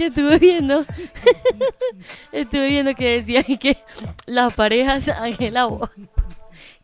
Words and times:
Que 0.00 0.06
estuve 0.06 0.38
viendo, 0.38 0.84
estuve 2.32 2.68
viendo 2.68 2.94
que 2.94 3.16
decían 3.16 3.44
que 3.44 3.76
las 4.26 4.54
parejas 4.54 5.08
Ángela 5.08 5.68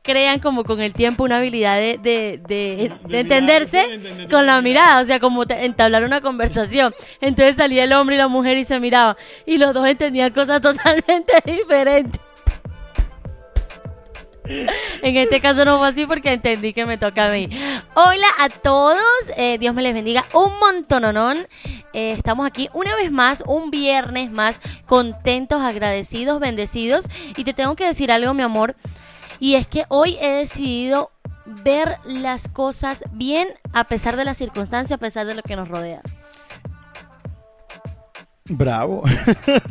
crean 0.02 0.38
como 0.38 0.64
con 0.64 0.80
el 0.80 0.92
tiempo 0.92 1.24
una 1.24 1.38
habilidad 1.38 1.76
de, 1.78 1.98
de, 2.00 2.40
de- 2.46 2.92
de 3.08 3.20
entenderse 3.20 3.82
sí, 3.82 4.26
con 4.30 4.46
la 4.46 4.60
mirada, 4.60 5.00
o 5.00 5.04
sea, 5.04 5.18
como 5.18 5.42
entablar 5.48 6.04
una 6.04 6.20
conversación. 6.20 6.94
Entonces 7.20 7.56
salía 7.56 7.84
el 7.84 7.92
hombre 7.92 8.14
y 8.14 8.18
la 8.18 8.28
mujer 8.28 8.56
y 8.56 8.64
se 8.64 8.78
miraban 8.78 9.16
y 9.46 9.58
los 9.58 9.74
dos 9.74 9.86
entendían 9.86 10.32
cosas 10.32 10.60
totalmente 10.62 11.32
diferentes. 11.44 12.20
En 15.02 15.16
este 15.16 15.40
caso 15.40 15.64
no 15.64 15.78
fue 15.78 15.88
así 15.88 16.06
porque 16.06 16.32
entendí 16.32 16.72
que 16.72 16.86
me 16.86 16.98
toca 16.98 17.26
a 17.26 17.30
mí. 17.30 17.48
Hola 17.94 18.26
a 18.38 18.48
todos, 18.48 18.98
eh, 19.36 19.58
Dios 19.58 19.74
me 19.74 19.82
les 19.82 19.94
bendiga 19.94 20.24
un 20.32 20.58
montononón. 20.58 21.46
Eh, 21.92 22.12
estamos 22.12 22.46
aquí 22.46 22.68
una 22.72 22.94
vez 22.96 23.10
más, 23.10 23.42
un 23.46 23.70
viernes 23.70 24.30
más, 24.30 24.60
contentos, 24.86 25.60
agradecidos, 25.62 26.40
bendecidos. 26.40 27.06
Y 27.36 27.44
te 27.44 27.54
tengo 27.54 27.76
que 27.76 27.86
decir 27.86 28.12
algo, 28.12 28.34
mi 28.34 28.42
amor, 28.42 28.76
y 29.40 29.54
es 29.54 29.66
que 29.66 29.84
hoy 29.88 30.16
he 30.20 30.30
decidido 30.30 31.10
ver 31.46 31.98
las 32.04 32.48
cosas 32.48 33.04
bien 33.12 33.48
a 33.72 33.84
pesar 33.84 34.16
de 34.16 34.24
las 34.24 34.36
circunstancias, 34.36 34.96
a 34.96 35.00
pesar 35.00 35.26
de 35.26 35.34
lo 35.34 35.42
que 35.42 35.56
nos 35.56 35.68
rodea. 35.68 36.02
Bravo. 38.48 39.02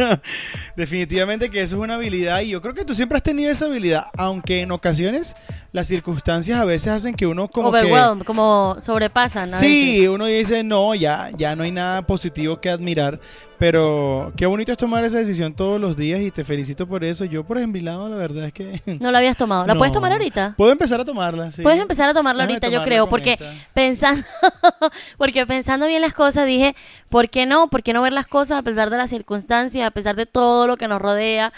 Definitivamente 0.76 1.50
que 1.50 1.62
eso 1.62 1.78
es 1.78 1.82
una 1.82 1.96
habilidad 1.96 2.42
y 2.42 2.50
yo 2.50 2.62
creo 2.62 2.74
que 2.74 2.84
tú 2.86 2.94
siempre 2.94 3.18
has 3.18 3.24
tenido 3.24 3.50
esa 3.52 3.66
habilidad, 3.66 4.06
aunque 4.18 4.62
en 4.62 4.72
ocasiones 4.72 5.36
las 5.72 5.88
circunstancias 5.88 6.60
a 6.60 6.66
veces 6.66 6.88
hacen 6.88 7.16
que 7.16 7.26
uno 7.26 7.48
como 7.48 7.72
que... 7.72 7.90
Como 8.26 8.76
sobrepasan. 8.80 9.54
a 9.54 9.60
Sí, 9.60 9.92
veces. 10.00 10.10
uno 10.10 10.26
dice, 10.26 10.64
no, 10.64 10.94
ya, 10.96 11.30
ya 11.38 11.56
no 11.56 11.64
hay 11.64 11.72
nada 11.72 12.02
positivo 12.06 12.60
que 12.60 12.70
admirar, 12.70 13.20
pero 13.58 14.34
qué 14.36 14.46
bonito 14.46 14.72
es 14.72 14.78
tomar 14.78 15.04
esa 15.04 15.18
decisión 15.18 15.54
todos 15.54 15.80
los 15.80 15.96
días 15.96 16.20
y 16.22 16.32
te 16.32 16.44
felicito 16.44 16.88
por 16.88 17.04
eso. 17.04 17.26
Yo 17.26 17.44
por 17.44 17.58
lado, 17.82 18.10
la 18.10 18.18
verdad 18.18 18.46
es 18.46 18.54
que... 18.54 18.82
No 19.00 19.12
la 19.12 19.20
habías 19.20 19.38
tomado. 19.38 19.66
¿La 19.66 19.74
No. 19.74 19.78
puedes 19.80 19.94
tomar 19.94 20.12
ahorita? 20.12 20.56
Puedo 20.58 20.72
empezar 20.72 21.00
a 21.00 21.06
tomarla, 21.06 21.52
sí. 21.52 21.62
Puedes 21.62 21.80
empezar 21.80 22.10
a 22.10 22.14
tomarla 22.14 22.44
Déjame 22.46 22.66
ahorita, 22.66 22.70
yo 22.78 22.84
creo, 22.84 23.08
porque 23.10 23.34
esta. 23.34 23.52
pensando, 23.74 24.24
porque 25.18 25.46
pensando 25.46 25.88
bien 25.88 26.02
las 26.02 26.14
cosas 26.14 26.46
dije, 26.46 26.76
¿por 27.10 27.30
qué 27.30 27.46
no? 27.46 27.70
¿Por 27.70 27.84
qué 27.84 27.94
no 27.94 28.02
ver 28.02 28.14
las 28.14 28.28
cosas 28.28 28.60
a 28.60 28.62
pesar 28.64 28.90
de 28.90 28.98
las 28.98 29.10
circunstancias, 29.10 29.88
a 29.88 29.92
pesar 29.92 30.16
de 30.16 30.26
todo 30.26 30.68
lo 30.68 30.78
que 30.78 30.88
nos 30.88 31.02
rodea? 31.02 31.54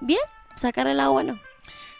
Bien, 0.00 0.20
sacar 0.56 0.86
el 0.86 0.98
agua, 1.00 1.22
bueno. 1.22 1.38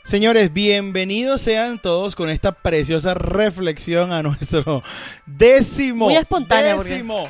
Señores, 0.02 0.52
bienvenidos 0.52 1.42
sean 1.42 1.78
todos 1.78 2.16
con 2.16 2.30
esta 2.30 2.52
preciosa 2.52 3.12
reflexión 3.14 4.12
a 4.12 4.22
nuestro 4.22 4.82
décimo, 5.26 6.06
Muy 6.06 6.16
espontánea, 6.16 6.74
porque- 6.76 6.90
décimo 6.92 7.28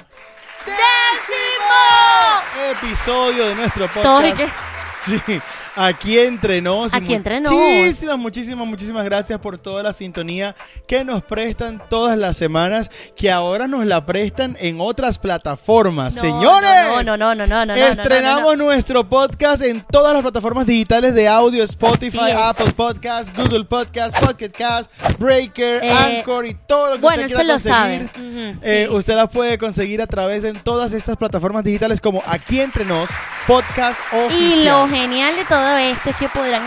Episodio 2.70 3.46
de 3.46 3.54
nuestro 3.54 3.88
Todos 3.88 4.24
y 4.24 4.30
podcast. 4.30 4.52
Sí, 5.00 5.42
aquí 5.76 6.18
entre 6.18 6.60
nos. 6.60 6.94
Aquí 6.94 7.14
entre 7.14 7.40
nos. 7.40 7.52
Muchísimas, 7.52 8.18
muchísimas, 8.18 8.66
muchísimas 8.66 9.04
gracias 9.04 9.38
por 9.38 9.58
toda 9.58 9.82
la 9.82 9.92
sintonía 9.92 10.54
que 10.86 11.04
nos 11.04 11.22
prestan 11.22 11.82
todas 11.88 12.16
las 12.18 12.36
semanas, 12.36 12.90
que 13.16 13.30
ahora 13.30 13.66
nos 13.68 13.86
la 13.86 14.04
prestan 14.06 14.56
en 14.60 14.80
otras 14.80 15.18
plataformas. 15.18 16.14
No, 16.16 16.20
Señores, 16.22 16.70
No, 16.88 17.02
no, 17.02 17.16
no, 17.16 17.34
no, 17.34 17.46
no, 17.46 17.66
no, 17.66 17.74
Estrenamos 17.74 18.56
nuestro 18.56 19.08
podcast 19.08 19.62
en 19.62 19.80
todas 19.90 20.12
las 20.12 20.22
plataformas 20.22 20.66
digitales 20.66 21.14
de 21.14 21.28
audio, 21.28 21.62
Spotify. 21.64 22.32
Apple 22.36 22.72
Podcast, 22.76 23.36
Google 23.36 23.64
Podcast, 23.64 24.18
Pocket 24.18 24.50
Cast, 24.50 24.90
Breaker, 25.18 25.82
Eh, 25.84 25.90
Anchor 25.90 26.46
y 26.46 26.54
todo 26.66 26.88
lo 26.88 26.94
que 26.94 27.00
bueno, 27.00 27.22
usted 27.22 27.36
quiera 27.36 27.58
se 27.58 27.68
lo 27.68 27.74
sabe. 27.74 27.98
conseguir. 28.12 28.58
Eh, 28.62 28.86
sí. 28.88 28.94
usted 28.94 29.14
la 29.16 29.28
puede 29.28 29.58
conseguir 29.58 30.02
a 30.02 30.06
través 30.06 30.42
de 30.42 30.52
todas 30.54 30.92
estas 30.92 31.16
plataformas 31.16 31.64
digitales 31.64 32.00
como 32.00 32.22
Aquí 32.26 32.60
Entre 32.60 32.84
Nos, 32.84 33.10
Podcast 33.46 34.00
Oficial. 34.12 34.40
Y 34.60 34.64
lo 34.64 34.88
genial 34.88 35.36
de 35.36 35.44
todo 35.44 35.59
esto 35.68 36.10
es 36.10 36.16
que 36.16 36.28
podrán 36.28 36.62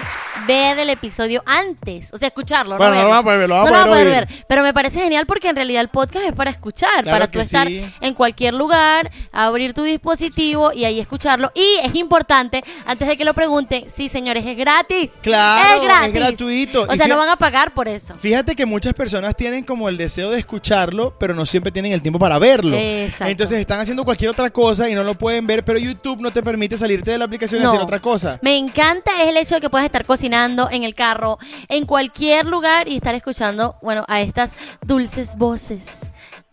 ver 0.47 0.79
el 0.79 0.89
episodio 0.89 1.43
antes, 1.45 2.13
o 2.13 2.17
sea, 2.17 2.27
escucharlo. 2.27 2.77
Bueno, 2.77 2.95
no 2.95 3.09
van 3.09 3.27
a 3.27 3.37
ver, 3.37 3.49
lo 3.49 3.55
van 3.63 3.73
a 3.73 3.79
No 3.81 3.87
poder 3.87 4.07
ver, 4.07 4.27
pero 4.47 4.63
me 4.63 4.73
parece 4.73 4.99
genial 4.99 5.25
porque 5.25 5.47
en 5.49 5.55
realidad 5.55 5.81
el 5.81 5.87
podcast 5.89 6.25
es 6.25 6.33
para 6.33 6.51
escuchar, 6.51 7.03
Claro 7.03 7.11
para 7.11 7.27
tú 7.31 7.39
estar 7.39 7.67
sí. 7.67 7.83
en 8.01 8.13
cualquier 8.13 8.53
lugar, 8.53 9.11
abrir 9.31 9.73
tu 9.73 9.83
dispositivo 9.83 10.73
y 10.73 10.85
ahí 10.85 10.99
escucharlo. 10.99 11.51
Y 11.53 11.77
es 11.83 11.93
importante, 11.95 12.63
antes 12.85 13.07
de 13.07 13.15
que 13.17 13.23
lo 13.23 13.33
pregunten, 13.33 13.85
sí, 13.89 14.09
señores, 14.09 14.45
es 14.45 14.57
gratis. 14.57 15.11
Claro, 15.21 15.81
es 15.81 15.87
gratis. 15.87 16.07
es 16.07 16.13
gratuito. 16.13 16.83
O 16.89 16.93
Y 16.93 16.97
sea, 16.97 17.07
no 17.07 17.17
van 17.17 17.29
a 17.29 17.37
pagar 17.37 17.73
por 17.73 17.87
eso. 17.87 18.15
Fíjate 18.17 18.55
que 18.55 18.65
muchas 18.65 18.93
personas 18.93 19.35
tienen 19.35 19.63
como 19.63 19.87
el 19.89 19.97
deseo 19.97 20.31
de 20.31 20.39
escucharlo, 20.39 21.15
pero 21.19 21.33
no 21.33 21.45
siempre 21.45 21.71
tienen 21.71 21.91
el 21.91 22.01
tiempo 22.01 22.19
para 22.19 22.39
verlo. 22.39 22.75
Exacto. 22.75 23.31
Entonces 23.31 23.59
están 23.59 23.79
haciendo 23.79 24.03
cualquier 24.03 24.31
otra 24.31 24.49
cosa 24.49 24.89
y 24.89 24.95
no 24.95 25.03
lo 25.03 25.15
pueden 25.15 25.45
ver, 25.47 25.63
pero 25.63 25.79
YouTube 25.79 26.19
no 26.21 26.31
te 26.31 26.41
permite 26.41 26.77
salirte 26.77 27.11
de 27.11 27.17
la 27.17 27.25
aplicación 27.25 27.61
y 27.61 27.65
hacer 27.65 27.79
otra 27.79 27.99
cosa. 27.99 28.39
Me 28.41 28.57
encanta 28.57 29.11
es 29.21 29.29
el 29.29 29.37
hecho 29.37 29.55
de 29.55 29.61
que 29.61 29.69
puedas 29.69 29.85
estar 29.85 30.03
cocinando 30.05 30.22
en 30.23 30.83
el 30.83 30.95
carro, 30.95 31.37
en 31.67 31.85
cualquier 31.85 32.45
lugar 32.45 32.87
y 32.87 32.95
estar 32.95 33.13
escuchando, 33.13 33.75
bueno, 33.81 34.05
a 34.07 34.21
estas 34.21 34.55
dulces 34.81 35.35
voces. 35.35 36.09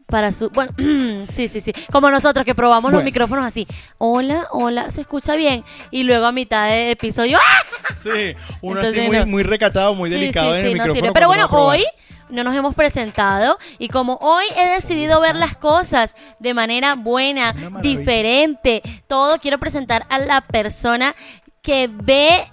Para 0.06 0.32
su. 0.32 0.50
Bueno, 0.50 0.72
sí, 1.28 1.47
sí, 1.47 1.60
sí. 1.60 1.72
Como 1.92 2.10
nosotros 2.10 2.44
que 2.44 2.56
probamos 2.56 2.91
los 2.91 3.04
micrófonos 3.04 3.44
así. 3.44 3.64
Hola, 3.97 4.48
hola, 4.50 4.91
se 4.91 5.03
escucha 5.03 5.36
bien. 5.36 5.62
Y 5.92 6.03
luego 6.03 6.26
a 6.26 6.32
mitad 6.32 6.66
de 6.66 6.91
episodio. 6.91 7.38
¡ah! 7.38 7.94
Sí, 7.94 8.34
uno 8.60 8.81
Entonces, 8.81 8.98
así 8.98 9.06
muy, 9.08 9.19
no. 9.19 9.26
muy 9.26 9.42
recatado, 9.44 9.94
muy 9.94 10.10
Sí, 10.10 10.16
delicado 10.16 10.52
sí, 10.52 10.58
en 10.58 10.62
sí, 10.64 10.66
el 10.72 10.78
no 10.78 10.82
micrófono. 10.82 11.00
sirve. 11.00 11.12
Pero 11.12 11.26
bueno, 11.28 11.47
hoy 11.52 11.84
no 12.28 12.42
nos 12.42 12.56
hemos 12.56 12.75
presentado 12.75 13.56
y 13.78 13.88
como 13.88 14.14
hoy 14.20 14.47
he 14.56 14.69
decidido 14.70 15.20
ver 15.20 15.37
las 15.37 15.56
cosas 15.56 16.16
de 16.41 16.54
manera 16.54 16.97
buena, 16.97 17.52
diferente, 17.81 18.82
todo 19.06 19.38
quiero 19.38 19.58
presentar 19.58 20.06
a 20.08 20.19
la 20.19 20.41
persona 20.41 21.14
que 21.62 21.88
ve 21.92 22.44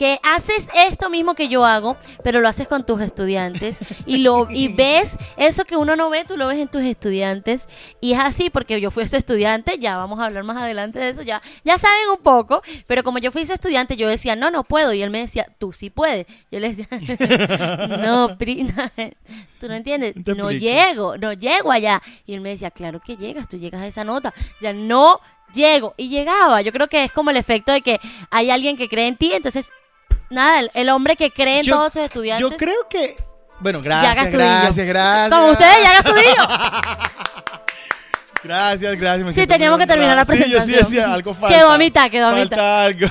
que 0.00 0.18
haces 0.22 0.66
esto 0.88 1.10
mismo 1.10 1.34
que 1.34 1.50
yo 1.50 1.66
hago, 1.66 1.94
pero 2.24 2.40
lo 2.40 2.48
haces 2.48 2.66
con 2.66 2.86
tus 2.86 3.02
estudiantes 3.02 3.76
y 4.06 4.16
lo 4.16 4.48
y 4.50 4.68
ves 4.74 5.18
eso 5.36 5.66
que 5.66 5.76
uno 5.76 5.94
no 5.94 6.08
ve, 6.08 6.24
tú 6.24 6.38
lo 6.38 6.46
ves 6.46 6.58
en 6.58 6.68
tus 6.68 6.80
estudiantes 6.84 7.68
y 8.00 8.14
es 8.14 8.18
así 8.18 8.48
porque 8.48 8.80
yo 8.80 8.90
fui 8.90 9.06
su 9.06 9.18
estudiante, 9.18 9.76
ya 9.78 9.98
vamos 9.98 10.18
a 10.18 10.24
hablar 10.24 10.42
más 10.44 10.56
adelante 10.56 10.98
de 10.98 11.10
eso, 11.10 11.20
ya 11.20 11.42
ya 11.64 11.76
saben 11.76 12.08
un 12.08 12.16
poco, 12.16 12.62
pero 12.86 13.04
como 13.04 13.18
yo 13.18 13.30
fui 13.30 13.44
su 13.44 13.52
estudiante, 13.52 13.94
yo 13.98 14.08
decía, 14.08 14.36
"No, 14.36 14.50
no 14.50 14.64
puedo" 14.64 14.94
y 14.94 15.02
él 15.02 15.10
me 15.10 15.18
decía, 15.18 15.46
"Tú 15.58 15.70
sí 15.74 15.90
puedes." 15.90 16.24
Yo 16.50 16.60
le 16.60 16.72
decía, 16.72 16.88
"No, 18.02 18.38
Pri, 18.38 18.64
no, 18.64 18.90
tú 19.60 19.68
no 19.68 19.74
entiendes, 19.74 20.14
no 20.34 20.50
llego, 20.50 21.18
no 21.18 21.34
llego 21.34 21.72
allá." 21.72 22.00
Y 22.24 22.32
él 22.32 22.40
me 22.40 22.48
decía, 22.48 22.70
"Claro 22.70 23.00
que 23.00 23.18
llegas, 23.18 23.50
tú 23.50 23.58
llegas 23.58 23.82
a 23.82 23.86
esa 23.86 24.02
nota." 24.02 24.32
Ya 24.62 24.72
no 24.72 25.20
llego 25.52 25.92
y 25.98 26.08
llegaba. 26.08 26.62
Yo 26.62 26.72
creo 26.72 26.88
que 26.88 27.04
es 27.04 27.12
como 27.12 27.28
el 27.28 27.36
efecto 27.36 27.70
de 27.70 27.82
que 27.82 28.00
hay 28.30 28.50
alguien 28.50 28.78
que 28.78 28.88
cree 28.88 29.06
en 29.06 29.18
ti, 29.18 29.34
entonces 29.34 29.70
nada, 30.30 30.60
el, 30.60 30.70
el 30.74 30.88
hombre 30.88 31.16
que 31.16 31.30
cree 31.30 31.58
en 31.58 31.64
Yo- 31.64 31.76
todos 31.76 31.92
sus 31.92 32.02
estudiantes. 32.02 32.48
Yo 32.50 32.56
creo 32.56 32.88
que. 32.88 33.16
Bueno, 33.60 33.82
gracias, 33.82 34.16
Astudillo. 34.16 34.38
gracias, 34.38 34.86
gracias. 34.86 35.30
Como 35.38 35.52
ustedes, 35.52 35.76
ya 35.82 35.98
Astudillo. 35.98 36.48
Gracias, 38.42 38.96
gracias. 38.96 39.26
me 39.26 39.32
Sí, 39.32 39.34
siento 39.34 39.52
teníamos 39.52 39.78
muy 39.78 39.84
que 39.86 39.92
terminar 39.92 40.16
la 40.16 40.22
honrado. 40.22 40.42
Sí, 40.44 40.50
yo 40.50 40.60
sí 40.60 40.64
presentación. 40.68 41.02
decía, 41.02 41.12
algo 41.14 41.34
falta. 41.34 41.56
Quedó 41.58 41.70
a 41.72 41.76
mitad, 41.78 42.10
quedó 42.10 42.28
a 42.28 42.32
falta 42.32 42.84
algo. 42.84 43.06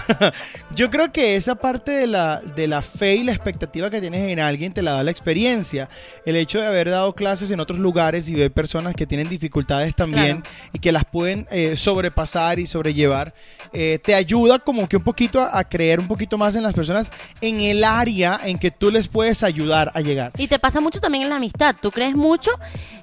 Yo 0.75 0.89
creo 0.91 1.11
que 1.11 1.35
esa 1.35 1.55
parte 1.55 1.91
de 1.91 2.07
la, 2.07 2.41
de 2.41 2.67
la 2.67 2.81
fe 2.83 3.15
y 3.15 3.23
la 3.23 3.31
expectativa 3.33 3.89
que 3.89 3.99
tienes 3.99 4.29
en 4.29 4.39
alguien 4.39 4.71
te 4.71 4.81
la 4.83 4.91
da 4.93 5.03
la 5.03 5.09
experiencia. 5.11 5.89
El 6.25 6.35
hecho 6.35 6.61
de 6.61 6.67
haber 6.67 6.89
dado 6.89 7.13
clases 7.15 7.49
en 7.51 7.59
otros 7.59 7.79
lugares 7.79 8.29
y 8.29 8.35
ver 8.35 8.51
personas 8.51 8.93
que 8.95 9.07
tienen 9.07 9.27
dificultades 9.27 9.95
también 9.95 10.43
y 10.71 10.79
que 10.79 10.91
las 10.91 11.05
pueden 11.05 11.47
eh, 11.49 11.75
sobrepasar 11.75 12.59
y 12.59 12.67
sobrellevar, 12.67 13.33
eh, 13.73 13.99
te 14.03 14.13
ayuda 14.13 14.59
como 14.59 14.87
que 14.87 14.95
un 14.97 15.03
poquito 15.03 15.41
a, 15.41 15.57
a 15.57 15.67
creer 15.67 15.99
un 15.99 16.07
poquito 16.07 16.37
más 16.37 16.55
en 16.55 16.63
las 16.63 16.73
personas 16.75 17.11
en 17.41 17.61
el 17.61 17.83
área 17.83 18.39
en 18.43 18.59
que 18.59 18.69
tú 18.71 18.91
les 18.91 19.07
puedes 19.07 19.41
ayudar 19.43 19.91
a 19.95 20.01
llegar. 20.01 20.31
Y 20.37 20.47
te 20.47 20.59
pasa 20.59 20.79
mucho 20.79 20.99
también 20.99 21.23
en 21.23 21.29
la 21.29 21.37
amistad. 21.37 21.75
Tú 21.81 21.89
crees 21.89 22.15
mucho 22.15 22.51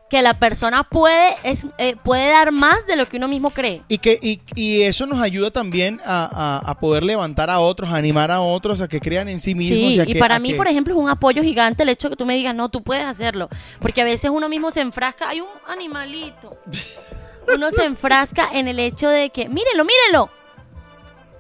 que 0.09 0.23
la 0.23 0.35
persona 0.39 0.85
puede, 0.85 1.35
es, 1.43 1.67
eh, 1.79 1.97
puede 2.05 2.31
dar 2.31 2.53
más 2.53 2.87
de 2.87 2.95
lo 2.95 3.09
que 3.09 3.17
uno 3.17 3.27
mismo 3.27 3.51
cree. 3.51 3.83
Y, 3.89 3.99
que, 3.99 4.17
y, 4.23 4.41
y 4.55 4.83
eso 4.83 5.05
nos 5.05 5.21
ayuda 5.21 5.51
también 5.51 6.01
a, 6.07 6.61
a- 6.65 6.71
a 6.71 6.79
poder 6.79 7.03
levantar 7.03 7.51
a 7.51 7.56
otros, 7.61 7.91
a 7.91 7.97
animar 7.97 8.31
a 8.31 8.41
otros 8.41 8.81
a 8.81 8.89
que 8.89 9.01
crean 9.01 9.29
en 9.29 9.41
sí 9.41 9.55
mismos. 9.55 9.93
Sí, 9.95 10.01
a 10.01 10.05
y 10.05 10.13
que- 10.15 10.19
para 10.19 10.37
a 10.37 10.39
mí, 10.39 10.51
que- 10.51 10.57
por 10.57 10.69
ejemplo, 10.69 10.95
es 10.95 11.01
un 11.01 11.09
apoyo 11.09 11.43
gigante 11.43 11.83
el 11.83 11.89
hecho 11.89 12.09
de 12.09 12.13
que 12.15 12.17
tú 12.17 12.27
me 12.27 12.35
digas, 12.35 12.55
no, 12.55 12.69
tú 12.69 12.83
puedes 12.83 13.05
hacerlo. 13.05 13.49
Porque 13.81 14.01
a 14.03 14.05
veces 14.05 14.31
uno 14.31 14.49
mismo 14.49 14.71
se 14.71 14.81
enfrasca, 14.81 15.29
hay 15.29 15.41
un 15.41 15.49
animalito. 15.69 16.57
Uno 17.55 17.71
se 17.71 17.85
enfrasca 17.85 18.49
en 18.53 18.67
el 18.67 18.81
hecho 18.81 19.09
de 19.09 19.31
que, 19.31 19.49
mírenlo, 19.49 19.85
mírenlo. 19.85 20.31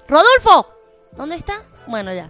Rodolfo, 0.08 0.68
¿dónde 1.16 1.36
está? 1.36 1.62
Bueno, 1.88 2.12
ya. 2.14 2.28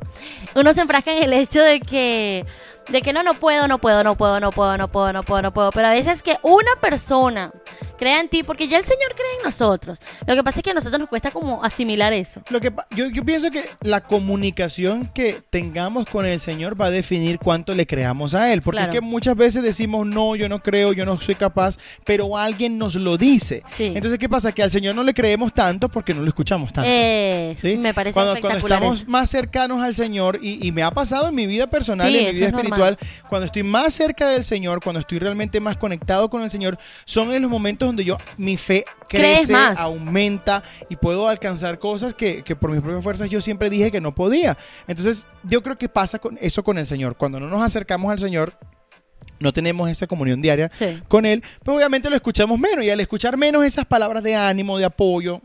Uno 0.55 0.73
se 0.73 0.81
enfrasca 0.81 1.13
en 1.13 1.23
el 1.25 1.33
hecho 1.35 1.61
de 1.61 1.81
que, 1.81 2.47
de 2.89 3.03
que 3.03 3.13
no, 3.13 3.23
no 3.23 3.35
puedo, 3.35 3.69
no 3.69 3.79
puedo, 3.79 4.03
no 4.03 4.17
puedo, 4.17 4.41
no 4.41 4.51
puedo, 4.51 4.77
no 4.79 4.89
puedo, 4.89 5.13
no 5.13 5.23
puedo, 5.23 5.43
no 5.43 5.53
puedo. 5.53 5.71
Pero 5.73 5.89
a 5.89 5.93
veces 5.93 6.23
que 6.23 6.39
una 6.43 6.71
persona 6.81 7.53
crea 7.97 8.21
en 8.21 8.29
ti, 8.29 8.43
porque 8.43 8.69
ya 8.69 8.79
el 8.79 8.85
Señor 8.85 9.15
cree 9.15 9.27
en 9.39 9.45
nosotros. 9.45 9.99
Lo 10.27 10.35
que 10.35 10.43
pasa 10.45 10.61
es 10.61 10.65
que 10.65 10.71
a 10.71 10.75
nosotros 10.75 10.99
nos 11.01 11.09
cuesta 11.09 11.31
como 11.31 11.63
asimilar 11.65 12.13
eso. 12.13 12.41
Lo 12.51 12.61
que 12.61 12.73
yo, 12.91 13.07
yo 13.09 13.25
pienso 13.25 13.51
que 13.51 13.65
la 13.83 14.01
comunicación 14.01 15.11
que 15.15 15.41
tengamos 15.51 16.07
con 16.07 16.27
el 16.27 16.39
Señor 16.41 16.79
va 16.81 16.87
a 16.87 16.91
definir 16.91 17.39
cuánto 17.39 17.75
le 17.75 17.87
creamos 17.87 18.35
a 18.35 18.53
Él. 18.53 18.63
Porque 18.63 18.77
Claro. 18.79 18.93
es 18.93 18.99
que 18.99 19.01
muchas 19.01 19.35
veces 19.37 19.63
decimos, 19.63 20.07
no, 20.07 20.37
yo 20.37 20.49
no 20.49 20.63
creo, 20.63 20.93
yo 20.93 21.05
no 21.07 21.19
soy 21.21 21.35
capaz, 21.35 21.79
pero 22.05 22.37
alguien 22.37 22.77
nos 22.79 22.95
lo 22.97 23.17
dice. 23.17 23.63
Sí. 23.71 23.93
Entonces, 23.95 24.19
¿qué 24.19 24.29
pasa? 24.29 24.53
Que 24.53 24.63
al 24.63 24.71
Señor 24.71 24.95
no 24.95 25.03
le 25.03 25.15
creemos 25.15 25.53
tanto 25.55 25.89
porque 25.89 26.13
no 26.13 26.23
lo 26.23 26.29
escuchamos 26.29 26.73
tanto. 26.73 26.91
Eh, 26.93 27.57
¿sí? 27.61 27.77
Me 27.77 27.95
parece 27.95 28.15
cuando, 28.15 28.33
cuando 28.33 28.49
espectacular. 28.49 28.79
estamos 28.79 29.01
eso. 29.03 29.11
más 29.11 29.31
cercanos 29.31 29.83
al 29.83 29.95
Señor, 29.95 30.39
y, 30.43 30.67
y 30.67 30.73
me 30.73 30.83
ha 30.83 30.91
pasado 30.91 31.29
en 31.29 31.35
mi 31.35 31.47
vida 31.47 31.67
personal, 31.67 32.09
Sí, 32.09 32.15
y 32.15 32.19
en 32.19 32.25
mi 32.27 32.33
vida 32.33 32.47
es 32.47 32.53
espiritual, 32.53 32.99
cuando 33.29 33.47
estoy 33.47 33.63
más 33.63 33.95
cerca 33.95 34.29
del 34.29 34.45
Señor, 34.45 34.81
cuando 34.83 35.01
estoy 35.01 35.19
realmente 35.19 35.61
más 35.61 35.77
conectado 35.77 36.29
con 36.29 36.43
el 36.43 36.51
Señor, 36.51 36.79
son 37.05 37.33
en 37.33 37.43
los 37.43 37.51
momentos 37.51 37.86
donde 37.87 38.05
yo 38.05 38.19
mi 38.37 38.57
fe 38.57 38.85
crece, 39.09 39.53
más. 39.53 39.79
aumenta 39.79 40.63
y 40.89 40.97
puedo 40.97 41.29
alcanzar 41.29 41.79
cosas 41.79 42.15
que, 42.15 42.43
que 42.43 42.57
por 42.57 42.71
mis 42.71 42.81
propias 42.81 43.03
fuerzas 43.03 43.31
yo 43.31 43.41
siempre 43.41 43.71
dije 43.71 43.91
que 43.91 44.01
no 44.01 44.15
podía. 44.15 44.57
Entonces, 44.87 45.27
yo 45.45 45.63
creo 45.63 45.77
que 45.79 45.89
pasa 45.89 46.19
con 46.19 46.37
eso 46.41 46.63
con 46.63 46.79
el 46.79 46.87
Señor. 46.87 47.17
Cuando 47.17 47.41
no 47.41 47.49
nos 47.49 47.63
acercamos 47.63 48.11
al 48.13 48.19
Señor, 48.19 48.59
no 49.39 49.53
tenemos 49.53 49.91
esa 49.91 50.07
comunión 50.07 50.41
diaria 50.41 50.71
Sí. 50.73 51.01
con 51.09 51.27
Él, 51.27 51.43
pues 51.63 51.77
obviamente 51.77 52.09
lo 52.11 52.17
escuchamos 52.17 52.59
menos. 52.59 52.85
Y 52.85 52.91
al 52.91 53.01
escuchar 53.01 53.37
menos 53.37 53.65
esas 53.65 53.85
palabras 53.85 54.23
de 54.23 54.35
ánimo, 54.35 54.79
de 54.79 54.85
apoyo, 54.87 55.41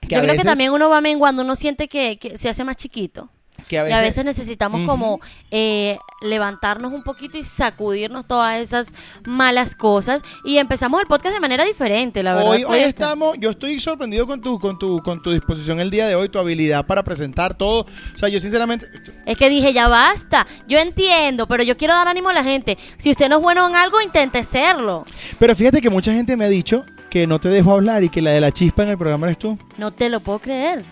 que 0.00 0.16
Yo 0.16 0.20
creo 0.22 0.36
que 0.36 0.42
también 0.42 0.72
uno 0.72 0.88
va 0.90 1.00
menguando, 1.00 1.42
uno 1.42 1.54
siente 1.54 1.86
que, 1.88 2.18
que 2.18 2.36
se 2.36 2.48
hace 2.48 2.64
más 2.64 2.76
chiquito. 2.76 3.30
Que 3.68 3.78
a 3.78 3.88
y 3.88 3.92
a 3.92 4.00
veces 4.00 4.24
necesitamos 4.24 4.86
como 4.86 5.20
eh, 5.50 5.98
levantarnos 6.20 6.92
un 6.92 7.02
poquito 7.02 7.38
y 7.38 7.44
sacudirnos 7.44 8.26
todas 8.26 8.60
esas 8.60 8.94
malas 9.24 9.74
cosas. 9.74 10.22
Y 10.44 10.58
empezamos 10.58 11.00
el 11.00 11.06
podcast 11.06 11.34
de 11.34 11.40
manera 11.40 11.64
diferente, 11.64 12.22
la 12.22 12.34
verdad. 12.34 12.50
Hoy, 12.50 12.64
hoy 12.64 12.78
esta. 12.78 12.88
estamos, 12.88 13.36
yo 13.38 13.50
estoy 13.50 13.78
sorprendido 13.80 14.26
con 14.26 14.40
tu, 14.40 14.58
con 14.58 14.78
tu, 14.78 15.02
con 15.02 15.22
tu 15.22 15.32
disposición 15.32 15.80
el 15.80 15.90
día 15.90 16.06
de 16.06 16.14
hoy, 16.14 16.28
tu 16.28 16.38
habilidad 16.38 16.86
para 16.86 17.02
presentar 17.02 17.54
todo. 17.54 17.82
O 17.82 18.18
sea, 18.18 18.28
yo 18.28 18.38
sinceramente, 18.38 18.86
Es 19.26 19.36
que 19.36 19.48
dije, 19.48 19.72
ya 19.72 19.88
basta. 19.88 20.46
Yo 20.66 20.78
entiendo, 20.78 21.46
pero 21.46 21.62
yo 21.62 21.76
quiero 21.76 21.94
dar 21.94 22.08
ánimo 22.08 22.28
a 22.28 22.32
la 22.32 22.44
gente. 22.44 22.78
Si 22.98 23.10
usted 23.10 23.28
no 23.28 23.36
es 23.36 23.42
bueno 23.42 23.68
en 23.68 23.76
algo, 23.76 24.00
intente 24.00 24.44
serlo. 24.44 25.04
pero 25.38 25.54
fíjate 25.54 25.80
que 25.80 25.90
mucha 25.90 26.12
gente 26.12 26.36
me 26.36 26.44
ha 26.44 26.48
dicho 26.48 26.84
que 27.10 27.26
no 27.26 27.38
te 27.38 27.48
dejo 27.48 27.72
hablar 27.72 28.02
y 28.02 28.08
que 28.08 28.22
la 28.22 28.30
de 28.30 28.40
la 28.40 28.52
chispa 28.52 28.84
en 28.84 28.90
el 28.90 28.98
programa 28.98 29.26
eres 29.26 29.38
tú. 29.38 29.58
No 29.76 29.90
te 29.90 30.08
lo 30.08 30.20
puedo 30.20 30.38
creer. 30.38 30.84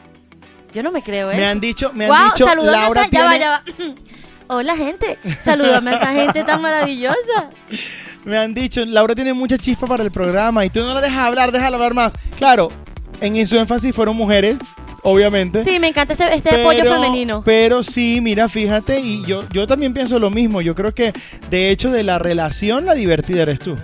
Yo 0.75 0.83
no 0.83 0.93
me 0.93 1.03
creo, 1.03 1.31
¿eh? 1.31 1.37
Me 1.37 1.47
han 1.47 1.61
dicho, 1.61 1.93
me 1.95 2.07
han 2.07 2.31
dicho, 2.31 2.47
Laura 2.55 3.03
esa- 3.03 3.11
ya 3.11 3.25
va, 3.25 3.31
tiene- 3.31 3.39
ya 3.41 3.51
va. 3.51 3.63
Hola, 4.53 4.77
gente. 4.77 5.19
Salúdame 5.43 5.93
a 5.93 5.97
esa 5.97 6.13
gente 6.13 6.43
tan 6.45 6.61
maravillosa. 6.61 7.49
me 8.25 8.37
han 8.37 8.53
dicho, 8.53 8.85
Laura 8.85 9.15
tiene 9.15 9.33
mucha 9.33 9.57
chispa 9.57 9.87
para 9.87 10.03
el 10.03 10.11
programa 10.11 10.65
y 10.65 10.71
tú 10.71 10.81
no 10.81 10.93
la 10.95 11.01
dejas 11.01 11.19
hablar, 11.19 11.53
déjala 11.53 11.77
hablar 11.77 11.95
más. 11.95 12.15
Claro, 12.37 12.71
en 13.21 13.47
su 13.47 13.57
énfasis 13.59 13.95
fueron 13.95 14.17
mujeres, 14.17 14.59
obviamente. 15.03 15.63
Sí, 15.63 15.79
me 15.79 15.89
encanta 15.89 16.15
este, 16.15 16.35
este 16.35 16.65
pollo 16.65 16.83
femenino. 16.83 17.43
Pero 17.45 17.83
sí, 17.83 18.21
mira, 18.21 18.49
fíjate, 18.49 18.99
y 19.01 19.25
yo, 19.25 19.45
yo 19.53 19.67
también 19.67 19.95
pienso 19.95 20.19
lo 20.19 20.31
mismo. 20.31 20.61
Yo 20.61 20.75
creo 20.75 20.93
que, 20.95 21.13
de 21.49 21.71
hecho, 21.71 21.91
de 21.93 22.03
la 22.03 22.19
relación, 22.19 22.87
la 22.87 22.95
divertida 22.95 23.43
eres 23.43 23.61
tú. 23.61 23.77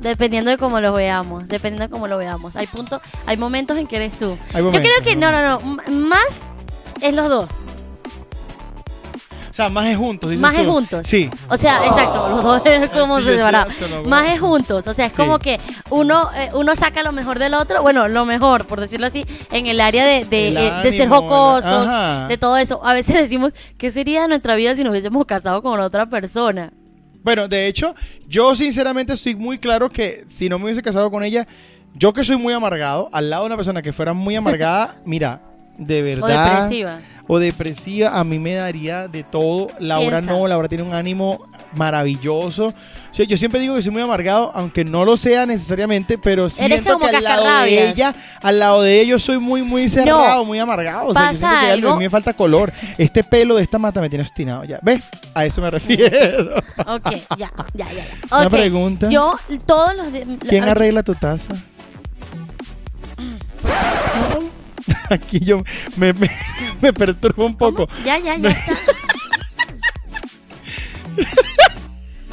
Dependiendo 0.00 0.50
de 0.50 0.56
cómo 0.58 0.80
lo 0.80 0.92
veamos, 0.92 1.46
dependiendo 1.48 1.84
de 1.84 1.90
cómo 1.90 2.06
lo 2.08 2.16
veamos. 2.18 2.56
Hay 2.56 2.66
puntos, 2.66 3.02
hay 3.26 3.36
momentos 3.36 3.76
en 3.76 3.86
que 3.86 3.96
eres 3.96 4.12
tú. 4.18 4.36
Hay 4.54 4.58
Yo 4.60 4.64
momentos, 4.64 4.90
creo 4.90 5.04
que 5.04 5.16
no, 5.16 5.30
no, 5.30 5.42
no, 5.42 5.60
m- 5.60 6.06
más 6.06 6.24
es 7.02 7.14
los 7.14 7.28
dos. 7.28 7.48
O 9.50 9.52
sea, 9.52 9.68
más 9.68 9.86
es 9.88 9.96
juntos. 9.98 10.30
dices 10.30 10.40
Más 10.40 10.54
es 10.54 10.64
tú. 10.64 10.70
juntos. 10.72 11.06
Sí. 11.06 11.28
O 11.48 11.56
sea, 11.56 11.84
exacto, 11.84 12.28
los 12.30 12.42
dos 12.42 12.62
es 12.64 12.88
como 12.90 13.18
Sí, 13.18 13.24
yo 13.24 13.30
sé 13.32 13.36
separado. 13.38 13.68
eso, 13.70 13.88
no, 13.88 14.02
Más 14.08 14.28
es 14.32 14.40
juntos, 14.40 14.86
o 14.86 14.94
sea, 14.94 15.06
es 15.06 15.12
Sí. 15.12 15.18
como 15.18 15.38
que 15.38 15.60
uno 15.90 16.30
eh, 16.36 16.48
uno 16.54 16.74
saca 16.76 17.02
lo 17.02 17.12
mejor 17.12 17.38
del 17.38 17.52
otro, 17.54 17.82
bueno, 17.82 18.06
lo 18.08 18.24
mejor, 18.24 18.66
por 18.66 18.80
decirlo 18.80 19.08
así, 19.08 19.26
en 19.50 19.66
el 19.66 19.80
área 19.80 20.06
de, 20.06 20.24
de, 20.24 20.48
El 20.48 20.56
eh, 20.56 20.72
de 20.84 20.92
ser 20.92 21.02
ánimo, 21.02 21.16
jocosos, 21.22 21.86
ajá. 21.86 22.28
de 22.28 22.38
todo 22.38 22.56
eso. 22.56 22.80
A 22.86 22.94
veces 22.94 23.14
decimos, 23.20 23.52
¿qué 23.76 23.90
sería 23.90 24.22
de 24.22 24.28
nuestra 24.28 24.54
vida 24.54 24.74
si 24.76 24.84
nos 24.84 24.92
hubiésemos 24.92 25.26
casado 25.26 25.60
con 25.62 25.78
otra 25.80 26.06
persona? 26.06 26.72
Bueno, 27.22 27.48
de 27.48 27.66
hecho, 27.66 27.94
yo 28.28 28.54
sinceramente 28.54 29.12
estoy 29.12 29.34
muy 29.34 29.58
claro 29.58 29.90
que 29.90 30.24
si 30.28 30.48
no 30.48 30.58
me 30.58 30.64
hubiese 30.66 30.82
casado 30.82 31.10
con 31.10 31.22
ella, 31.22 31.46
yo 31.94 32.12
que 32.12 32.24
soy 32.24 32.36
muy 32.36 32.54
amargado, 32.54 33.08
al 33.12 33.30
lado 33.30 33.42
de 33.42 33.46
una 33.48 33.56
persona 33.56 33.82
que 33.82 33.92
fuera 33.92 34.12
muy 34.12 34.36
amargada, 34.36 34.96
mira, 35.04 35.40
de 35.76 36.00
O 36.00 36.04
verdad. 36.04 36.62
depresiva. 36.62 36.98
O 37.32 37.38
depresiva, 37.38 38.18
a 38.18 38.24
mí 38.24 38.40
me 38.40 38.54
daría 38.54 39.06
de 39.06 39.22
todo. 39.22 39.68
Laura 39.78 40.18
Piensa. 40.18 40.32
no, 40.32 40.48
Laura 40.48 40.66
tiene 40.66 40.82
un 40.82 40.92
ánimo 40.92 41.46
maravilloso. 41.76 42.66
O 42.66 42.74
sea, 43.12 43.24
yo 43.24 43.36
siempre 43.36 43.60
digo 43.60 43.76
que 43.76 43.82
soy 43.82 43.92
muy 43.92 44.02
amargado, 44.02 44.50
aunque 44.52 44.84
no 44.84 45.04
lo 45.04 45.16
sea 45.16 45.46
necesariamente, 45.46 46.18
pero 46.18 46.48
siento 46.48 46.98
que 46.98 47.06
al 47.06 47.22
lado 47.22 47.62
de 47.62 47.90
ella, 47.90 48.12
al 48.42 48.58
lado 48.58 48.82
de 48.82 49.00
ella 49.00 49.10
yo 49.10 49.20
soy 49.20 49.38
muy, 49.38 49.62
muy 49.62 49.88
cerrado, 49.88 50.44
muy 50.44 50.58
amargado. 50.58 51.06
O 51.06 51.14
sea, 51.14 51.30
yo 51.32 51.38
pasa 51.38 51.38
siento 51.38 51.66
que 51.66 51.72
algo, 51.72 51.90
a 51.90 51.96
mí 51.98 52.04
me 52.04 52.10
falta 52.10 52.32
color. 52.34 52.72
Este 52.98 53.22
pelo 53.22 53.54
de 53.54 53.62
esta 53.62 53.78
mata 53.78 54.00
me 54.00 54.08
tiene 54.08 54.22
obstinado 54.24 54.64
ya. 54.64 54.80
¿Ves? 54.82 55.04
A 55.32 55.44
eso 55.46 55.60
me 55.62 55.70
refiero. 55.70 56.56
Ok, 56.84 57.12
ya, 57.38 57.52
ya, 57.74 57.86
ya. 57.92 57.92
ya. 57.92 58.36
Una 58.38 58.50
pregunta. 58.50 59.08
Yo 59.08 59.34
todos 59.66 59.94
los 59.96 60.12
de- 60.12 60.26
¿Quién 60.48 60.64
arregla 60.64 61.04
tu 61.04 61.14
taza? 61.14 61.54
Aquí 65.10 65.40
yo 65.40 65.58
me, 65.96 66.12
me, 66.12 66.30
me 66.80 66.92
perturbo 66.92 67.46
un 67.46 67.54
¿Cómo? 67.54 67.74
poco. 67.86 67.88
Ya, 68.04 68.18
ya, 68.18 68.36
ya 68.36 68.50
está. 68.50 68.72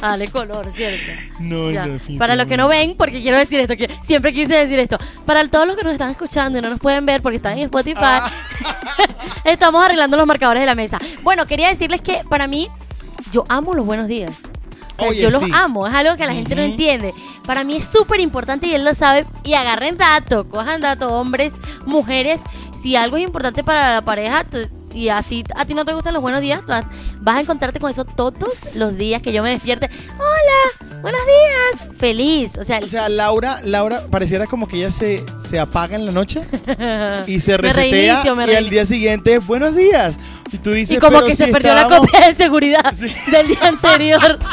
Dale 0.00 0.28
color, 0.28 0.70
¿cierto? 0.70 1.10
No, 1.40 1.72
Ya. 1.72 1.84
no, 1.84 1.98
Para 2.18 2.36
los 2.36 2.46
que 2.46 2.56
no 2.56 2.68
ven, 2.68 2.94
porque 2.96 3.20
quiero 3.20 3.36
decir 3.36 3.58
esto, 3.58 3.76
que 3.76 3.90
siempre 4.02 4.32
quise 4.32 4.54
decir 4.54 4.78
esto. 4.78 4.96
Para 5.26 5.46
todos 5.48 5.66
los 5.66 5.76
que 5.76 5.82
nos 5.82 5.92
están 5.92 6.10
escuchando 6.10 6.56
y 6.58 6.62
no 6.62 6.70
nos 6.70 6.78
pueden 6.78 7.04
ver 7.04 7.20
porque 7.20 7.36
están 7.36 7.54
en 7.58 7.64
Spotify, 7.64 7.96
Ah. 8.00 8.30
estamos 9.44 9.84
arreglando 9.84 10.16
los 10.16 10.24
marcadores 10.26 10.60
de 10.60 10.66
la 10.66 10.76
mesa. 10.76 11.00
Bueno, 11.24 11.46
quería 11.46 11.68
decirles 11.68 12.00
que 12.00 12.20
para 12.30 12.46
mí, 12.46 12.68
yo 13.32 13.42
amo 13.48 13.74
los 13.74 13.84
buenos 13.84 14.06
días. 14.06 14.42
O 14.98 15.02
sea, 15.02 15.08
Oye, 15.10 15.22
yo 15.22 15.30
los 15.30 15.42
sí. 15.42 15.50
amo, 15.54 15.86
es 15.86 15.94
algo 15.94 16.16
que 16.16 16.26
la 16.26 16.34
gente 16.34 16.56
no 16.56 16.62
entiende. 16.62 17.14
Para 17.46 17.62
mí 17.62 17.76
es 17.76 17.84
súper 17.84 18.18
importante 18.18 18.66
y 18.66 18.74
él 18.74 18.84
lo 18.84 18.94
sabe. 18.94 19.26
Y 19.44 19.54
agarren 19.54 19.96
dato, 19.96 20.48
cojan 20.48 20.80
dato, 20.80 21.08
hombres, 21.08 21.54
mujeres. 21.86 22.42
Si 22.80 22.96
algo 22.96 23.16
es 23.16 23.22
importante 23.22 23.62
para 23.62 23.94
la 23.94 24.02
pareja 24.02 24.44
y 24.98 25.08
así 25.10 25.44
a 25.54 25.64
ti 25.64 25.74
no 25.74 25.84
te 25.84 25.92
gustan 25.94 26.12
los 26.12 26.22
buenos 26.22 26.40
días, 26.40 26.62
vas 27.20 27.36
a 27.36 27.40
encontrarte 27.40 27.78
con 27.78 27.90
eso 27.90 28.04
todos 28.04 28.68
los 28.74 28.96
días 28.96 29.22
que 29.22 29.32
yo 29.32 29.42
me 29.44 29.50
despierte. 29.50 29.88
Hola, 30.16 31.00
buenos 31.00 31.20
días. 31.24 31.96
Feliz. 31.96 32.58
O 32.58 32.64
sea, 32.64 32.80
O 32.82 32.86
sea, 32.86 33.08
Laura, 33.08 33.60
Laura 33.62 34.02
pareciera 34.10 34.46
como 34.46 34.66
que 34.66 34.78
ella 34.78 34.90
se, 34.90 35.24
se 35.38 35.60
apaga 35.60 35.94
en 35.94 36.04
la 36.06 36.12
noche 36.12 36.42
y 37.26 37.38
se 37.40 37.52
Me 37.58 37.58
resetea 37.58 37.72
reinicio, 37.72 38.36
me 38.36 38.50
y 38.52 38.56
al 38.56 38.70
día 38.70 38.84
siguiente, 38.84 39.38
buenos 39.38 39.76
días. 39.76 40.16
Y 40.52 40.58
tú 40.58 40.72
dices, 40.72 40.96
y 40.96 41.00
como 41.00 41.18
"Pero 41.18 41.26
que 41.26 41.36
si 41.36 41.44
se 41.44 41.52
perdió 41.52 41.74
la 41.74 41.82
estábamos-" 41.82 42.10
copia 42.10 42.26
de 42.28 42.34
seguridad 42.34 42.92
del 43.30 43.46
día 43.48 43.68
anterior. 43.68 44.38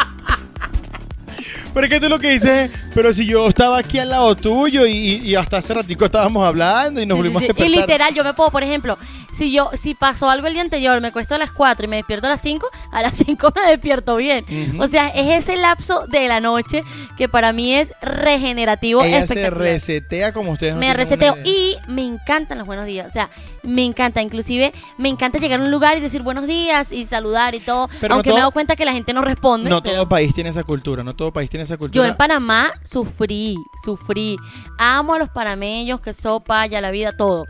Pero 1.75 1.85
es 1.85 1.93
que 1.93 1.99
tú 1.99 2.09
lo 2.09 2.17
que 2.17 2.29
dices, 2.31 2.71
es, 2.71 2.79
pero 2.95 3.13
si 3.13 3.27
yo 3.27 3.47
estaba 3.47 3.77
aquí 3.77 3.99
al 3.99 4.09
lado 4.09 4.35
tuyo 4.35 4.87
y, 4.87 5.19
y 5.23 5.35
hasta 5.35 5.57
hace 5.57 5.73
ratico 5.75 6.05
estábamos 6.05 6.43
hablando 6.47 6.99
y 7.01 7.05
nos 7.05 7.17
Sí, 7.17 7.23
sí, 7.23 7.29
volvimos 7.29 7.43
sí. 7.55 7.61
a. 7.61 7.65
Y 7.65 7.69
literal, 7.69 8.13
yo 8.15 8.23
me 8.23 8.33
puedo, 8.33 8.49
por 8.49 8.63
ejemplo, 8.63 8.97
si 9.33 9.51
yo 9.51 9.69
si 9.73 9.93
pasó 9.95 10.29
algo 10.29 10.47
el 10.47 10.53
día 10.53 10.61
anterior, 10.61 11.01
me 11.01 11.11
cuesto 11.11 11.35
a 11.35 11.37
las 11.37 11.51
4 11.51 11.83
y 11.85 11.87
me 11.89 11.97
despierto 11.97 12.27
a 12.27 12.29
las 12.29 12.39
5, 12.41 12.67
a 12.91 13.01
las 13.01 13.17
5 13.25 13.51
me 13.53 13.69
despierto 13.69 14.15
bien. 14.15 14.45
O 14.79 14.87
sea, 14.87 15.09
es 15.09 15.43
ese 15.43 15.57
lapso 15.57 16.07
de 16.07 16.27
la 16.29 16.39
noche 16.39 16.83
que 17.17 17.27
para 17.27 17.51
mí 17.51 17.73
es 17.75 17.91
regenerativo, 18.01 19.03
Ella 19.03 19.17
se 19.19 19.23
espectacular. 19.33 19.61
resetea 19.61 20.31
como 20.33 20.51
ustedes 20.53 20.73
no 20.75 20.79
me 20.79 20.93
reseteo 20.93 21.35
y 21.43 21.75
me 21.87 22.05
encantan 22.05 22.57
los 22.57 22.67
buenos 22.67 22.85
días. 22.85 23.07
O 23.07 23.11
sea, 23.11 23.29
me 23.63 23.83
encanta. 23.83 24.21
Inclusive 24.21 24.71
me 24.97 25.09
encanta 25.09 25.37
llegar 25.39 25.59
a 25.59 25.63
un 25.63 25.71
lugar 25.71 25.97
y 25.97 25.99
decir 26.01 26.21
buenos 26.21 26.47
días 26.47 26.91
y 26.93 27.05
saludar 27.05 27.55
y 27.55 27.59
todo. 27.59 27.89
Pero 27.99 28.09
no 28.09 28.15
aunque 28.15 28.29
me 28.29 28.35
he 28.37 28.39
dado 28.39 28.51
cuenta 28.51 28.75
que 28.77 28.85
la 28.85 28.93
gente 28.93 29.11
no 29.11 29.21
responde. 29.21 29.69
No 29.69 29.83
pero- 29.83 29.95
todo 29.95 30.09
país 30.09 30.33
tiene 30.33 30.49
esa 30.51 30.63
cultura, 30.63 31.03
no 31.03 31.13
todo 31.13 31.33
país 31.33 31.49
tiene 31.49 31.64
esa 31.65 31.77
yo 31.91 32.05
en 32.05 32.15
Panamá 32.15 32.71
sufrí, 32.83 33.57
sufrí. 33.83 34.37
Amo 34.77 35.13
a 35.13 35.19
los 35.19 35.29
panameños, 35.29 36.01
que 36.01 36.13
sopa, 36.13 36.65
ya 36.65 36.81
la 36.81 36.91
vida, 36.91 37.15
todo. 37.15 37.45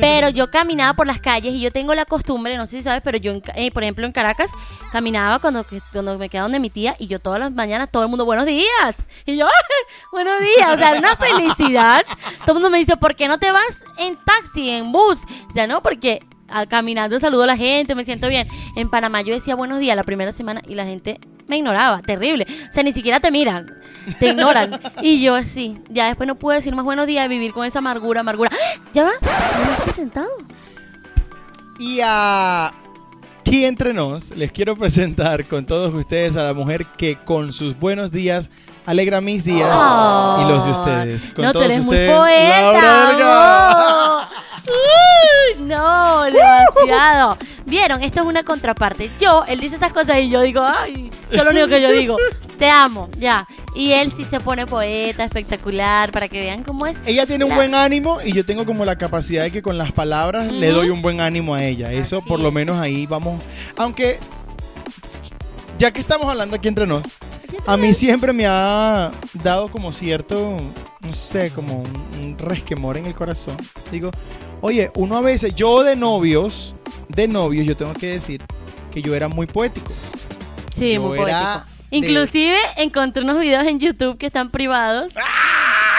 Pero 0.00 0.28
yo 0.28 0.50
caminaba 0.50 0.94
por 0.94 1.06
las 1.06 1.20
calles 1.20 1.54
y 1.54 1.60
yo 1.60 1.70
tengo 1.70 1.94
la 1.94 2.04
costumbre, 2.04 2.56
no 2.56 2.66
sé 2.66 2.78
si 2.78 2.82
sabes, 2.82 3.02
pero 3.02 3.18
yo, 3.18 3.32
en 3.32 3.42
eh, 3.54 3.70
por 3.70 3.82
ejemplo, 3.82 4.06
en 4.06 4.12
Caracas 4.12 4.50
caminaba 4.92 5.38
cuando, 5.38 5.64
cuando 5.92 6.18
me 6.18 6.28
quedaba 6.28 6.44
donde 6.44 6.60
mi 6.60 6.70
tía 6.70 6.96
y 6.98 7.06
yo 7.06 7.18
todas 7.18 7.40
las 7.40 7.52
mañanas, 7.52 7.90
todo 7.90 8.02
el 8.02 8.08
mundo, 8.08 8.24
buenos 8.24 8.46
días. 8.46 8.96
Y 9.26 9.36
yo, 9.36 9.46
buenos 10.12 10.40
días. 10.40 10.74
O 10.74 10.78
sea, 10.78 10.90
era 10.90 10.98
una 10.98 11.16
felicidad. 11.16 12.04
Todo 12.40 12.52
el 12.52 12.54
mundo 12.54 12.70
me 12.70 12.78
dice, 12.78 12.96
¿por 12.96 13.14
qué 13.16 13.28
no 13.28 13.38
te 13.38 13.50
vas 13.50 13.84
en 13.98 14.16
taxi, 14.24 14.70
en 14.70 14.92
bus? 14.92 15.20
O 15.48 15.52
sea, 15.52 15.66
no, 15.66 15.82
porque 15.82 16.24
ah, 16.48 16.66
caminando 16.66 17.18
saludo 17.18 17.44
a 17.44 17.46
la 17.46 17.56
gente, 17.56 17.94
me 17.94 18.04
siento 18.04 18.28
bien. 18.28 18.48
En 18.76 18.90
Panamá 18.90 19.22
yo 19.22 19.34
decía 19.34 19.54
buenos 19.54 19.78
días 19.78 19.96
la 19.96 20.04
primera 20.04 20.32
semana 20.32 20.62
y 20.66 20.74
la 20.74 20.84
gente 20.84 21.20
me 21.46 21.56
ignoraba, 21.56 22.02
terrible. 22.02 22.46
O 22.68 22.72
sea, 22.72 22.82
ni 22.82 22.92
siquiera 22.92 23.20
te 23.20 23.30
miran, 23.30 23.72
te 24.18 24.28
ignoran. 24.28 24.80
Y 25.02 25.20
yo 25.20 25.34
así, 25.34 25.78
ya 25.88 26.06
después 26.06 26.26
no 26.26 26.36
pude 26.36 26.56
decir 26.56 26.74
más 26.74 26.84
buenos 26.84 27.06
días, 27.06 27.28
vivir 27.28 27.52
con 27.52 27.64
esa 27.66 27.78
amargura, 27.80 28.20
amargura. 28.20 28.50
¡Ah! 28.52 28.80
¿Ya 28.92 29.04
va? 29.04 29.12
¿No 29.20 29.64
me 29.64 29.72
has 29.72 29.80
presentado? 29.82 30.28
Y 31.78 32.00
aquí 32.00 33.64
entre 33.64 33.92
nos, 33.92 34.30
les 34.36 34.52
quiero 34.52 34.76
presentar 34.76 35.44
con 35.46 35.66
todos 35.66 35.92
ustedes 35.94 36.36
a 36.36 36.44
la 36.44 36.54
mujer 36.54 36.86
que 36.96 37.16
con 37.16 37.52
sus 37.52 37.78
buenos 37.78 38.12
días 38.12 38.50
alegra 38.86 39.20
mis 39.20 39.44
días 39.44 39.76
y 40.40 40.48
los 40.48 40.64
de 40.64 40.70
ustedes. 40.70 41.28
Con 41.28 41.44
no, 41.44 41.52
tú 41.52 41.58
todos 41.58 41.72
eres 41.72 41.86
muy 41.86 41.96
poeta. 42.06 43.08
No, 45.58 46.22
demasiado. 46.24 47.36
Vieron, 47.66 48.02
esto 48.02 48.20
es 48.20 48.26
una 48.26 48.42
contraparte. 48.44 49.10
Yo, 49.20 49.44
él 49.46 49.60
dice 49.60 49.76
esas 49.76 49.92
cosas 49.92 50.18
y 50.18 50.28
yo 50.30 50.40
digo, 50.40 50.62
ay, 50.64 51.10
eso 51.30 51.40
es 51.40 51.44
lo 51.44 51.50
único 51.50 51.68
que 51.68 51.80
yo 51.80 51.90
digo. 51.90 52.16
Te 52.58 52.68
amo, 52.68 53.08
ya. 53.18 53.46
Y 53.74 53.92
él 53.92 54.12
sí 54.16 54.24
se 54.24 54.40
pone 54.40 54.66
poeta, 54.66 55.24
espectacular, 55.24 56.10
para 56.12 56.28
que 56.28 56.40
vean 56.40 56.62
cómo 56.62 56.86
es. 56.86 56.98
Ella 57.06 57.26
tiene 57.26 57.44
un 57.44 57.50
La- 57.50 57.56
buen 57.56 57.74
ánimo 57.74 58.18
y 58.24 58.32
yo 58.32 58.44
tengo 58.44 58.64
como 58.66 58.84
la 58.84 58.96
capacidad 58.96 59.42
de 59.42 59.50
que 59.50 59.62
con 59.62 59.78
las 59.78 59.92
palabras 59.92 60.50
le 60.52 60.68
doy 60.70 60.90
un 60.90 61.02
buen 61.02 61.20
ánimo 61.20 61.54
a 61.54 61.64
ella. 61.64 61.92
Eso 61.92 62.18
Así 62.18 62.28
por 62.28 62.40
lo 62.40 62.50
menos 62.52 62.78
ahí 62.78 63.06
vamos. 63.06 63.40
Aunque, 63.76 64.18
ya 65.78 65.90
que 65.92 66.00
estamos 66.00 66.28
hablando 66.28 66.56
aquí 66.56 66.68
entre 66.68 66.86
nos, 66.86 67.02
a 67.66 67.76
mí 67.76 67.92
siempre 67.94 68.32
me 68.32 68.46
ha 68.46 69.10
dado 69.34 69.68
como 69.70 69.92
cierto, 69.92 70.56
no 71.00 71.14
sé, 71.14 71.50
como 71.50 71.80
un, 71.82 71.96
un 72.20 72.38
resquemor 72.38 72.96
en 72.96 73.06
el 73.06 73.14
corazón. 73.14 73.56
Digo, 73.90 74.10
oye, 74.62 74.90
uno 74.94 75.18
a 75.18 75.20
veces, 75.20 75.54
yo 75.54 75.82
de 75.82 75.94
novios, 75.96 76.74
de 77.08 77.28
novios, 77.28 77.66
yo 77.66 77.76
tengo 77.76 77.92
que 77.92 78.06
decir 78.12 78.42
que 78.90 79.02
yo 79.02 79.14
era 79.14 79.28
muy 79.28 79.46
poético. 79.46 79.92
Sí, 80.74 80.94
Yo 80.94 81.02
muy 81.02 81.18
poético. 81.18 81.38
de- 81.38 81.72
Inclusive 81.98 82.56
encontré 82.78 83.22
unos 83.22 83.38
videos 83.38 83.66
en 83.66 83.78
YouTube 83.78 84.16
que 84.16 84.24
están 84.26 84.48
privados. 84.50 85.12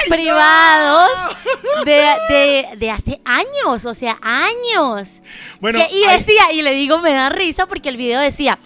privados 0.09 1.09
de, 1.85 2.05
de, 2.29 2.67
de 2.77 2.91
hace 2.91 3.21
años, 3.25 3.85
o 3.85 3.93
sea, 3.93 4.17
años. 4.21 5.21
Bueno, 5.59 5.79
Que- 5.79 5.95
y 5.95 6.03
hay- 6.03 6.17
decía, 6.19 6.51
y 6.51 6.61
le 6.61 6.73
digo, 6.73 6.99
me 6.99 7.13
da 7.13 7.29
risa 7.29 7.65
porque 7.67 7.89
el 7.89 7.97
video 7.97 8.19
decía, 8.19 8.59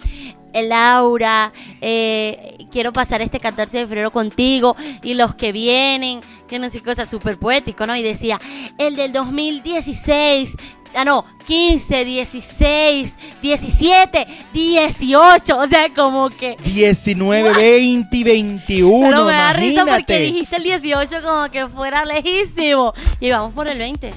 "Eh, 0.52 0.62
Laura, 0.66 1.52
eh, 1.80 2.56
quiero 2.72 2.92
pasar 2.92 3.20
este 3.22 3.38
14 3.40 3.78
de 3.78 3.86
febrero 3.86 4.10
contigo 4.10 4.76
y 5.02 5.14
los 5.14 5.34
que 5.34 5.52
vienen, 5.52 6.20
que 6.48 6.58
no 6.58 6.68
sé, 6.70 6.82
cosas 6.82 7.08
súper 7.08 7.38
poético, 7.38 7.86
¿no? 7.86 7.94
Y 7.94 8.02
decía, 8.02 8.40
el 8.78 8.96
del 8.96 9.12
2016, 9.12 10.56
ah, 10.94 11.04
no, 11.04 11.24
15, 11.46 12.04
16, 12.04 13.14
17, 13.40 14.26
18, 14.52 15.58
o 15.58 15.66
sea, 15.66 15.94
como 15.94 16.30
que... 16.30 16.56
19, 16.64 17.52
20 17.52 18.16
y 18.16 18.24
21. 18.24 19.08
Pero 19.08 19.24
me 19.24 19.32
da 19.32 19.52
risa 19.52 19.84
porque 19.86 20.18
dijiste 20.20 20.56
el 20.56 20.64
18 20.64 21.22
como 21.22 21.48
que 21.50 21.66
fuera 21.68 22.04
lejísimo. 22.04 22.92
Y 23.20 23.30
vamos 23.30 23.54
por 23.54 23.68
el 23.68 23.78
20. 23.78 24.12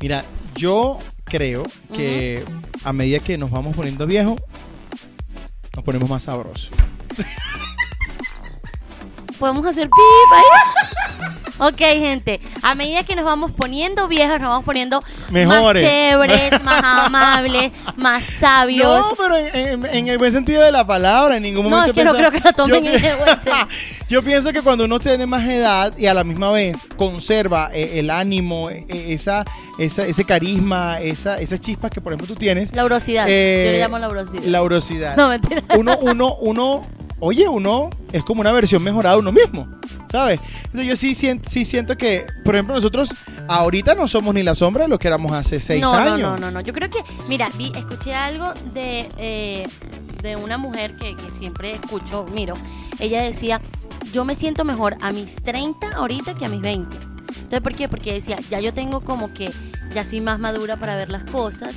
Mira, 0.00 0.24
yo 0.54 0.98
creo 1.24 1.64
que 1.94 2.44
a 2.84 2.92
medida 2.92 3.18
que 3.18 3.36
nos 3.36 3.50
vamos 3.50 3.76
poniendo 3.76 4.06
viejos, 4.06 4.40
nos 5.74 5.84
ponemos 5.84 6.08
más 6.08 6.22
sabrosos. 6.24 6.70
Podemos 9.38 9.64
hacer 9.66 9.84
pip 9.84 10.32
ahí. 10.34 10.88
Ok, 11.58 11.78
gente. 11.78 12.40
A 12.62 12.74
medida 12.74 13.02
que 13.02 13.16
nos 13.16 13.24
vamos 13.24 13.50
poniendo 13.52 14.06
viejos, 14.08 14.38
nos 14.40 14.48
vamos 14.50 14.64
poniendo 14.64 15.02
Mejores. 15.30 15.82
más 15.82 15.92
chéveres, 15.92 16.62
más 16.62 16.82
amables, 17.06 17.72
más 17.96 18.24
sabios. 18.24 18.88
No, 18.88 19.14
pero 19.16 19.36
en, 19.36 19.56
en- 19.84 19.86
en 19.86 20.08
el 20.08 20.18
buen 20.18 20.32
sentido 20.32 20.62
de 20.62 20.70
la 20.72 20.86
palabra, 20.86 21.36
en 21.36 21.42
ningún 21.42 21.64
No, 21.64 21.70
momento 21.70 21.90
es 21.90 21.94
que 21.96 22.04
no 22.04 22.14
creo 22.14 22.30
que 22.30 22.40
lo 22.40 22.52
tomen 22.52 22.84
yo 22.84 22.90
en 22.92 23.04
el 23.04 23.16
buen 23.16 23.28
sentido. 23.34 23.56
Yo 24.08 24.22
pienso 24.22 24.52
que 24.52 24.62
cuando 24.62 24.84
uno 24.84 24.98
tiene 24.98 25.26
más 25.26 25.46
edad 25.48 25.92
y 25.98 26.06
a 26.06 26.14
la 26.14 26.24
misma 26.24 26.50
vez 26.52 26.86
conserva 26.96 27.70
eh, 27.74 27.98
el 27.98 28.10
ánimo, 28.10 28.70
eh, 28.70 28.86
esa, 28.88 29.44
esa- 29.78 30.06
ese 30.06 30.24
carisma, 30.24 31.00
esa, 31.00 31.40
esa 31.40 31.58
chispa 31.58 31.90
que 31.90 32.00
por 32.00 32.12
ejemplo 32.12 32.32
tú 32.34 32.38
tienes, 32.38 32.72
Laurosidad. 32.74 33.26
Eh, 33.28 33.64
Yo 33.66 33.72
le 33.72 33.78
llamo 33.80 33.98
laurosidad. 33.98 34.44
la 34.44 34.62
urosidad. 34.62 35.16
No, 35.16 35.28
mentira. 35.28 35.62
uno, 35.76 35.98
uno, 36.00 36.34
uno, 36.36 36.86
oye, 37.20 37.48
uno 37.48 37.90
es 38.12 38.22
como 38.22 38.40
una 38.40 38.52
versión 38.52 38.82
mejorada 38.82 39.16
de 39.16 39.20
uno 39.20 39.32
mismo, 39.32 39.68
¿sabes? 40.10 40.40
Entonces 40.64 40.86
yo 40.86 40.96
sí 40.96 41.14
siento, 41.14 41.48
sí 41.48 41.64
siento 41.64 41.96
que, 41.96 42.26
por 42.44 42.54
ejemplo, 42.54 42.74
nosotros 42.74 43.10
ahorita 43.48 43.94
no 43.94 44.08
somos 44.08 44.34
ni 44.34 44.42
la 44.42 44.54
sombra 44.54 44.84
de 44.84 44.88
lo 44.88 44.98
que 44.98 45.08
éramos 45.08 45.32
hace 45.32 45.60
seis 45.60 45.82
no, 45.82 45.92
años. 45.92 46.20
No, 46.20 46.36
no, 46.36 46.38
no, 46.38 46.50
no. 46.50 46.60
Yo 46.60 46.72
creo 46.72 46.90
que, 46.90 47.02
mira, 47.28 47.48
vi, 47.56 47.72
escuché 47.74 48.14
algo 48.14 48.52
de, 48.74 49.08
eh, 49.18 49.66
de 50.22 50.36
una 50.36 50.58
mujer 50.58 50.96
que, 50.96 51.16
que 51.16 51.30
siempre 51.30 51.72
escucho, 51.72 52.24
miro. 52.32 52.54
Ella 52.98 53.22
decía, 53.22 53.60
yo 54.12 54.24
me 54.24 54.34
siento 54.34 54.64
mejor 54.64 54.96
a 55.00 55.10
mis 55.10 55.36
30 55.36 55.90
ahorita 55.90 56.34
que 56.34 56.44
a 56.44 56.48
mis 56.48 56.60
20. 56.60 56.96
Entonces, 57.28 57.60
¿por 57.60 57.74
qué? 57.74 57.88
Porque 57.88 58.12
decía, 58.12 58.36
ya 58.50 58.60
yo 58.60 58.72
tengo 58.74 59.00
como 59.00 59.32
que, 59.32 59.50
ya 59.94 60.04
soy 60.04 60.20
más 60.20 60.38
madura 60.38 60.76
para 60.76 60.96
ver 60.96 61.10
las 61.10 61.24
cosas, 61.24 61.74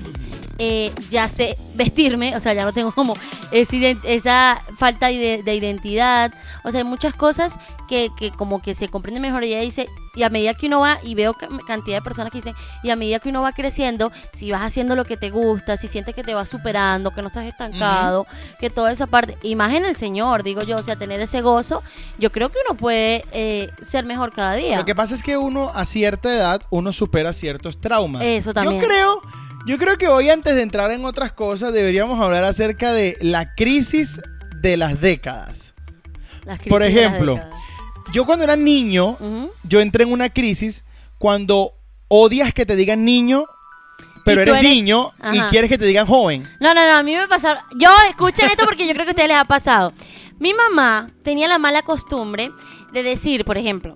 eh, 0.63 0.91
ya 1.09 1.27
sé 1.27 1.55
vestirme, 1.73 2.35
o 2.35 2.39
sea, 2.39 2.53
ya 2.53 2.63
no 2.65 2.71
tengo 2.71 2.91
como 2.91 3.15
ident- 3.51 4.05
esa 4.05 4.61
falta 4.77 5.07
de, 5.07 5.41
de 5.41 5.55
identidad, 5.55 6.31
o 6.63 6.69
sea, 6.69 6.81
hay 6.81 6.83
muchas 6.85 7.15
cosas 7.15 7.55
que, 7.89 8.09
que 8.15 8.29
como 8.29 8.61
que 8.61 8.75
se 8.75 8.87
comprenden 8.87 9.23
mejor. 9.23 9.43
Ella 9.43 9.59
dice, 9.61 9.89
y 10.15 10.23
a 10.23 10.29
medida 10.29 10.53
que 10.53 10.67
uno 10.67 10.79
va, 10.81 10.97
y 11.03 11.15
veo 11.15 11.33
ca- 11.33 11.47
cantidad 11.67 11.97
de 11.97 12.01
personas 12.01 12.31
que 12.31 12.39
dicen, 12.39 12.53
y 12.83 12.89
a 12.89 12.95
medida 12.95 13.19
que 13.19 13.29
uno 13.29 13.41
va 13.41 13.51
creciendo, 13.53 14.11
si 14.33 14.51
vas 14.51 14.61
haciendo 14.61 14.95
lo 14.95 15.05
que 15.05 15.17
te 15.17 15.29
gusta, 15.29 15.77
si 15.77 15.87
sientes 15.87 16.13
que 16.15 16.23
te 16.23 16.33
vas 16.33 16.49
superando, 16.49 17.11
que 17.11 17.21
no 17.21 17.27
estás 17.27 17.45
estancado, 17.45 18.25
que 18.59 18.69
toda 18.69 18.91
esa 18.91 19.07
parte, 19.07 19.37
y 19.41 19.55
más 19.55 19.73
en 19.73 19.85
el 19.85 19.95
Señor, 19.95 20.43
digo 20.43 20.63
yo, 20.63 20.77
o 20.77 20.83
sea, 20.83 20.95
tener 20.97 21.19
ese 21.21 21.41
gozo, 21.41 21.81
yo 22.17 22.31
creo 22.31 22.49
que 22.49 22.57
uno 22.67 22.77
puede 22.77 23.23
eh, 23.31 23.69
ser 23.81 24.05
mejor 24.05 24.33
cada 24.33 24.55
día. 24.55 24.77
Lo 24.77 24.85
que 24.85 24.95
pasa 24.95 25.15
es 25.15 25.23
que 25.23 25.37
uno 25.37 25.69
a 25.73 25.85
cierta 25.85 26.33
edad 26.35 26.61
uno 26.69 26.91
supera 26.91 27.33
ciertos 27.33 27.79
traumas. 27.79 28.23
Eso 28.25 28.53
también. 28.53 28.81
Yo 28.81 28.87
creo, 28.87 29.21
yo 29.65 29.77
creo 29.77 29.97
que 29.97 30.07
hoy 30.07 30.29
antes 30.29 30.55
de 30.55 30.61
entrar 30.61 30.91
en 30.91 31.05
otras 31.05 31.31
cosas 31.31 31.71
deberíamos 31.73 32.19
hablar 32.19 32.43
acerca 32.43 32.91
de 32.93 33.17
la 33.21 33.53
crisis 33.55 34.19
de 34.61 34.77
las 34.77 34.99
décadas. 34.99 35.75
Las 36.45 36.57
crisis 36.59 36.69
por 36.71 36.81
de 36.81 36.89
las 36.89 36.97
ejemplo, 36.97 37.35
décadas. 37.35 37.59
Yo 38.11 38.25
cuando 38.25 38.43
era 38.43 38.55
niño, 38.55 39.17
yo 39.63 39.79
entré 39.79 40.03
en 40.03 40.11
una 40.11 40.29
crisis 40.29 40.83
cuando 41.17 41.73
odias 42.07 42.53
que 42.53 42.65
te 42.65 42.75
digan 42.75 43.05
niño, 43.05 43.45
pero 44.25 44.41
eres, 44.41 44.55
eres- 44.55 44.69
niño 44.69 45.11
y 45.33 45.39
quieres 45.49 45.69
que 45.69 45.77
te 45.77 45.85
digan 45.85 46.05
joven. 46.07 46.47
No, 46.59 46.73
no, 46.73 46.85
no, 46.85 46.97
a 46.97 47.03
mí 47.03 47.15
me 47.15 47.27
pasaron. 47.27 47.63
Yo, 47.77 47.89
escuchen 48.09 48.49
esto 48.49 48.65
porque 48.65 48.87
yo 48.87 48.93
creo 48.93 49.05
que 49.05 49.11
a 49.11 49.13
ustedes 49.13 49.29
les 49.29 49.37
ha 49.37 49.45
pasado. 49.45 49.93
Mi 50.39 50.53
mamá 50.53 51.11
tenía 51.23 51.47
la 51.47 51.57
mala 51.59 51.83
costumbre 51.83 52.51
de 52.91 53.03
decir, 53.03 53.45
por 53.45 53.57
ejemplo, 53.57 53.95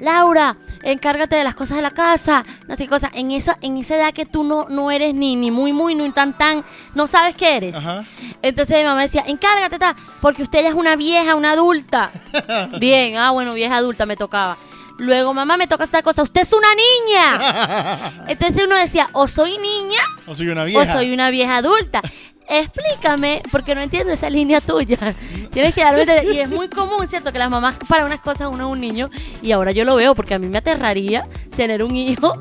Laura, 0.00 0.56
encárgate 0.82 1.36
de 1.36 1.44
las 1.44 1.54
cosas 1.54 1.76
de 1.76 1.82
la 1.82 1.92
casa, 1.92 2.44
no 2.66 2.76
sé 2.76 2.84
qué 2.84 2.88
cosa. 2.90 3.10
En 3.14 3.30
esa, 3.30 3.58
en 3.60 3.76
esa 3.76 3.96
edad 3.96 4.12
que 4.12 4.26
tú 4.26 4.42
no, 4.42 4.66
no 4.68 4.90
eres 4.90 5.14
ni, 5.14 5.36
ni 5.36 5.50
muy, 5.50 5.72
muy, 5.72 5.94
ni 5.94 6.10
tan, 6.10 6.36
tan, 6.36 6.64
no 6.94 7.06
sabes 7.06 7.34
qué 7.36 7.56
eres. 7.56 7.74
Ajá. 7.74 8.04
Entonces 8.42 8.78
mi 8.78 8.84
mamá 8.84 9.02
decía, 9.02 9.24
encárgate, 9.26 9.78
ta, 9.78 9.94
porque 10.20 10.42
usted 10.42 10.62
ya 10.62 10.70
es 10.70 10.74
una 10.74 10.96
vieja, 10.96 11.34
una 11.34 11.52
adulta. 11.52 12.10
Bien, 12.80 13.16
ah, 13.16 13.30
bueno, 13.30 13.54
vieja 13.54 13.76
adulta 13.76 14.06
me 14.06 14.16
tocaba. 14.16 14.56
Luego, 15.00 15.34
mamá, 15.34 15.56
me 15.56 15.66
toca 15.66 15.84
esta 15.84 16.02
cosa, 16.02 16.22
usted 16.22 16.42
es 16.42 16.52
una 16.52 16.68
niña. 16.74 18.12
Entonces 18.28 18.64
uno 18.66 18.76
decía, 18.76 19.08
o 19.12 19.26
soy 19.26 19.58
niña 19.58 20.00
O 20.26 20.34
soy 20.34 20.48
una 20.48 20.62
o 20.62 20.66
vieja. 20.66 20.92
soy 20.92 21.12
una 21.12 21.30
vieja 21.30 21.56
adulta. 21.56 22.02
Explícame, 22.48 23.42
porque 23.52 23.74
no 23.76 23.80
entiendo 23.80 24.12
esa 24.12 24.28
línea 24.28 24.60
tuya. 24.60 24.98
Tienes 25.52 25.74
que 25.74 25.82
darme. 25.82 26.04
de- 26.04 26.34
Y 26.34 26.38
es 26.40 26.48
muy 26.48 26.68
común, 26.68 27.06
¿cierto? 27.08 27.32
Que 27.32 27.38
las 27.38 27.48
mamás 27.48 27.76
para 27.88 28.04
unas 28.04 28.20
cosas 28.20 28.48
uno 28.52 28.66
es 28.66 28.72
un 28.72 28.80
niño. 28.80 29.08
Y 29.40 29.52
ahora 29.52 29.70
yo 29.72 29.84
lo 29.84 29.94
veo, 29.94 30.14
porque 30.14 30.34
a 30.34 30.38
mí 30.38 30.48
me 30.48 30.58
aterraría 30.58 31.26
tener 31.56 31.82
un 31.84 31.94
hijo 31.94 32.40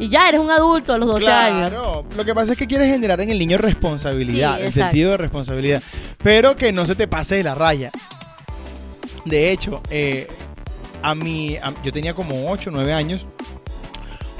y 0.00 0.08
ya 0.08 0.28
eres 0.28 0.40
un 0.40 0.50
adulto 0.50 0.92
a 0.92 0.98
los 0.98 1.06
12 1.08 1.26
años. 1.30 1.70
Claro, 1.70 2.04
lo 2.16 2.24
que 2.24 2.34
pasa 2.34 2.52
es 2.52 2.58
que 2.58 2.66
quieres 2.66 2.88
generar 2.88 3.20
en 3.20 3.30
el 3.30 3.38
niño 3.38 3.56
responsabilidad, 3.58 4.56
Sí, 4.58 4.62
el 4.64 4.72
sentido 4.72 5.12
de 5.12 5.16
responsabilidad, 5.18 5.82
pero 6.22 6.56
que 6.56 6.72
no 6.72 6.84
se 6.84 6.96
te 6.96 7.06
pase 7.06 7.36
de 7.36 7.44
la 7.44 7.54
raya. 7.54 7.92
De 9.24 9.52
hecho, 9.52 9.82
eh, 9.88 10.26
a 11.04 11.14
mí, 11.14 11.56
a- 11.56 11.72
yo 11.82 11.92
tenía 11.92 12.14
como 12.14 12.50
8 12.50 12.70
o 12.70 12.72
9 12.72 12.92
años. 12.92 13.26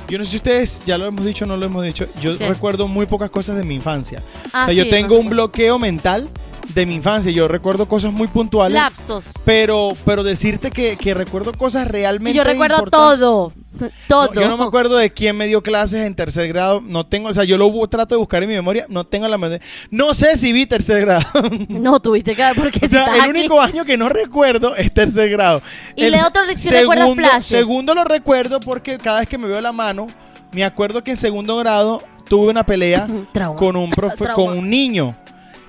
Yo 0.09 0.19
no 0.19 0.25
sé 0.25 0.31
si 0.33 0.37
ustedes 0.37 0.83
ya 0.85 0.99
lo 0.99 1.07
hemos 1.07 1.25
dicho 1.25 1.45
o 1.45 1.49
no 1.49 1.57
lo 1.57 1.67
hemos 1.67 1.85
dicho. 1.85 2.07
Yo 2.21 2.37
¿Qué? 2.37 2.49
recuerdo 2.49 2.89
muy 2.89 3.07
pocas 3.07 3.31
cosas 3.31 3.57
de 3.57 3.65
mi 3.65 3.75
infancia. 3.75 4.23
Ah, 4.53 4.63
o 4.63 4.65
sea, 4.67 4.75
yo 4.75 4.85
sí, 4.85 4.91
tengo 4.91 5.19
un 5.19 5.31
bloqueo 5.31 5.79
mental 5.79 6.29
de 6.75 6.87
mi 6.87 6.95
infancia. 6.95 7.33
Yo 7.33 7.49
recuerdo 7.49 7.87
cosas 7.87 8.13
muy 8.13 8.29
puntuales. 8.29 8.75
Lapsos. 8.75 9.27
Pero, 9.45 9.93
pero 10.05 10.23
decirte 10.23 10.71
que, 10.71 10.97
que 10.97 11.15
recuerdo 11.15 11.53
cosas 11.53 11.89
realmente 11.89 12.33
Y 12.33 12.37
yo 12.37 12.45
recuerdo 12.45 12.83
todo. 12.91 13.53
Todo. 14.09 14.33
No, 14.35 14.41
yo 14.41 14.49
no 14.49 14.57
me 14.57 14.65
acuerdo 14.65 14.97
de 14.97 15.13
quién 15.13 15.37
me 15.37 15.47
dio 15.47 15.63
clases 15.63 16.07
en 16.07 16.15
tercer 16.15 16.49
grado. 16.49 16.81
No 16.81 17.05
tengo, 17.05 17.29
o 17.29 17.33
sea, 17.33 17.45
yo 17.45 17.59
lo 17.59 17.71
trato 17.89 18.15
de 18.15 18.19
buscar 18.19 18.43
en 18.43 18.49
mi 18.49 18.55
memoria. 18.55 18.87
No 18.89 19.05
tengo 19.05 19.27
la 19.29 19.37
memoria. 19.39 19.61
No 19.91 20.15
sé 20.15 20.37
si 20.37 20.53
vi 20.53 20.67
tercer 20.67 21.01
grado. 21.01 21.25
No 21.69 22.01
tuviste 22.01 22.35
que 22.35 22.43
ver 22.43 22.55
porque 22.55 22.79
o 22.79 22.89
si 22.89 22.95
sea, 22.95 23.15
el 23.15 23.21
aquí- 23.23 23.31
único 23.31 23.61
año 23.61 23.85
que 23.85 23.97
no 23.97 24.09
recuerdo 24.09 24.75
es 24.77 24.93
tercer 24.93 25.29
grado. 25.31 25.63
Y 25.97 26.05
El 26.05 26.15
otro 26.17 26.43
recuerdas 26.43 26.61
segundo, 26.61 27.15
flashes. 27.15 27.47
segundo 27.47 27.95
lo 27.95 28.05
recuerdo 28.05 28.61
porque 28.61 28.99
cada 28.99 29.21
vez 29.21 29.29
que 29.29 29.39
me 29.39 29.47
veo 29.49 29.61
la 29.61 29.73
mano, 29.73 30.07
me 30.53 30.65
acuerdo 30.65 31.03
que 31.03 31.11
en 31.13 31.17
segundo 31.17 31.57
grado 31.57 32.03
tuve 32.29 32.51
una 32.51 32.65
pelea 32.65 33.07
con 33.57 33.77
un 33.77 33.91
profe, 33.91 34.27
con 34.35 34.59
un 34.59 34.71
niño. 34.71 35.17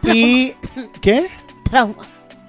Y 0.03 0.53
¿qué? 1.01 1.27
Trauma. 1.69 1.95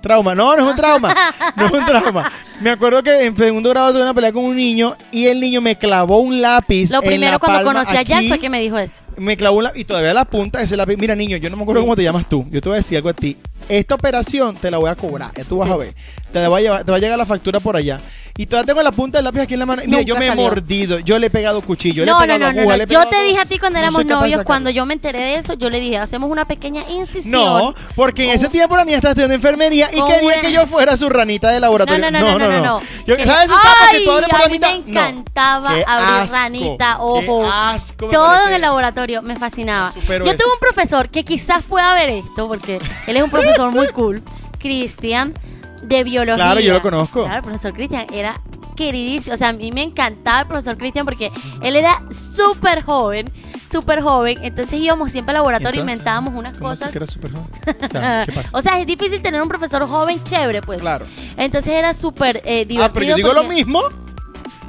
Trauma. 0.06 0.34
No, 0.34 0.56
no 0.56 0.64
es 0.64 0.70
un 0.70 0.76
trauma. 0.76 1.14
No 1.56 1.66
es 1.66 1.72
un 1.72 1.84
trauma. 1.84 2.32
Me 2.60 2.70
acuerdo 2.70 3.02
que 3.02 3.25
en 3.25 3.36
segundo 3.36 3.68
grado 3.70 3.92
tuve 3.92 4.02
una 4.02 4.14
pelea 4.14 4.32
con 4.32 4.44
un 4.44 4.56
niño 4.56 4.96
y 5.10 5.26
el 5.26 5.40
niño 5.40 5.60
me 5.60 5.76
clavó 5.76 6.18
un 6.20 6.40
lápiz. 6.40 6.90
Lo 6.90 7.02
en 7.02 7.08
primero 7.08 7.32
la 7.32 7.38
cuando 7.38 7.58
palma 7.58 7.72
conocí 7.80 7.96
a 7.96 8.02
Jack 8.02 8.18
aquí. 8.18 8.28
fue 8.28 8.38
que 8.38 8.48
me 8.48 8.60
dijo 8.60 8.78
eso. 8.78 8.94
Me 9.18 9.36
clavó 9.36 9.56
un 9.58 9.64
lápiz 9.64 9.80
y 9.80 9.84
todavía 9.84 10.14
la 10.14 10.25
punta 10.25 10.58
de 10.58 10.64
ese 10.64 10.76
lápiz. 10.76 10.96
Mira, 10.96 11.14
niño, 11.14 11.36
yo 11.36 11.50
no 11.50 11.56
me 11.56 11.62
acuerdo 11.62 11.80
Sí. 11.80 11.84
cómo 11.86 11.96
te 11.96 12.02
llamas 12.02 12.28
tú. 12.28 12.46
Yo 12.50 12.60
te 12.60 12.68
voy 12.68 12.76
a 12.76 12.80
decir 12.80 12.96
algo 12.96 13.08
a 13.08 13.14
ti. 13.14 13.36
Esta 13.68 13.94
operación 13.96 14.56
te 14.56 14.70
la 14.70 14.78
voy 14.78 14.90
a 14.90 14.94
cobrar. 14.96 15.32
Tú 15.49 15.58
vas 15.58 15.68
Sí. 15.68 15.75
a 15.75 15.76
ver. 15.76 15.94
Te 16.32 16.46
va 16.49 16.58
a, 16.58 16.61
llevar- 16.61 16.85
te 16.85 16.90
va 16.90 16.96
a 16.99 17.00
llegar 17.00 17.18
la 17.18 17.26
factura 17.26 17.61
por 17.61 17.76
allá. 17.76 18.00
Y 18.38 18.44
todavía 18.44 18.66
tengo 18.66 18.82
la 18.82 18.92
punta 18.92 19.16
del 19.16 19.25
lápiz 19.25 19.40
aquí 19.40 19.54
en 19.54 19.61
la 19.61 19.64
mano. 19.66 19.80
Mira, 19.87 19.96
Nunca 19.96 20.08
yo 20.08 20.16
me 20.16 20.26
he 20.26 20.35
mordido. 20.35 20.99
Yo 20.99 21.18
le 21.18 21.28
he 21.28 21.30
pegado 21.30 21.62
cuchillo. 21.62 22.04
le 22.04 22.11
he 22.11 22.12
No, 22.12 22.20
no, 22.20 22.26
pegado 22.26 22.38
no, 22.40 22.52
no, 22.52 22.61
aguja, 22.61 22.76
no. 22.76 22.85
Yo 22.85 23.06
te 23.08 23.23
dije 23.25 23.38
a 23.40 23.46
ti 23.46 23.58
cuando 23.58 23.78
No 23.78 23.85
éramos 23.85 24.04
novios, 24.04 24.42
cuando 24.44 24.68
yo 24.68 24.85
me 24.85 24.92
enteré 24.92 25.20
de 25.20 25.35
eso, 25.37 25.54
yo 25.54 25.70
le 25.70 25.80
dije, 25.80 25.96
hacemos 25.96 26.30
una 26.30 26.44
pequeña 26.44 26.82
incisión. 26.90 27.32
No, 27.32 27.75
porque 27.94 28.25
en 28.25 28.30
ese 28.32 28.49
tiempo 28.50 28.76
la 28.76 28.85
niña 28.85 28.96
estaba 28.99 29.12
estudiando 29.12 29.35
enfermería 29.35 29.88
y 29.90 30.00
Con 30.00 30.08
quería 30.08 30.26
una- 30.35 30.40
que 30.42 30.52
yo 30.52 30.66
fuera 30.66 30.99
su 30.99 31.08
ranita 31.08 31.49
de 31.49 31.54
No, 31.54 31.61
laboratorio. 31.62 32.11
no, 32.11 32.20
no, 32.20 32.38
no, 32.38 32.50
no, 32.50 32.61
no. 32.61 32.80
Yo- 33.06 33.16
¿Sabes 33.25 33.46
esos 33.46 33.58
sapos 33.58 33.88
que 33.92 34.00
tú 34.04 34.11
abres 34.11 34.28
por 34.28 34.38
la 34.38 34.44
a 34.44 34.49
mí 34.49 34.52
mitad? 34.52 34.68
me 34.68 34.90
encantaba 34.90 35.75
Qué 35.75 35.85
abrir 35.87 36.14
asco, 36.20 36.32
ranita, 36.37 36.87
qué 36.92 37.00
ojo. 37.00 37.50
asco 37.50 38.06
me 38.08 38.12
Todo 38.12 38.26
parece 38.26 38.49
en 38.49 38.54
el 38.54 38.61
laboratorio 38.61 39.23
me 39.23 39.37
fascinaba. 39.37 39.94
Yo 39.94 40.02
tuve 40.37 40.52
un 40.52 40.61
profesor 40.61 41.08
que 41.08 41.25
quizás 41.25 41.62
pueda 41.62 41.94
ver 41.94 42.11
esto, 42.11 42.49
porque 42.49 42.78
él 43.06 43.16
es 43.16 43.23
un 43.23 43.30
profesor 43.30 43.55
muy 43.72 43.88
cool, 43.88 44.22
Cristian, 44.58 45.34
de 45.82 46.04
biología. 46.04 46.36
Claro, 46.36 46.60
yo 46.60 46.72
lo 46.72 46.82
conozco. 46.82 47.25
Claro, 47.25 47.36
el 47.36 47.42
profesor 47.42 47.72
Cristian 47.72 48.06
era 48.12 48.40
queridísimo. 48.76 49.34
O 49.34 49.36
sea, 49.38 49.48
a 49.48 49.52
mí 49.52 49.72
me 49.72 49.82
encantaba 49.82 50.40
el 50.40 50.46
profesor 50.46 50.76
Cristian 50.76 51.04
porque 51.04 51.32
él 51.62 51.76
era 51.76 52.02
súper 52.10 52.82
joven, 52.82 53.30
súper 53.70 54.02
joven. 54.02 54.38
Entonces 54.42 54.78
íbamos 54.78 55.10
siempre 55.10 55.30
al 55.32 55.36
laboratorio 55.36 55.80
Entonces, 55.80 55.94
inventábamos 55.98 56.34
unas 56.34 56.56
¿cómo 56.58 56.70
así 56.70 56.80
cosas. 56.80 56.92
que 56.92 56.98
era 56.98 57.06
súper 57.06 57.32
joven? 57.32 57.48
O 57.66 57.98
sea, 57.98 58.25
¿Qué 58.26 58.32
pasa? 58.32 58.58
O 58.58 58.62
sea, 58.62 58.80
es 58.80 58.86
difícil 58.86 59.22
tener 59.22 59.42
un 59.42 59.48
profesor 59.48 59.86
joven 59.88 60.22
chévere, 60.22 60.62
pues. 60.62 60.80
Claro. 60.80 61.06
Entonces 61.36 61.72
era 61.72 61.94
súper 61.94 62.42
eh, 62.44 62.64
divertido. 62.66 62.84
Ah, 62.84 62.90
pero 62.92 63.06
yo 63.06 63.14
digo 63.16 63.32
lo 63.32 63.44
mismo. 63.44 63.80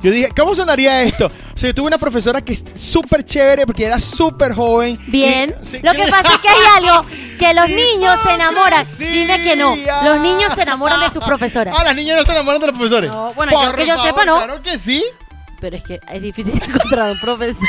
Yo 0.04 0.12
dije, 0.12 0.30
¿cómo 0.36 0.54
sonaría 0.54 1.02
esto? 1.04 1.26
O 1.28 1.58
sea, 1.58 1.70
yo 1.70 1.74
tuve 1.76 1.88
una 1.88 1.98
profesora 1.98 2.40
que 2.42 2.54
es 2.54 2.64
súper 2.76 3.24
chévere 3.24 3.66
porque 3.66 3.86
era 3.86 4.00
súper 4.00 4.54
joven. 4.54 5.00
Bien. 5.08 5.56
Y- 5.64 5.66
sí, 5.66 5.80
Lo 5.82 5.92
que 5.94 6.06
pasa 6.08 6.36
es 6.36 6.40
que 6.40 6.50
hay 6.50 6.84
algo 6.84 7.06
que 7.40 7.54
los 7.54 7.68
niños 7.70 8.20
se 8.24 8.32
enamoran. 8.34 8.86
Dime 9.00 9.42
que 9.42 9.56
no. 9.56 9.76
Los 10.04 10.22
niños 10.22 10.54
se 10.54 10.62
enamoran 10.62 11.00
de 11.00 11.10
sus 11.10 11.24
profesoras. 11.26 11.76
Ah, 11.78 11.84
las 11.84 11.96
niñas 11.96 12.18
no 12.18 12.24
se 12.24 12.32
enamoran 12.32 12.62
de 12.62 12.68
los 12.68 12.76
profesores. 12.76 13.10
No, 13.12 13.34
bueno, 13.34 13.52
yo 13.52 13.74
que 13.76 13.88
yo 13.88 13.96
favor, 13.96 14.10
sepa, 14.12 14.26
no. 14.26 14.38
Claro 14.38 14.62
que 14.62 14.78
sí. 14.78 15.04
Pero 15.60 15.76
es 15.76 15.84
que 15.84 16.00
es 16.12 16.22
difícil 16.22 16.54
encontrar 16.64 17.12
un 17.12 17.20
profesor 17.20 17.68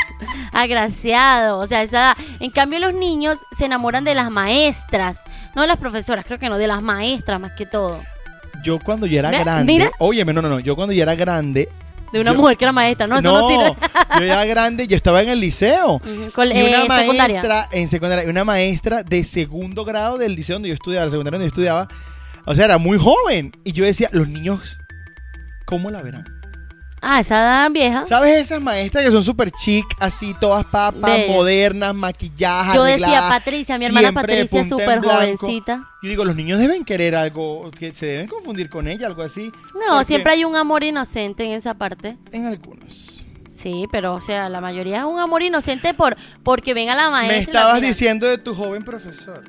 agraciado. 0.53 1.57
O 1.57 1.65
sea, 1.65 1.81
esa 1.83 1.97
edad. 1.97 2.17
En 2.39 2.51
cambio, 2.51 2.79
los 2.79 2.93
niños 2.93 3.39
se 3.57 3.65
enamoran 3.65 4.03
de 4.03 4.13
las 4.15 4.29
maestras. 4.29 5.19
No 5.55 5.63
de 5.63 5.67
las 5.67 5.77
profesoras, 5.77 6.25
creo 6.25 6.37
que 6.37 6.49
no, 6.49 6.57
de 6.57 6.67
las 6.67 6.81
maestras 6.81 7.39
más 7.39 7.53
que 7.53 7.65
todo. 7.65 7.99
Yo 8.63 8.77
cuando 8.79 9.05
yo 9.07 9.17
era 9.19 9.31
Ve- 9.31 9.39
grande. 9.39 9.71
mira. 9.73 9.91
Óyeme, 9.99 10.33
no, 10.33 10.41
no, 10.41 10.49
no. 10.49 10.59
Yo 10.59 10.75
cuando 10.75 10.93
yo 10.93 11.01
era 11.01 11.15
grande. 11.15 11.69
De 12.11 12.19
una 12.19 12.31
Yo- 12.31 12.37
mujer 12.37 12.57
que 12.57 12.65
era 12.65 12.71
maestra. 12.71 13.07
No, 13.07 13.19
eso 13.19 13.31
no, 13.31 13.47
sirve. 13.47 13.75
yo 14.17 14.23
era 14.25 14.45
grande, 14.45 14.87
yo 14.87 14.95
estaba 14.95 15.21
en 15.21 15.29
el 15.29 15.39
liceo. 15.39 16.01
Col- 16.33 16.47
y 16.51 16.59
una 16.61 16.61
eh, 16.61 16.87
maestra 16.87 16.97
secundaria. 16.99 17.67
en 17.71 17.87
secundaria, 17.87 18.29
una 18.29 18.43
maestra 18.43 19.03
de 19.03 19.23
segundo 19.23 19.85
grado 19.85 20.17
del 20.17 20.35
liceo 20.35 20.55
donde 20.55 20.69
yo 20.69 20.73
estudiaba, 20.75 21.05
la 21.05 21.11
secundaria 21.11 21.37
donde 21.37 21.45
yo 21.45 21.49
estudiaba, 21.53 21.87
o 22.45 22.55
sea, 22.55 22.65
era 22.65 22.77
muy 22.77 22.97
joven. 22.97 23.51
Y 23.63 23.73
yo 23.73 23.85
decía, 23.85 24.09
los 24.11 24.27
niños, 24.27 24.79
¿cómo 25.65 25.91
la 25.91 26.01
verán? 26.01 26.25
Ah, 27.01 27.19
esa 27.19 27.67
vieja. 27.69 28.05
¿Sabes 28.05 28.37
esas 28.37 28.61
maestras 28.61 29.05
que 29.05 29.11
son 29.11 29.23
súper 29.23 29.51
chic, 29.51 29.85
así, 29.99 30.35
todas 30.39 30.65
papas, 30.65 31.01
Bellas. 31.01 31.29
modernas, 31.35 31.95
maquilladas, 31.95 32.75
Yo 32.75 32.83
decía, 32.83 33.25
Patricia, 33.29 33.77
mi 33.77 33.85
hermana 33.85 34.09
siempre 34.09 34.35
de 34.35 34.41
Patricia, 34.43 34.61
punta 34.61 34.75
en 34.75 34.79
súper 34.79 34.99
blanco? 34.99 35.37
jovencita. 35.37 35.87
Yo 36.03 36.09
digo, 36.09 36.25
los 36.25 36.35
niños 36.35 36.59
deben 36.59 36.83
querer 36.85 37.15
algo, 37.15 37.71
que 37.77 37.93
se 37.93 38.05
deben 38.05 38.27
confundir 38.27 38.69
con 38.69 38.87
ella, 38.87 39.07
algo 39.07 39.21
así. 39.23 39.51
No, 39.73 39.79
Porque 39.91 40.05
siempre 40.05 40.33
hay 40.33 40.43
un 40.45 40.55
amor 40.55 40.83
inocente 40.83 41.43
en 41.45 41.51
esa 41.51 41.73
parte. 41.73 42.17
En 42.31 42.45
algunos. 42.45 43.23
Sí, 43.49 43.87
pero 43.91 44.13
o 44.13 44.21
sea, 44.21 44.47
la 44.47 44.61
mayoría 44.61 44.99
es 44.99 45.03
un 45.05 45.19
amor 45.19 45.43
inocente 45.43 45.93
por 45.93 46.15
porque 46.43 46.73
ven 46.73 46.89
a 46.89 46.95
la 46.95 47.09
maestra. 47.09 47.37
Me 47.37 47.43
la 47.43 47.51
estabas 47.51 47.75
miran. 47.75 47.89
diciendo 47.89 48.27
de 48.27 48.37
tu 48.37 48.55
joven 48.55 48.83
profesor. 48.85 49.43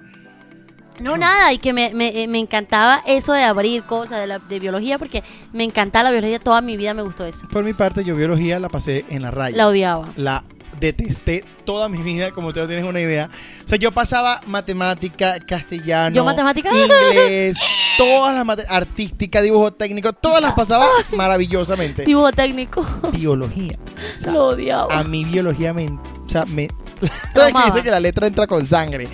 No, 1.01 1.17
nada, 1.17 1.53
y 1.53 1.59
que 1.59 1.73
me, 1.73 1.93
me, 1.95 2.23
eh, 2.23 2.29
me 2.29 2.39
encantaba 2.39 3.03
eso 3.07 3.33
de 3.33 3.43
abrir 3.43 3.83
cosas 3.85 4.21
de, 4.21 4.27
la, 4.27 4.39
de 4.39 4.61
biología, 4.61 4.99
porque 4.99 5.23
me 5.53 5.65
encantaba 5.65 6.05
la 6.05 6.11
biología, 6.11 6.39
toda 6.39 6.61
mi 6.61 6.77
vida 6.77 6.95
me 6.95 7.03
gustó 7.03 7.25
eso. 7.25 7.49
Por 7.49 7.65
mi 7.65 7.73
parte, 7.73 8.05
yo 8.05 8.15
biología 8.15 8.61
la 8.61 8.69
pasé 8.69 9.05
en 9.09 9.23
la 9.23 9.31
raya. 9.31 9.57
La 9.57 9.69
odiaba. 9.69 10.13
la 10.17 10.45
detesté 10.79 11.45
toda 11.67 11.89
mi 11.91 11.99
vida, 11.99 12.31
como 12.31 12.49
ustedes 12.49 12.65
no 12.65 12.69
tienen 12.69 12.87
una 12.87 13.01
idea. 13.01 13.29
O 13.65 13.69
sea, 13.69 13.77
yo 13.77 13.93
pasaba 13.93 14.41
matemática, 14.47 15.39
castellano, 15.41 16.17
¿Yo 16.17 16.25
matemática? 16.25 16.71
inglés, 16.73 17.59
todas 17.99 18.35
las 18.35 18.45
materias, 18.47 18.73
artística, 18.75 19.43
dibujo 19.43 19.73
técnico, 19.73 20.13
todas 20.15 20.41
las 20.41 20.55
pasaba 20.55 20.87
maravillosamente. 21.17 22.05
Dibujo 22.05 22.33
técnico. 22.33 22.85
Biología. 23.13 23.79
O 24.15 24.17
sea, 24.17 24.33
Lo 24.33 24.47
odiaba. 24.49 24.99
a 24.99 25.05
mi 25.05 25.25
biología 25.25 25.75
me, 25.75 25.87
o 25.89 26.01
sea, 26.27 26.47
me 26.47 26.69
Lo 27.01 27.09
¿Sabes 27.41 27.55
que 27.55 27.65
dice 27.67 27.83
que 27.83 27.91
la 27.91 28.01
letra 28.01 28.27
entra 28.27 28.47
con 28.47 28.65
sangre? 28.65 29.09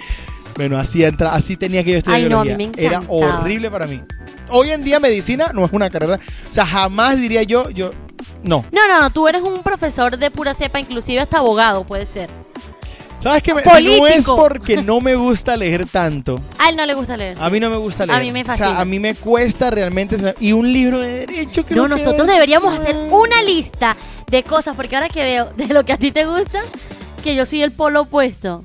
Bueno, 0.57 0.79
así 0.79 1.05
entra, 1.05 1.35
así 1.35 1.57
tenía 1.57 1.85
que 1.85 1.93
yo 1.93 1.99
estudiar 1.99 2.21
Ay, 2.21 2.29
no, 2.29 2.41
a 2.41 2.45
mí 2.45 2.49
biología. 2.57 2.73
me 2.81 2.87
Era 2.87 3.03
horrible 3.09 3.71
para 3.71 3.87
mí. 3.87 4.01
Hoy 4.49 4.71
en 4.71 4.85
día 4.85 5.01
medicina 5.01 5.51
no 5.53 5.65
es 5.65 5.73
una 5.73 5.91
carrera, 5.91 6.19
o 6.49 6.53
sea, 6.53 6.65
jamás 6.67 7.17
diría 7.19 7.43
yo, 7.43 7.69
yo 7.71 7.91
no. 8.43 8.65
No, 8.73 8.87
no, 8.89 9.01
no, 9.03 9.11
tú 9.11 9.27
eres 9.29 9.43
un 9.43 9.63
profesor 9.63 10.17
de 10.17 10.31
pura 10.31 10.55
cepa, 10.55 10.79
inclusive 10.81 11.21
hasta 11.21 11.39
abogado 11.39 11.85
puede 11.85 12.07
ser. 12.07 12.31
¿Sabes 13.19 13.43
qué? 13.43 13.55
Político. 13.55 13.97
No 13.99 14.07
es 14.07 14.25
porque 14.27 14.83
no 14.83 15.01
me 15.01 15.15
gusta 15.17 15.57
leer 15.57 15.87
tanto. 15.89 16.41
A 16.59 16.69
él 16.69 16.77
no 16.77 16.87
le 16.87 16.95
gusta 16.95 17.17
leer. 17.17 17.37
A 17.41 17.51
mí 17.51 17.59
no 17.59 17.71
me 17.71 17.77
gusta 17.77 18.05
A 18.05 18.07
leer. 18.07 18.23
mí 18.23 18.31
me 18.31 18.43
O 18.43 18.45
fascina. 18.45 18.69
sea, 18.69 18.81
a 18.81 18.85
mí 18.85 19.01
me 19.01 19.15
cuesta 19.17 19.71
realmente. 19.71 20.17
Y 20.39 20.53
un 20.53 20.73
libro 20.73 21.01
de 21.01 21.27
derecho 21.27 21.67
que 21.67 21.75
No, 21.75 21.89
nosotros 21.89 22.27
deberíamos 22.29 22.79
hacer 22.79 22.95
una 23.11 23.43
lista 23.43 23.97
de 24.31 24.43
cosas, 24.45 24.77
porque 24.77 24.95
ahora 24.97 25.09
que 25.09 25.23
veo 25.25 25.47
de 25.57 25.67
lo 25.75 25.85
que 25.85 25.93
a 25.95 25.97
ti 25.97 26.13
te 26.13 26.25
gusta, 26.25 26.61
que 27.25 27.35
yo 27.35 27.47
soy 27.47 27.63
el 27.63 27.73
polo 27.73 28.03
opuesto. 28.03 28.63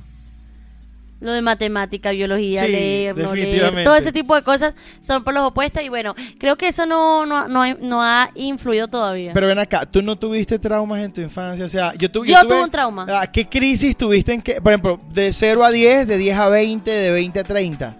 Lo 1.21 1.31
de 1.31 1.41
matemática, 1.43 2.09
biología, 2.11 2.65
Sí, 2.65 2.71
leer, 2.71 3.15
no 3.17 3.33
leer, 3.33 3.83
todo 3.83 3.95
ese 3.95 4.11
tipo 4.11 4.35
de 4.35 4.41
cosas 4.41 4.75
son 5.01 5.23
polos 5.23 5.43
opuestos 5.43 5.83
y 5.83 5.87
bueno, 5.89 6.15
creo 6.39 6.55
que 6.57 6.67
eso 6.67 6.85
no, 6.87 7.25
no, 7.27 7.47
no, 7.47 7.61
ha- 7.61 7.75
no 7.79 8.01
ha 8.01 8.31
influido 8.33 8.87
todavía. 8.87 9.31
Pero 9.31 9.45
ven 9.45 9.59
acá, 9.59 9.85
tú 9.85 10.01
no 10.01 10.15
tuviste 10.17 10.57
traumas 10.57 10.99
en 11.01 11.13
tu 11.13 11.21
infancia. 11.21 11.63
O 11.63 11.67
sea, 11.67 11.93
yo, 11.93 12.09
tu- 12.11 12.25
Yo 12.25 12.35
tuve- 12.41 12.47
tuve 12.49 12.63
un 12.63 12.71
trauma. 12.71 13.05
Ah, 13.07 13.27
¿Qué 13.31 13.47
crisis 13.47 13.95
tuviste 13.95 14.33
en 14.33 14.41
qué? 14.41 14.59
Por 14.59 14.71
ejemplo, 14.73 14.97
de 15.13 15.31
0 15.31 15.63
a 15.63 15.69
10, 15.69 16.07
de 16.07 16.17
10 16.17 16.35
a 16.37 16.49
20, 16.49 16.89
de 16.89 17.11
20 17.11 17.39
a 17.39 17.43
30. 17.43 17.95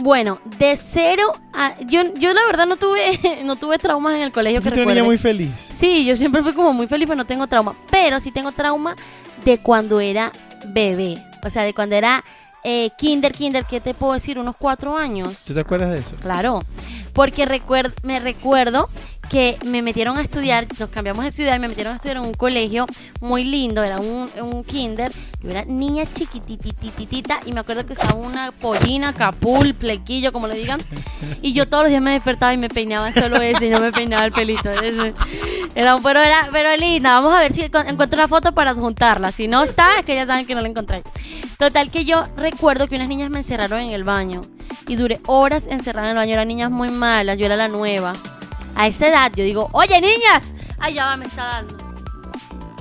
Bueno, 0.00 0.38
de 0.58 0.76
cero 0.76 1.32
a... 1.52 1.74
Yo, 1.80 2.02
yo 2.14 2.32
la 2.32 2.46
verdad 2.46 2.66
no 2.66 2.76
tuve, 2.76 3.18
no 3.44 3.56
tuve 3.56 3.78
traumas 3.78 4.14
en 4.14 4.22
el 4.22 4.32
colegio 4.32 4.62
que 4.62 4.70
recuerde. 4.70 5.02
muy 5.02 5.18
feliz. 5.18 5.50
Sí, 5.72 6.04
yo 6.04 6.14
siempre 6.16 6.42
fui 6.42 6.52
como 6.52 6.72
muy 6.72 6.86
feliz, 6.86 7.06
pero 7.08 7.16
no 7.16 7.26
tengo 7.26 7.46
trauma. 7.48 7.74
Pero 7.90 8.20
sí 8.20 8.30
tengo 8.30 8.52
trauma 8.52 8.94
de 9.44 9.58
cuando 9.58 9.98
era 10.00 10.30
bebé. 10.66 11.22
O 11.44 11.50
sea, 11.50 11.62
de 11.62 11.72
cuando 11.74 11.94
era 11.94 12.22
eh, 12.64 12.90
kinder, 12.98 13.32
kinder, 13.32 13.64
¿qué 13.64 13.80
te 13.80 13.94
puedo 13.94 14.12
decir? 14.14 14.38
Unos 14.38 14.56
cuatro 14.56 14.96
años. 14.96 15.44
¿Tú 15.46 15.54
te 15.54 15.60
acuerdas 15.60 15.90
de 15.90 15.98
eso? 15.98 16.16
Claro. 16.16 16.60
Porque 17.12 17.46
recuer- 17.46 17.92
me 18.02 18.20
recuerdo 18.20 18.88
que 19.28 19.58
me 19.66 19.82
metieron 19.82 20.16
a 20.18 20.22
estudiar, 20.22 20.66
nos 20.78 20.88
cambiamos 20.90 21.24
de 21.24 21.30
ciudad 21.30 21.54
y 21.56 21.58
me 21.58 21.68
metieron 21.68 21.92
a 21.92 21.96
estudiar 21.96 22.16
en 22.18 22.24
un 22.24 22.34
colegio 22.34 22.86
muy 23.20 23.44
lindo, 23.44 23.82
era 23.82 23.98
un, 23.98 24.30
un 24.40 24.64
kinder. 24.64 25.12
Yo 25.42 25.50
era 25.50 25.64
niña 25.64 26.04
chiquititititita 26.10 27.40
y 27.46 27.52
me 27.52 27.60
acuerdo 27.60 27.86
que 27.86 27.92
usaba 27.92 28.14
una 28.14 28.50
pollina, 28.52 29.12
capul, 29.12 29.74
plequillo, 29.74 30.32
como 30.32 30.48
le 30.48 30.54
digan. 30.56 30.80
Y 31.42 31.52
yo 31.52 31.66
todos 31.68 31.84
los 31.84 31.90
días 31.90 32.02
me 32.02 32.12
despertaba 32.12 32.52
y 32.52 32.56
me 32.56 32.68
peinaba 32.68 33.12
solo 33.12 33.36
ese 33.40 33.66
y 33.66 33.70
no 33.70 33.80
me 33.80 33.92
peinaba 33.92 34.24
el 34.24 34.32
pelito. 34.32 34.70
ese. 34.70 35.14
Era, 35.74 35.96
pero 36.02 36.20
era 36.20 36.48
pero 36.50 36.76
linda. 36.76 37.14
Vamos 37.20 37.34
a 37.34 37.40
ver 37.40 37.52
si 37.52 37.62
encu- 37.62 37.88
encuentro 37.88 38.18
una 38.18 38.28
foto 38.28 38.52
para 38.52 38.72
adjuntarla. 38.72 39.30
Si 39.30 39.46
no 39.46 39.62
está, 39.62 39.98
es 39.98 40.04
que 40.04 40.14
ya 40.14 40.26
saben 40.26 40.46
que 40.46 40.54
no 40.54 40.60
la 40.60 40.68
encontré. 40.68 41.02
Total 41.58 41.90
que 41.90 42.04
yo 42.04 42.24
recuerdo 42.36 42.88
que 42.88 42.96
unas 42.96 43.08
niñas 43.08 43.30
me 43.30 43.38
encerraron 43.38 43.80
en 43.80 43.90
el 43.90 44.04
baño 44.04 44.40
y 44.88 44.96
duré 44.96 45.20
horas 45.26 45.66
encerrada 45.68 46.06
en 46.08 46.12
el 46.12 46.16
baño. 46.16 46.32
Eran 46.32 46.48
niñas 46.48 46.70
muy 46.70 46.88
malas, 46.88 47.38
yo 47.38 47.46
era 47.46 47.56
la 47.56 47.68
nueva. 47.68 48.12
A 48.76 48.86
esa 48.86 49.08
edad 49.08 49.32
yo 49.34 49.44
digo, 49.44 49.68
oye 49.72 50.00
niñas, 50.00 50.54
ay 50.78 50.94
ya 50.94 51.06
va, 51.06 51.16
me 51.16 51.26
está 51.26 51.44
dando. 51.44 51.76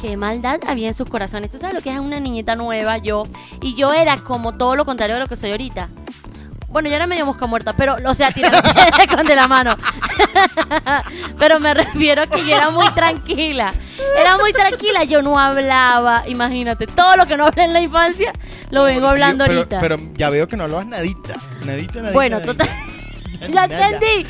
Qué 0.01 0.15
maldad 0.15 0.59
había 0.67 0.87
en 0.87 0.93
sus 0.93 1.09
corazones. 1.09 1.49
Tú 1.49 1.57
sabes 1.57 1.73
lo 1.75 1.81
que 1.81 1.91
es 1.91 1.99
una 1.99 2.19
niñita 2.19 2.55
nueva, 2.55 2.97
yo. 2.99 3.23
Y 3.61 3.73
yo 3.75 3.93
era 3.93 4.17
como 4.17 4.53
todo 4.55 4.75
lo 4.75 4.85
contrario 4.85 5.15
de 5.15 5.21
lo 5.21 5.27
que 5.27 5.35
soy 5.35 5.51
ahorita. 5.51 5.89
Bueno, 6.69 6.89
ya 6.89 6.97
era 6.97 7.07
medio 7.07 7.25
mosca 7.25 7.47
muerta, 7.47 7.73
pero, 7.73 7.95
o 8.05 8.13
sea, 8.13 8.29
piedras 8.29 8.61
con 9.15 9.25
de 9.25 9.35
la 9.35 9.47
mano. 9.47 9.75
pero 11.39 11.59
me 11.59 11.73
refiero 11.73 12.21
a 12.21 12.27
que 12.27 12.45
yo 12.45 12.55
era 12.55 12.69
muy 12.69 12.89
tranquila. 12.91 13.73
Era 14.19 14.37
muy 14.37 14.53
tranquila, 14.53 15.03
yo 15.05 15.21
no 15.23 15.39
hablaba, 15.39 16.27
imagínate. 16.27 16.85
Todo 16.85 17.15
lo 17.17 17.25
que 17.25 17.37
no 17.37 17.47
hablé 17.47 17.63
en 17.63 17.73
la 17.73 17.81
infancia, 17.81 18.33
lo 18.69 18.83
vengo 18.83 19.07
hablando 19.07 19.45
Pero- 19.45 19.59
ahorita. 19.59 19.79
Pero, 19.79 19.97
ya 20.15 20.29
veo 20.29 20.47
que 20.47 20.57
no 20.57 20.67
lo 20.67 20.77
has 20.77 20.85
nadita. 20.85 21.33
Nadita, 21.65 21.93
nadita. 22.01 22.11
bueno, 22.11 22.39
nadita. 22.39 22.65
total. 22.65 22.69
ya 23.53 23.63
entendí. 23.63 24.25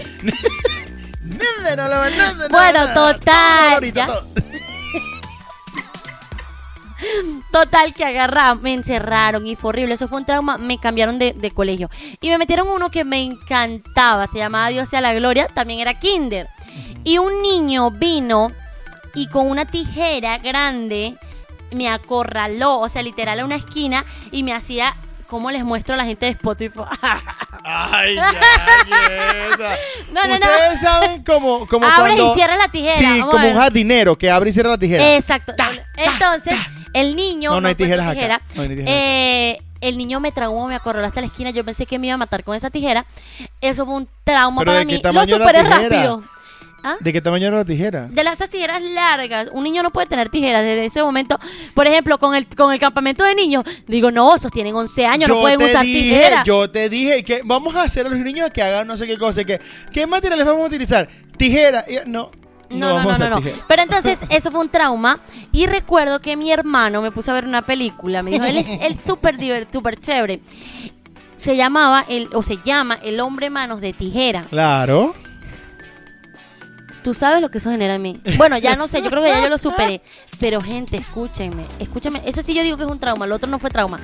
Bueno, 2.49 2.93
total, 2.93 3.93
ya. 3.93 4.07
Total, 7.51 7.93
que 7.93 8.05
agarraron, 8.05 8.61
me 8.61 8.73
encerraron 8.73 9.47
y 9.47 9.55
fue 9.55 9.69
horrible. 9.69 9.93
Eso 9.93 10.07
fue 10.07 10.19
un 10.19 10.25
trauma. 10.25 10.57
Me 10.57 10.79
cambiaron 10.79 11.19
de, 11.19 11.33
de 11.33 11.51
colegio. 11.51 11.89
Y 12.21 12.29
me 12.29 12.37
metieron 12.37 12.67
uno 12.67 12.89
que 12.89 13.03
me 13.03 13.21
encantaba. 13.21 14.27
Se 14.27 14.37
llamaba 14.37 14.69
Dios 14.69 14.89
sea 14.89 15.01
la 15.01 15.13
gloria. 15.13 15.47
También 15.47 15.79
era 15.79 15.99
Kinder. 15.99 16.47
Y 17.03 17.17
un 17.19 17.41
niño 17.41 17.91
vino 17.91 18.51
y 19.15 19.27
con 19.27 19.49
una 19.49 19.65
tijera 19.65 20.37
grande 20.39 21.15
me 21.71 21.89
acorraló. 21.89 22.79
O 22.79 22.89
sea, 22.89 23.03
literal 23.03 23.39
a 23.39 23.45
una 23.45 23.55
esquina 23.55 24.03
y 24.31 24.43
me 24.43 24.53
hacía. 24.53 24.95
¿Cómo 25.27 25.51
les 25.51 25.63
muestro 25.63 25.95
a 25.95 25.97
la 25.97 26.05
gente 26.05 26.25
de 26.25 26.31
Spotify? 26.31 26.81
Ay, 27.63 28.15
ya, 28.15 28.31
quieta. 28.85 29.75
No, 30.11 30.25
no, 30.25 30.39
no. 30.39 30.45
Ustedes 30.45 30.79
saben 30.79 31.23
como, 31.23 31.67
como 31.67 31.85
Abres 31.85 32.15
cuando... 32.15 32.31
y 32.31 32.35
cierras 32.35 32.57
la 32.57 32.69
tijera. 32.69 32.97
Sí, 32.97 33.19
Vamos 33.19 33.35
como 33.35 33.47
un 33.47 33.55
jardinero 33.55 34.17
que 34.17 34.31
abre 34.31 34.49
y 34.49 34.53
cierra 34.53 34.69
la 34.71 34.77
tijera. 34.77 35.15
Exacto. 35.15 35.53
Entonces, 35.97 36.55
el 36.93 37.15
niño. 37.15 37.51
No, 37.51 37.61
no 37.61 37.67
hay 37.67 37.75
tijeras 37.75 38.05
acá. 38.05 38.13
tijera. 38.15 38.41
No 38.55 38.61
hay 38.61 38.69
tijeras 38.69 38.89
Eh, 38.89 39.57
el 39.81 39.97
niño 39.97 40.19
me 40.19 40.31
traumó, 40.31 40.67
me 40.67 40.75
acorraló 40.75 41.05
hasta 41.05 41.21
la 41.21 41.27
esquina. 41.27 41.49
Yo 41.51 41.63
pensé 41.63 41.85
que 41.85 41.99
me 41.99 42.07
iba 42.07 42.15
a 42.15 42.17
matar 42.17 42.43
con 42.43 42.55
esa 42.55 42.69
tijera. 42.69 43.05
Eso 43.61 43.85
fue 43.85 43.95
un 43.95 44.07
trauma 44.23 44.61
¿Pero 44.61 44.71
para 44.71 44.79
de 44.79 44.87
qué 44.87 45.09
mí. 45.09 45.13
Lo 45.13 45.25
superé 45.25 45.63
rápido. 45.63 46.23
¿Ah? 46.83 46.95
¿De 46.99 47.11
qué 47.11 47.21
tamaño 47.21 47.47
era 47.47 47.57
la 47.57 47.65
tijera? 47.65 48.07
De 48.07 48.23
las 48.23 48.37
tijeras 48.49 48.81
largas, 48.81 49.49
un 49.51 49.63
niño 49.63 49.83
no 49.83 49.91
puede 49.91 50.07
tener 50.07 50.29
tijeras 50.29 50.63
desde 50.63 50.85
ese 50.85 51.03
momento. 51.03 51.39
Por 51.73 51.87
ejemplo, 51.87 52.17
con 52.17 52.35
el 52.35 52.47
con 52.55 52.71
el 52.71 52.79
campamento 52.79 53.23
de 53.23 53.35
niños, 53.35 53.63
digo, 53.87 54.11
no, 54.11 54.35
esos 54.35 54.51
tienen 54.51 54.75
11 54.75 55.05
años, 55.05 55.29
no 55.29 55.41
pueden 55.41 55.61
usar 55.61 55.83
dije, 55.83 56.01
tijeras. 56.01 56.43
Yo 56.45 56.69
te 56.69 56.89
dije 56.89 57.23
que 57.23 57.41
vamos 57.43 57.75
a 57.75 57.83
hacer 57.83 58.05
a 58.05 58.09
los 58.09 58.19
niños 58.19 58.49
que 58.51 58.61
hagan 58.61 58.87
no 58.87 58.95
sé 58.95 59.07
qué 59.07 59.17
cosa. 59.17 59.43
Que, 59.43 59.59
¿Qué 59.91 60.05
materiales 60.07 60.45
vamos 60.45 60.63
a 60.63 60.67
utilizar? 60.67 61.07
Tijera. 61.37 61.83
No, 62.05 62.31
No, 62.69 63.01
no, 63.03 63.17
no, 63.17 63.29
no. 63.29 63.43
Pero 63.67 63.81
entonces, 63.81 64.19
eso 64.29 64.51
fue 64.51 64.61
un 64.61 64.69
trauma. 64.69 65.19
Y 65.51 65.65
recuerdo 65.65 66.19
que 66.19 66.35
mi 66.35 66.51
hermano 66.51 67.01
me 67.01 67.11
puso 67.11 67.31
a 67.31 67.33
ver 67.33 67.45
una 67.45 67.61
película. 67.61 68.23
Me 68.23 68.31
dijo, 68.31 68.45
él 68.45 68.57
es 68.57 68.67
el 68.67 68.99
súper 68.99 69.37
súper 69.71 69.99
chévere. 69.99 70.41
Se 71.35 71.55
llamaba, 71.55 72.03
el, 72.09 72.29
o 72.33 72.41
se 72.41 72.57
llama 72.65 72.97
El 73.03 73.19
hombre 73.19 73.49
manos 73.49 73.79
de 73.79 73.93
tijera. 73.93 74.45
Claro. 74.49 75.13
Tú 77.07 77.13
sabes 77.13 77.41
lo 77.41 77.49
que 77.49 77.59
eso 77.59 77.71
genera 77.71 77.95
en 77.95 78.01
mí. 78.01 78.19
Bueno, 78.35 78.57
ya 78.57 78.75
no 78.75 78.89
sé, 78.89 79.01
yo 79.01 79.09
creo 79.09 79.23
que 79.23 79.29
ya 79.29 79.41
yo 79.41 79.47
lo 79.47 79.57
superé. 79.57 80.01
Pero 80.41 80.59
gente, 80.59 80.97
escúchenme, 80.97 81.63
escúchenme. 81.79 82.21
Eso 82.25 82.43
sí 82.43 82.53
yo 82.53 82.63
digo 82.63 82.75
que 82.75 82.83
es 82.83 82.91
un 82.91 82.99
trauma, 82.99 83.25
lo 83.25 83.35
otro 83.37 83.49
no 83.49 83.59
fue 83.59 83.69
trauma. 83.69 83.97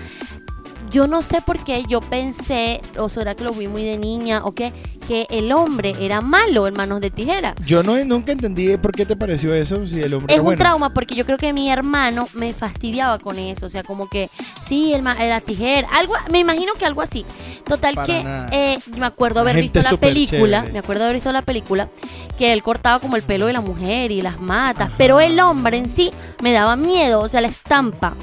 Yo 0.89 1.05
no 1.05 1.21
sé 1.21 1.41
por 1.41 1.61
qué 1.65 1.83
yo 1.89 1.99
pensé, 1.99 2.79
o 2.97 3.09
será 3.09 3.35
que 3.35 3.43
lo 3.43 3.51
vi 3.51 3.67
muy 3.67 3.83
de 3.83 3.97
niña, 3.97 4.45
o 4.45 4.55
qué, 4.55 4.71
que 5.07 5.27
el 5.29 5.51
hombre 5.51 5.93
era 5.99 6.21
malo 6.21 6.67
en 6.67 6.73
manos 6.73 7.01
de 7.01 7.11
tijera. 7.11 7.55
Yo 7.65 7.83
no, 7.83 8.03
nunca 8.05 8.31
entendí 8.31 8.75
por 8.77 8.91
qué 8.93 9.05
te 9.05 9.15
pareció 9.15 9.53
eso. 9.53 9.85
Si 9.87 10.01
el 10.01 10.13
hombre 10.13 10.33
Es 10.33 10.35
era 10.35 10.41
un 10.41 10.45
bueno. 10.45 10.59
trauma 10.59 10.93
porque 10.93 11.15
yo 11.15 11.25
creo 11.25 11.37
que 11.37 11.53
mi 11.53 11.69
hermano 11.69 12.27
me 12.33 12.53
fastidiaba 12.53 13.19
con 13.19 13.37
eso. 13.39 13.65
O 13.65 13.69
sea, 13.69 13.83
como 13.83 14.07
que, 14.09 14.29
sí, 14.65 14.93
el 14.93 15.01
ma- 15.01 15.15
la 15.15 15.41
tijera. 15.41 15.87
Algo, 15.91 16.13
me 16.31 16.39
imagino 16.39 16.73
que 16.73 16.85
algo 16.85 17.01
así. 17.01 17.25
Total 17.65 17.95
Para 17.95 18.05
que 18.05 18.23
eh, 18.51 18.77
me 18.97 19.05
acuerdo 19.05 19.41
haber 19.41 19.55
Gente 19.55 19.79
visto 19.79 19.91
la 19.95 19.99
película. 19.99 20.57
chévere. 20.59 20.73
Me 20.73 20.79
acuerdo 20.79 21.03
haber 21.03 21.15
visto 21.15 21.31
la 21.31 21.41
película 21.43 21.89
que 22.37 22.51
él 22.51 22.63
cortaba 22.63 22.99
como 22.99 23.15
el 23.15 23.23
pelo 23.23 23.45
de 23.47 23.53
la 23.53 23.61
mujer 23.61 24.11
y 24.11 24.21
las 24.21 24.39
matas. 24.39 24.89
Pero 24.97 25.19
el 25.19 25.39
hombre 25.39 25.77
en 25.77 25.89
sí 25.89 26.11
me 26.41 26.51
daba 26.51 26.75
miedo, 26.75 27.21
o 27.21 27.27
sea, 27.29 27.41
la 27.41 27.47
estampa. 27.47 28.15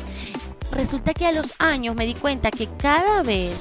Resulta 0.72 1.14
que 1.14 1.26
a 1.26 1.32
los 1.32 1.54
años 1.58 1.96
me 1.96 2.06
di 2.06 2.14
cuenta 2.14 2.50
que 2.50 2.68
cada 2.78 3.22
vez 3.22 3.52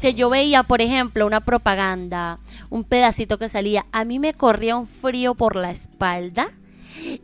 que 0.00 0.14
yo 0.14 0.30
veía, 0.30 0.62
por 0.62 0.80
ejemplo, 0.80 1.26
una 1.26 1.40
propaganda, 1.40 2.38
un 2.70 2.84
pedacito 2.84 3.38
que 3.38 3.48
salía, 3.48 3.86
a 3.92 4.04
mí 4.04 4.18
me 4.18 4.34
corría 4.34 4.76
un 4.76 4.86
frío 4.86 5.34
por 5.34 5.56
la 5.56 5.70
espalda 5.70 6.48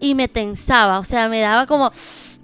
y 0.01 0.15
me 0.15 0.29
tensaba, 0.29 0.99
o 0.99 1.05
sea, 1.05 1.29
me 1.29 1.41
daba 1.41 1.67
como 1.67 1.91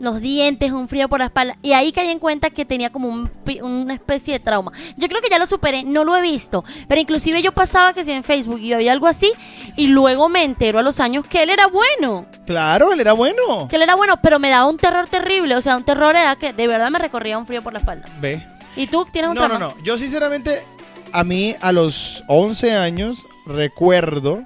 los 0.01 0.21
dientes, 0.21 0.71
un 0.71 0.89
frío 0.89 1.09
por 1.09 1.19
la 1.19 1.27
espalda. 1.27 1.57
Y 1.61 1.73
ahí 1.73 1.91
caí 1.93 2.09
en 2.09 2.21
cuenta 2.21 2.51
que 2.51 2.65
tenía 2.65 2.91
como 2.91 3.09
un 3.09 3.29
una 3.63 3.95
especie 3.95 4.35
de 4.35 4.41
trauma. 4.41 4.71
Yo 4.97 5.09
creo 5.09 5.21
que 5.21 5.29
ya 5.29 5.39
lo 5.39 5.47
superé, 5.47 5.83
no 5.83 6.05
lo 6.05 6.17
he 6.17 6.23
visto, 6.23 6.65
pero 6.87 7.01
inclusive 7.01 7.43
yo 7.43 7.53
pasaba 7.53 7.93
que 7.93 8.05
si 8.05 8.13
en 8.13 8.23
Facebook 8.25 8.61
y 8.61 8.73
había 8.73 8.93
algo 8.93 9.07
así 9.09 9.33
y 9.77 9.89
luego 9.89 10.29
me 10.29 10.45
entero 10.45 10.79
a 10.79 10.83
los 10.83 11.01
años 11.01 11.27
que 11.27 11.43
él 11.43 11.51
era 11.51 11.67
bueno, 11.67 12.27
Claro, 12.47 12.93
él 12.93 13.01
era 13.01 13.13
bueno. 13.13 13.67
que 13.69 13.77
él 13.77 13.83
era 13.83 13.97
bueno, 13.97 14.21
pero 14.23 14.39
me 14.39 14.49
daba 14.51 14.69
un 14.69 14.77
terror 14.77 15.07
terrible, 15.09 15.57
o 15.57 15.61
sea, 15.61 15.77
un 15.77 15.85
terror 15.85 16.15
era 16.17 16.37
que 16.37 16.53
de 16.53 16.67
verdad 16.69 16.91
me 16.91 16.99
recorría 16.99 17.37
un 17.37 17.47
frío 17.47 17.63
por 17.63 17.73
la 17.73 17.81
espalda. 17.81 18.09
Ve. 18.21 18.47
¿Y 18.77 18.87
tú 18.87 19.05
tienes 19.13 19.31
un 19.31 19.35
No, 19.35 19.49
no, 19.49 19.57
trauma? 19.59 19.75
no. 19.77 19.83
Yo 19.83 19.99
sinceramente, 19.99 20.63
a 21.13 21.25
mí 21.25 21.55
a 21.61 21.73
los 21.73 22.25
11 22.29 22.73
años 22.73 23.19
recuerdo, 23.47 24.43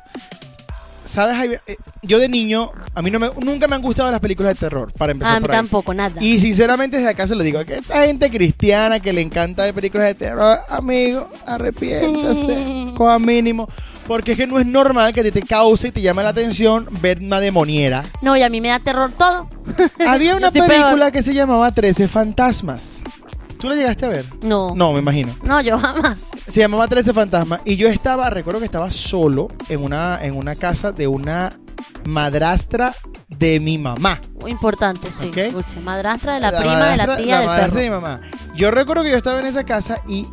¿sabes? 1.05 1.37
Hay- 1.37 1.53
eh, 1.66 1.77
Yo 2.05 2.18
de 2.18 2.29
niño, 2.29 2.72
a 2.96 3.03
mí 3.03 3.12
no 3.12 3.20
me, 3.20 3.31
nunca 3.44 3.68
me 3.68 3.77
han 3.77 3.83
gustado 3.83 4.11
las 4.11 4.18
películas 4.18 4.55
de 4.55 4.59
terror, 4.61 4.92
para 4.92 5.12
empezar 5.12 5.37
a 5.37 5.38
mí 5.38 5.42
por 5.46 5.53
ahí. 5.53 5.57
tampoco, 5.59 5.94
nada. 5.94 6.20
Y 6.20 6.40
sinceramente 6.40 6.96
desde 6.96 7.11
acá 7.11 7.29
se 7.29 7.37
lo 7.37 7.44
digo, 7.44 7.64
que 7.64 7.75
esta 7.77 8.05
gente 8.07 8.29
cristiana 8.29 8.98
que 8.98 9.12
le 9.12 9.20
encanta 9.20 9.62
ver 9.64 9.72
películas 9.75 10.09
de 10.09 10.14
terror, 10.16 10.59
amigo, 10.68 11.29
arrepiéntase, 11.46 12.87
coja 12.96 13.18
mínimo. 13.20 13.68
Porque 14.09 14.33
es 14.33 14.37
que 14.38 14.48
no 14.48 14.59
es 14.59 14.66
normal 14.66 15.12
que 15.12 15.22
ti 15.22 15.31
te 15.31 15.42
cause 15.42 15.88
y 15.88 15.92
te 15.92 16.01
llame 16.03 16.25
la 16.25 16.31
atención 16.31 16.88
ver 17.01 17.20
una 17.20 17.38
demoniera. 17.38 18.05
No, 18.20 18.37
y 18.37 18.42
a 18.42 18.48
mí 18.48 18.61
me 18.61 18.66
da 18.68 18.81
terror 18.81 19.12
todo. 19.16 19.48
Había 20.07 20.35
una 20.37 20.51
peor. 20.51 20.66
película 20.66 21.12
que 21.12 21.22
se 21.22 21.35
llamaba 21.35 21.70
13 21.70 22.09
Fantasmas. 22.09 23.01
¿Tú 23.62 23.68
la 23.68 23.77
llegaste 23.77 24.05
a 24.07 24.09
ver? 24.09 24.25
No. 24.42 24.75
No, 24.75 24.92
me 24.92 24.98
imagino. 24.98 25.33
No, 25.44 25.61
yo 25.61 25.79
jamás. 25.79 26.18
Se 26.48 26.59
llamaba 26.59 26.88
13 26.88 27.12
Fantasmas. 27.14 27.61
Y 27.64 27.77
yo 27.77 27.87
estaba, 27.87 28.29
recuerdo 28.29 28.59
que 28.59 28.64
estaba 28.66 28.90
solo 28.90 29.46
en 29.68 29.85
una, 29.85 30.18
en 30.20 30.37
una 30.37 30.57
casa 30.57 30.90
de 30.90 31.07
una 31.07 31.53
madrastra 32.05 32.92
de 33.29 33.61
mi 33.61 33.79
mamá. 33.79 34.20
Muy 34.40 34.51
importante, 34.51 35.07
sí. 35.16 35.29
Ok. 35.29 35.37
Escuche, 35.37 35.81
madrastra 35.85 36.35
de 36.35 36.40
la, 36.40 36.51
prima 36.59 36.88
de 36.88 36.96
la 36.96 37.16
tía 37.16 37.38
del 37.38 37.46
madrastra 37.46 37.66
perro. 37.68 37.79
de 37.79 37.85
mi 37.85 37.90
mamá. 37.90 38.20
Yo 38.57 38.72
recuerdo 38.72 39.05
que 39.05 39.11
yo 39.11 39.16
estaba 39.16 39.38
en 39.38 39.46
esa 39.46 39.62
casa 39.62 39.98
y 40.09 40.27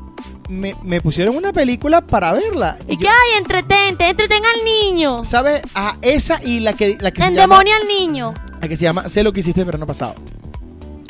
me, 0.50 0.76
me 0.84 1.00
pusieron 1.00 1.36
una 1.36 1.54
película 1.54 2.02
para 2.02 2.34
verla. 2.34 2.80
¿Y 2.88 2.94
yo- 2.96 3.02
qué 3.02 3.10
hay? 3.10 3.38
Entretente, 3.38 4.10
entreten 4.10 4.42
al 4.44 4.66
niño. 4.66 5.24
¿Sabes? 5.24 5.62
A 5.76 5.96
esa 6.02 6.44
y 6.44 6.62
la 6.62 6.74
que, 6.74 6.98
la 7.00 7.12
que 7.12 7.22
se 7.22 7.32
llama, 7.32 7.60
al 7.60 7.88
niño. 7.88 8.34
la 8.60 8.68
que 8.68 8.76
se 8.76 8.86
llama 8.86 9.08
Sé 9.08 9.22
lo 9.22 9.32
que 9.34 9.42
hiciste 9.42 9.60
el 9.62 9.66
verano 9.68 9.86
pasado. 9.86 10.16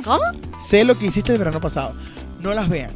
¿Cómo? 0.04 0.24
Sé 0.60 0.84
lo 0.84 0.98
que 0.98 1.06
hiciste 1.08 1.32
el 1.34 1.38
verano 1.38 1.60
pasado. 1.62 1.94
No 2.39 2.54
las 2.54 2.67
vean. 2.69 2.91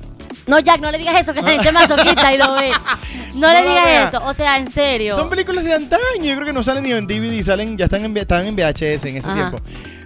No, 0.48 0.60
Jack, 0.60 0.82
no 0.82 0.92
le 0.92 0.98
digas 0.98 1.20
eso, 1.22 1.34
que 1.34 1.42
la 1.42 1.52
gente 1.52 1.72
masoquista 1.72 2.34
y 2.34 2.38
lo 2.38 2.54
ve. 2.56 2.72
No, 3.34 3.48
No 3.48 3.54
le 3.54 3.62
digas 3.64 3.86
vea. 3.86 4.08
eso. 4.10 4.24
O 4.26 4.34
sea, 4.34 4.58
en 4.60 4.70
serio. 4.70 5.16
Son 5.16 5.28
películas 5.30 5.64
de 5.64 5.74
antaño, 5.74 6.02
yo 6.24 6.36
creo 6.36 6.46
que 6.46 6.54
no 6.54 6.62
salen 6.64 6.84
ni 6.84 6.92
en 6.92 7.08
DVD, 7.08 7.42
salen, 7.42 7.76
ya 7.78 7.86
están 7.86 8.06
en, 8.06 8.16
están 8.16 8.46
en 8.46 8.56
VHS 8.56 9.06
en 9.06 9.18
ese 9.18 9.28
Ajá. 9.30 9.34
tiempo. 9.34 9.58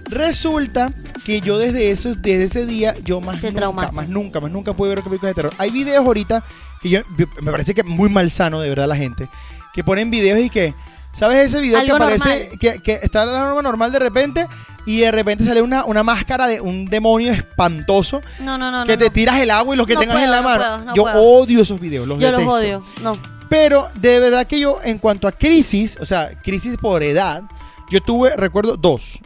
Resulta 0.06 0.94
que 1.26 1.42
yo 1.42 1.58
desde 1.58 1.92
eso, 1.92 2.16
desde 2.16 2.46
ese 2.46 2.66
día, 2.66 2.96
yo 3.04 3.20
más 3.20 3.42
Te 3.42 3.48
nunca, 3.48 3.60
traumaste. 3.60 3.96
más 3.96 4.08
nunca, 4.10 4.40
más 4.40 4.52
nunca 4.52 4.74
pude 4.74 4.90
ver 4.90 5.04
películas 5.04 5.32
de 5.32 5.42
terror. 5.42 5.54
Hay 5.58 5.72
videos 5.72 6.06
ahorita 6.06 6.42
que 6.82 6.90
yo, 6.90 7.00
me 7.42 7.52
parece 7.52 7.74
que 7.74 7.84
muy 7.84 8.10
malsano 8.10 8.62
de 8.62 8.70
verdad 8.70 8.88
la 8.88 8.96
gente, 8.96 9.28
que 9.74 9.84
ponen 9.84 10.10
videos 10.10 10.40
y 10.40 10.50
que, 10.50 10.74
¿sabes 11.12 11.40
ese 11.48 11.60
video 11.60 11.78
que 11.84 11.92
Algo 11.92 11.98
aparece, 11.98 12.30
normal. 12.30 12.60
que, 12.60 12.80
que 12.82 12.94
está 13.04 13.26
la 13.26 13.40
norma 13.40 13.62
normal 13.62 13.92
de 13.92 14.00
repente 14.00 14.48
y 14.88 15.02
de 15.02 15.12
repente 15.12 15.44
sale 15.44 15.62
una, 15.62 15.86
una 15.86 16.02
máscara 16.02 16.48
de 16.48 16.60
un 16.62 16.86
demonio 16.86 17.32
espantoso 17.32 18.22
No, 18.40 18.58
no, 18.58 18.72
no. 18.72 18.86
que 18.86 18.94
no, 18.94 18.98
te 18.98 19.06
no. 19.06 19.12
tiras 19.12 19.40
el 19.40 19.52
agua 19.52 19.76
y 19.76 19.78
lo 19.78 19.86
que 19.86 19.94
No 19.94 20.00
tengas 20.00 20.24
en 20.24 20.32
la 20.32 20.38
no 20.42 20.44
mano? 20.48 20.64
puedo, 20.84 20.96
yo 20.96 21.04
puedo. 21.04 21.22
odio 21.22 21.62
esos 21.62 21.80
videos, 21.80 22.08
los 22.08 22.20
Yo 22.20 22.32
los 22.32 22.40
detesto. 22.40 22.56
odio. 22.58 22.84
No. 23.04 23.18
Pero 23.50 23.88
de 23.96 24.20
verdad 24.20 24.48
que 24.48 24.60
yo, 24.60 24.78
en 24.84 24.98
cuanto 24.98 25.28
a 25.28 25.32
crisis, 25.32 25.98
o 26.02 26.06
sea, 26.06 26.32
crisis 26.42 26.78
por 26.78 27.04
edad, 27.04 27.44
yo 27.90 28.02
tuve, 28.02 28.36
recuerdo, 28.36 28.76
dos. 28.78 29.20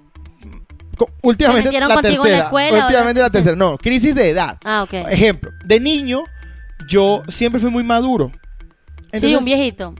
Últimamente 1.24 1.71
la 1.80 2.02
tercera. 2.02 2.43
escuela 2.43 2.82
últimamente 2.86 3.21
la 3.21 3.30
tercera. 3.30 3.56
No, 3.56 3.78
crisis 3.78 4.13
de 4.13 4.30
edad. 4.30 4.58
Ah, 4.63 4.84
ok. 4.84 4.93
Ejemplo, 5.10 5.50
de 5.65 5.80
niño, 5.80 6.24
yo 6.88 7.24
siempre 7.28 7.60
fui 7.60 7.71
muy 7.71 7.84
maduro. 7.84 8.32
sí, 9.12 9.36
un 9.36 9.43
viejito. 9.45 9.95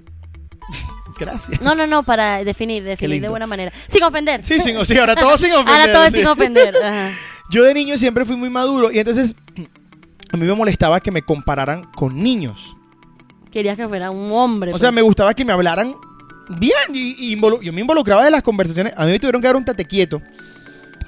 Gracias. 1.26 1.62
No, 1.62 1.76
no, 1.76 1.88
no, 1.88 2.04
para 2.04 2.44
definir, 2.44 2.84
definir 2.84 3.22
de 3.22 3.30
buena 3.30 3.48
manera. 3.48 3.72
Sin 3.88 4.04
ofender. 4.04 4.44
Sí, 4.44 4.60
sin, 4.60 4.84
sí, 4.86 4.98
ahora 4.98 5.16
todo 5.16 5.38
sin 5.38 5.52
ofender. 5.54 5.82
Ahora 5.82 5.94
todo 5.94 6.06
sí. 6.08 6.18
sin 6.18 6.28
ofender. 6.28 6.76
Ajá. 6.76 7.12
Yo 7.52 7.64
de 7.64 7.74
niño 7.74 7.98
siempre 7.98 8.26
fui 8.26 8.36
muy 8.36 8.50
maduro 8.50 8.92
y 8.92 9.00
entonces 9.00 9.36
a 10.32 10.38
mí 10.38 10.46
me 10.46 10.54
molestaba 10.54 11.00
que 11.00 11.12
me 11.12 11.22
compararan 11.22 11.84
con 11.96 12.22
niños. 12.24 12.76
Querías 13.52 13.76
que 13.78 13.88
fuera 13.88 14.12
un 14.12 14.32
hombre. 14.32 14.74
O 14.74 14.78
sea, 14.78 14.90
pues. 14.90 14.96
me 14.96 15.02
gustaba 15.02 15.34
que 15.34 15.44
me 15.46 15.52
hablaran 15.54 15.94
bien 16.50 16.74
y, 16.94 17.34
y 17.34 17.40
yo 17.40 17.74
me 17.74 17.82
involucraba 17.82 18.24
de 18.24 18.32
las 18.32 18.42
conversaciones. 18.42 18.94
A 18.98 19.06
mí 19.06 19.12
me 19.12 19.20
tuvieron 19.20 19.42
que 19.42 19.48
dar 19.48 19.56
un 19.58 19.66
tate 19.66 19.86
quieto 19.86 20.22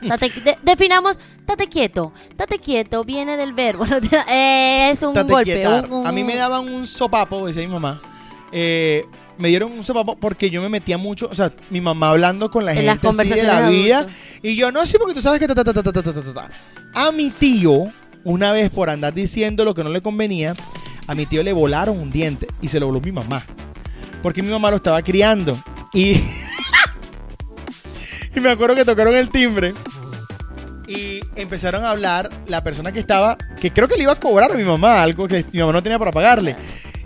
Tate- 0.07 0.29
de- 0.43 0.57
definamos, 0.61 1.17
tate 1.45 1.69
quieto. 1.69 2.11
Tate 2.35 2.59
quieto 2.59 3.05
viene 3.05 3.37
del 3.37 3.53
verbo. 3.53 3.85
Es 4.27 5.01
un 5.01 5.13
Tate 5.13 5.31
golpe. 5.31 5.53
quietar. 5.53 5.85
un- 5.85 5.93
un- 6.01 6.07
A 6.07 6.11
mí 6.11 6.25
me 6.25 6.35
daban 6.35 6.67
un 6.67 6.85
sopapo, 6.85 7.47
decía 7.47 7.61
mi 7.65 7.73
mamá. 7.73 8.01
Eh, 8.51 9.05
me 9.37 9.49
dieron 9.49 9.71
un 9.71 9.83
sopapo 9.83 10.15
porque 10.15 10.49
yo 10.49 10.61
me 10.61 10.69
metía 10.69 10.97
mucho, 10.97 11.27
o 11.31 11.35
sea, 11.35 11.51
mi 11.69 11.81
mamá 11.81 12.09
hablando 12.09 12.51
con 12.51 12.65
la 12.65 12.73
gente 12.73 13.11
de 13.11 13.43
la 13.43 13.69
vida. 13.69 14.07
Y 14.41 14.55
yo, 14.55 14.71
no, 14.71 14.85
sí, 14.85 14.97
porque 14.97 15.13
tú 15.13 15.21
sabes 15.21 15.39
que 15.39 15.47
A 16.95 17.11
mi 17.11 17.29
tío, 17.29 17.91
una 18.23 18.51
vez 18.51 18.69
por 18.69 18.89
andar 18.89 19.13
diciendo 19.13 19.65
lo 19.65 19.73
que 19.73 19.83
no 19.83 19.89
le 19.89 20.01
convenía, 20.01 20.55
a 21.07 21.15
mi 21.15 21.25
tío 21.25 21.43
le 21.43 21.53
volaron 21.53 21.99
un 21.99 22.11
diente 22.11 22.47
y 22.61 22.67
se 22.67 22.79
lo 22.79 22.87
voló 22.87 23.01
mi 23.01 23.11
mamá. 23.11 23.43
Porque 24.21 24.41
mi 24.41 24.49
mamá 24.49 24.69
lo 24.69 24.77
estaba 24.77 25.01
criando. 25.01 25.61
Y, 25.93 26.13
y 28.35 28.39
me 28.39 28.49
acuerdo 28.49 28.75
que 28.75 28.85
tocaron 28.85 29.15
el 29.15 29.29
timbre. 29.29 29.73
Y 30.87 31.21
empezaron 31.35 31.85
a 31.85 31.91
hablar 31.91 32.29
la 32.47 32.63
persona 32.63 32.91
que 32.91 32.99
estaba, 32.99 33.37
que 33.59 33.71
creo 33.71 33.87
que 33.87 33.95
le 33.95 34.03
iba 34.03 34.11
a 34.11 34.19
cobrar 34.19 34.51
a 34.51 34.55
mi 34.55 34.63
mamá 34.63 35.01
algo 35.01 35.27
que 35.27 35.45
mi 35.51 35.59
mamá 35.59 35.73
no 35.73 35.83
tenía 35.83 35.97
para 35.97 36.11
pagarle. 36.11 36.55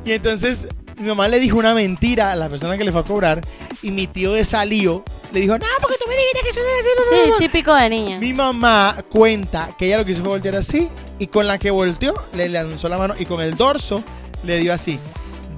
Y 0.04 0.13
entonces 0.13 0.68
mi 0.99 1.07
mamá 1.07 1.27
le 1.27 1.39
dijo 1.39 1.57
una 1.57 1.73
mentira 1.73 2.31
a 2.31 2.36
la 2.36 2.49
persona 2.49 2.77
que 2.77 2.83
le 2.83 2.91
fue 2.91 3.01
a 3.01 3.03
cobrar 3.03 3.41
y 3.81 3.91
mi 3.91 4.07
tío 4.07 4.33
de 4.33 4.43
salío 4.43 5.03
le 5.31 5.41
dijo, 5.41 5.57
no, 5.57 5.65
porque 5.81 5.97
tú 6.01 6.05
me 6.10 6.15
dijiste 6.15 6.39
que 6.43 6.49
eso 6.49 6.60
era 6.62 6.69
así. 6.79 6.89
Sí, 7.10 7.29
bla". 7.29 7.38
típico 7.38 7.75
de 7.75 7.89
niña. 7.89 8.19
Mi 8.19 8.33
mamá 8.33 8.95
cuenta 9.10 9.69
que 9.77 9.88
ella 9.88 9.97
lo 9.99 10.05
que 10.05 10.12
hizo 10.13 10.21
fue 10.21 10.29
voltear 10.31 10.55
así 10.55 10.89
y 11.19 11.27
con 11.27 11.47
la 11.47 11.57
que 11.60 11.69
volteó 11.71 12.13
le 12.33 12.49
lanzó 12.49 12.88
la 12.89 12.97
mano 12.97 13.13
y 13.19 13.25
con 13.25 13.41
el 13.41 13.55
dorso 13.55 14.03
le 14.43 14.57
dio 14.57 14.73
así. 14.73 14.99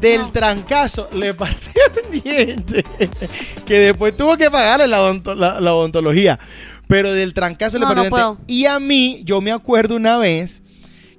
Del 0.02 0.32
trancazo 0.32 1.10
le 1.14 1.34
partió 1.34 1.72
un 2.06 2.22
diente 2.22 2.84
que 3.66 3.80
después 3.80 4.16
tuvo 4.16 4.38
que 4.38 4.50
pagarle 4.50 4.88
la, 4.88 5.02
odonto- 5.02 5.36
la- 5.36 5.60
la 5.60 5.74
odontología. 5.74 6.40
Pero 6.88 7.14
del 7.14 7.34
trancazo 7.34 7.78
le 7.78 7.86
partió 7.86 7.96
no 7.96 8.02
un 8.04 8.10
diente. 8.10 8.36
puedo. 8.36 8.38
Y 8.48 8.66
a 8.66 8.80
mí, 8.80 9.22
yo 9.26 9.42
me 9.42 9.52
acuerdo 9.52 9.96
una 9.96 10.18
vez 10.18 10.64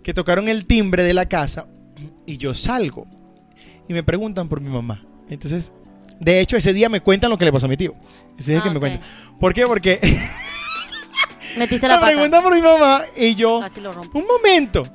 que 0.02 0.12
tocaron 0.14 0.48
el 0.48 0.64
timbre 0.64 1.02
de 1.04 1.14
la 1.14 1.26
casa 1.28 1.66
y 2.26 2.38
yo 2.38 2.54
salgo 2.54 3.06
y 3.90 3.92
me 3.92 4.04
preguntan 4.04 4.48
por 4.48 4.60
mi 4.60 4.70
mamá. 4.70 5.02
Entonces, 5.28 5.72
de 6.20 6.38
hecho, 6.40 6.56
ese 6.56 6.72
día 6.72 6.88
me 6.88 7.00
cuentan 7.00 7.28
lo 7.28 7.36
que 7.36 7.44
le 7.44 7.52
pasó 7.52 7.66
a 7.66 7.68
mi 7.68 7.76
tío. 7.76 7.92
Ese 8.38 8.52
día 8.52 8.60
Ah, 8.60 8.62
que 8.62 8.70
me 8.70 8.78
cuentan. 8.78 9.02
¿Por 9.40 9.52
qué? 9.52 9.66
Porque 9.66 9.98
Metiste 11.58 11.86
me 11.88 11.88
la 11.88 11.94
pata. 12.00 12.06
preguntan 12.12 12.42
por 12.42 12.54
mi 12.54 12.62
mamá 12.62 13.02
y 13.16 13.34
yo, 13.34 13.58
Casi 13.60 13.80
lo 13.80 13.90
rompo. 13.90 14.16
un 14.16 14.26
momento, 14.26 14.86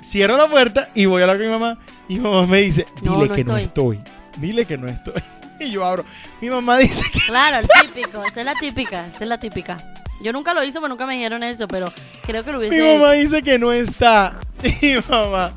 cierro 0.00 0.36
la 0.38 0.48
puerta 0.48 0.88
y 0.94 1.04
voy 1.04 1.20
a 1.20 1.24
hablar 1.24 1.36
con 1.36 1.46
mi 1.46 1.52
mamá 1.52 1.78
y 2.08 2.14
mi 2.14 2.20
mamá 2.20 2.46
me 2.46 2.58
dice, 2.62 2.86
dile 3.02 3.16
No, 3.16 3.26
no 3.26 3.34
que 3.34 3.44
no 3.44 3.56
estoy. 3.58 4.00
dile 4.38 4.64
que 4.64 4.78
no 4.78 4.88
estoy. 4.88 5.14
Y 5.60 5.72
yo 5.72 5.84
abro, 5.84 6.04
mi 6.40 6.48
mamá 6.48 6.78
dice 6.78 7.02
que... 7.12 7.18
Claro, 7.18 7.58
el 7.58 7.88
típico. 7.88 8.22
Esa 8.24 8.38
es 8.40 8.46
la 8.46 8.54
típica. 8.54 9.08
Esa 9.08 9.24
es 9.24 9.28
la 9.28 9.38
típica. 9.40 9.92
Yo 10.22 10.32
nunca 10.32 10.54
lo 10.54 10.62
hice 10.62 10.74
porque 10.78 10.88
nunca 10.88 11.04
me 11.04 11.14
dijeron 11.14 11.42
eso, 11.42 11.66
pero 11.66 11.92
creo 12.24 12.44
que 12.44 12.52
lo 12.52 12.58
hubiese 12.58 12.80
Mi 12.80 12.96
mamá 12.96 13.10
dice 13.14 13.42
que 13.42 13.58
no 13.58 13.72
está. 13.72 14.38
Y 14.80 14.86
mi 14.94 15.00
mamá 15.08 15.52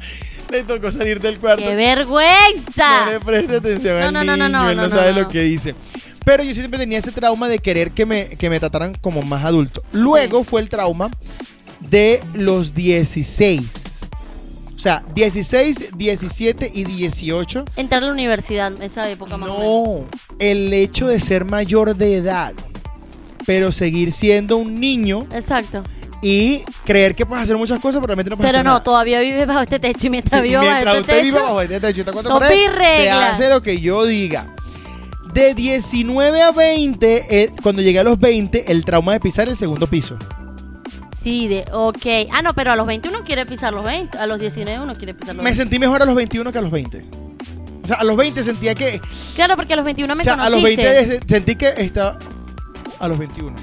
le 0.51 0.63
tocó 0.63 0.91
salir 0.91 1.19
del 1.19 1.39
cuarto. 1.39 1.63
¡Qué 1.63 1.71
No 1.71 1.75
vergüenza! 1.77 3.09
le 3.11 3.19
preste 3.19 3.55
atención 3.57 3.99
No, 3.99 4.07
al 4.07 4.13
no, 4.13 4.23
no, 4.23 4.33
niño, 4.35 4.49
no, 4.49 4.63
no, 4.63 4.69
él 4.71 4.77
no, 4.77 4.83
no, 4.83 4.89
sabe 4.89 5.13
no. 5.13 5.21
lo 5.21 5.27
que 5.27 5.41
dice. 5.41 5.75
Pero 6.23 6.43
yo 6.43 6.53
siempre 6.53 6.79
tenía 6.79 6.99
ese 6.99 7.11
trauma 7.11 7.47
de 7.49 7.59
querer 7.59 7.91
que 7.91 8.05
me, 8.05 8.29
que 8.29 8.49
me 8.49 8.59
trataran 8.59 8.93
como 9.01 9.21
más 9.23 9.43
adulto. 9.43 9.81
Luego 9.91 10.39
Sí. 10.43 10.49
fue 10.49 10.61
el 10.61 10.69
trauma 10.69 11.09
de 11.79 12.21
los 12.33 12.73
16. 12.75 14.01
O 14.75 14.79
sea, 14.79 15.03
16, 15.15 15.95
17 15.97 16.71
y 16.73 16.83
18. 16.85 17.65
Entrar 17.75 18.03
a 18.03 18.07
la 18.07 18.11
universidad, 18.11 18.79
esa 18.81 19.09
época 19.09 19.37
más 19.37 19.49
o 19.49 19.53
menos. 19.57 19.99
No, 19.99 20.05
el 20.39 20.73
hecho 20.73 21.07
de 21.07 21.19
ser 21.19 21.45
mayor 21.45 21.95
de 21.95 22.17
edad, 22.17 22.53
pero 23.45 23.71
seguir 23.71 24.11
siendo 24.11 24.57
un 24.57 24.79
niño 24.79 25.27
Exacto. 25.33 25.83
Y 26.21 26.61
creer 26.85 27.15
que 27.15 27.25
puedes 27.25 27.43
hacer 27.43 27.57
muchas 27.57 27.79
cosas, 27.79 27.95
pero 27.99 28.07
realmente 28.07 28.29
no 28.29 28.37
puedes 28.37 28.49
Pero 28.49 28.59
hacer 28.59 28.65
no, 28.65 28.71
nada. 28.71 28.83
todavía 28.83 29.19
vives 29.21 29.47
bajo 29.47 29.61
este 29.61 29.79
techo 29.79 30.07
y 30.07 30.09
mientras 30.11 30.41
Sí, 30.41 30.47
vivo 30.49 30.61
bajo 30.61 30.71
mientras 30.73 30.95
este 30.97 31.11
usted 31.13 31.23
techo. 31.31 31.43
bajo 31.43 31.61
este 31.61 31.79
techo 31.79 31.97
y 31.97 31.99
está 32.01 32.11
cuatro 32.11 32.39
paredes, 32.39 32.69
se 33.03 33.09
hace 33.09 33.49
lo 33.49 33.61
que 33.61 33.79
yo 33.79 34.05
diga. 34.05 34.53
De 35.33 35.53
19 35.53 36.41
a 36.41 36.51
20, 36.51 37.25
eh, 37.43 37.51
cuando 37.63 37.81
llegué 37.81 37.99
a 37.99 38.03
los 38.03 38.19
20, 38.19 38.71
el 38.71 38.83
trauma 38.85 39.13
de 39.13 39.19
pisar 39.21 39.47
el 39.47 39.55
segundo 39.55 39.87
piso. 39.87 40.17
Sí, 41.17 41.47
de, 41.47 41.65
ok. 41.71 42.29
Ah, 42.31 42.41
no, 42.41 42.53
pero 42.53 42.71
a 42.71 42.75
los 42.75 42.85
21 42.87 43.23
quiere 43.23 43.45
pisar 43.45 43.73
los 43.73 43.83
20. 43.85 44.17
A 44.17 44.25
los 44.27 44.39
19 44.39 44.81
uno 44.83 44.93
quiere 44.95 45.13
pisar 45.13 45.35
los 45.35 45.43
Me 45.43 45.51
20. 45.51 45.55
sentí 45.63 45.79
mejor 45.79 46.01
a 46.01 46.05
los 46.05 46.15
21 46.15 46.51
que 46.51 46.57
a 46.57 46.61
los 46.61 46.71
20. 46.71 47.05
O 47.83 47.87
sea, 47.87 47.97
a 47.97 48.03
los 48.03 48.17
20 48.17 48.43
sentía 48.43 48.75
que... 48.75 48.99
Claro, 49.35 49.55
porque 49.55 49.73
a 49.73 49.75
los 49.75 49.85
21 49.85 50.15
me 50.15 50.21
o 50.21 50.23
sea, 50.23 50.33
a 50.33 50.49
los 50.49 50.59
conociste. 50.59 50.83
20 50.83 51.07
se- 51.07 51.19
sentí 51.27 51.55
que 51.55 51.69
estaba... 51.77 52.17
A 52.99 53.07
los 53.07 53.17
21. 53.17 53.55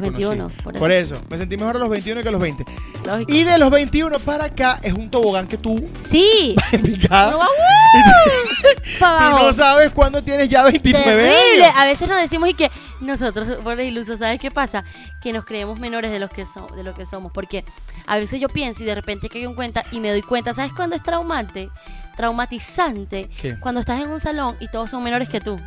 Te 0.00 0.10
Los 0.10 0.18
21, 0.18 0.36
conocí. 0.48 0.56
por 0.62 0.72
eso. 0.74 0.78
Por 0.80 0.92
eso. 0.92 1.22
Me 1.30 1.38
sentí 1.38 1.56
mejor 1.56 1.76
a 1.76 1.78
los 1.78 1.88
21 1.88 2.22
que 2.22 2.28
a 2.28 2.32
los 2.32 2.40
20. 2.40 2.64
Lógico. 3.04 3.32
Y 3.32 3.44
de 3.44 3.58
los 3.58 3.70
21 3.70 4.18
para 4.20 4.44
acá 4.46 4.78
es 4.82 4.92
un 4.92 5.10
tobogán 5.10 5.46
que 5.48 5.58
tú 5.58 5.88
Sí. 6.00 6.54
en 6.72 6.82
picada. 6.82 7.38
Pa' 9.00 9.18
Tú 9.18 9.24
no 9.44 9.52
sabes 9.52 9.92
cuándo 9.92 10.22
tienes 10.22 10.48
ya 10.48 10.64
29 10.64 11.04
Terrible. 11.04 11.64
años. 11.64 11.76
A 11.78 11.84
veces 11.86 12.08
nos 12.08 12.18
decimos 12.18 12.48
y 12.48 12.54
que 12.54 12.70
nosotros, 13.00 13.46
por 13.62 13.78
ilusos, 13.80 14.18
¿sabes 14.18 14.40
qué 14.40 14.50
pasa? 14.50 14.84
Que 15.22 15.32
nos 15.32 15.44
creemos 15.44 15.78
menores 15.78 16.10
de 16.10 16.18
los 16.18 16.30
que 16.30 16.46
so- 16.46 16.68
de 16.74 16.82
lo 16.82 16.94
que 16.94 17.06
somos. 17.06 17.32
Porque 17.32 17.64
a 18.06 18.16
veces 18.16 18.40
yo 18.40 18.48
pienso 18.48 18.82
y 18.82 18.86
de 18.86 18.94
repente 18.94 19.28
caigo 19.28 19.48
en 19.50 19.54
cuenta 19.56 19.84
y 19.92 20.00
me 20.00 20.10
doy 20.10 20.22
cuenta, 20.22 20.54
¿sabes 20.54 20.72
cuándo 20.72 20.96
es 20.96 21.02
traumante? 21.02 21.70
Traumatizante. 22.16 23.28
¿Qué? 23.40 23.58
Cuando 23.60 23.80
estás 23.80 24.00
en 24.00 24.08
un 24.08 24.20
salón 24.20 24.56
y 24.60 24.68
todos 24.68 24.90
son 24.90 25.02
menores 25.02 25.28
que 25.28 25.40
tú. 25.40 25.60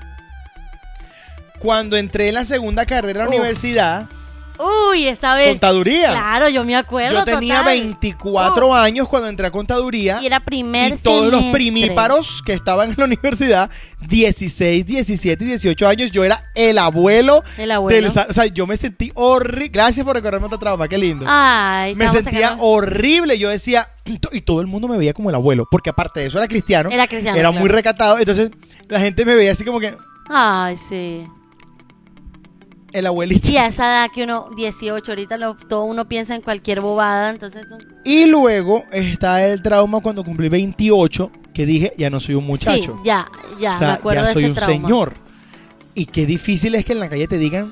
Cuando 1.59 1.97
entré 1.97 2.29
en 2.29 2.35
la 2.35 2.45
segunda 2.45 2.85
carrera 2.85 3.19
de 3.23 3.25
la 3.25 3.29
Uf. 3.29 3.35
universidad, 3.39 4.05
Uy, 4.89 5.07
esa 5.07 5.35
vez. 5.35 5.49
contaduría. 5.49 6.09
Claro, 6.09 6.49
yo 6.49 6.63
me 6.63 6.75
acuerdo. 6.75 7.19
Yo 7.19 7.23
tenía 7.25 7.59
total. 7.59 7.73
24 7.79 8.73
años 8.73 9.07
cuando 9.07 9.27
entré 9.27 9.45
a 9.45 9.51
contaduría. 9.51 10.19
Y 10.19 10.25
era 10.25 10.39
primer 10.39 10.93
Y 10.93 10.97
todos 10.97 11.31
los 11.31 11.43
primíparos 11.51 12.41
que 12.43 12.53
estaban 12.53 12.89
en 12.89 12.95
la 12.97 13.05
universidad, 13.05 13.69
16, 14.07 14.83
17 14.85 15.43
y 15.43 15.47
18 15.47 15.87
años, 15.87 16.11
yo 16.11 16.23
era 16.23 16.41
el 16.55 16.79
abuelo. 16.79 17.43
El 17.59 17.71
abuelo. 17.71 17.95
del 18.09 18.27
o 18.29 18.33
sea, 18.33 18.45
yo 18.47 18.65
me 18.65 18.77
sentí 18.77 19.11
horrible. 19.13 19.67
Gracias 19.69 20.03
por 20.03 20.15
recordarme 20.15 20.47
otro 20.47 20.57
trauma, 20.57 20.87
qué 20.87 20.97
lindo. 20.97 21.25
Ay, 21.27 21.93
me 21.93 22.09
sentía 22.09 22.49
sacando- 22.49 22.63
horrible. 22.63 23.37
Yo 23.37 23.49
decía, 23.49 23.87
y 24.05 24.41
todo 24.41 24.61
el 24.61 24.67
mundo 24.67 24.87
me 24.87 24.97
veía 24.97 25.13
como 25.13 25.29
el 25.29 25.35
abuelo, 25.35 25.67
porque 25.69 25.91
aparte 25.91 26.21
de 26.21 26.25
eso 26.27 26.39
era 26.39 26.47
cristiano. 26.47 26.89
Era 26.89 27.05
cristiano, 27.05 27.37
Era 27.37 27.49
claro. 27.49 27.59
muy 27.59 27.69
recatado. 27.69 28.17
Entonces, 28.17 28.49
la 28.87 28.99
gente 28.99 29.23
me 29.23 29.35
veía 29.35 29.51
así 29.51 29.63
como 29.63 29.79
que 29.79 29.95
Ay, 30.29 30.75
sí. 30.77 31.27
El 32.93 33.05
abuelito. 33.05 33.49
Y 33.49 33.57
a 33.57 33.67
esa 33.67 33.85
edad 33.85 34.09
que 34.13 34.23
uno, 34.23 34.49
18, 34.55 35.11
ahorita 35.11 35.37
lo- 35.37 35.55
todo 35.55 35.83
uno 35.83 36.07
piensa 36.07 36.35
en 36.35 36.41
cualquier 36.41 36.81
bobada, 36.81 37.29
entonces... 37.29 37.65
Y 38.03 38.25
luego 38.25 38.83
está 38.91 39.45
el 39.45 39.61
trauma 39.61 39.99
cuando 40.01 40.23
cumplí 40.23 40.49
28, 40.49 41.31
que 41.53 41.65
dije, 41.65 41.93
ya 41.97 42.09
no 42.09 42.19
soy 42.19 42.35
un 42.35 42.45
muchacho. 42.45 42.93
Sí, 42.97 43.01
ya, 43.05 43.27
ya, 43.59 43.75
o 43.75 43.77
sea, 43.77 43.87
me 43.87 43.93
acuerdo 43.95 44.21
ya 44.21 44.27
de 44.27 44.33
soy 44.33 44.43
ese 44.43 44.49
un 44.51 44.55
trauma. 44.55 44.87
señor. 44.87 45.15
Y 45.95 46.05
qué 46.05 46.25
difícil 46.25 46.75
es 46.75 46.85
que 46.85 46.93
en 46.93 46.99
la 46.99 47.09
calle 47.09 47.27
te 47.27 47.37
digan, 47.37 47.71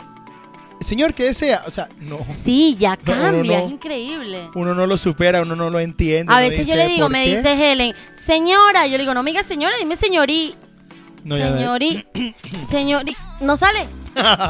señor, 0.82 1.14
¿qué 1.14 1.24
desea? 1.26 1.62
O 1.68 1.72
sea, 1.72 1.88
no. 2.02 2.20
Sí, 2.30 2.76
ya 2.80 2.96
no, 2.98 3.04
cambia, 3.06 3.60
no. 3.60 3.66
es 3.68 3.72
increíble. 3.72 4.50
Uno 4.56 4.74
no 4.76 4.86
lo 4.88 4.98
supera, 4.98 5.44
uno 5.44 5.56
no 5.56 5.70
lo 5.70 5.80
entiende. 5.80 6.34
A 6.34 6.40
veces 6.40 6.68
yo 6.68 6.76
le 6.76 6.88
digo, 6.90 7.06
¿por 7.06 7.12
me 7.12 7.24
qué? 7.26 7.38
dice 7.38 7.72
Helen, 7.72 7.94
señora, 8.14 8.86
yo 8.88 8.94
le 8.98 9.04
digo, 9.04 9.14
no 9.14 9.24
me 9.24 9.30
digas 9.32 9.46
señora, 9.46 9.76
dime 9.78 9.96
señorí. 9.96 10.56
No, 11.24 11.38
señorí, 11.38 12.06
señorí, 12.68 13.16
no 13.42 13.58
sale. 13.58 13.86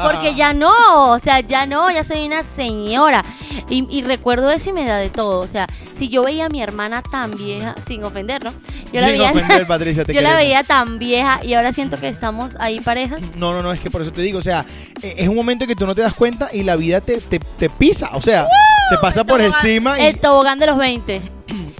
Porque 0.04 0.34
ya 0.34 0.52
no, 0.52 1.10
o 1.12 1.18
sea, 1.18 1.40
ya 1.40 1.66
no, 1.66 1.90
ya 1.90 2.04
soy 2.04 2.24
una 2.26 2.42
señora. 2.42 3.24
Y, 3.68 3.86
y 3.90 4.02
recuerdo 4.02 4.50
eso 4.50 4.70
y 4.70 4.72
me 4.72 4.84
da 4.84 4.96
de 4.96 5.10
todo. 5.10 5.40
O 5.40 5.48
sea, 5.48 5.66
si 5.94 6.08
yo 6.08 6.22
veía 6.24 6.46
a 6.46 6.48
mi 6.48 6.62
hermana 6.62 7.02
tan 7.02 7.32
vieja, 7.32 7.74
sin 7.86 8.04
ofender, 8.04 8.44
¿no? 8.44 8.52
Yo 8.92 9.00
la 9.00 9.08
Sin 9.08 9.18
veía, 9.18 9.30
ofender, 9.32 9.66
Patricia, 9.68 10.04
te 10.04 10.14
yo 10.14 10.20
la 10.20 10.36
veía 10.36 10.62
tan 10.62 10.98
vieja 10.98 11.40
y 11.44 11.54
ahora 11.54 11.72
siento 11.72 11.98
que 11.98 12.08
estamos 12.08 12.52
ahí 12.60 12.80
parejas. 12.80 13.20
No, 13.36 13.52
no, 13.52 13.62
no, 13.62 13.72
es 13.72 13.80
que 13.80 13.90
por 13.90 14.02
eso 14.02 14.12
te 14.12 14.22
digo, 14.22 14.38
o 14.38 14.42
sea, 14.42 14.64
eh, 15.02 15.14
es 15.18 15.28
un 15.28 15.34
momento 15.34 15.66
que 15.66 15.74
tú 15.74 15.86
no 15.86 15.94
te 15.94 16.02
das 16.02 16.14
cuenta 16.14 16.48
y 16.52 16.62
la 16.62 16.76
vida 16.76 17.00
te, 17.00 17.20
te, 17.20 17.38
te 17.40 17.68
pisa, 17.70 18.10
o 18.14 18.22
sea, 18.22 18.46
te 18.90 18.98
pasa 18.98 19.24
por 19.24 19.40
tobogán- 19.40 19.46
encima 19.64 19.98
y... 20.00 20.04
El 20.06 20.20
tobogán 20.20 20.58
de 20.58 20.66
los 20.66 20.76
20. 20.78 21.20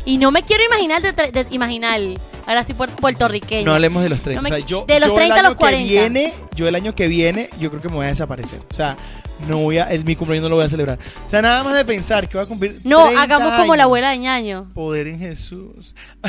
Y 0.05 0.18
no 0.18 0.31
me 0.31 0.42
quiero 0.42 0.64
imaginar 0.64 1.03
de, 1.03 1.12
de- 1.12 1.46
imaginar. 1.51 2.01
Ahora 2.47 2.61
estoy 2.61 2.75
puer- 2.77 2.95
puertorriqueño. 2.95 3.65
No 3.67 3.75
hablemos 3.75 4.03
de 4.03 4.09
los 4.09 4.23
30. 4.23 4.41
No 4.41 4.49
me- 4.49 4.55
o 4.55 4.59
sea, 4.59 4.67
yo, 4.67 4.85
de 4.87 5.01
los 5.01 5.09
yo 5.09 5.15
30 5.15 5.35
a 5.35 5.39
el 5.39 5.45
año 5.47 5.49
los 5.51 5.59
40. 5.59 5.85
que 5.89 5.93
viene, 6.01 6.33
yo 6.55 6.69
el 6.69 6.75
año 6.75 6.95
que 6.95 7.09
viene, 7.09 7.51
yo 7.59 7.71
creo 7.71 7.83
que 7.83 7.89
me 7.89 7.97
voy 7.97 8.07
a 8.07 8.09
desaparecer. 8.11 8.61
O 8.71 8.75
sea, 8.75 8.97
no 9.49 9.59
voy 9.59 9.79
a, 9.79 9.85
el, 9.85 10.05
mi 10.05 10.15
cumpleaños 10.17 10.45
no 10.45 10.49
lo 10.51 10.57
voy 10.57 10.65
a 10.65 10.69
celebrar. 10.69 10.99
O 11.25 11.29
sea, 11.29 11.43
nada 11.43 11.63
más 11.65 11.75
de 11.75 11.85
pensar 11.85 12.27
que 12.29 12.37
voy 12.37 12.45
a 12.45 12.49
cumplir 12.49 12.81
No, 12.85 13.05
30 13.07 13.23
hagamos 13.23 13.53
como 13.55 13.75
la 13.75 13.83
años. 13.83 13.85
abuela 13.85 14.11
de 14.11 14.19
ñaño. 14.19 14.69
Poder 14.75 15.09
en 15.09 15.19
Jesús. 15.19 15.95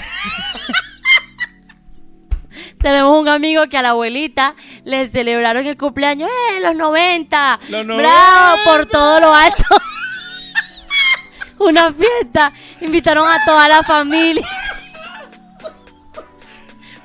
Tenemos 2.82 3.20
un 3.20 3.28
amigo 3.28 3.68
que 3.70 3.78
a 3.78 3.82
la 3.82 3.90
abuelita 3.90 4.56
le 4.84 5.08
celebraron 5.08 5.66
el 5.66 5.78
cumpleaños 5.78 6.30
¡eh, 6.30 6.60
los 6.62 6.76
90! 6.76 7.60
Los 7.70 7.86
¡Bravo! 7.86 7.98
90. 7.98 8.64
Por 8.66 8.86
todo 8.88 9.20
lo 9.20 9.34
alto. 9.34 9.64
Una 11.60 11.92
fiesta. 11.94 12.52
Invitaron 12.82 13.28
a 13.28 13.44
toda 13.46 13.68
la 13.68 13.84
familia. 13.84 14.48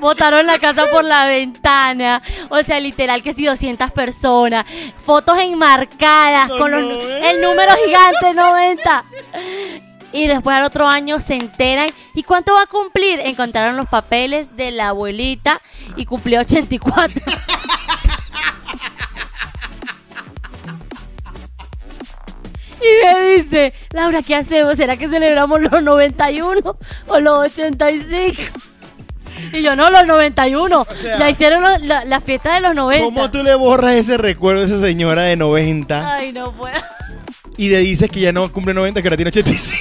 Botaron 0.02 0.46
la 0.46 0.58
casa 0.58 0.86
por 0.90 1.04
la 1.04 1.26
ventana. 1.26 2.20
O 2.50 2.60
sea, 2.64 2.80
literal 2.80 3.22
que 3.22 3.32
sí, 3.32 3.46
200 3.46 3.92
personas. 3.92 4.66
Fotos 5.06 5.38
enmarcadas 5.38 6.48
No, 6.48 6.58
con 6.58 6.72
los, 6.72 6.82
no, 6.82 7.00
eh. 7.00 7.30
el 7.30 7.40
número 7.40 7.72
gigante 7.86 8.34
90. 8.34 9.04
Y 10.12 10.26
después 10.26 10.56
al 10.56 10.64
otro 10.64 10.88
año 10.88 11.20
se 11.20 11.36
enteran. 11.36 11.88
¿Y 12.16 12.24
cuánto 12.24 12.52
va 12.52 12.62
a 12.62 12.66
cumplir? 12.66 13.20
Encontraron 13.20 13.76
los 13.76 13.88
papeles 13.88 14.56
de 14.56 14.72
la 14.72 14.88
abuelita 14.88 15.60
y 15.94 16.04
cumplió 16.04 16.40
84. 16.40 17.22
Y 22.80 23.04
me 23.04 23.20
dice, 23.36 23.72
Laura, 23.92 24.22
¿qué 24.22 24.34
hacemos? 24.34 24.76
¿Será 24.76 24.96
que 24.96 25.06
celebramos 25.06 25.60
los 25.60 25.80
91 25.80 26.76
o 27.06 27.20
los 27.20 27.38
85? 27.38 28.71
Y 29.52 29.62
yo, 29.62 29.76
no, 29.76 29.90
los 29.90 30.06
91. 30.06 30.86
sea, 31.00 31.18
ya 31.18 31.30
hicieron 31.30 31.62
lo- 31.62 31.78
la, 31.78 32.04
la 32.04 32.20
fiesta 32.20 32.54
de 32.54 32.60
los 32.60 32.74
90. 32.74 33.04
¿Cómo 33.04 33.30
tú 33.30 33.42
le 33.42 33.54
borras 33.54 33.94
ese 33.94 34.16
recuerdo 34.18 34.62
a 34.62 34.64
esa 34.66 34.80
señora 34.80 35.22
de 35.22 35.36
90 35.36 36.14
Ay, 36.14 36.32
no 36.32 36.52
puedo. 36.52 36.74
y 37.56 37.68
le 37.68 37.78
dices 37.78 38.10
que 38.10 38.20
ya 38.20 38.32
no 38.32 38.50
cumple 38.52 38.74
90, 38.74 39.02
que 39.02 39.08
ahora 39.08 39.16
tiene 39.16 39.28
85? 39.28 39.76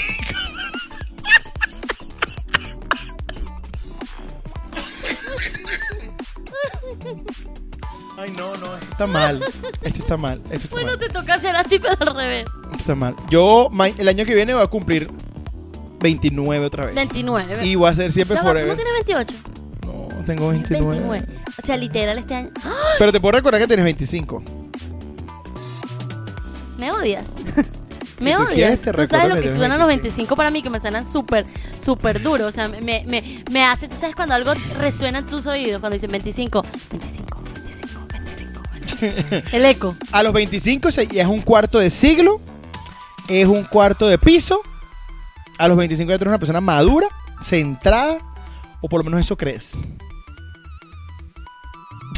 Ay, 8.17 8.31
no, 8.37 8.55
no, 8.57 8.75
esto 8.75 8.91
está 8.91 9.07
mal. 9.07 9.43
Esto 9.81 9.99
está 10.01 10.17
mal. 10.17 10.41
Esto 10.51 10.55
está 10.65 10.75
Bueno, 10.75 10.89
mal. 10.89 10.99
te 10.99 11.09
toca 11.09 11.33
hacer 11.35 11.55
así, 11.55 11.79
pero 11.79 11.95
al 11.99 12.15
revés. 12.15 12.45
Esto 12.65 12.77
está 12.77 12.95
mal. 12.95 13.15
Yo 13.29 13.69
el 13.97 14.07
año 14.07 14.25
que 14.25 14.35
viene 14.35 14.53
voy 14.53 14.63
a 14.63 14.67
cumplir 14.67 15.09
29 16.01 16.65
otra 16.65 16.85
vez. 16.85 16.95
29. 16.95 17.65
Y 17.65 17.75
voy 17.75 17.89
a 17.89 17.93
ser 17.95 18.11
siempre 18.11 18.35
Ya 18.35 18.43
va, 18.43 18.49
¿Tú 18.51 18.57
no 18.57 18.61
forever. 18.61 18.75
tienes 18.75 18.93
28? 19.05 19.33
No, 19.85 20.23
tengo 20.25 20.49
29. 20.49 20.99
29. 20.99 21.27
O 21.61 21.65
sea, 21.65 21.77
literal 21.77 22.17
este 22.17 22.35
año. 22.35 22.49
¡Ah! 22.63 22.73
Pero 22.97 23.11
te 23.11 23.19
puedo 23.19 23.33
recordar 23.33 23.59
que 23.61 23.67
tienes 23.67 23.83
25. 23.85 24.43
¿Me 26.77 26.91
odias? 26.91 27.27
¿Me 28.19 28.33
tú 28.35 28.41
odias? 28.43 28.53
quieres, 28.53 28.81
te 28.81 28.91
¿Tú 28.91 29.05
sabes 29.07 29.29
lo 29.29 29.35
que 29.35 29.41
que 29.43 29.55
suenan 29.55 29.79
los 29.79 29.87
25? 29.87 30.01
25 30.17 30.35
para 30.35 30.51
mí? 30.51 30.61
Que 30.61 30.69
me 30.69 30.79
suenan 30.79 31.05
súper, 31.05 31.45
súper 31.83 32.21
duro. 32.21 32.47
O 32.47 32.51
sea, 32.51 32.67
me, 32.67 32.81
me, 33.05 33.43
me 33.51 33.63
hace... 33.65 33.87
¿Tú 33.87 33.95
sabes 33.99 34.15
cuando 34.15 34.35
algo 34.35 34.53
resuena 34.79 35.19
en 35.19 35.25
tus 35.27 35.45
oídos? 35.47 35.79
Cuando 35.79 35.95
dicen 35.95 36.11
25, 36.11 36.61
25, 36.91 37.41
25, 37.63 37.99
25, 38.13 38.61
25. 38.73 39.55
El 39.57 39.65
eco. 39.65 39.95
A 40.11 40.21
los 40.23 40.33
25 40.33 40.91
se- 40.91 41.07
ya 41.07 41.23
es 41.23 41.27
un 41.27 41.41
cuarto 41.41 41.79
de 41.79 41.89
siglo, 41.89 42.39
es 43.27 43.47
un 43.47 43.63
cuarto 43.63 44.07
de 44.07 44.17
piso. 44.19 44.61
A 45.61 45.67
los 45.67 45.77
25 45.77 46.09
ya 46.09 46.17
tú 46.17 46.23
eres 46.23 46.31
una 46.31 46.39
persona 46.39 46.59
madura, 46.59 47.07
centrada, 47.43 48.17
o 48.81 48.89
por 48.89 49.01
lo 49.01 49.03
menos 49.03 49.19
eso 49.19 49.37
crees. 49.37 49.77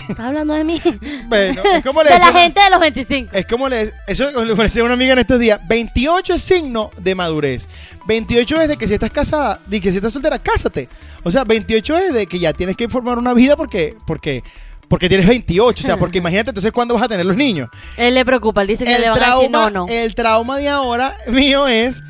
¿Estás 0.07 0.27
hablando 0.27 0.53
de 0.53 0.63
mí? 0.63 0.81
Bueno, 1.27 1.61
es 1.61 1.83
como 1.83 2.03
le 2.03 2.13
de 2.13 2.19
la 2.19 2.31
gente 2.31 2.61
de 2.61 2.69
los 2.69 2.79
25. 2.79 3.31
Es 3.33 3.45
como 3.45 3.67
le, 3.67 3.91
eso 4.07 4.45
le 4.45 4.55
decía 4.55 4.81
a 4.81 4.85
una 4.85 4.93
amiga 4.93 5.11
en 5.11 5.19
estos 5.19 5.41
días. 5.41 5.59
28 5.67 6.35
es 6.35 6.41
signo 6.41 6.91
de 6.97 7.15
madurez. 7.15 7.67
28 8.07 8.61
es 8.61 8.67
de 8.69 8.77
que 8.77 8.87
si 8.87 8.93
estás 8.93 9.11
casada, 9.11 9.59
de 9.65 9.81
que 9.81 9.91
si 9.91 9.97
estás 9.97 10.13
soltera, 10.13 10.39
cásate. 10.39 10.87
O 11.23 11.29
sea, 11.29 11.43
28 11.43 11.97
es 11.97 12.13
de 12.13 12.27
que 12.27 12.39
ya 12.39 12.53
tienes 12.53 12.77
que 12.77 12.87
formar 12.87 13.17
una 13.17 13.33
vida 13.33 13.57
porque, 13.57 13.97
porque, 14.07 14.41
porque 14.87 15.09
tienes 15.09 15.27
28. 15.27 15.83
O 15.83 15.85
sea, 15.85 15.97
porque 15.97 16.17
imagínate 16.19 16.51
entonces 16.51 16.71
cuándo 16.71 16.93
vas 16.93 17.03
a 17.03 17.09
tener 17.09 17.25
los 17.25 17.35
niños. 17.35 17.67
Él 17.97 18.13
le 18.13 18.23
preocupa, 18.23 18.61
él 18.61 18.69
dice 18.69 18.85
que 18.85 18.95
el 18.95 19.01
le 19.01 19.09
van 19.09 19.21
a 19.21 19.35
decir 19.35 19.49
trauma, 19.49 19.69
no, 19.69 19.85
no. 19.85 19.91
el 19.91 20.15
trauma 20.15 20.57
de 20.59 20.69
ahora 20.69 21.13
mío 21.27 21.67
es 21.67 22.01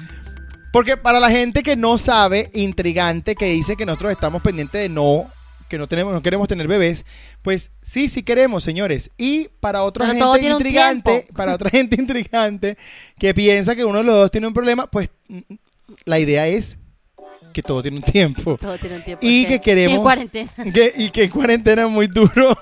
porque 0.73 0.97
para 0.97 1.19
la 1.19 1.29
gente 1.29 1.61
que 1.61 1.75
no 1.75 1.99
sabe, 1.99 2.49
intrigante, 2.55 3.35
que 3.35 3.45
dice 3.45 3.75
que 3.75 3.85
nosotros 3.85 4.11
estamos 4.11 4.41
pendientes 4.41 4.81
de 4.81 4.89
no, 4.89 5.27
que 5.69 5.77
no 5.77 5.87
tenemos, 5.87 6.11
no 6.11 6.23
queremos 6.23 6.47
tener 6.47 6.67
bebés, 6.67 7.05
pues 7.43 7.69
sí, 7.83 8.07
sí 8.09 8.23
queremos, 8.23 8.63
señores. 8.63 9.11
Y 9.15 9.49
para 9.59 9.83
otra 9.83 10.11
Pero 10.11 10.33
gente 10.33 10.49
intrigante, 10.49 11.27
para 11.35 11.53
otra 11.53 11.69
gente 11.69 11.95
intrigante 11.95 12.75
que 13.19 13.35
piensa 13.35 13.75
que 13.75 13.85
uno 13.85 13.99
de 13.99 14.03
los 14.03 14.15
dos 14.15 14.31
tiene 14.31 14.47
un 14.47 14.53
problema, 14.55 14.87
pues 14.87 15.11
mm, 15.27 15.41
la 16.05 16.17
idea 16.17 16.47
es 16.47 16.79
que 17.53 17.61
todo 17.61 17.83
tiene 17.83 17.97
un 17.97 18.03
tiempo. 18.03 18.57
Todo 18.61 18.75
tiene 18.79 18.95
un 18.95 19.03
tiempo. 19.03 19.23
Y 19.23 19.45
que 19.45 19.61
queremos. 19.61 19.91
Y 19.91 19.95
en 19.97 20.01
cuarentena. 20.01 20.51
que- 20.73 20.93
y 20.97 21.11
que 21.11 21.25
en 21.25 21.29
cuarentena 21.29 21.83
es 21.83 21.89
muy 21.89 22.07
duro. 22.07 22.57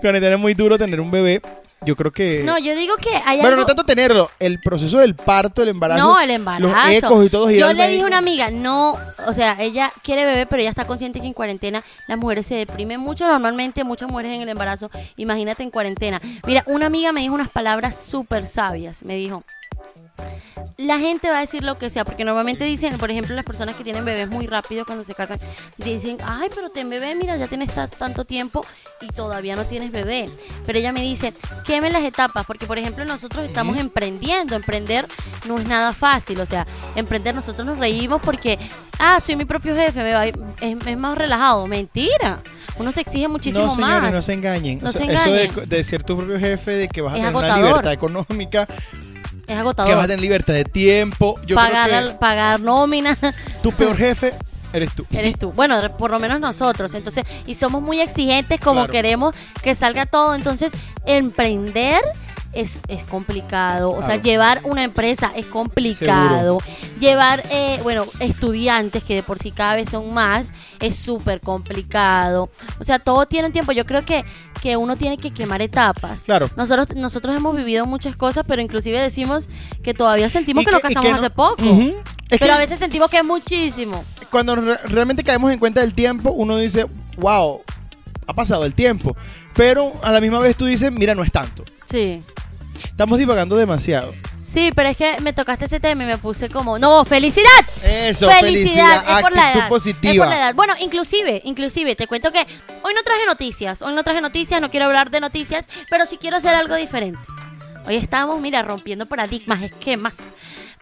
cuarentena 0.00 0.34
es 0.36 0.40
muy 0.40 0.54
duro 0.54 0.78
tener 0.78 1.00
un 1.00 1.10
bebé. 1.10 1.42
Yo 1.84 1.96
creo 1.96 2.12
que. 2.12 2.42
No, 2.44 2.58
yo 2.58 2.74
digo 2.74 2.96
que 2.96 3.10
hay 3.14 3.38
Bueno, 3.38 3.48
algo... 3.48 3.62
no 3.62 3.66
tanto 3.66 3.84
tenerlo, 3.84 4.30
el 4.38 4.60
proceso 4.60 4.98
del 4.98 5.14
parto, 5.14 5.62
el 5.62 5.68
embarazo. 5.68 6.06
No, 6.06 6.20
el 6.20 6.30
embarazo. 6.30 6.68
Los 6.68 6.88
ecos 6.88 7.26
y 7.26 7.30
todo. 7.30 7.50
Yo 7.50 7.72
le 7.72 7.88
dije 7.88 8.02
a 8.02 8.06
una 8.06 8.18
amiga, 8.18 8.50
no, 8.50 8.96
o 9.26 9.32
sea, 9.32 9.56
ella 9.60 9.90
quiere 10.02 10.24
bebé, 10.24 10.46
pero 10.46 10.60
ella 10.62 10.70
está 10.70 10.86
consciente 10.86 11.20
que 11.20 11.26
en 11.26 11.32
cuarentena 11.32 11.82
las 12.08 12.18
mujeres 12.18 12.46
se 12.46 12.54
deprimen 12.54 13.00
mucho. 13.00 13.26
Normalmente 13.26 13.84
muchas 13.84 14.10
mujeres 14.10 14.32
en 14.32 14.42
el 14.42 14.48
embarazo, 14.48 14.90
imagínate 15.16 15.62
en 15.62 15.70
cuarentena. 15.70 16.20
Mira, 16.46 16.62
una 16.66 16.86
amiga 16.86 17.12
me 17.12 17.20
dijo 17.20 17.34
unas 17.34 17.50
palabras 17.50 17.98
súper 17.98 18.46
sabias. 18.46 19.04
Me 19.04 19.16
dijo, 19.16 19.42
la 20.78 20.98
gente 20.98 21.30
va 21.30 21.38
a 21.38 21.40
decir 21.40 21.62
lo 21.62 21.78
que 21.78 21.90
sea, 21.90 22.04
porque 22.04 22.24
normalmente 22.24 22.64
dicen, 22.64 22.96
por 22.98 23.10
ejemplo, 23.10 23.34
las 23.34 23.44
personas 23.44 23.74
que 23.76 23.84
tienen 23.84 24.04
bebés 24.04 24.28
muy 24.28 24.46
rápido 24.46 24.84
cuando 24.84 25.04
se 25.04 25.14
casan, 25.14 25.38
dicen, 25.78 26.18
ay, 26.24 26.48
pero 26.54 26.70
ten 26.70 26.88
bebé, 26.90 27.14
mira, 27.14 27.36
ya 27.36 27.46
tienes 27.46 27.72
ta- 27.74 27.88
tanto 27.88 28.24
tiempo 28.24 28.64
y 29.00 29.08
todavía 29.08 29.56
no 29.56 29.64
tienes 29.64 29.90
bebé. 29.92 30.28
Pero 30.66 30.78
ella 30.78 30.92
me 30.92 31.02
dice, 31.02 31.32
quemen 31.66 31.92
las 31.92 32.04
etapas, 32.04 32.46
porque 32.46 32.66
por 32.66 32.78
ejemplo 32.78 33.04
nosotros 33.04 33.44
estamos 33.44 33.76
emprendiendo, 33.76 34.54
emprender 34.56 35.06
no 35.46 35.58
es 35.58 35.66
nada 35.66 35.92
fácil, 35.92 36.40
o 36.40 36.46
sea, 36.46 36.66
emprender 36.94 37.34
nosotros 37.34 37.66
nos 37.66 37.78
reímos 37.78 38.20
porque, 38.22 38.58
ah, 38.98 39.18
soy 39.20 39.36
mi 39.36 39.44
propio 39.44 39.74
jefe, 39.74 40.02
me 40.02 40.12
va, 40.14 40.26
es, 40.26 40.34
es 40.60 40.96
más 40.98 41.16
relajado, 41.18 41.66
mentira. 41.66 42.40
Uno 42.78 42.90
se 42.90 43.02
exige 43.02 43.28
muchísimo 43.28 43.66
no, 43.66 43.70
señores, 43.74 44.02
más. 44.02 44.12
no 44.12 44.22
se 44.22 44.32
engañen. 44.32 44.78
No 44.82 44.88
O 44.88 44.92
sea, 44.92 45.04
se 45.06 45.12
Eso 45.12 45.26
engañen. 45.28 45.54
de, 45.54 45.76
de 45.76 45.84
ser 45.84 46.02
tu 46.02 46.16
propio 46.16 46.38
jefe, 46.38 46.70
de 46.70 46.88
que 46.88 47.02
vas 47.02 47.12
a 47.12 47.16
Es 47.18 47.22
tener 47.24 47.36
una 47.36 47.56
libertad 47.58 47.92
económica, 47.92 48.66
es 49.42 49.46
que 49.46 49.54
vas 49.54 49.58
a 49.58 49.60
agotador. 49.60 50.00
tener 50.02 50.20
libertad 50.20 50.54
de 50.54 50.64
tiempo. 50.64 51.40
Yo 51.46 51.56
Pagar, 51.56 51.88
creo 51.88 51.98
al- 51.98 52.18
pagar 52.18 52.60
nómina. 52.60 53.16
tu 53.62 53.72
peor 53.72 53.96
jefe 53.96 54.34
eres 54.72 54.94
tú. 54.94 55.04
Eres 55.12 55.38
tú. 55.38 55.52
Bueno, 55.52 55.78
por 55.98 56.10
lo 56.10 56.18
menos 56.18 56.40
nosotros. 56.40 56.94
Entonces, 56.94 57.24
y 57.46 57.54
somos 57.54 57.82
muy 57.82 58.00
exigentes 58.00 58.60
como 58.60 58.80
Claro. 58.80 58.92
queremos 58.92 59.34
que 59.62 59.74
salga 59.74 60.06
todo. 60.06 60.34
Entonces, 60.34 60.72
emprender 61.04 62.00
es, 62.52 62.82
es 62.88 63.04
complicado. 63.04 63.90
O 63.90 64.02
sea, 64.02 64.16
llevar 64.16 64.60
una 64.64 64.82
empresa 64.84 65.32
es 65.34 65.46
complicado. 65.46 66.58
Llevar, 67.00 67.42
eh, 67.50 67.78
bueno, 67.82 68.04
estudiantes, 68.20 69.02
que 69.04 69.14
de 69.16 69.22
por 69.22 69.38
sí 69.38 69.50
cada 69.52 69.74
vez 69.76 69.90
son 69.90 70.12
más, 70.12 70.52
es 70.80 70.96
súper 70.96 71.40
complicado. 71.40 72.50
O 72.78 72.84
sea, 72.84 72.98
todo 72.98 73.26
tiene 73.26 73.46
un 73.48 73.52
tiempo. 73.52 73.72
Yo 73.72 73.84
creo 73.86 74.02
que, 74.02 74.24
que 74.60 74.76
uno 74.76 74.96
tiene 74.96 75.16
que 75.16 75.32
quemar 75.32 75.62
etapas. 75.62 76.22
Claro. 76.24 76.50
Nosotros, 76.56 76.88
nosotros 76.96 77.34
hemos 77.36 77.56
vivido 77.56 77.86
muchas 77.86 78.16
cosas, 78.16 78.44
pero 78.46 78.60
inclusive 78.62 78.98
decimos 78.98 79.48
que 79.82 79.94
todavía 79.94 80.28
sentimos 80.28 80.64
que, 80.64 80.70
nos 80.70 80.80
casamos 80.80 81.04
que 81.06 81.10
no- 81.12 81.18
hace 81.18 81.30
poco. 81.30 81.62
Es 82.30 82.38
pero 82.38 82.46
que- 82.46 82.50
a 82.52 82.58
veces 82.58 82.78
sentimos 82.78 83.10
que 83.10 83.18
es 83.18 83.24
muchísimo. 83.24 84.04
cuando 84.30 84.56
re- 84.56 84.78
realmente 84.84 85.22
caemos 85.24 85.52
en 85.52 85.58
cuenta 85.58 85.80
del 85.80 85.92
tiempo, 85.92 86.30
uno 86.30 86.56
dice, 86.56 86.86
wow, 87.18 87.60
ha 88.26 88.32
pasado 88.34 88.64
el 88.64 88.74
tiempo. 88.74 89.14
Pero 89.54 89.92
a 90.02 90.10
la 90.12 90.20
misma 90.20 90.38
vez 90.38 90.56
tú 90.56 90.64
dices, 90.64 90.90
mira, 90.90 91.14
no 91.14 91.22
es 91.22 91.30
tanto. 91.32 91.64
Sí. 91.90 92.22
Estamos 92.84 93.18
divagando 93.18 93.56
demasiado. 93.56 94.12
Sí, 94.52 94.70
pero 94.74 94.90
es 94.90 94.98
que 94.98 95.18
me 95.20 95.32
tocaste 95.32 95.64
ese 95.64 95.80
tema 95.80 96.04
y 96.04 96.06
me 96.06 96.18
puse 96.18 96.50
como, 96.50 96.78
no, 96.78 97.06
felicidad. 97.06 97.48
Eso, 97.82 98.28
felicidad, 98.28 98.40
felicidad, 98.40 99.16
es 99.16 99.22
por 99.22 99.34
la 99.34 99.52
edad. 99.54 99.68
positiva. 99.68 100.12
Es 100.12 100.18
por 100.18 100.28
la 100.28 100.36
edad. 100.36 100.54
Bueno, 100.54 100.74
inclusive, 100.78 101.40
inclusive, 101.44 101.96
te 101.96 102.06
cuento 102.06 102.30
que 102.32 102.46
hoy 102.82 102.92
no 102.92 103.02
traje 103.02 103.24
noticias, 103.26 103.80
hoy 103.80 103.94
no 103.94 104.04
traje 104.04 104.20
noticias, 104.20 104.60
no 104.60 104.70
quiero 104.70 104.86
hablar 104.86 105.10
de 105.10 105.20
noticias, 105.20 105.68
pero 105.88 106.04
sí 106.04 106.18
quiero 106.18 106.36
hacer 106.36 106.54
algo 106.54 106.74
diferente. 106.74 107.18
Hoy 107.86 107.96
estamos, 107.96 108.38
mira, 108.42 108.60
rompiendo 108.62 109.06
paradigmas, 109.06 109.62
esquemas. 109.62 110.16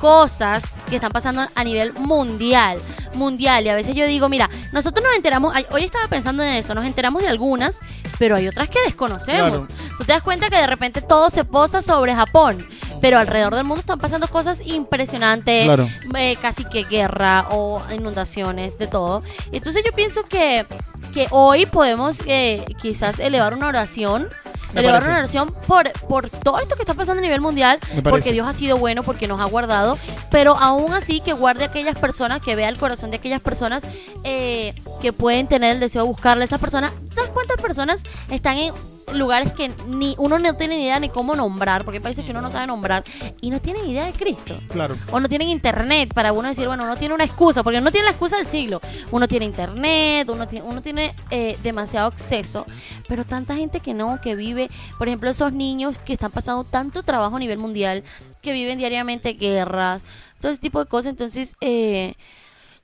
cosas 0.00 0.76
que 0.88 0.96
están 0.96 1.10
pasando 1.10 1.46
a 1.54 1.64
nivel 1.64 1.92
mundial. 1.94 2.78
Mundial. 3.14 3.64
Y 3.64 3.68
a 3.70 3.74
veces 3.74 3.94
yo 3.94 4.06
digo, 4.06 4.28
mira, 4.28 4.50
nosotros 4.72 5.02
nos 5.04 5.14
enteramos, 5.14 5.54
hoy 5.70 5.84
estaba 5.84 6.06
pensando 6.08 6.42
en 6.42 6.52
eso, 6.54 6.74
nos 6.74 6.84
enteramos 6.84 7.22
de 7.22 7.28
algunas, 7.28 7.80
pero 8.18 8.36
hay 8.36 8.46
otras 8.48 8.68
que 8.68 8.82
desconocemos. 8.82 9.66
Claro. 9.66 9.96
Tú 9.96 10.04
te 10.04 10.12
das 10.12 10.22
cuenta 10.22 10.50
que 10.50 10.56
de 10.56 10.66
repente 10.66 11.00
todo 11.00 11.30
se 11.30 11.44
posa 11.44 11.80
sobre 11.80 12.14
Japón, 12.14 12.66
pero 13.00 13.18
alrededor 13.18 13.54
del 13.54 13.64
mundo 13.64 13.80
están 13.80 13.98
pasando 13.98 14.28
cosas 14.28 14.60
impresionantes, 14.66 15.64
Claro. 15.64 15.88
eh, 16.14 16.36
casi 16.42 16.64
que 16.66 16.84
guerra 16.84 17.46
o 17.50 17.80
inundaciones, 17.94 18.76
de 18.78 18.86
todo. 18.86 19.22
Entonces 19.52 19.82
yo 19.84 19.92
pienso 19.92 20.24
que, 20.24 20.66
que 21.14 21.26
hoy 21.30 21.64
podemos 21.66 22.18
eh, 22.26 22.64
quizás 22.80 23.18
elevar 23.18 23.54
una 23.54 23.68
oración 23.68 24.28
elevar 24.74 25.04
una 25.04 25.18
oración 25.20 25.54
por, 25.66 25.90
por 26.08 26.30
todo 26.30 26.58
esto 26.60 26.76
que 26.76 26.82
está 26.82 26.94
pasando 26.94 27.20
a 27.20 27.22
nivel 27.22 27.40
mundial, 27.40 27.78
porque 28.02 28.32
Dios 28.32 28.46
ha 28.46 28.52
sido 28.52 28.76
bueno, 28.76 29.02
porque 29.02 29.26
nos 29.26 29.40
ha 29.40 29.44
guardado, 29.44 29.98
pero 30.30 30.56
aún 30.56 30.92
así 30.92 31.20
que 31.20 31.32
guarde 31.32 31.64
a 31.64 31.68
aquellas 31.68 31.96
personas, 31.98 32.42
que 32.42 32.54
vea 32.56 32.68
el 32.68 32.76
corazón 32.76 33.10
de 33.10 33.16
aquellas 33.16 33.40
personas 33.40 33.84
eh, 34.24 34.74
que 35.00 35.12
pueden 35.12 35.46
tener 35.48 35.72
el 35.72 35.80
deseo 35.80 36.02
de 36.02 36.08
buscarle 36.08 36.44
a 36.44 36.46
esas 36.46 36.60
personas. 36.60 36.92
¿Sabes 37.10 37.30
cuántas 37.30 37.60
personas 37.60 38.02
están 38.30 38.58
en 38.58 38.72
lugares 39.12 39.52
que 39.52 39.72
ni 39.86 40.14
uno 40.18 40.38
no 40.38 40.56
tiene 40.56 40.76
ni 40.76 40.84
idea 40.84 40.98
ni 40.98 41.08
cómo 41.08 41.34
nombrar, 41.34 41.84
porque 41.84 41.98
hay 41.98 42.02
países 42.02 42.24
que 42.24 42.30
uno 42.32 42.40
no 42.40 42.50
sabe 42.50 42.66
nombrar 42.66 43.04
y 43.40 43.50
no 43.50 43.60
tienen 43.60 43.88
idea 43.88 44.04
de 44.04 44.12
Cristo? 44.12 44.58
Claro. 44.68 44.96
o 45.10 45.20
no 45.20 45.28
tienen 45.28 45.48
internet 45.48 46.12
para 46.12 46.32
uno 46.32 46.48
decir, 46.48 46.66
bueno, 46.66 46.84
uno 46.84 46.96
tiene 46.96 47.14
una 47.14 47.24
excusa, 47.24 47.62
porque 47.62 47.80
no 47.80 47.90
tiene 47.90 48.06
la 48.06 48.10
excusa 48.10 48.36
del 48.36 48.46
siglo. 48.46 48.80
Uno 49.10 49.28
tiene 49.28 49.46
internet, 49.46 50.28
uno 50.28 50.46
tiene, 50.46 50.66
uno 50.66 50.82
tiene 50.82 51.14
eh, 51.30 51.58
demasiado 51.62 52.08
acceso, 52.08 52.66
pero 53.08 53.24
tanta 53.24 53.56
gente 53.56 53.80
que 53.80 53.94
no, 53.94 54.20
que 54.20 54.34
vive, 54.34 54.70
por 54.98 55.08
ejemplo, 55.08 55.30
esos 55.30 55.52
niños 55.52 55.98
que 55.98 56.12
están 56.12 56.32
pasando 56.32 56.64
tanto 56.64 57.02
trabajo 57.02 57.36
a 57.36 57.40
nivel 57.40 57.58
mundial, 57.58 58.02
que 58.42 58.52
viven 58.52 58.78
diariamente 58.78 59.32
guerras, 59.34 60.02
todo 60.40 60.52
ese 60.52 60.60
tipo 60.60 60.78
de 60.78 60.86
cosas. 60.86 61.10
Entonces, 61.10 61.56
eh, 61.60 62.14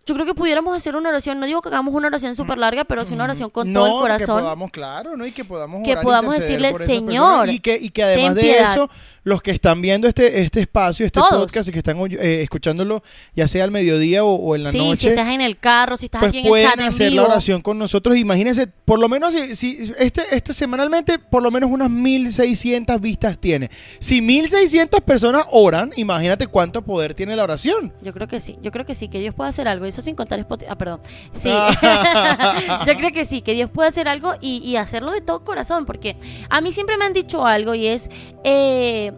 yo 0.04 0.14
creo 0.14 0.26
que 0.26 0.34
pudiéramos 0.34 0.76
hacer 0.76 0.96
una 0.96 1.08
oración, 1.10 1.38
no 1.38 1.46
digo 1.46 1.62
que 1.62 1.68
hagamos 1.68 1.94
una 1.94 2.08
oración 2.08 2.34
súper 2.34 2.58
larga, 2.58 2.84
pero 2.84 3.04
sí 3.04 3.14
una 3.14 3.24
oración 3.24 3.50
con 3.50 3.72
todo 3.72 3.86
el 3.86 3.92
que 3.92 4.00
corazón. 4.00 4.40
podamos, 4.40 4.70
claro, 4.70 5.16
¿no? 5.16 5.24
Y 5.26 5.32
que 5.32 5.44
podamos 5.44 5.82
Que 5.84 5.92
orar, 5.92 6.02
podamos 6.04 6.38
decirle, 6.38 6.74
"Señor, 6.74 7.46
personas", 7.46 7.54
Y 7.54 7.60
que, 7.60 7.76
y 7.76 7.90
que 7.90 8.02
además 8.02 8.26
ten 8.26 8.34
de 8.34 8.40
piedad. 8.42 8.72
eso, 8.72 8.90
los 9.24 9.40
que 9.42 9.52
están 9.52 9.80
viendo 9.80 10.08
este, 10.08 10.40
este 10.40 10.60
espacio, 10.60 11.06
este 11.06 11.20
Todos. 11.20 11.38
podcast 11.42 11.68
y 11.68 11.72
que 11.72 11.78
están 11.78 11.96
eh, 12.10 12.42
escuchándolo, 12.42 13.02
ya 13.34 13.46
sea 13.46 13.62
al 13.62 13.70
mediodía 13.70 14.24
o, 14.24 14.34
o 14.34 14.56
en 14.56 14.64
la 14.64 14.72
sí, 14.72 14.78
noche. 14.78 14.96
si 15.02 15.08
estás 15.08 15.28
en 15.28 15.40
el 15.40 15.58
carro, 15.58 15.96
si 15.96 16.06
estás 16.06 16.20
pues 16.20 16.30
aquí 16.30 16.38
en 16.40 16.44
el 16.46 16.48
pueden 16.50 16.68
chat 16.68 16.80
en 16.80 16.86
hacer 16.86 17.10
vivo. 17.10 17.22
la 17.22 17.28
oración 17.28 17.62
con 17.62 17.78
nosotros. 17.78 18.16
Imagínense, 18.16 18.66
por 18.66 18.98
lo 18.98 19.08
menos, 19.08 19.32
si, 19.32 19.54
si 19.54 19.92
este, 20.00 20.22
este 20.32 20.52
semanalmente, 20.52 21.20
por 21.20 21.42
lo 21.44 21.52
menos 21.52 21.70
unas 21.70 21.88
1600 21.88 23.00
vistas 23.00 23.38
tiene. 23.38 23.70
Si 24.00 24.20
1600 24.20 25.00
personas 25.02 25.44
oran, 25.52 25.92
imagínate 25.96 26.48
cuánto 26.48 26.82
poder 26.82 27.14
tiene 27.14 27.36
la 27.36 27.44
oración. 27.44 27.92
Yo 28.02 28.12
creo 28.12 28.26
que 28.26 28.40
sí, 28.40 28.58
yo 28.62 28.72
creo 28.72 28.84
que 28.84 28.94
sí, 28.96 29.08
que 29.08 29.20
Dios 29.20 29.34
puede 29.34 29.50
hacer 29.50 29.68
algo. 29.68 29.86
Eso 29.92 30.00
sin 30.00 30.14
contar 30.14 30.38
Spotify. 30.38 30.70
Ah, 30.70 30.78
perdón. 30.78 31.00
Sí, 31.34 31.50
yo 32.86 32.94
creo 32.94 33.12
que 33.12 33.26
sí, 33.26 33.42
que 33.42 33.52
Dios 33.52 33.68
puede 33.68 33.90
hacer 33.90 34.08
algo 34.08 34.32
y, 34.40 34.56
y 34.64 34.76
hacerlo 34.76 35.12
de 35.12 35.20
todo 35.20 35.44
corazón. 35.44 35.84
Porque 35.84 36.16
a 36.48 36.62
mí 36.62 36.72
siempre 36.72 36.96
me 36.96 37.04
han 37.04 37.12
dicho 37.12 37.44
algo 37.44 37.74
y 37.74 37.88
es 37.88 38.10
eh, 38.42 39.12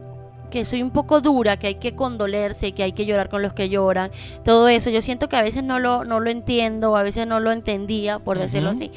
que 0.51 0.65
soy 0.65 0.83
un 0.83 0.91
poco 0.91 1.21
dura, 1.21 1.57
que 1.57 1.69
hay 1.69 1.75
que 1.77 1.95
condolerse, 1.95 2.73
que 2.73 2.83
hay 2.83 2.91
que 2.91 3.07
llorar 3.07 3.29
con 3.29 3.41
los 3.41 3.53
que 3.53 3.69
lloran. 3.69 4.11
Todo 4.45 4.67
eso. 4.67 4.91
Yo 4.91 5.01
siento 5.01 5.29
que 5.29 5.37
a 5.37 5.43
veces 5.43 5.63
no 5.63 5.79
lo, 5.79 6.05
no 6.05 6.19
lo 6.19 6.29
entiendo, 6.29 6.97
a 6.97 7.05
veces 7.05 7.25
no 7.29 7.39
lo 7.39 7.53
entendía, 7.53 8.19
por 8.19 8.37
decirlo 8.37 8.71
así. 8.71 8.91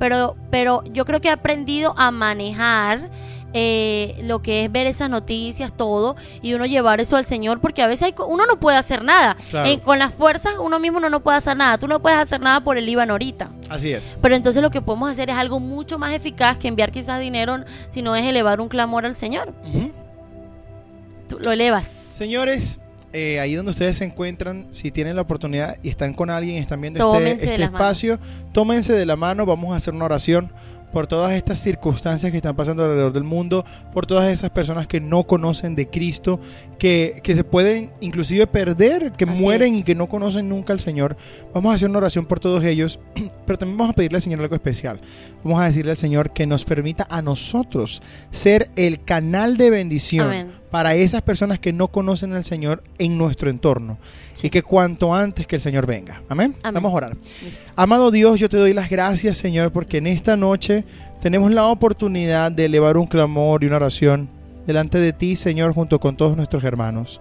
Pero, 0.00 0.34
pero 0.50 0.82
yo 0.86 1.04
creo 1.04 1.20
que 1.20 1.28
he 1.28 1.30
aprendido 1.30 1.94
a 1.96 2.10
manejar 2.10 3.08
eh, 3.52 4.20
lo 4.22 4.42
que 4.42 4.64
es 4.64 4.72
ver 4.72 4.86
esas 4.86 5.10
noticias, 5.10 5.72
todo, 5.76 6.16
y 6.42 6.54
uno 6.54 6.66
llevar 6.66 7.00
eso 7.00 7.16
al 7.16 7.24
Señor, 7.24 7.60
porque 7.60 7.82
a 7.82 7.86
veces 7.86 8.04
hay 8.04 8.14
uno 8.26 8.46
no 8.46 8.60
puede 8.60 8.76
hacer 8.76 9.04
nada. 9.04 9.36
Claro. 9.50 9.68
Eh, 9.68 9.80
con 9.80 9.98
las 9.98 10.14
fuerzas 10.14 10.54
uno 10.60 10.78
mismo 10.78 11.00
no, 11.00 11.10
no 11.10 11.20
puede 11.20 11.38
hacer 11.38 11.56
nada. 11.56 11.78
Tú 11.78 11.88
no 11.88 12.00
puedes 12.00 12.18
hacer 12.18 12.40
nada 12.40 12.60
por 12.62 12.78
el 12.78 12.88
IVAN 12.88 13.10
ahorita. 13.10 13.50
Así 13.68 13.92
es. 13.92 14.16
Pero 14.20 14.34
entonces 14.34 14.62
lo 14.62 14.70
que 14.70 14.80
podemos 14.80 15.10
hacer 15.10 15.30
es 15.30 15.36
algo 15.36 15.60
mucho 15.60 15.98
más 15.98 16.12
eficaz 16.12 16.58
que 16.58 16.68
enviar 16.68 16.92
quizás 16.92 17.20
dinero, 17.20 17.56
sino 17.90 18.14
es 18.16 18.24
elevar 18.24 18.60
un 18.60 18.68
clamor 18.68 19.06
al 19.06 19.16
Señor. 19.16 19.52
Tú 21.28 21.38
lo 21.44 21.52
elevas. 21.52 21.86
Señores, 22.12 22.80
eh, 23.12 23.40
ahí 23.40 23.54
donde 23.54 23.70
ustedes 23.70 23.96
se 23.96 24.04
encuentran, 24.04 24.68
si 24.70 24.92
tienen 24.92 25.16
la 25.16 25.22
oportunidad 25.22 25.78
y 25.82 25.88
están 25.88 26.14
con 26.14 26.30
alguien, 26.30 26.62
están 26.62 26.80
viendo 26.80 26.98
este, 26.98 27.18
Tómense 27.18 27.50
este 27.52 27.64
espacio, 27.64 28.20
tómense 28.52 28.92
de 28.92 29.04
la 29.04 29.16
mano, 29.16 29.46
vamos 29.46 29.72
a 29.72 29.76
hacer 29.76 29.94
una 29.94 30.04
oración 30.04 30.52
por 30.92 31.06
todas 31.06 31.32
estas 31.32 31.58
circunstancias 31.58 32.30
que 32.30 32.38
están 32.38 32.56
pasando 32.56 32.84
alrededor 32.84 33.12
del 33.12 33.24
mundo, 33.24 33.64
por 33.92 34.06
todas 34.06 34.28
esas 34.28 34.50
personas 34.50 34.86
que 34.86 35.00
no 35.00 35.24
conocen 35.24 35.74
de 35.74 35.88
Cristo, 35.88 36.40
que, 36.78 37.20
que 37.22 37.34
se 37.34 37.44
pueden 37.44 37.90
inclusive 38.00 38.46
perder, 38.46 39.12
que 39.12 39.24
Así 39.24 39.40
mueren 39.40 39.74
es. 39.74 39.80
y 39.80 39.82
que 39.82 39.94
no 39.94 40.08
conocen 40.08 40.48
nunca 40.48 40.72
al 40.72 40.80
Señor. 40.80 41.16
Vamos 41.54 41.72
a 41.72 41.74
hacer 41.76 41.88
una 41.88 41.98
oración 41.98 42.26
por 42.26 42.40
todos 42.40 42.64
ellos, 42.64 42.98
pero 43.46 43.58
también 43.58 43.78
vamos 43.78 43.92
a 43.92 43.96
pedirle 43.96 44.16
al 44.16 44.22
Señor 44.22 44.40
algo 44.40 44.54
especial. 44.54 45.00
Vamos 45.44 45.60
a 45.60 45.64
decirle 45.64 45.92
al 45.92 45.96
Señor 45.96 46.32
que 46.32 46.46
nos 46.46 46.64
permita 46.64 47.06
a 47.10 47.22
nosotros 47.22 48.02
ser 48.30 48.70
el 48.76 49.04
canal 49.04 49.56
de 49.56 49.70
bendición 49.70 50.26
Amén. 50.26 50.59
Para 50.70 50.94
esas 50.94 51.22
personas 51.22 51.58
que 51.58 51.72
no 51.72 51.88
conocen 51.88 52.32
al 52.32 52.44
Señor 52.44 52.82
en 52.98 53.18
nuestro 53.18 53.50
entorno. 53.50 53.98
Sí. 54.32 54.46
Y 54.46 54.50
que 54.50 54.62
cuanto 54.62 55.14
antes 55.14 55.46
que 55.46 55.56
el 55.56 55.62
Señor 55.62 55.86
venga. 55.86 56.22
Amén. 56.28 56.54
Amén. 56.62 56.74
Vamos 56.74 56.92
a 56.92 56.96
orar. 56.96 57.16
Listo. 57.42 57.70
Amado 57.76 58.10
Dios, 58.10 58.38
yo 58.38 58.48
te 58.48 58.56
doy 58.56 58.72
las 58.72 58.88
gracias, 58.88 59.36
Señor, 59.36 59.72
porque 59.72 59.98
en 59.98 60.06
esta 60.06 60.36
noche 60.36 60.84
tenemos 61.20 61.50
la 61.50 61.66
oportunidad 61.66 62.52
de 62.52 62.66
elevar 62.66 62.96
un 62.96 63.06
clamor 63.06 63.62
y 63.62 63.66
una 63.66 63.76
oración 63.76 64.28
delante 64.66 64.98
de 64.98 65.12
ti, 65.12 65.36
Señor, 65.36 65.72
junto 65.74 65.98
con 65.98 66.16
todos 66.16 66.36
nuestros 66.36 66.62
hermanos. 66.64 67.20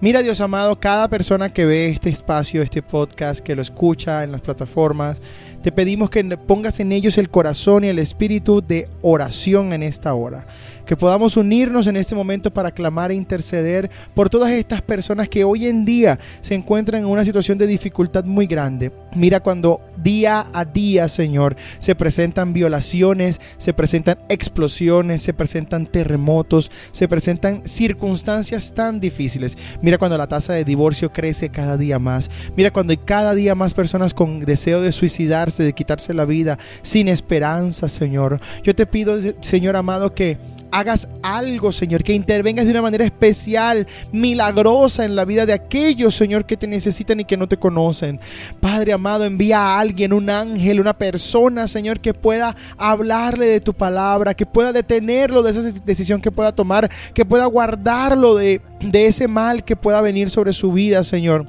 Mira, 0.00 0.22
Dios 0.22 0.40
amado, 0.40 0.78
cada 0.78 1.08
persona 1.08 1.52
que 1.52 1.64
ve 1.64 1.88
este 1.88 2.08
espacio, 2.08 2.62
este 2.62 2.82
podcast, 2.82 3.40
que 3.40 3.56
lo 3.56 3.62
escucha 3.62 4.22
en 4.22 4.30
las 4.30 4.40
plataformas, 4.40 5.20
te 5.60 5.72
pedimos 5.72 6.08
que 6.08 6.22
pongas 6.36 6.78
en 6.78 6.92
ellos 6.92 7.18
el 7.18 7.30
corazón 7.30 7.82
y 7.82 7.88
el 7.88 7.98
espíritu 7.98 8.62
de 8.64 8.88
oración 9.02 9.72
en 9.72 9.82
esta 9.82 10.14
hora. 10.14 10.46
Que 10.88 10.96
podamos 10.96 11.36
unirnos 11.36 11.86
en 11.86 11.98
este 11.98 12.14
momento 12.14 12.50
para 12.50 12.70
clamar 12.70 13.10
e 13.10 13.14
interceder 13.14 13.90
por 14.14 14.30
todas 14.30 14.52
estas 14.52 14.80
personas 14.80 15.28
que 15.28 15.44
hoy 15.44 15.66
en 15.66 15.84
día 15.84 16.18
se 16.40 16.54
encuentran 16.54 17.02
en 17.02 17.08
una 17.10 17.26
situación 17.26 17.58
de 17.58 17.66
dificultad 17.66 18.24
muy 18.24 18.46
grande. 18.46 18.90
Mira 19.14 19.40
cuando 19.40 19.82
día 20.02 20.46
a 20.50 20.64
día, 20.64 21.08
Señor, 21.08 21.56
se 21.78 21.94
presentan 21.94 22.54
violaciones, 22.54 23.38
se 23.58 23.74
presentan 23.74 24.18
explosiones, 24.30 25.22
se 25.22 25.34
presentan 25.34 25.84
terremotos, 25.84 26.70
se 26.90 27.06
presentan 27.06 27.68
circunstancias 27.68 28.72
tan 28.72 28.98
difíciles. 28.98 29.58
Mira 29.82 29.98
cuando 29.98 30.16
la 30.16 30.26
tasa 30.26 30.54
de 30.54 30.64
divorcio 30.64 31.12
crece 31.12 31.50
cada 31.50 31.76
día 31.76 31.98
más. 31.98 32.30
Mira 32.56 32.70
cuando 32.70 32.92
hay 32.92 32.96
cada 32.96 33.34
día 33.34 33.54
más 33.54 33.74
personas 33.74 34.14
con 34.14 34.40
deseo 34.40 34.80
de 34.80 34.92
suicidarse, 34.92 35.64
de 35.64 35.74
quitarse 35.74 36.14
la 36.14 36.24
vida, 36.24 36.58
sin 36.80 37.08
esperanza, 37.08 37.90
Señor. 37.90 38.40
Yo 38.62 38.74
te 38.74 38.86
pido, 38.86 39.18
Señor 39.42 39.76
amado, 39.76 40.14
que 40.14 40.38
hagas 40.70 41.08
algo, 41.22 41.72
Señor, 41.72 42.02
que 42.02 42.12
intervengas 42.12 42.66
de 42.66 42.72
una 42.72 42.82
manera 42.82 43.04
especial, 43.04 43.86
milagrosa 44.12 45.04
en 45.04 45.16
la 45.16 45.24
vida 45.24 45.46
de 45.46 45.52
aquellos, 45.52 46.14
Señor, 46.14 46.46
que 46.46 46.56
te 46.56 46.66
necesitan 46.66 47.20
y 47.20 47.24
que 47.24 47.36
no 47.36 47.48
te 47.48 47.56
conocen. 47.56 48.20
Padre 48.60 48.92
amado, 48.92 49.24
envía 49.24 49.58
a 49.58 49.80
alguien, 49.80 50.12
un 50.12 50.30
ángel, 50.30 50.80
una 50.80 50.94
persona, 50.94 51.66
Señor, 51.66 52.00
que 52.00 52.14
pueda 52.14 52.56
hablarle 52.76 53.46
de 53.46 53.60
tu 53.60 53.74
palabra, 53.74 54.34
que 54.34 54.46
pueda 54.46 54.72
detenerlo 54.72 55.42
de 55.42 55.50
esa 55.50 55.62
decisión 55.62 56.20
que 56.20 56.30
pueda 56.30 56.52
tomar, 56.52 56.90
que 57.14 57.24
pueda 57.24 57.46
guardarlo 57.46 58.34
de, 58.34 58.60
de 58.80 59.06
ese 59.06 59.28
mal 59.28 59.64
que 59.64 59.76
pueda 59.76 60.00
venir 60.00 60.30
sobre 60.30 60.52
su 60.52 60.72
vida, 60.72 61.04
Señor. 61.04 61.46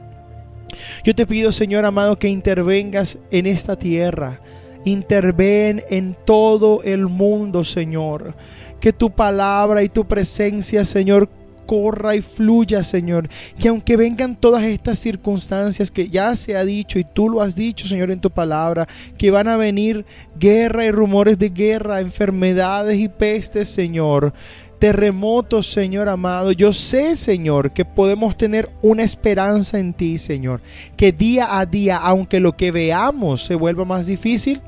Yo 1.03 1.15
te 1.15 1.25
pido, 1.25 1.51
Señor 1.51 1.85
amado, 1.85 2.19
que 2.19 2.27
intervengas 2.27 3.17
en 3.31 3.45
esta 3.45 3.75
tierra. 3.77 4.39
Interven 4.85 5.83
en 5.89 6.15
todo 6.25 6.81
el 6.83 7.07
mundo, 7.07 7.63
Señor. 7.63 8.35
Que 8.79 8.93
tu 8.93 9.11
palabra 9.11 9.83
y 9.83 9.89
tu 9.89 10.07
presencia, 10.07 10.85
Señor, 10.85 11.29
corra 11.69 12.15
y 12.15 12.21
fluya, 12.23 12.83
Señor. 12.83 13.29
Que 13.59 13.67
aunque 13.67 13.95
vengan 13.95 14.35
todas 14.35 14.63
estas 14.63 14.97
circunstancias 14.97 15.91
que 15.91 16.09
ya 16.09 16.35
se 16.35 16.57
ha 16.57 16.65
dicho 16.65 16.97
y 16.97 17.03
tú 17.03 17.29
lo 17.29 17.41
has 17.41 17.55
dicho, 17.55 17.87
Señor, 17.87 18.09
en 18.09 18.21
tu 18.21 18.31
palabra, 18.31 18.87
que 19.19 19.29
van 19.29 19.47
a 19.47 19.55
venir 19.55 20.03
guerra 20.39 20.85
y 20.85 20.91
rumores 20.91 21.37
de 21.37 21.49
guerra, 21.49 21.99
enfermedades 21.99 22.97
y 22.97 23.07
pestes, 23.07 23.69
Señor. 23.69 24.33
Terremotos, 24.79 25.67
Señor 25.67 26.09
amado. 26.09 26.53
Yo 26.53 26.73
sé, 26.73 27.15
Señor, 27.15 27.71
que 27.71 27.85
podemos 27.85 28.35
tener 28.35 28.71
una 28.81 29.03
esperanza 29.03 29.77
en 29.77 29.93
ti, 29.93 30.17
Señor. 30.17 30.61
Que 30.97 31.11
día 31.11 31.59
a 31.59 31.67
día, 31.67 31.97
aunque 31.97 32.39
lo 32.39 32.57
que 32.57 32.71
veamos 32.71 33.43
se 33.43 33.53
vuelva 33.53 33.85
más 33.85 34.07
difícil, 34.07 34.59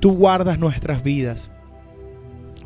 tú 0.00 0.12
guardas 0.12 0.58
nuestras 0.58 1.02
vidas. 1.02 1.50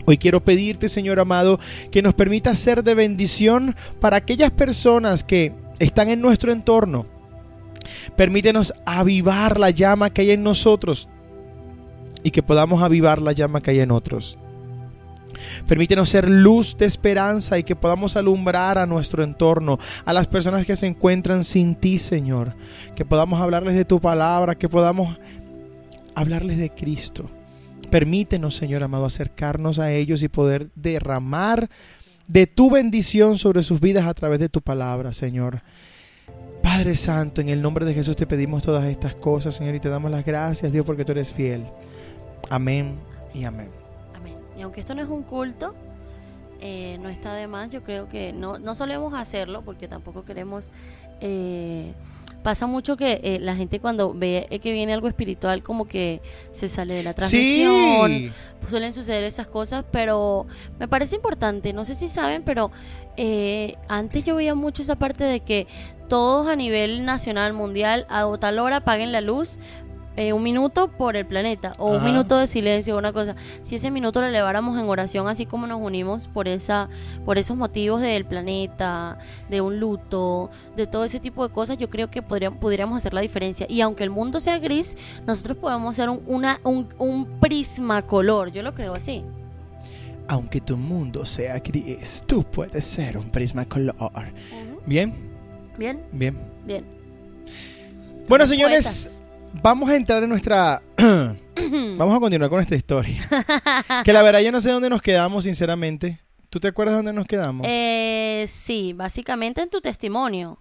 Hoy 0.06 0.18
quiero 0.18 0.44
pedirte, 0.44 0.88
Señor 0.88 1.18
amado, 1.18 1.58
que 1.90 2.02
nos 2.02 2.14
permita 2.14 2.54
ser 2.54 2.84
de 2.84 2.94
bendición 2.94 3.74
para 4.00 4.18
aquellas 4.18 4.52
personas 4.52 5.24
que 5.24 5.52
están 5.80 6.08
en 6.10 6.20
nuestro 6.20 6.52
entorno. 6.52 7.06
Permítenos 8.16 8.72
avivar 8.84 9.58
la 9.58 9.70
llama 9.70 10.10
que 10.10 10.22
hay 10.22 10.30
en 10.30 10.44
nosotros 10.44 11.08
y 12.22 12.30
que 12.30 12.42
podamos 12.42 12.82
avivar 12.82 13.20
la 13.20 13.32
llama 13.32 13.60
que 13.60 13.72
hay 13.72 13.80
en 13.80 13.90
otros. 13.90 14.38
Permítenos 15.66 16.08
ser 16.08 16.28
luz 16.28 16.76
de 16.76 16.86
esperanza 16.86 17.58
y 17.58 17.64
que 17.64 17.76
podamos 17.76 18.16
alumbrar 18.16 18.78
a 18.78 18.86
nuestro 18.86 19.22
entorno, 19.22 19.78
a 20.04 20.12
las 20.12 20.26
personas 20.26 20.66
que 20.66 20.76
se 20.76 20.86
encuentran 20.86 21.44
sin 21.44 21.74
ti, 21.74 21.98
Señor. 21.98 22.54
Que 22.94 23.04
podamos 23.04 23.40
hablarles 23.40 23.74
de 23.74 23.84
tu 23.84 24.00
palabra, 24.00 24.54
que 24.54 24.68
podamos 24.68 25.18
hablarles 26.16 26.56
de 26.56 26.70
Cristo. 26.70 27.30
Permítenos, 27.90 28.56
Señor 28.56 28.82
amado, 28.82 29.04
acercarnos 29.04 29.78
a 29.78 29.92
ellos 29.92 30.22
y 30.22 30.28
poder 30.28 30.70
derramar 30.74 31.68
de 32.26 32.48
tu 32.48 32.70
bendición 32.70 33.38
sobre 33.38 33.62
sus 33.62 33.80
vidas 33.80 34.06
a 34.06 34.14
través 34.14 34.40
de 34.40 34.48
tu 34.48 34.60
palabra, 34.60 35.12
Señor. 35.12 35.62
Padre 36.62 36.96
Santo, 36.96 37.40
en 37.40 37.50
el 37.50 37.62
nombre 37.62 37.84
de 37.84 37.94
Jesús 37.94 38.16
te 38.16 38.26
pedimos 38.26 38.64
todas 38.64 38.84
estas 38.86 39.14
cosas, 39.14 39.54
Señor, 39.54 39.76
y 39.76 39.80
te 39.80 39.88
damos 39.88 40.10
las 40.10 40.24
gracias, 40.24 40.72
Dios, 40.72 40.84
porque 40.84 41.04
tú 41.04 41.12
eres 41.12 41.32
fiel. 41.32 41.64
Amén 42.50 42.98
y 43.32 43.44
amén. 43.44 43.68
Amén. 44.14 44.34
Y 44.58 44.62
aunque 44.62 44.80
esto 44.80 44.94
no 44.94 45.02
es 45.02 45.08
un 45.08 45.22
culto, 45.22 45.74
eh, 46.60 46.98
no 47.00 47.08
está 47.10 47.34
de 47.34 47.46
más. 47.46 47.70
Yo 47.70 47.82
creo 47.84 48.08
que 48.08 48.32
no, 48.32 48.58
no 48.58 48.74
solemos 48.74 49.14
hacerlo 49.14 49.62
porque 49.62 49.86
tampoco 49.86 50.24
queremos... 50.24 50.70
eh, 51.20 51.92
pasa 52.46 52.68
mucho 52.68 52.96
que 52.96 53.20
eh, 53.24 53.38
la 53.40 53.56
gente 53.56 53.80
cuando 53.80 54.14
ve 54.14 54.46
eh, 54.50 54.60
que 54.60 54.70
viene 54.72 54.92
algo 54.92 55.08
espiritual 55.08 55.64
como 55.64 55.88
que 55.88 56.22
se 56.52 56.68
sale 56.68 56.94
de 56.94 57.02
la 57.02 57.12
transmisión. 57.12 58.08
Sí. 58.08 58.32
Suelen 58.70 58.92
suceder 58.92 59.24
esas 59.24 59.48
cosas, 59.48 59.84
pero 59.90 60.46
me 60.78 60.86
parece 60.86 61.16
importante. 61.16 61.72
No 61.72 61.84
sé 61.84 61.96
si 61.96 62.06
saben, 62.06 62.44
pero 62.44 62.70
eh, 63.16 63.74
antes 63.88 64.22
yo 64.22 64.36
veía 64.36 64.54
mucho 64.54 64.82
esa 64.82 64.94
parte 64.94 65.24
de 65.24 65.40
que 65.40 65.66
todos 66.08 66.46
a 66.46 66.54
nivel 66.54 67.04
nacional, 67.04 67.52
mundial, 67.52 68.06
a 68.08 68.30
tal 68.38 68.60
hora 68.60 68.84
paguen 68.84 69.10
la 69.10 69.22
luz 69.22 69.58
eh, 70.16 70.32
un 70.32 70.42
minuto 70.42 70.88
por 70.88 71.14
el 71.14 71.26
planeta 71.26 71.72
o 71.78 71.96
un 71.96 72.04
minuto 72.04 72.38
de 72.38 72.46
silencio 72.46 72.96
una 72.96 73.12
cosa. 73.12 73.36
Si 73.62 73.74
ese 73.74 73.90
minuto 73.90 74.20
lo 74.20 74.26
eleváramos 74.26 74.78
en 74.78 74.88
oración 74.88 75.28
así 75.28 75.46
como 75.46 75.66
nos 75.66 75.80
unimos 75.80 76.28
por 76.28 76.48
esa 76.48 76.88
por 77.24 77.38
esos 77.38 77.56
motivos 77.56 78.00
del 78.00 78.24
planeta 78.24 79.18
de 79.50 79.60
un 79.60 79.78
luto 79.78 80.50
de 80.74 80.86
todo 80.86 81.04
ese 81.04 81.20
tipo 81.20 81.46
de 81.46 81.52
cosas 81.52 81.76
yo 81.76 81.90
creo 81.90 82.10
que 82.10 82.22
podríamos, 82.22 82.58
pudiéramos 82.58 82.96
hacer 82.96 83.12
la 83.14 83.20
diferencia. 83.20 83.66
Y 83.68 83.80
aunque 83.82 84.04
el 84.04 84.10
mundo 84.10 84.40
sea 84.40 84.58
gris 84.58 84.96
nosotros 85.26 85.58
podemos 85.58 85.94
ser 85.96 86.08
un, 86.08 86.22
una, 86.26 86.60
un, 86.64 86.88
un 86.98 87.38
prisma 87.38 88.02
color 88.02 88.50
yo 88.52 88.62
lo 88.62 88.74
creo 88.74 88.94
así. 88.94 89.22
Aunque 90.28 90.60
tu 90.60 90.76
mundo 90.76 91.24
sea 91.24 91.60
gris, 91.60 92.24
tú 92.26 92.42
puedes 92.42 92.84
ser 92.84 93.16
un 93.16 93.30
prisma 93.30 93.64
color. 93.64 93.94
Ujú. 93.94 94.80
Bien, 94.84 95.14
bien. 95.78 96.02
Bien. 96.10 96.36
bien. 96.64 96.84
Bueno, 98.28 98.44
señores, 98.46 99.15
vamos 99.62 99.90
a 99.90 99.96
entrar 99.96 100.22
en 100.22 100.28
nuestra. 100.30 100.82
vamos 100.96 102.16
a 102.16 102.20
continuar 102.20 102.50
con 102.50 102.58
nuestra 102.58 102.76
historia. 102.76 103.28
que 104.04 104.12
la 104.12 104.22
verdad 104.22 104.40
yo 104.40 104.52
no 104.52 104.60
sé 104.60 104.70
dónde 104.70 104.90
nos 104.90 105.02
quedamos, 105.02 105.44
sinceramente. 105.44 106.20
¿Tú 106.50 106.60
te 106.60 106.68
acuerdas 106.68 106.96
dónde 106.96 107.12
nos 107.12 107.26
quedamos? 107.26 107.66
eh, 107.68 108.44
sí 108.48 108.92
básicamente 108.92 109.60
en 109.60 109.68
tu 109.68 109.80
testimonio 109.80 110.58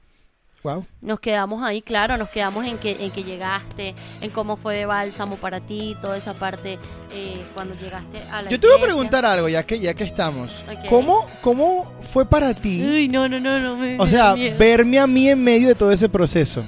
wow. 0.65 0.83
Nos 0.99 1.19
quedamos 1.19 1.63
ahí, 1.63 1.81
claro, 1.81 2.17
nos 2.17 2.29
quedamos 2.29 2.65
en 2.65 2.77
que, 2.79 2.97
en 2.99 3.11
que 3.11 3.23
llegaste, 3.23 3.93
en 4.19 4.31
cómo 4.31 4.57
fue 4.57 4.75
de 4.75 4.85
bálsamo 4.87 5.35
para 5.37 5.59
ti, 5.61 5.95
toda 6.01 6.17
esa 6.17 6.33
parte 6.33 6.79
eh, 7.13 7.41
cuando 7.53 7.75
llegaste 7.75 8.19
a 8.31 8.41
la 8.41 8.49
Yo 8.49 8.59
te 8.59 8.67
voy 8.67 8.77
a 8.77 8.81
preguntar 8.81 9.25
algo, 9.25 9.47
ya 9.47 9.63
que, 9.63 9.79
ya 9.79 9.93
que 9.93 10.03
estamos. 10.03 10.63
Ok. 10.67 10.89
¿Cómo, 10.89 11.25
¿Cómo 11.41 11.85
fue 12.01 12.25
para 12.25 12.53
ti? 12.53 12.83
Uy, 12.83 13.07
no, 13.07 13.29
no, 13.29 13.39
no, 13.39 13.59
no. 13.59 13.77
Me, 13.77 13.99
O 13.99 14.07
sea, 14.07 14.33
verme 14.57 14.97
a 14.99 15.05
mí 15.05 15.29
en 15.29 15.43
medio 15.43 15.67
de 15.67 15.75
todo 15.75 15.91
ese 15.91 16.09
proceso. 16.09 16.63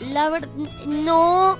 La 0.00 0.28
verdad, 0.28 0.48
no. 0.86 1.56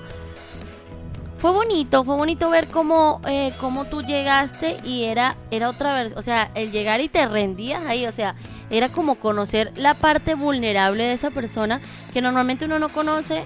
Fue 1.37 1.51
bonito, 1.51 2.03
fue 2.03 2.15
bonito 2.17 2.49
ver 2.49 2.67
cómo, 2.67 3.21
eh, 3.25 3.53
cómo 3.61 3.85
tú 3.85 4.01
llegaste 4.01 4.75
y 4.83 5.05
era, 5.05 5.37
era 5.51 5.69
otra 5.69 5.93
vez, 6.03 6.13
o 6.17 6.21
sea, 6.21 6.51
el 6.53 6.69
llegar 6.73 6.99
y 6.99 7.07
te 7.07 7.25
rendías 7.29 7.85
ahí, 7.85 8.05
o 8.05 8.11
sea, 8.11 8.35
era 8.69 8.89
como 8.89 9.15
conocer 9.15 9.71
la 9.77 9.93
parte 9.93 10.35
vulnerable 10.35 11.05
de 11.05 11.13
esa 11.13 11.31
persona 11.31 11.79
que 12.11 12.21
normalmente 12.21 12.65
uno 12.65 12.77
no 12.77 12.89
conoce 12.89 13.45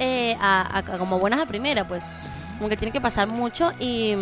eh, 0.00 0.36
a, 0.40 0.78
a- 0.78 0.82
como 0.98 1.20
buenas 1.20 1.38
a 1.40 1.46
primera, 1.46 1.86
pues, 1.86 2.02
como 2.56 2.68
que 2.68 2.76
tiene 2.76 2.90
que 2.90 3.00
pasar 3.00 3.28
mucho 3.28 3.72
y, 3.78 4.14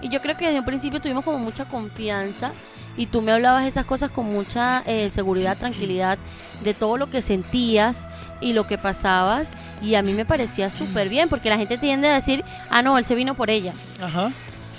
y 0.00 0.08
yo 0.08 0.20
creo 0.22 0.36
que 0.36 0.46
desde 0.46 0.60
un 0.60 0.64
principio 0.64 1.00
tuvimos 1.00 1.24
como 1.24 1.38
mucha 1.38 1.64
confianza 1.64 2.52
y 2.98 3.06
tú 3.06 3.22
me 3.22 3.32
hablabas 3.32 3.64
esas 3.64 3.86
cosas 3.86 4.10
con 4.10 4.26
mucha 4.26 4.82
eh, 4.84 5.08
seguridad, 5.08 5.56
tranquilidad 5.56 6.18
de 6.62 6.74
todo 6.74 6.98
lo 6.98 7.08
que 7.08 7.22
sentías 7.22 8.06
y 8.40 8.52
lo 8.52 8.66
que 8.66 8.76
pasabas 8.76 9.52
y 9.80 9.94
a 9.94 10.02
mí 10.02 10.12
me 10.12 10.26
parecía 10.26 10.68
súper 10.68 11.08
bien 11.08 11.28
porque 11.28 11.48
la 11.48 11.56
gente 11.56 11.78
tiende 11.78 12.08
a 12.08 12.14
decir, 12.14 12.44
ah 12.68 12.82
no, 12.82 12.98
él 12.98 13.04
se 13.04 13.14
vino 13.14 13.34
por 13.34 13.50
ella, 13.50 13.72
Ajá. 14.02 14.32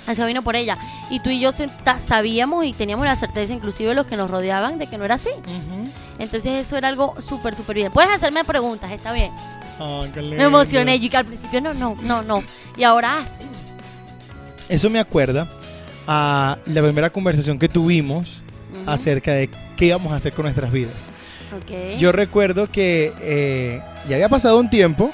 él 0.06 0.16
se 0.16 0.24
vino 0.26 0.42
por 0.42 0.54
ella 0.54 0.76
y 1.10 1.20
tú 1.20 1.30
y 1.30 1.40
yo 1.40 1.50
sabíamos 1.98 2.66
y 2.66 2.74
teníamos 2.74 3.06
la 3.06 3.16
certeza 3.16 3.54
inclusive 3.54 3.94
los 3.94 4.06
que 4.06 4.16
nos 4.16 4.30
rodeaban 4.30 4.78
de 4.78 4.86
que 4.86 4.98
no 4.98 5.04
era 5.06 5.14
así, 5.14 5.30
entonces 6.18 6.66
eso 6.66 6.76
era 6.76 6.88
algo 6.88 7.14
súper 7.20 7.54
súper 7.54 7.76
bien. 7.76 7.90
Puedes 7.92 8.10
hacerme 8.10 8.44
preguntas, 8.44 8.92
está 8.92 9.12
bien. 9.12 9.32
Me 10.14 10.44
emocioné 10.44 10.96
y 10.96 11.08
que 11.08 11.16
al 11.16 11.24
principio 11.24 11.62
no, 11.62 11.72
no, 11.72 11.96
no, 12.02 12.20
no 12.22 12.42
y 12.76 12.84
ahora. 12.84 13.24
Eso 14.68 14.90
me 14.90 15.00
acuerda 15.00 15.48
a 16.06 16.58
la 16.66 16.82
primera 16.82 17.10
conversación 17.10 17.58
que 17.58 17.68
tuvimos 17.68 18.42
acerca 18.86 19.32
de 19.32 19.50
qué 19.76 19.86
íbamos 19.86 20.12
a 20.12 20.16
hacer 20.16 20.32
con 20.32 20.44
nuestras 20.44 20.70
vidas. 20.72 21.08
Ok. 21.56 21.98
Yo 21.98 22.12
recuerdo 22.12 22.70
que 22.70 23.12
eh, 23.20 23.82
ya 24.08 24.16
había 24.16 24.28
pasado 24.28 24.58
un 24.58 24.70
tiempo. 24.70 25.12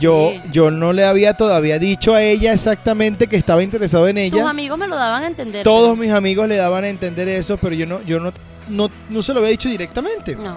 Yo, 0.00 0.32
Sí. 0.34 0.40
yo 0.52 0.70
no 0.70 0.94
le 0.94 1.04
había 1.04 1.34
todavía 1.34 1.78
dicho 1.78 2.14
a 2.14 2.22
ella 2.22 2.52
exactamente 2.54 3.26
que 3.26 3.36
estaba 3.36 3.62
interesado 3.62 4.08
en 4.08 4.16
Tus 4.30 4.38
ella. 4.40 4.48
amigos 4.48 4.78
me 4.78 4.88
lo 4.88 4.96
daban 4.96 5.22
a 5.22 5.26
entender. 5.26 5.62
Todos 5.64 5.90
pero- 5.90 5.96
mis 6.02 6.10
amigos 6.12 6.48
le 6.48 6.56
daban 6.56 6.84
a 6.84 6.88
entender 6.88 7.28
eso, 7.28 7.58
pero 7.58 7.74
yo 7.74 7.86
no, 7.86 8.00
yo 8.02 8.18
no, 8.18 8.32
no, 8.68 8.90
no 9.10 9.22
se 9.22 9.34
lo 9.34 9.40
había 9.40 9.50
dicho 9.50 9.68
directamente. 9.68 10.34
No. 10.34 10.56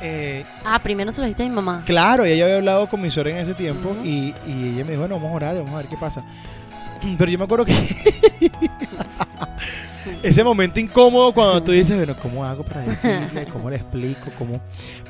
Eh, 0.00 0.44
Ah, 0.64 0.80
primero 0.80 1.10
se 1.12 1.20
lo 1.20 1.26
dijiste 1.26 1.42
a 1.44 1.48
mi 1.48 1.54
mamá. 1.54 1.82
claro, 1.86 2.24
ella 2.24 2.44
había 2.44 2.56
hablado 2.56 2.88
con 2.88 3.00
mi 3.00 3.10
suegra 3.10 3.32
en 3.32 3.38
ese 3.38 3.54
tiempo 3.54 3.96
y, 4.04 4.34
y 4.46 4.74
ella 4.74 4.84
me 4.84 4.90
dijo, 4.90 5.00
bueno, 5.00 5.16
vamos 5.16 5.32
a 5.32 5.34
orar, 5.34 5.56
vamos 5.56 5.70
a 5.72 5.76
ver 5.78 5.86
qué 5.86 5.96
pasa. 5.96 6.24
Pero 7.18 7.30
yo 7.30 7.38
me 7.38 7.44
acuerdo 7.44 7.64
que 7.64 7.74
ese 10.22 10.44
momento 10.44 10.78
incómodo 10.80 11.32
cuando 11.32 11.62
tú 11.62 11.72
dices, 11.72 11.96
bueno, 11.96 12.14
¿cómo 12.20 12.44
hago 12.44 12.64
para 12.64 12.82
decirle? 12.82 13.46
¿Cómo 13.52 13.70
le 13.70 13.76
explico? 13.76 14.30
¿Cómo? 14.38 14.60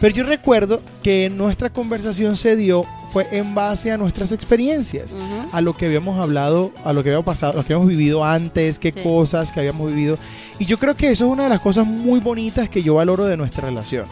Pero 0.00 0.14
yo 0.14 0.24
recuerdo 0.24 0.80
que 1.02 1.28
nuestra 1.30 1.70
conversación 1.70 2.36
se 2.36 2.56
dio 2.56 2.86
fue 3.12 3.26
en 3.32 3.54
base 3.54 3.90
a 3.92 3.98
nuestras 3.98 4.32
experiencias, 4.32 5.14
a 5.52 5.60
lo 5.60 5.74
que 5.74 5.84
habíamos 5.86 6.18
hablado, 6.18 6.72
a 6.82 6.92
lo 6.94 7.02
que 7.02 7.10
habíamos 7.10 7.26
pasado, 7.26 7.52
lo 7.52 7.64
que 7.64 7.74
habíamos 7.74 7.88
vivido 7.88 8.24
antes, 8.24 8.78
qué 8.78 8.90
Sí. 8.90 9.00
cosas 9.02 9.52
que 9.52 9.60
habíamos 9.60 9.90
vivido. 9.90 10.18
Y 10.58 10.64
yo 10.64 10.78
creo 10.78 10.94
que 10.94 11.10
eso 11.10 11.26
es 11.26 11.32
una 11.32 11.44
de 11.44 11.48
las 11.50 11.60
cosas 11.60 11.86
muy 11.86 12.20
bonitas 12.20 12.70
que 12.70 12.82
yo 12.82 12.94
valoro 12.94 13.26
de 13.26 13.36
nuestra 13.36 13.66
relación. 13.68 14.06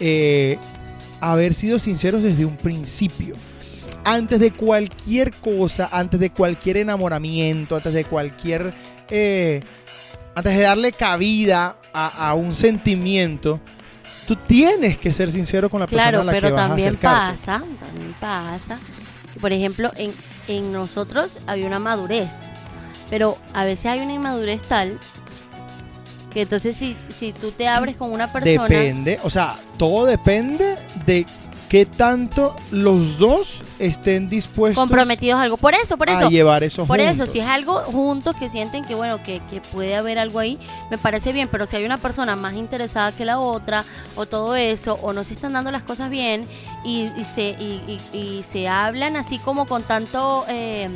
Eh, 0.00 0.58
haber 1.20 1.54
sido 1.54 1.78
sinceros 1.78 2.22
desde 2.22 2.44
un 2.44 2.56
principio. 2.56 3.34
Antes 4.04 4.40
de 4.40 4.50
cualquier 4.50 5.32
cosa, 5.40 5.88
antes 5.92 6.18
de 6.18 6.30
cualquier 6.30 6.78
enamoramiento, 6.78 7.76
antes 7.76 7.92
de 7.94 8.04
cualquier... 8.04 8.74
eh, 9.08 9.62
antes 10.34 10.56
de 10.56 10.62
darle 10.62 10.92
cabida 10.92 11.76
a, 11.92 12.30
a 12.30 12.34
un 12.34 12.54
sentimiento, 12.54 13.60
tú 14.26 14.34
tienes 14.36 14.96
que 14.96 15.12
ser 15.12 15.30
sincero 15.30 15.68
con 15.68 15.80
la 15.80 15.86
persona 15.86 16.20
a 16.20 16.24
la 16.24 16.32
pero 16.32 16.48
que 16.48 16.52
vas 16.54 16.68
también 16.68 16.96
pasa, 16.96 17.62
también 17.78 18.14
pasa. 18.18 18.78
Por 19.40 19.52
ejemplo, 19.52 19.92
en, 19.96 20.12
en 20.48 20.72
nosotros 20.72 21.38
había 21.46 21.66
una 21.66 21.78
madurez, 21.78 22.30
pero 23.10 23.36
a 23.52 23.64
veces 23.64 23.86
hay 23.86 24.00
una 24.00 24.14
inmadurez 24.14 24.62
tal 24.62 24.98
que 26.32 26.42
entonces 26.42 26.76
si, 26.76 26.96
si 27.14 27.34
tú 27.34 27.50
te 27.50 27.68
abres 27.68 27.96
con 27.96 28.10
una 28.10 28.32
persona, 28.32 28.62
Depende, 28.66 29.18
o 29.24 29.28
sea, 29.28 29.56
todo 29.76 30.06
depende 30.06 30.76
de 31.04 31.26
qué 31.72 31.86
tanto 31.86 32.54
los 32.70 33.16
dos 33.16 33.62
estén 33.78 34.28
dispuestos 34.28 34.78
comprometidos 34.78 35.38
a 35.40 35.42
algo. 35.44 35.56
Por 35.56 35.72
eso, 35.72 35.96
por 35.96 36.10
a 36.10 36.18
eso. 36.20 36.28
llevar 36.28 36.62
eso 36.62 36.84
Por 36.84 37.00
eso, 37.00 37.24
si 37.26 37.40
es 37.40 37.46
algo 37.46 37.80
juntos 37.80 38.36
que 38.36 38.50
sienten 38.50 38.84
que 38.84 38.94
bueno, 38.94 39.22
que, 39.22 39.40
que 39.50 39.62
puede 39.62 39.96
haber 39.96 40.18
algo 40.18 40.38
ahí, 40.38 40.58
me 40.90 40.98
parece 40.98 41.32
bien, 41.32 41.48
pero 41.50 41.64
si 41.66 41.76
hay 41.76 41.86
una 41.86 41.96
persona 41.96 42.36
más 42.36 42.56
interesada 42.56 43.10
que 43.12 43.24
la 43.24 43.38
otra, 43.38 43.86
o 44.16 44.26
todo 44.26 44.54
eso, 44.54 44.98
o 45.00 45.14
no 45.14 45.24
se 45.24 45.32
están 45.32 45.54
dando 45.54 45.70
las 45.70 45.82
cosas 45.82 46.10
bien, 46.10 46.44
y, 46.84 47.08
y 47.16 47.24
se, 47.34 47.56
y, 47.58 47.98
y- 48.12 48.16
y 48.18 48.42
se 48.44 48.68
hablan 48.68 49.16
así 49.16 49.38
como 49.38 49.64
con 49.64 49.82
tanto 49.82 50.44
eh, 50.48 50.90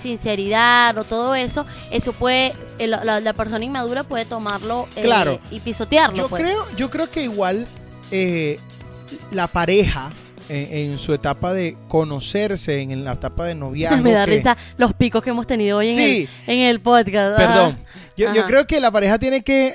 sinceridad 0.00 0.96
o 0.96 1.02
todo 1.02 1.34
eso, 1.34 1.66
eso 1.90 2.12
puede, 2.12 2.54
la, 2.78 3.18
la 3.20 3.32
persona 3.32 3.64
inmadura 3.64 4.04
puede 4.04 4.26
tomarlo 4.26 4.86
eh, 4.94 5.02
Claro. 5.02 5.40
y 5.50 5.58
pisotearlo. 5.60 6.16
Yo 6.16 6.28
pues. 6.28 6.42
creo, 6.42 6.64
yo 6.76 6.88
creo 6.88 7.10
que 7.10 7.24
igual 7.24 7.66
eh, 8.12 8.58
la 9.32 9.46
pareja 9.46 10.10
en, 10.48 10.90
en 10.92 10.98
su 10.98 11.14
etapa 11.14 11.52
de 11.52 11.76
conocerse, 11.88 12.80
en 12.80 13.04
la 13.04 13.12
etapa 13.12 13.44
de 13.44 13.54
noviazgo. 13.54 13.96
me 14.02 14.12
da 14.12 14.24
que- 14.24 14.36
risa 14.36 14.56
los 14.76 14.94
picos 14.94 15.22
que 15.22 15.30
hemos 15.30 15.46
tenido 15.46 15.78
hoy 15.78 15.88
en, 15.90 15.98
el, 15.98 16.28
en 16.46 16.58
el 16.60 16.80
podcast. 16.80 17.36
Perdón. 17.36 17.78
Yo, 18.16 18.32
creo 18.46 18.66
que 18.66 18.80
la 18.80 18.90
pareja 18.90 19.18
tiene 19.18 19.42
que 19.42 19.74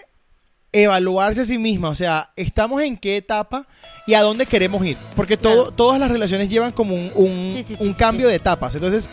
evaluarse 0.71 1.41
a 1.41 1.45
sí 1.45 1.57
misma. 1.57 1.89
O 1.89 1.95
sea, 1.95 2.31
estamos 2.35 2.81
en 2.81 2.97
qué 2.97 3.17
etapa 3.17 3.65
y 4.05 4.13
a 4.13 4.21
dónde 4.21 4.45
queremos 4.45 4.85
ir. 4.85 4.97
Porque 5.15 5.37
todo, 5.37 5.53
Claro. 5.63 5.71
todas 5.71 5.99
las 5.99 6.11
relaciones 6.11 6.49
llevan 6.49 6.71
como 6.73 6.95
un, 6.95 7.11
un- 7.15 7.53
Sí, 7.55 7.63
sí, 7.63 7.75
sí, 7.77 7.83
un 7.83 7.93
sí, 7.93 7.97
cambio 7.99 8.27
sí. 8.27 8.31
de 8.31 8.35
etapas. 8.35 8.75
Entonces, 8.75 9.09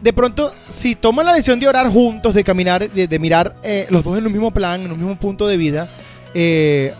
de 0.00 0.12
pronto, 0.12 0.52
si 0.68 0.94
toman 0.94 1.24
la 1.26 1.32
decisión 1.32 1.58
de 1.58 1.66
orar 1.66 1.88
juntos, 1.88 2.34
de 2.34 2.44
caminar, 2.44 2.90
de, 2.90 3.08
de 3.08 3.18
mirar 3.18 3.56
eh, 3.62 3.86
los 3.90 4.04
dos 4.04 4.16
en 4.18 4.26
un 4.26 4.32
mismo 4.32 4.50
plan, 4.52 4.82
en 4.82 4.92
un 4.92 4.98
mismo 4.98 5.16
punto 5.18 5.46
de 5.46 5.56
vida, 5.56 5.88
eh, 6.34 6.92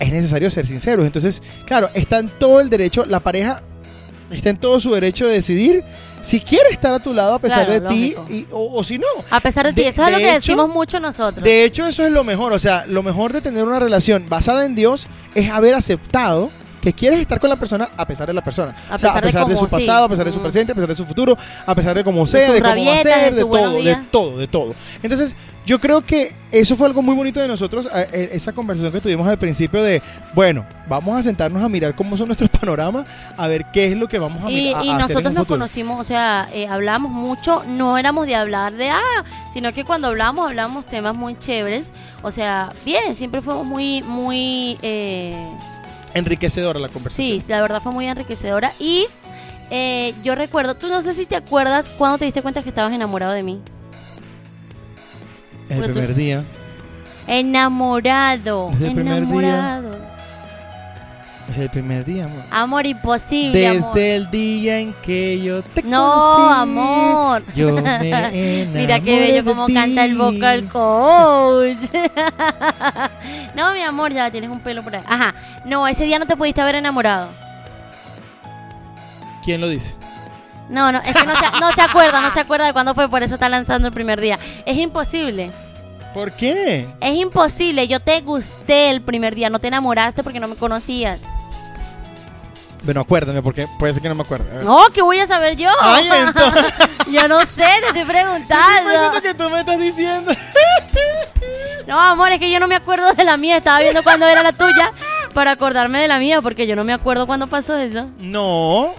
es 0.00 0.12
necesario 0.12 0.50
ser 0.50 0.66
sinceros. 0.66 1.04
Entonces, 1.06 1.42
claro, 1.66 1.90
está 1.94 2.18
en 2.18 2.28
todo 2.28 2.60
el 2.60 2.70
derecho, 2.70 3.04
la 3.06 3.20
pareja 3.20 3.62
está 4.30 4.50
en 4.50 4.58
todo 4.58 4.78
su 4.80 4.92
derecho 4.92 5.26
de 5.26 5.32
decidir 5.34 5.82
si 6.20 6.40
quiere 6.40 6.68
estar 6.70 6.92
a 6.92 6.98
tu 6.98 7.14
lado 7.14 7.34
a 7.34 7.38
pesar 7.38 7.64
Claro, 7.66 7.80
de 7.80 7.88
ti 7.88 8.14
y- 8.28 8.46
o, 8.50 8.74
o 8.78 8.84
si 8.84 8.98
no. 8.98 9.06
A 9.30 9.40
pesar 9.40 9.66
de 9.66 9.72
ti, 9.72 9.82
eso 9.84 10.04
es 10.04 10.12
lo 10.12 10.18
que 10.18 10.24
hecho- 10.28 10.34
decimos 10.34 10.68
mucho 10.68 11.00
nosotros. 11.00 11.44
De 11.44 11.64
hecho, 11.64 11.86
eso 11.86 12.04
es 12.04 12.10
lo 12.12 12.24
mejor. 12.24 12.52
O 12.52 12.58
sea, 12.58 12.84
lo 12.86 13.02
mejor 13.02 13.32
de 13.32 13.40
tener 13.40 13.64
una 13.64 13.78
relación 13.78 14.26
basada 14.28 14.64
en 14.66 14.74
Dios 14.74 15.06
es 15.34 15.48
haber 15.50 15.74
aceptado 15.74 16.50
que 16.80 16.92
quieres 16.92 17.20
estar 17.20 17.38
con 17.40 17.50
la 17.50 17.56
persona 17.56 17.88
a 17.96 18.06
pesar 18.06 18.26
de 18.26 18.32
la 18.34 18.42
persona. 18.42 18.74
A 18.90 18.96
o 18.96 18.98
sea, 18.98 19.10
a 19.12 19.20
pesar 19.20 19.44
de 19.46 19.52
pesar 19.54 19.58
su 19.58 19.64
sí. 19.66 19.70
pasado, 19.70 20.04
a 20.04 20.08
pesar 20.08 20.26
de 20.26 20.32
su 20.32 20.40
presente, 20.40 20.72
a 20.72 20.74
pesar 20.74 20.88
de 20.88 20.94
su 20.94 21.04
futuro, 21.06 21.36
a 21.66 21.74
pesar 21.74 21.96
de 21.96 22.04
cómo 22.04 22.26
sea, 22.26 22.52
de, 22.52 22.60
cómo 22.62 22.84
va 22.84 22.94
a 22.94 23.02
ser, 23.02 23.34
de 23.34 23.42
todo, 23.44 23.72
de 23.82 23.96
todo, 24.10 24.38
de 24.38 24.46
todo. 24.46 24.74
Entonces, 25.02 25.34
yo 25.66 25.78
creo 25.80 26.00
que 26.00 26.34
eso 26.50 26.76
fue 26.76 26.86
algo 26.86 27.02
muy 27.02 27.14
bonito 27.14 27.40
de 27.40 27.48
nosotros, 27.48 27.86
eh, 27.94 28.30
esa 28.32 28.52
conversación 28.52 28.90
que 28.90 29.00
tuvimos 29.02 29.28
al 29.28 29.38
principio 29.38 29.82
de, 29.82 30.00
bueno, 30.34 30.64
vamos 30.88 31.18
a 31.18 31.22
sentarnos 31.22 31.62
a 31.62 31.68
mirar 31.68 31.94
cómo 31.94 32.16
son 32.16 32.28
nuestros 32.28 32.48
panoramas, 32.60 33.06
a 33.36 33.46
ver 33.48 33.66
qué 33.72 33.88
es 33.88 33.96
lo 33.96 34.08
que 34.08 34.18
vamos 34.18 34.42
a, 34.44 34.50
Y, 34.50 34.54
mirar, 34.54 34.80
a- 34.80 34.84
y 34.84 34.88
a 34.88 34.96
hacer 34.96 35.00
en 35.00 35.08
nosotros 35.08 35.32
nos 35.34 35.42
futuro. 35.42 35.58
conocimos, 35.58 36.00
o 36.00 36.04
sea, 36.04 36.48
eh, 36.54 36.66
hablamos 36.68 37.12
mucho, 37.12 37.64
no 37.66 37.98
éramos 37.98 38.26
de 38.26 38.34
hablar 38.36 38.72
de, 38.74 38.88
ah, 38.90 39.24
sino 39.52 39.72
que 39.74 39.84
cuando 39.84 40.08
hablamos, 40.08 40.46
hablamos 40.48 40.86
temas 40.86 41.14
muy 41.14 41.36
chéveres. 41.38 41.92
O 42.22 42.30
sea, 42.30 42.72
bien, 42.86 43.14
siempre 43.14 43.42
fuimos 43.42 43.66
muy, 43.66 44.02
muy, 44.02 44.78
eh, 44.82 45.36
Enriquecedora 46.18 46.78
la 46.80 46.88
conversación. 46.88 47.40
sí, 47.40 47.48
la 47.48 47.60
verdad 47.62 47.80
fue 47.82 47.92
muy 47.92 48.06
enriquecedora. 48.06 48.72
Y 48.78 49.06
eh, 49.70 50.14
yo 50.22 50.34
recuerdo, 50.34 50.76
tú 50.76 50.88
no 50.88 51.00
sé 51.02 51.12
si 51.14 51.26
te 51.26 51.36
acuerdas 51.36 51.90
cuando 51.90 52.18
te 52.18 52.24
diste 52.24 52.42
cuenta 52.42 52.62
que 52.62 52.68
estabas 52.70 52.92
enamorado 52.92 53.32
de 53.32 53.42
mí. 53.42 53.60
El 55.68 55.82
tú- 55.84 55.92
primer 55.92 56.14
día. 56.14 56.44
Enamorado, 57.26 58.68
Desde 58.78 59.00
enamorado. 59.00 59.98
Desde 61.48 61.62
el 61.64 61.70
primer 61.70 62.04
día, 62.04 62.26
amor. 62.26 62.42
Amor 62.50 62.86
imposible, 62.86 63.58
Desde 63.58 63.78
amor. 63.78 63.98
el 63.98 64.30
día 64.30 64.78
en 64.80 64.92
que 64.92 65.40
yo 65.40 65.62
te 65.62 65.82
No, 65.82 66.12
conocí, 66.12 66.60
amor. 66.60 67.42
Yo 67.54 67.72
me 67.72 68.68
Mira 68.74 69.00
qué 69.00 69.18
bello 69.18 69.44
como 69.44 69.64
ti. 69.66 69.72
canta 69.72 70.04
el 70.04 70.14
vocal 70.16 70.68
coach. 70.68 71.78
no, 73.54 73.72
mi 73.72 73.80
amor, 73.82 74.12
ya 74.12 74.30
tienes 74.30 74.50
un 74.50 74.60
pelo 74.60 74.82
por 74.82 74.94
ahí. 74.96 75.02
Ajá. 75.06 75.34
No, 75.64 75.88
ese 75.88 76.04
día 76.04 76.18
no 76.18 76.26
te 76.26 76.36
pudiste 76.36 76.60
haber 76.60 76.74
enamorado. 76.74 77.30
¿Quién 79.42 79.62
lo 79.62 79.68
dice? 79.68 79.94
No, 80.68 80.92
no, 80.92 80.98
es 80.98 81.14
que 81.16 81.26
no 81.26 81.34
se, 81.34 81.44
no 81.60 81.72
se 81.72 81.80
acuerda, 81.80 82.20
no 82.20 82.30
se 82.30 82.40
acuerda 82.40 82.66
de 82.66 82.74
cuándo 82.74 82.94
fue, 82.94 83.08
por 83.08 83.22
eso 83.22 83.34
está 83.34 83.48
lanzando 83.48 83.88
el 83.88 83.94
primer 83.94 84.20
día. 84.20 84.38
Es 84.66 84.76
imposible. 84.76 85.50
¿Por 86.12 86.32
qué? 86.32 86.86
Es 87.00 87.14
imposible. 87.16 87.88
Yo 87.88 88.00
te 88.00 88.20
gusté 88.20 88.90
el 88.90 89.00
primer 89.00 89.34
día, 89.34 89.48
no 89.48 89.58
te 89.60 89.68
enamoraste 89.68 90.22
porque 90.22 90.40
no 90.40 90.48
me 90.48 90.56
conocías. 90.56 91.20
Bueno, 92.82 93.00
acuérdame, 93.00 93.42
porque 93.42 93.66
puede 93.78 93.92
ser 93.92 94.02
que 94.02 94.08
no 94.08 94.14
me 94.14 94.22
acuerde. 94.22 94.64
No, 94.64 94.86
¿qué 94.92 95.02
voy 95.02 95.18
a 95.18 95.26
saber 95.26 95.56
yo? 95.56 95.70
Ay, 95.80 96.08
entonces. 96.26 96.64
yo 97.10 97.28
no 97.28 97.40
sé, 97.40 97.66
te 97.80 97.86
estoy 97.88 98.04
preguntando. 98.04 99.20
que 99.20 99.34
tú 99.34 99.48
me 99.50 99.60
estás 99.60 99.78
diciendo. 99.78 100.32
No, 101.86 101.98
amor, 101.98 102.32
es 102.32 102.38
que 102.38 102.50
yo 102.50 102.60
no 102.60 102.68
me 102.68 102.76
acuerdo 102.76 103.12
de 103.14 103.24
la 103.24 103.36
mía. 103.36 103.56
Estaba 103.56 103.80
viendo 103.80 104.02
cuándo 104.02 104.26
era 104.26 104.42
la 104.42 104.52
tuya 104.52 104.92
para 105.32 105.52
acordarme 105.52 106.00
de 106.00 106.08
la 106.08 106.18
mía, 106.18 106.42
porque 106.42 106.66
yo 106.66 106.76
no 106.76 106.84
me 106.84 106.92
acuerdo 106.92 107.26
cuándo 107.26 107.46
pasó 107.46 107.76
eso. 107.76 108.08
No. 108.18 108.94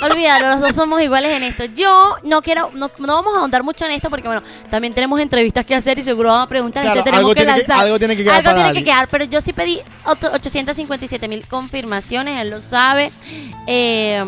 Olvídalo, 0.00 0.48
los 0.50 0.60
dos 0.60 0.74
somos 0.76 1.02
iguales 1.02 1.32
en 1.36 1.42
esto. 1.42 1.64
Yo 1.64 2.16
no 2.22 2.40
quiero, 2.40 2.70
no, 2.74 2.90
no 2.98 3.14
vamos 3.14 3.34
a 3.36 3.40
ahondar 3.40 3.64
mucho 3.64 3.84
en 3.84 3.90
esto 3.90 4.08
porque, 4.10 4.28
bueno, 4.28 4.42
también 4.70 4.94
tenemos 4.94 5.18
entrevistas 5.20 5.66
que 5.66 5.74
hacer 5.74 5.98
y 5.98 6.02
seguro 6.04 6.30
van 6.30 6.42
a 6.42 6.48
preguntar. 6.48 6.82
Claro, 6.84 7.00
entonces 7.00 7.12
tenemos 7.12 7.18
algo 7.30 7.34
que 7.34 7.40
tiene 7.40 7.52
que- 7.62 7.68
lanzar. 7.68 7.84
algo 7.86 7.98
tiene 7.98 8.16
que 8.16 8.22
quedar 8.22 8.36
Algo 8.36 8.50
para 8.50 8.62
tiene 8.64 8.78
que 8.78 8.84
quedar, 8.84 9.08
pero 9.08 9.24
yo 9.24 9.40
sí 9.40 9.52
pedí 9.52 9.80
otro- 10.04 10.30
857 10.32 11.26
mil 11.26 11.46
confirmaciones, 11.48 12.40
él 12.40 12.50
lo 12.50 12.60
sabe. 12.60 13.10
Eh, 13.66 14.24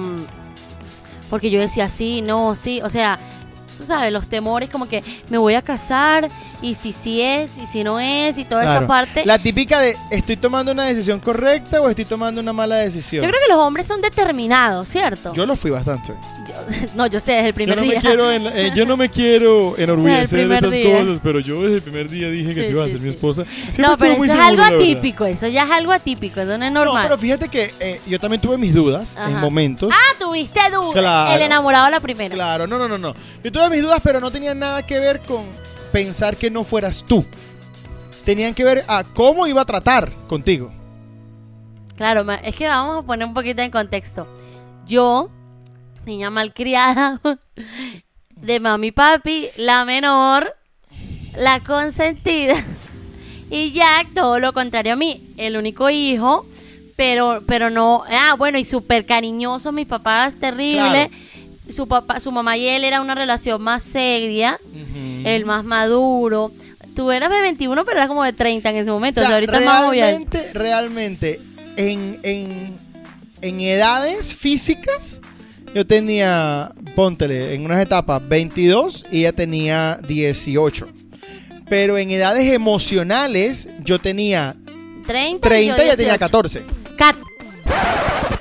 porque 1.31 1.51
yo 1.51 1.61
decía 1.61 1.89
sí, 1.89 2.23
no, 2.23 2.57
sí, 2.57 2.81
o 2.83 2.89
sea, 2.89 3.19
tú 3.81 3.87
sabes, 3.87 4.13
los 4.13 4.27
temores 4.29 4.69
como 4.69 4.87
que 4.87 5.03
me 5.29 5.39
voy 5.39 5.55
a 5.55 5.63
casar 5.63 6.29
y 6.63 6.75
si 6.75 6.93
sí 6.93 7.21
es 7.23 7.53
y 7.59 7.67
si 7.67 7.83
no 7.83 7.99
es 7.99 8.37
y 8.39 8.45
toda 8.45 8.63
Claro. 8.63 8.79
esa 8.81 8.87
parte. 8.87 9.25
La 9.25 9.39
típica 9.39 9.81
de 9.81 9.97
¿estoy 10.11 10.37
tomando 10.37 10.73
una 10.73 10.85
decisión 10.85 11.19
correcta 11.21 11.81
o 11.81 11.89
estoy 11.89 12.05
tomando 12.05 12.41
una 12.41 12.53
mala 12.53 12.77
decisión? 12.77 13.25
Yo 13.25 13.31
creo 13.31 13.41
que 13.47 13.53
los 13.53 13.59
hombres 13.63 13.87
son 13.87 14.01
determinados, 14.01 14.89
¿cierto? 14.89 15.33
Yo 15.35 15.47
lo 15.47 15.57
fui 15.57 15.71
bastante. 15.71 16.13
Yo- 16.47 16.87
no, 16.95 17.07
yo 17.07 17.19
sé, 17.21 17.33
desde 17.33 17.49
el 17.49 17.55
primer 17.55 17.77
yo, 17.77 17.81
no 17.83 17.87
día. 17.91 17.95
me 17.97 18.01
quiero 18.01 18.31
en- 18.33 18.47
eh, 18.47 18.73
yo 18.75 18.85
no 18.85 18.97
me 18.97 19.09
quiero 19.09 19.77
enorgullecer 19.79 20.41
de 20.41 20.45
primer 20.47 20.65
estas 20.65 20.75
día. 20.75 20.99
cosas, 20.99 21.21
pero 21.23 21.41
yo 21.41 21.63
desde 21.63 21.77
el 21.77 21.83
primer 21.83 22.09
día 22.11 22.29
dije 22.29 22.55
que 22.55 22.61
Sí, 22.63 22.67
tú 22.67 22.73
ibas 22.73 22.85
a 22.85 22.89
sí, 22.89 22.93
ser 22.93 23.01
mi 23.01 23.11
sí. 23.11 23.17
esposa. 23.17 23.45
Siempre 23.45 23.83
No, 23.87 23.91
estuve 23.93 24.09
pero 24.09 24.19
muy 24.19 24.27
eso 24.29 24.37
es 24.37 24.45
seguro, 24.45 24.63
algo 24.63 24.63
la 24.63 24.71
verdad. 24.79 24.91
atípico, 24.95 25.25
eso 25.27 25.47
ya 25.49 25.65
es 25.65 25.71
algo 25.71 25.93
atípico, 25.93 26.41
eso 26.41 26.59
no 26.59 26.65
es 26.67 26.73
No, 26.73 26.85
normal. 26.85 27.03
pero 27.05 27.19
fíjate 27.19 27.49
que 27.49 27.73
eh, 27.81 28.01
yo 28.07 28.21
también 28.21 28.41
tuve 28.43 28.59
mis 28.59 28.75
dudas 28.75 29.17
en 29.17 29.37
momentos. 29.37 29.91
Ah, 29.93 30.17
tuviste 30.19 30.61
dudas. 30.71 30.93
Claro. 30.93 31.35
El 31.37 31.43
enamorado 31.43 31.87
a 31.87 31.91
la 31.91 32.01
primera. 32.01 32.35
Claro, 32.35 32.67
no, 32.67 32.79
no, 32.79 32.89
no, 32.89 32.99
no. 32.99 33.15
Yo 33.43 33.51
tuve 33.53 33.70
mis 33.71 33.83
dudas, 33.83 34.01
pero 34.03 34.21
no 34.21 34.31
tenían 34.31 34.59
nada 34.59 34.85
que 34.85 34.99
ver 34.99 35.21
con 35.21 35.47
pensar 35.93 36.37
que 36.37 36.51
no 36.51 36.65
fueras 36.65 37.05
tú. 37.07 37.25
Tenían 38.25 38.55
que 38.55 38.65
ver 38.65 38.85
a 38.89 39.05
cómo 39.05 39.47
iba 39.47 39.63
a 39.63 39.65
tratar 39.65 40.11
contigo. 40.29 40.71
Claro, 41.97 42.25
es 42.43 42.55
que 42.55 42.67
vamos 42.67 43.03
a 43.03 43.07
poner 43.07 43.27
un 43.27 43.35
poquito 43.35 43.63
en 43.63 43.71
contexto. 43.71 44.27
Yo, 44.87 45.31
niña 46.07 46.31
malcriada, 46.31 47.21
de 48.37 48.61
mami 48.61 48.89
y 48.89 48.93
papi, 48.93 49.49
la 49.57 49.85
menor, 49.85 50.57
la 51.35 51.61
consentida, 51.61 52.55
y 53.51 53.73
Jack, 53.73 54.15
todo 54.15 54.39
lo 54.39 54.53
contrario 54.53 54.95
a 54.95 54.97
mí, 54.97 55.21
el 55.37 55.57
único 55.57 55.91
hijo, 55.91 56.47
pero, 56.97 57.43
pero 57.47 57.71
no, 57.71 58.03
ah, 58.11 58.35
bueno, 58.37 58.59
y 58.59 58.65
súper 58.65 59.07
cariñoso, 59.07 59.73
mis 59.73 59.87
papás, 59.87 60.37
terrible. 60.37 61.11
Su 61.73 61.87
papá, 61.87 62.21
su 62.21 62.31
mamá 62.33 62.57
y 62.57 62.67
él 62.69 62.85
era 62.85 63.01
una 63.01 63.15
relación 63.15 63.63
más 63.63 63.83
seria, 63.83 64.59
el 65.25 65.45
más 65.45 65.65
maduro. 65.65 66.53
Tú 66.95 67.11
eras 67.13 67.31
de 67.31 67.41
21, 67.41 67.85
pero 67.85 67.99
eras 67.99 68.09
como 68.09 68.25
de 68.25 68.33
30 68.33 68.71
en 68.71 68.77
ese 68.77 68.91
momento. 68.91 69.21
O 69.21 69.23
o 69.23 69.27
sea, 69.27 69.29
sea, 69.29 69.37
ahorita 69.37 69.59
es 69.59 69.65
más 69.65 69.91
realmente, 69.91 70.51
realmente, 70.53 71.41
en, 71.77 72.19
en, 72.23 72.77
en 73.41 73.61
edades 73.61 74.35
físicas, 74.35 75.21
yo 75.75 75.87
tenía, 75.87 76.73
póntele, 76.97 77.55
en 77.55 77.65
unas 77.65 77.81
etapas 77.81 78.27
22 78.29 79.07
y 79.13 79.21
ella 79.21 79.33
tenía 79.33 80.01
18. 80.07 80.89
Pero 81.69 81.97
en 81.97 82.11
edades 82.11 82.53
emocionales, 82.53 83.69
yo 83.85 84.01
tenía 84.01 84.57
30, 85.07 85.49
30 85.49 85.83
y 85.83 85.87
ella 85.87 85.97
tenía 85.97 86.19
18. 86.19 86.19
14. 86.19 86.65
Cat- 86.97 87.17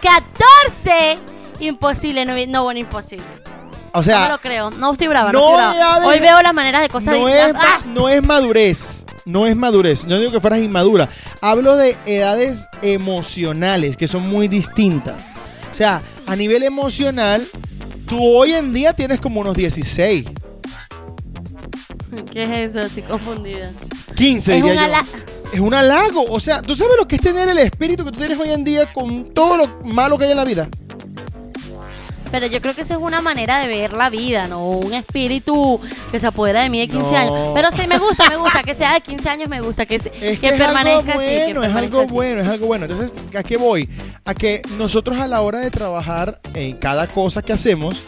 14. 0.01 1.17
Imposible, 1.60 2.26
no, 2.26 2.34
no 2.47 2.64
bueno, 2.64 2.80
imposible. 2.80 3.26
O 3.91 3.97
no 3.99 4.03
sea, 4.03 4.24
me 4.24 4.30
lo 4.30 4.38
creo. 4.38 4.70
No 4.72 4.91
estoy 4.93 5.07
brava, 5.07 5.32
no 5.32 5.39
no, 5.39 5.45
estoy 5.49 5.57
brava. 5.57 5.76
edades- 5.97 6.07
Hoy 6.07 6.20
veo 6.20 6.41
las 6.41 6.53
maneras 6.53 6.82
de 6.84 6.89
cosas 6.89 7.18
no 7.18 7.28
es, 7.28 7.53
¡Ah! 7.55 7.82
no 7.88 8.07
es 8.07 8.22
madurez, 8.24 9.05
no 9.26 9.47
es 9.47 9.55
madurez. 9.55 10.05
No 10.05 10.20
digo 10.20 10.32
que 10.32 10.39
fueras 10.39 10.60
inmadura. 10.60 11.10
Hablo 11.41 11.76
de 11.76 11.95
edades 12.05 12.68
emocionales 12.84 13.97
que 13.97 14.07
son 14.07 14.30
muy 14.30 14.47
distintas. 14.47 15.32
O 15.72 15.76
sea, 15.76 16.01
a 16.28 16.36
nivel 16.36 16.62
emocional, 16.64 17.45
tú 18.07 18.24
hoy 18.24 18.53
en 18.53 18.74
día 18.74 18.93
tienes 18.93 19.20
como 19.20 19.41
unos 19.41 19.55
16, 19.57 20.26
¿Qué 22.34 22.43
es 22.43 22.70
eso? 22.76 22.80
Estoy 22.80 23.03
confundida. 23.03 23.72
15 24.16 24.57
Es 24.57 24.64
diría 24.64 24.88
yo. 24.88 25.07
Es 25.53 25.60
un 25.60 25.74
halago. 25.74 26.24
O 26.30 26.39
sea, 26.39 26.62
¿tú 26.62 26.76
sabes 26.76 26.95
lo 26.97 27.07
que 27.07 27.16
es 27.16 27.22
tener 27.22 27.47
el 27.49 27.57
espíritu 27.60 28.03
que 28.05 28.12
tú 28.12 28.18
tienes 28.18 28.38
hoy 28.39 28.51
en 28.51 28.64
día 28.64 28.91
con 28.91 29.26
todo 29.34 29.57
lo 29.57 29.68
malo 29.86 30.18
que 30.18 30.26
hay 30.26 30.32
en 30.32 30.38
la 30.38 30.45
vida? 30.45 30.68
Pero 32.32 32.45
yo 32.47 32.61
creo 32.61 32.75
que 32.75 32.82
eso 32.82 32.93
es 32.95 32.99
una 33.01 33.21
manera 33.21 33.59
de 33.59 33.67
ver 33.67 33.93
la 33.93 34.09
vida, 34.09 34.47
¿no? 34.47 34.67
Un 34.69 34.93
espíritu 34.93 35.80
que 36.11 36.19
se 36.19 36.27
apodera 36.27 36.61
de 36.61 36.69
mí 36.69 36.80
de 36.80 36.88
15 36.88 37.05
No. 37.11 37.17
años. 37.17 37.34
Pero 37.55 37.71
sí, 37.71 37.88
me 37.88 37.97
gusta, 37.97 38.30
me 38.30 38.38
gusta. 38.38 38.63
Que 38.63 38.75
sea 38.75 38.93
de 38.93 39.01
15 39.01 39.30
años, 39.30 39.49
me 39.49 39.61
gusta. 39.61 39.86
Que, 39.86 39.99
se- 39.99 40.09
Es 40.09 40.39
que 40.39 40.51
que 40.51 40.57
permanezca 40.57 41.13
algo 41.13 41.21
así. 41.21 41.30
que 41.30 41.36
bueno, 41.36 41.63
es 41.63 41.69
permanezca 41.73 41.80
algo 41.80 42.01
así. 42.01 42.11
bueno, 42.13 42.41
es 42.41 42.47
algo 42.47 42.67
bueno. 42.67 42.86
Entonces, 42.86 43.13
¿a 43.36 43.43
qué 43.43 43.57
voy? 43.57 43.89
A 44.25 44.34
que 44.36 44.61
nosotros 44.77 45.17
a 45.19 45.27
la 45.27 45.41
hora 45.41 45.59
de 45.59 45.71
trabajar 45.71 46.39
en 46.53 46.77
cada 46.77 47.07
cosa 47.07 47.41
que 47.41 47.53
hacemos, 47.53 48.03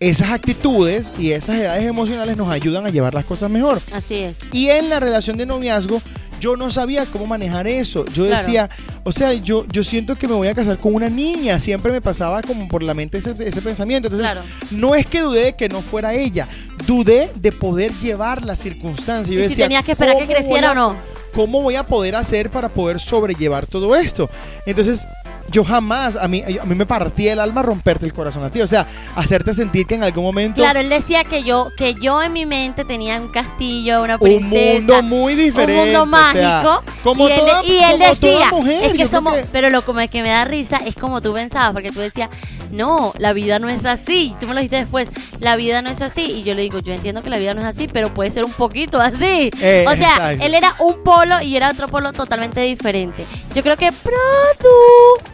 esas 0.00 0.30
actitudes 0.32 1.12
y 1.18 1.30
esas 1.32 1.56
edades 1.56 1.84
emocionales 1.84 2.36
nos 2.36 2.50
ayudan 2.50 2.84
a 2.86 2.90
llevar 2.90 3.14
las 3.14 3.24
cosas 3.24 3.48
mejor. 3.50 3.80
Así 3.92 4.16
es. 4.16 4.38
Y 4.52 4.68
en 4.68 4.90
la 4.90 5.00
relación 5.00 5.36
de 5.36 5.46
noviazgo, 5.46 6.02
yo 6.42 6.56
no 6.56 6.72
sabía 6.72 7.06
cómo 7.06 7.24
manejar 7.24 7.68
eso. 7.68 8.04
Yo 8.06 8.26
Claro. 8.26 8.42
decía, 8.42 8.68
o 9.04 9.12
sea, 9.12 9.32
yo, 9.32 9.64
yo 9.70 9.84
siento 9.84 10.16
que 10.16 10.26
me 10.26 10.34
voy 10.34 10.48
a 10.48 10.54
casar 10.54 10.76
con 10.76 10.92
una 10.92 11.08
niña. 11.08 11.60
Siempre 11.60 11.92
me 11.92 12.00
pasaba 12.00 12.42
como 12.42 12.66
por 12.66 12.82
la 12.82 12.94
mente 12.94 13.18
ese, 13.18 13.32
ese 13.38 13.62
pensamiento. 13.62 14.08
Entonces, 14.08 14.28
Claro. 14.28 14.44
no 14.72 14.96
es 14.96 15.06
que 15.06 15.20
dudé 15.20 15.44
de 15.44 15.52
que 15.54 15.68
no 15.68 15.80
fuera 15.82 16.12
ella. 16.14 16.48
Dudé 16.84 17.30
de 17.36 17.52
poder 17.52 17.92
llevar 17.98 18.44
las 18.44 18.58
circunstancias. 18.58 19.28
Yo 19.32 19.38
Y 19.38 19.44
si 19.44 19.48
decía, 19.50 19.66
tenías 19.66 19.84
que 19.84 19.92
esperar 19.92 20.16
que 20.16 20.22
¿cómo 20.24 20.26
voy 20.34 20.34
creciera 20.42 20.68
a- 20.68 20.72
o 20.72 20.74
no. 20.74 20.96
¿Cómo 21.32 21.62
voy 21.62 21.76
a 21.76 21.84
poder 21.86 22.14
hacer 22.16 22.50
para 22.50 22.68
poder 22.68 22.98
sobrellevar 22.98 23.66
todo 23.66 23.94
esto? 23.96 24.28
Entonces, 24.66 25.06
yo 25.52 25.64
jamás, 25.64 26.16
a 26.16 26.26
mí, 26.28 26.42
a 26.60 26.64
mí 26.64 26.74
me 26.74 26.86
partía 26.86 27.34
el 27.34 27.40
alma 27.40 27.62
romperte 27.62 28.06
el 28.06 28.12
corazón 28.14 28.42
a 28.42 28.50
ti. 28.50 28.60
O 28.62 28.66
sea, 28.66 28.86
hacerte 29.14 29.54
sentir 29.54 29.86
que 29.86 29.94
en 29.94 30.02
algún 30.02 30.24
momento. 30.24 30.56
Claro, 30.56 30.80
él 30.80 30.88
decía 30.88 31.24
que 31.24 31.42
yo, 31.44 31.68
que 31.76 31.94
yo 31.94 32.22
en 32.22 32.32
mi 32.32 32.46
mente 32.46 32.84
tenía 32.84 33.20
un 33.20 33.28
castillo, 33.28 34.02
una 34.02 34.14
un 34.14 34.20
princesa. 34.20 34.78
mundo 34.78 35.02
muy 35.02 35.34
diferente. 35.34 35.72
un 35.92 36.00
mundo 36.00 36.02
o 36.02 36.32
sea, 36.32 36.62
mágico. 36.62 36.82
como 37.04 37.28
y 37.28 37.32
él, 37.32 37.38
toda, 37.38 37.64
y 37.64 37.78
él 37.78 37.90
como 37.92 38.04
decía, 38.14 38.50
mujer, 38.50 38.84
es 38.84 38.92
que 38.94 39.06
somos, 39.06 39.34
que- 39.34 39.44
pero 39.52 39.70
lo 39.70 39.82
como 39.82 40.00
es 40.00 40.10
que 40.10 40.22
me 40.22 40.30
da 40.30 40.44
risa 40.44 40.78
es 40.78 40.94
como 40.94 41.20
tú 41.20 41.32
pensabas, 41.34 41.72
porque 41.72 41.90
tú 41.90 42.00
decías, 42.00 42.30
no, 42.70 43.12
la 43.18 43.34
vida 43.34 43.58
no 43.58 43.68
es 43.68 43.84
así. 43.84 44.34
Tú 44.40 44.46
me 44.46 44.54
lo 44.54 44.60
dijiste 44.60 44.76
después, 44.76 45.10
la 45.40 45.56
vida 45.56 45.82
no 45.82 45.90
es 45.90 46.00
así. 46.00 46.22
Y 46.22 46.42
yo 46.42 46.54
le 46.54 46.62
digo, 46.62 46.78
yo 46.78 46.94
entiendo 46.94 47.22
que 47.22 47.28
la 47.28 47.36
vida 47.36 47.52
no 47.52 47.60
es 47.60 47.66
así, 47.66 47.86
pero 47.92 48.14
puede 48.14 48.30
ser 48.30 48.46
un 48.46 48.52
poquito 48.52 48.98
así. 48.98 49.50
Eh, 49.60 49.84
o 49.86 49.94
sea, 49.94 50.08
exacto. 50.08 50.44
él 50.44 50.54
era 50.54 50.74
un 50.78 51.02
polo 51.04 51.42
y 51.42 51.54
era 51.56 51.68
otro 51.68 51.88
polo 51.88 52.14
totalmente 52.14 52.60
diferente. 52.62 53.26
Yo 53.54 53.62
creo 53.62 53.76
que 53.76 53.90
Produ, 53.92 55.32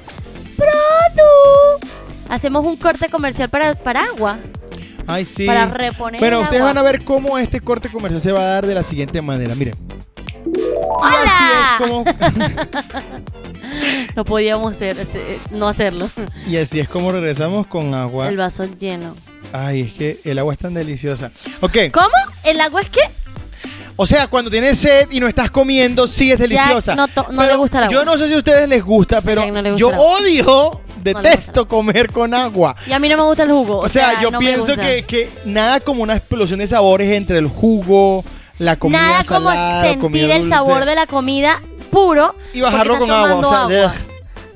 Produ. 0.58 1.88
Hacemos 2.28 2.66
un 2.66 2.76
corte 2.76 3.08
comercial 3.08 3.48
para, 3.48 3.74
para 3.74 4.00
agua. 4.02 4.38
Ay, 5.06 5.24
sí. 5.24 5.46
Para 5.46 5.66
reponer 5.66 6.20
Bueno, 6.20 6.38
el 6.38 6.42
ustedes 6.44 6.60
agua. 6.62 6.74
van 6.74 6.78
a 6.78 6.82
ver 6.90 7.02
cómo 7.04 7.38
este 7.38 7.60
corte 7.60 7.88
comercial 7.88 8.20
se 8.20 8.32
va 8.32 8.40
a 8.40 8.44
dar 8.44 8.66
de 8.66 8.74
la 8.74 8.82
siguiente 8.82 9.22
manera. 9.22 9.54
Miren. 9.54 9.74
Y 10.54 10.60
¡Hola! 11.00 11.22
así 11.24 11.44
es 11.84 11.88
como 11.90 12.04
No 14.16 14.24
podíamos 14.24 14.72
hacer, 14.72 14.96
eh, 15.14 15.38
no 15.50 15.68
hacerlo. 15.68 16.08
y 16.46 16.56
así 16.56 16.80
es 16.80 16.88
como 16.88 17.12
regresamos 17.12 17.66
con 17.66 17.94
agua. 17.94 18.28
El 18.28 18.36
vaso 18.36 18.64
lleno. 18.78 19.14
Ay, 19.52 19.82
es 19.82 19.92
que 19.94 20.20
el 20.24 20.38
agua 20.38 20.52
es 20.52 20.58
tan 20.58 20.74
deliciosa. 20.74 21.30
Ok, 21.60 21.76
¿Cómo? 21.92 22.08
¿El 22.44 22.60
agua 22.60 22.82
es 22.82 22.90
qué? 22.90 23.00
O 24.00 24.06
sea, 24.06 24.28
cuando 24.28 24.48
tienes 24.50 24.78
sed 24.78 25.08
y 25.10 25.18
no 25.18 25.26
estás 25.26 25.50
comiendo, 25.50 26.06
sí 26.06 26.30
es 26.30 26.38
deliciosa. 26.38 26.94
no 26.94 27.08
to- 27.08 27.26
no 27.32 27.40
Pero 27.42 27.52
le 27.52 27.56
gusta 27.56 27.78
el 27.78 27.84
agua. 27.84 27.92
Yo 27.98 28.04
no 28.04 28.16
sé 28.16 28.28
si 28.28 28.34
a 28.34 28.38
ustedes 28.38 28.68
les 28.68 28.84
gusta, 28.84 29.20
pero 29.20 29.40
Jack 29.42 29.52
no 29.52 29.60
le 29.62 29.70
gusta 29.72 29.80
yo 29.80 29.88
el 29.88 29.94
agua. 29.94 30.06
odio, 30.20 30.80
detesto 31.02 31.66
comer 31.66 32.12
con 32.12 32.32
agua. 32.32 32.76
Y 32.86 32.92
a 32.92 32.98
mí 33.00 33.08
no 33.08 33.16
me 33.16 33.22
gusta 33.24 33.42
el 33.42 33.50
jugo. 33.50 33.78
O 33.80 33.88
sea, 33.88 34.20
yo 34.22 34.30
no 34.30 34.38
me 34.40 34.46
pienso 34.46 34.68
gusta. 34.68 34.82
que, 34.82 35.02
que 35.04 35.30
nada 35.44 35.80
como 35.80 36.02
una 36.04 36.14
explosión 36.16 36.60
de 36.60 36.66
sabores 36.68 37.10
entre 37.10 37.38
el 37.38 37.48
jugo, 37.48 38.24
la 38.58 38.76
comida 38.76 39.00
Nada 39.00 39.24
como 39.24 39.48
salada, 39.50 39.82
la 39.86 39.98
comida 39.98 40.20
sentir 40.22 40.30
el 40.30 40.40
dulce, 40.42 40.54
sabor 40.54 40.84
de 40.84 40.94
la 40.94 41.06
comida 41.06 41.62
puro. 41.90 42.34
y 42.52 42.60
bajarlo 42.60 42.98
porque 42.98 43.10
con 43.10 43.10
estás 43.10 43.30
agua. 43.30 43.38
O 43.38 43.42
tomando 43.42 43.68
sea, 43.78 43.88
agua. 43.88 43.94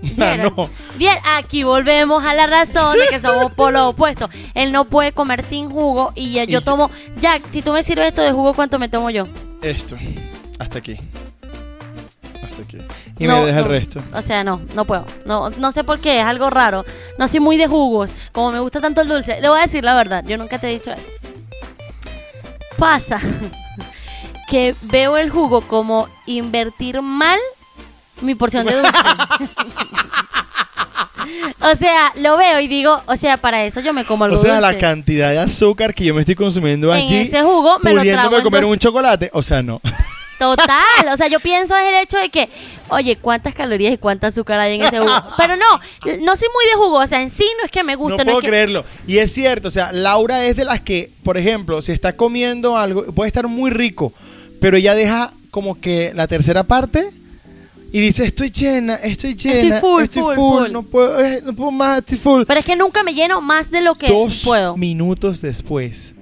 Ugh. 0.02 0.10
Vieran. 0.16 0.52
no. 0.56 0.70
Bien, 0.96 1.16
aquí 1.36 1.62
volvemos 1.62 2.24
a 2.24 2.34
la 2.34 2.46
razón 2.46 2.98
de 2.98 3.06
que 3.08 3.20
somos 3.20 3.52
polos 3.52 3.82
opuestos. 3.94 4.30
Él 4.54 4.72
no 4.72 4.84
puede 4.86 5.12
comer 5.12 5.42
sin 5.42 5.70
jugo 5.70 6.12
y 6.14 6.32
yo, 6.32 6.42
Y 6.42 6.46
yo 6.46 6.52
yo- 6.58 6.60
tomo. 6.62 6.90
Jack, 7.20 7.46
si 7.46 7.62
tú 7.62 7.72
me 7.72 7.82
sirves 7.82 8.08
esto 8.08 8.22
de 8.22 8.32
jugo, 8.32 8.54
¿cuánto 8.54 8.78
me 8.78 8.88
tomo 8.88 9.10
yo? 9.10 9.26
Esto, 9.62 9.96
hasta 10.58 10.78
aquí. 10.78 10.96
Hasta 12.42 12.62
aquí. 12.62 12.78
Y 13.18 13.26
No, 13.26 13.40
me 13.40 13.46
deja 13.46 13.60
no. 13.60 13.66
el 13.66 13.70
resto. 13.70 14.02
O 14.14 14.22
sea, 14.22 14.42
no, 14.44 14.60
no 14.74 14.84
puedo. 14.84 15.06
No, 15.24 15.50
no 15.50 15.70
sé 15.72 15.84
por 15.84 16.00
qué, 16.00 16.18
es 16.20 16.24
algo 16.24 16.50
raro. 16.50 16.84
No 17.18 17.28
soy 17.28 17.40
muy 17.40 17.56
de 17.56 17.66
jugos. 17.68 18.10
Como 18.32 18.50
me 18.52 18.58
gusta 18.60 18.80
tanto 18.80 19.00
el 19.02 19.08
dulce. 19.08 19.40
Le 19.40 19.48
voy 19.48 19.58
a 19.58 19.62
decir 19.62 19.84
la 19.84 19.94
verdad, 19.94 20.24
yo 20.26 20.36
nunca 20.36 20.58
te 20.58 20.68
he 20.68 20.72
dicho 20.72 20.90
esto. 20.92 21.08
Pasa 22.76 23.20
que 24.48 24.74
veo 24.82 25.16
el 25.16 25.30
jugo 25.30 25.60
como 25.62 26.08
invertir 26.26 27.00
mal 27.00 27.38
mi 28.22 28.34
porción 28.34 28.66
de 28.66 28.74
dulce. 28.74 28.90
o 31.60 31.74
sea, 31.76 32.12
lo 32.16 32.36
veo 32.36 32.60
y 32.60 32.68
digo, 32.68 33.00
o 33.06 33.16
sea, 33.16 33.36
para 33.36 33.64
eso 33.64 33.80
yo 33.80 33.92
me 33.92 34.04
como 34.04 34.24
algo 34.24 34.36
O 34.36 34.40
sea, 34.40 34.60
la 34.60 34.76
cantidad 34.78 35.30
de 35.30 35.38
azúcar 35.38 35.94
que 35.94 36.04
yo 36.04 36.14
me 36.14 36.20
estoy 36.20 36.34
consumiendo 36.34 36.92
En 36.94 37.04
allí, 37.04 37.18
ese 37.18 37.42
jugo 37.42 37.78
me 37.80 37.92
lo 37.92 38.00
pudiéndome 38.00 38.22
trago 38.28 38.36
en 38.38 38.44
comer 38.44 38.62
dos- 38.62 38.70
un 38.72 38.78
chocolate. 38.78 39.30
O 39.32 39.42
sea, 39.42 39.62
no. 39.62 39.80
Total, 40.38 41.08
o 41.12 41.16
sea, 41.16 41.28
yo 41.28 41.38
pienso 41.38 41.76
es 41.76 41.86
el 41.86 41.94
hecho 42.02 42.18
de 42.18 42.28
que, 42.28 42.48
oye, 42.88 43.16
cuántas 43.16 43.54
calorías 43.54 43.94
y 43.94 43.98
cuánta 43.98 44.26
azúcar 44.26 44.58
hay 44.58 44.74
en 44.74 44.82
ese 44.82 44.98
jugo. 44.98 45.12
Pero 45.36 45.54
no, 45.54 45.64
no 46.22 46.34
soy 46.34 46.48
muy 46.52 46.64
de 46.66 46.72
jugo, 46.74 46.98
o 46.98 47.06
sea, 47.06 47.22
en 47.22 47.30
sí 47.30 47.46
no 47.58 47.64
es 47.64 47.70
que 47.70 47.84
me 47.84 47.92
No 47.92 47.98
guste, 48.00 48.24
puedo 48.24 48.38
es 48.38 48.42
que 48.42 48.48
creerlo. 48.48 48.84
Y 49.06 49.18
es 49.18 49.32
cierto, 49.32 49.68
o 49.68 49.70
sea, 49.70 49.92
Laura 49.92 50.44
es 50.44 50.56
de 50.56 50.64
las 50.64 50.80
que, 50.80 51.10
por 51.22 51.38
ejemplo, 51.38 51.80
si 51.80 51.92
está 51.92 52.16
comiendo 52.16 52.76
algo, 52.76 53.04
puede 53.12 53.28
estar 53.28 53.46
muy 53.46 53.70
rico, 53.70 54.12
pero 54.60 54.76
ella 54.76 54.96
deja 54.96 55.30
como 55.52 55.80
que 55.80 56.10
la 56.12 56.26
tercera 56.26 56.64
parte 56.64 57.08
y 57.92 58.00
dice, 58.00 58.24
estoy 58.24 58.50
llena, 58.50 58.94
estoy 58.94 59.34
llena, 59.34 59.78
full, 59.80 60.02
estoy 60.04 60.22
full, 60.22 60.34
full, 60.34 60.62
full". 60.62 60.72
no 60.72 60.82
puedo, 60.82 61.20
eh, 61.22 61.42
no 61.44 61.54
puedo 61.54 61.70
más, 61.70 61.98
estoy 61.98 62.16
full. 62.18 62.42
Pero 62.46 62.58
es 62.60 62.64
que 62.66 62.74
nunca 62.74 63.02
me 63.02 63.12
lleno 63.12 63.40
más 63.42 63.70
de 63.70 63.82
lo 63.82 63.96
que 63.96 64.08
Dos 64.08 64.42
puedo. 64.44 64.76
minutos 64.78 65.42
después. 65.42 66.14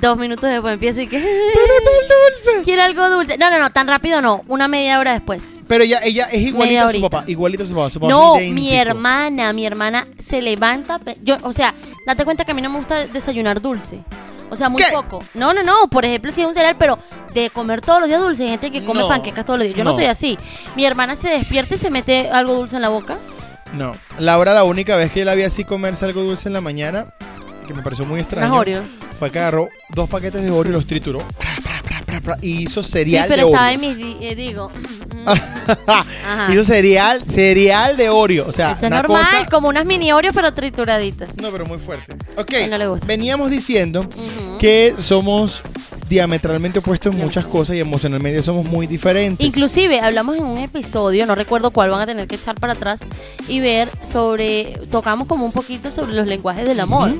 Dos 0.00 0.18
minutos 0.18 0.50
después 0.50 0.74
empiezo 0.74 1.02
y 1.02 1.06
que... 1.06 1.18
Dulce. 1.20 2.62
Quiero 2.64 2.82
algo 2.82 3.08
dulce. 3.08 3.38
No, 3.38 3.50
no, 3.50 3.58
no, 3.58 3.70
tan 3.70 3.86
rápido 3.86 4.20
no. 4.20 4.42
Una 4.48 4.66
media 4.66 4.98
hora 4.98 5.12
después. 5.12 5.60
Pero 5.68 5.84
ella, 5.84 6.00
ella 6.02 6.24
es 6.32 6.40
igualita 6.40 6.80
a 6.80 6.82
su 6.84 6.88
horita. 6.88 7.08
papá, 7.10 7.30
igualita 7.30 7.62
a 7.62 7.66
su 7.66 7.74
papá. 7.74 7.90
Su 7.90 8.00
papá 8.00 8.10
No, 8.12 8.36
mi 8.36 8.74
hermana, 8.74 9.52
mi 9.52 9.64
hermana 9.64 10.06
se 10.18 10.42
levanta. 10.42 10.98
Yo, 11.22 11.36
o 11.42 11.52
sea, 11.52 11.74
date 12.06 12.24
cuenta 12.24 12.44
que 12.44 12.50
a 12.52 12.54
mí 12.54 12.62
no 12.62 12.70
me 12.70 12.78
gusta 12.78 13.06
desayunar 13.06 13.60
dulce. 13.60 14.00
O 14.52 14.56
sea, 14.56 14.68
muy 14.68 14.82
¿Qué? 14.82 14.92
poco. 14.92 15.24
No, 15.32 15.54
no, 15.54 15.62
no. 15.62 15.88
Por 15.88 16.04
ejemplo, 16.04 16.30
si 16.30 16.42
es 16.42 16.46
un 16.46 16.52
cereal, 16.52 16.76
pero 16.78 16.98
de 17.32 17.48
comer 17.48 17.80
todos 17.80 18.00
los 18.00 18.08
días 18.08 18.20
dulce. 18.20 18.42
Hay 18.42 18.50
gente 18.50 18.70
que 18.70 18.84
come 18.84 19.00
No. 19.00 19.08
panquecas 19.08 19.46
todos 19.46 19.58
los 19.58 19.66
días. 19.66 19.78
Yo 19.78 19.82
no. 19.84 19.90
No. 19.90 19.96
soy 19.96 20.04
así. 20.04 20.36
Mi 20.76 20.84
hermana 20.84 21.16
se 21.16 21.30
despierta 21.30 21.74
y 21.74 21.78
se 21.78 21.88
mete 21.90 22.28
algo 22.28 22.54
dulce 22.54 22.76
en 22.76 22.82
la 22.82 22.90
boca. 22.90 23.16
No, 23.72 23.92
Laura 24.18 24.52
la 24.52 24.64
única 24.64 24.94
vez 24.96 25.10
que 25.10 25.20
yo 25.20 25.24
la 25.24 25.34
vi 25.34 25.44
así 25.44 25.64
comerse 25.64 26.04
algo 26.04 26.20
dulce 26.22 26.48
en 26.48 26.52
la 26.52 26.60
mañana, 26.60 27.06
que 27.66 27.72
me 27.72 27.82
pareció 27.82 28.04
muy 28.04 28.20
extraño, 28.20 28.46
Unas 28.48 28.60
Oreos. 28.60 28.84
fue 29.18 29.30
que 29.30 29.38
agarró 29.38 29.70
dos 29.88 30.10
paquetes 30.10 30.42
de 30.42 30.50
Oreo 30.50 30.72
y 30.72 30.74
los 30.74 30.86
trituró 30.86 31.20
pra, 31.38 31.54
pra, 31.62 31.71
y 32.40 32.62
hizo 32.64 32.82
Sí, 32.82 32.90
cereal 32.92 33.26
pero 33.28 33.46
de 33.46 33.52
estaba 33.52 33.68
Oreo. 33.70 33.74
en 33.74 33.80
mis... 33.80 33.96
di- 34.20 34.26
eh, 34.26 34.34
digo... 34.34 34.70
Ajá. 35.26 36.48
hizo 36.52 36.64
cereal, 36.64 37.22
cereal 37.26 37.96
de 37.96 38.08
Oreo, 38.08 38.46
o 38.48 38.52
sea, 38.52 38.72
Eso 38.72 38.86
es 38.86 38.86
una 38.88 39.02
normal, 39.02 39.24
cosa... 39.24 39.46
como 39.50 39.68
unas 39.68 39.84
mini 39.84 40.12
Oreos, 40.12 40.34
pero 40.34 40.52
trituraditas. 40.52 41.36
No, 41.36 41.50
pero 41.50 41.64
muy 41.66 41.78
fuerte. 41.78 42.16
Ok, 42.36 42.52
A 42.54 42.58
él 42.64 42.70
no 42.70 42.78
le 42.78 42.86
gusta. 42.88 43.06
veníamos 43.06 43.50
diciendo 43.50 44.08
que 44.58 44.94
somos 44.98 45.62
diametralmente 46.12 46.80
opuestos 46.80 47.14
en 47.14 47.22
muchas 47.22 47.46
cosas 47.46 47.74
y 47.74 47.80
emocionalmente 47.80 48.42
somos 48.42 48.66
muy 48.66 48.86
diferentes. 48.86 49.46
Inclusive 49.46 49.98
hablamos 50.00 50.36
en 50.36 50.44
un 50.44 50.58
episodio, 50.58 51.24
no 51.24 51.34
recuerdo 51.34 51.70
cuál, 51.70 51.88
van 51.88 52.02
a 52.02 52.06
tener 52.06 52.26
que 52.26 52.34
echar 52.34 52.54
para 52.56 52.74
atrás 52.74 53.00
y 53.48 53.60
ver 53.60 53.88
sobre, 54.02 54.78
tocamos 54.90 55.26
como 55.26 55.46
un 55.46 55.52
poquito 55.52 55.90
sobre 55.90 56.12
los 56.12 56.26
lenguajes 56.26 56.68
del 56.68 56.80
amor, 56.80 57.14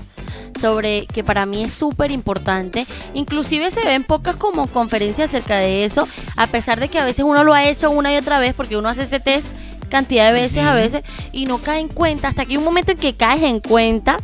sobre 0.60 1.06
que 1.06 1.24
para 1.24 1.46
mí 1.46 1.62
es 1.64 1.72
súper 1.72 2.10
importante, 2.10 2.86
inclusive 3.14 3.70
se 3.70 3.80
ven 3.80 4.04
pocas 4.04 4.36
como 4.36 4.66
conferencias 4.66 5.30
acerca 5.30 5.56
de 5.56 5.86
eso, 5.86 6.06
a 6.36 6.46
pesar 6.48 6.78
de 6.78 6.88
que 6.88 6.98
a 6.98 7.06
veces 7.06 7.24
uno 7.24 7.44
lo 7.44 7.54
ha 7.54 7.64
hecho 7.64 7.90
una 7.90 8.12
y 8.12 8.18
otra 8.18 8.40
vez, 8.40 8.52
porque 8.54 8.76
uno 8.76 8.90
hace 8.90 9.02
ese 9.02 9.20
test 9.20 9.48
cantidad 9.88 10.32
de 10.32 10.40
veces 10.40 10.64
a 10.64 10.74
veces 10.74 11.02
y 11.32 11.46
no 11.46 11.58
cae 11.58 11.80
en 11.80 11.88
cuenta, 11.88 12.28
hasta 12.28 12.44
que 12.44 12.52
hay 12.52 12.56
un 12.58 12.64
momento 12.64 12.92
en 12.92 12.98
que 12.98 13.14
caes 13.14 13.42
en 13.42 13.60
cuenta 13.60 14.18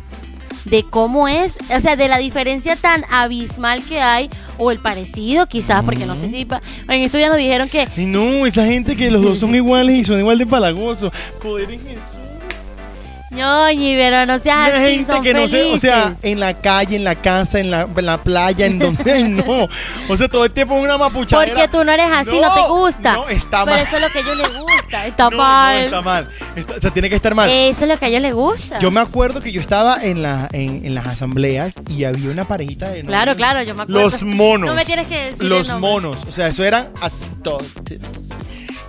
de 0.65 0.83
cómo 0.83 1.27
es, 1.27 1.57
o 1.75 1.79
sea, 1.79 1.95
de 1.95 2.07
la 2.07 2.17
diferencia 2.17 2.75
tan 2.75 3.03
abismal 3.09 3.83
que 3.83 4.01
hay, 4.01 4.29
o 4.57 4.71
el 4.71 4.79
parecido 4.79 5.47
quizás, 5.47 5.83
porque 5.83 6.05
no 6.05 6.15
sé 6.15 6.27
si, 6.29 6.45
pa- 6.45 6.61
en 6.87 7.01
esto 7.03 7.17
ya 7.17 7.29
nos 7.29 7.37
dijeron 7.37 7.69
que 7.69 7.87
Y 7.97 8.05
no, 8.05 8.45
esa 8.45 8.65
gente 8.65 8.95
que 8.95 9.09
los 9.09 9.21
dos 9.21 9.39
son 9.39 9.55
iguales 9.55 9.95
y 9.95 10.03
son 10.03 10.19
igual 10.19 10.37
de 10.37 10.45
palagosos. 10.45 11.11
Poder 11.41 11.71
en 11.71 11.79
Jesús. 11.81 12.18
Ñoñi, 13.31 13.95
pero 13.95 14.25
no 14.25 14.39
seas 14.39 14.71
así, 14.73 14.95
gente 14.95 15.13
son 15.13 15.23
que 15.23 15.33
no 15.33 15.47
sé, 15.47 15.71
o 15.73 15.77
sea, 15.77 16.13
en 16.23 16.39
la 16.39 16.53
calle, 16.55 16.95
en 16.95 17.03
la 17.03 17.15
casa, 17.15 17.59
en 17.59 17.69
la, 17.71 17.87
en 17.95 18.05
la 18.05 18.21
playa, 18.21 18.65
en 18.65 18.79
donde, 18.79 19.23
no. 19.23 19.67
O 20.07 20.17
sea, 20.17 20.27
todo 20.27 20.45
el 20.45 20.51
tiempo 20.51 20.75
en 20.77 20.81
una 20.83 20.97
mapuchadera. 20.97 21.53
Porque 21.53 21.67
tú 21.67 21.83
no 21.83 21.91
eres 21.91 22.07
así, 22.11 22.39
no, 22.39 22.53
te 22.53 22.61
gusta. 22.69 23.13
No, 23.13 23.29
está 23.29 23.65
Pero 23.65 23.77
mal. 23.77 23.85
eso 23.85 23.95
es 23.97 24.01
lo 24.01 24.07
que 24.09 24.17
a 24.17 24.21
ellos 24.21 24.37
les 24.37 24.57
gusta, 24.61 25.05
está 25.07 25.29
No, 25.29 25.37
mal. 25.37 25.77
No, 25.79 25.85
está 25.85 26.01
mal. 26.01 26.29
Está- 26.55 26.73
o 26.75 26.81
sea, 26.81 26.91
tiene 26.91 27.09
que 27.09 27.15
estar 27.15 27.35
mal. 27.35 27.49
Eso 27.49 27.83
es 27.83 27.89
lo 27.89 27.97
que 27.97 28.05
a 28.05 28.07
ellos 28.07 28.21
les 28.21 28.33
gusta. 28.33 28.79
Yo 28.79 28.91
me 28.91 28.99
acuerdo 29.01 29.41
que 29.41 29.51
yo 29.51 29.61
estaba 29.61 30.01
en, 30.01 30.21
la, 30.21 30.49
en, 30.51 30.85
en 30.85 30.95
las 30.95 31.05
asambleas 31.07 31.75
y 31.89 32.03
había 32.05 32.29
una 32.31 32.47
parejita 32.47 32.89
de 32.89 33.03
Claro, 33.03 33.35
claro, 33.35 33.61
yo 33.63 33.75
me 33.75 33.83
acuerdo. 33.83 34.01
Los 34.01 34.23
monos. 34.23 34.69
No 34.69 34.75
me 34.75 34.85
tienes 34.85 35.07
que 35.07 35.25
decir 35.31 35.43
Los 35.43 35.71
monos. 35.79 36.25
O 36.27 36.31
sea, 36.31 36.47
eso 36.47 36.63
eran 36.63 36.89
así. 37.01 37.31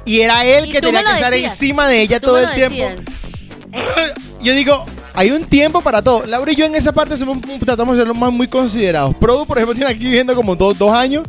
Y 0.05 0.20
era 0.22 0.45
él 0.45 0.66
Y 0.68 0.72
que 0.72 0.80
tenía 0.80 1.05
que 1.05 1.12
estar 1.12 1.30
decías. 1.30 1.53
encima 1.53 1.86
de 1.86 2.01
ella 2.03 2.20
todo 2.20 2.38
el 2.38 2.51
tiempo. 2.55 2.76
decías. 2.88 3.30
Yo 4.42 4.54
digo, 4.54 4.86
hay 5.14 5.30
un 5.32 5.44
tiempo 5.44 5.80
para 5.82 6.02
todo. 6.02 6.24
Laura 6.26 6.50
y 6.52 6.56
yo 6.56 6.64
en 6.64 6.74
esa 6.74 6.92
parte 6.92 7.16
somos, 7.16 7.38
tratamos 7.64 7.94
de 7.96 8.00
ser 8.02 8.08
los 8.08 8.16
más 8.16 8.32
muy 8.32 8.48
considerados. 8.48 9.14
Produ, 9.16 9.44
por 9.46 9.58
ejemplo, 9.58 9.74
tiene 9.74 9.90
aquí 9.90 10.04
viviendo 10.04 10.34
como 10.34 10.56
dos, 10.56 10.78
dos 10.78 10.90
años 10.92 11.24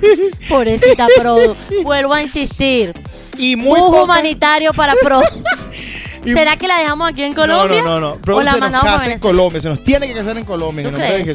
Pobrecita 0.48 1.06
Produ. 1.16 1.54
Vuelvo 1.84 2.12
a 2.12 2.22
insistir. 2.22 2.92
y 3.38 3.54
muy 3.56 3.78
Bus 3.80 3.90
poca- 3.90 4.02
humanitario 4.02 4.72
para 4.72 4.94
Produ. 5.00 5.22
y- 6.24 6.32
¿Será 6.32 6.56
que 6.56 6.66
la 6.66 6.78
dejamos 6.80 7.08
aquí 7.08 7.22
en 7.22 7.34
Colombia? 7.34 7.82
No, 7.82 8.00
no, 8.00 8.00
no, 8.00 8.18
no. 8.26 8.34
¿O 8.36 8.42
la 8.42 8.54
se 8.54 8.58
nos 8.60 8.82
casa 8.82 9.12
en? 9.12 9.20
Colombia. 9.20 9.60
Se 9.60 9.68
nos 9.68 9.84
tiene 9.84 10.08
que 10.08 10.14
casar 10.14 10.36
en 10.36 10.44
Colombia. 10.44 10.90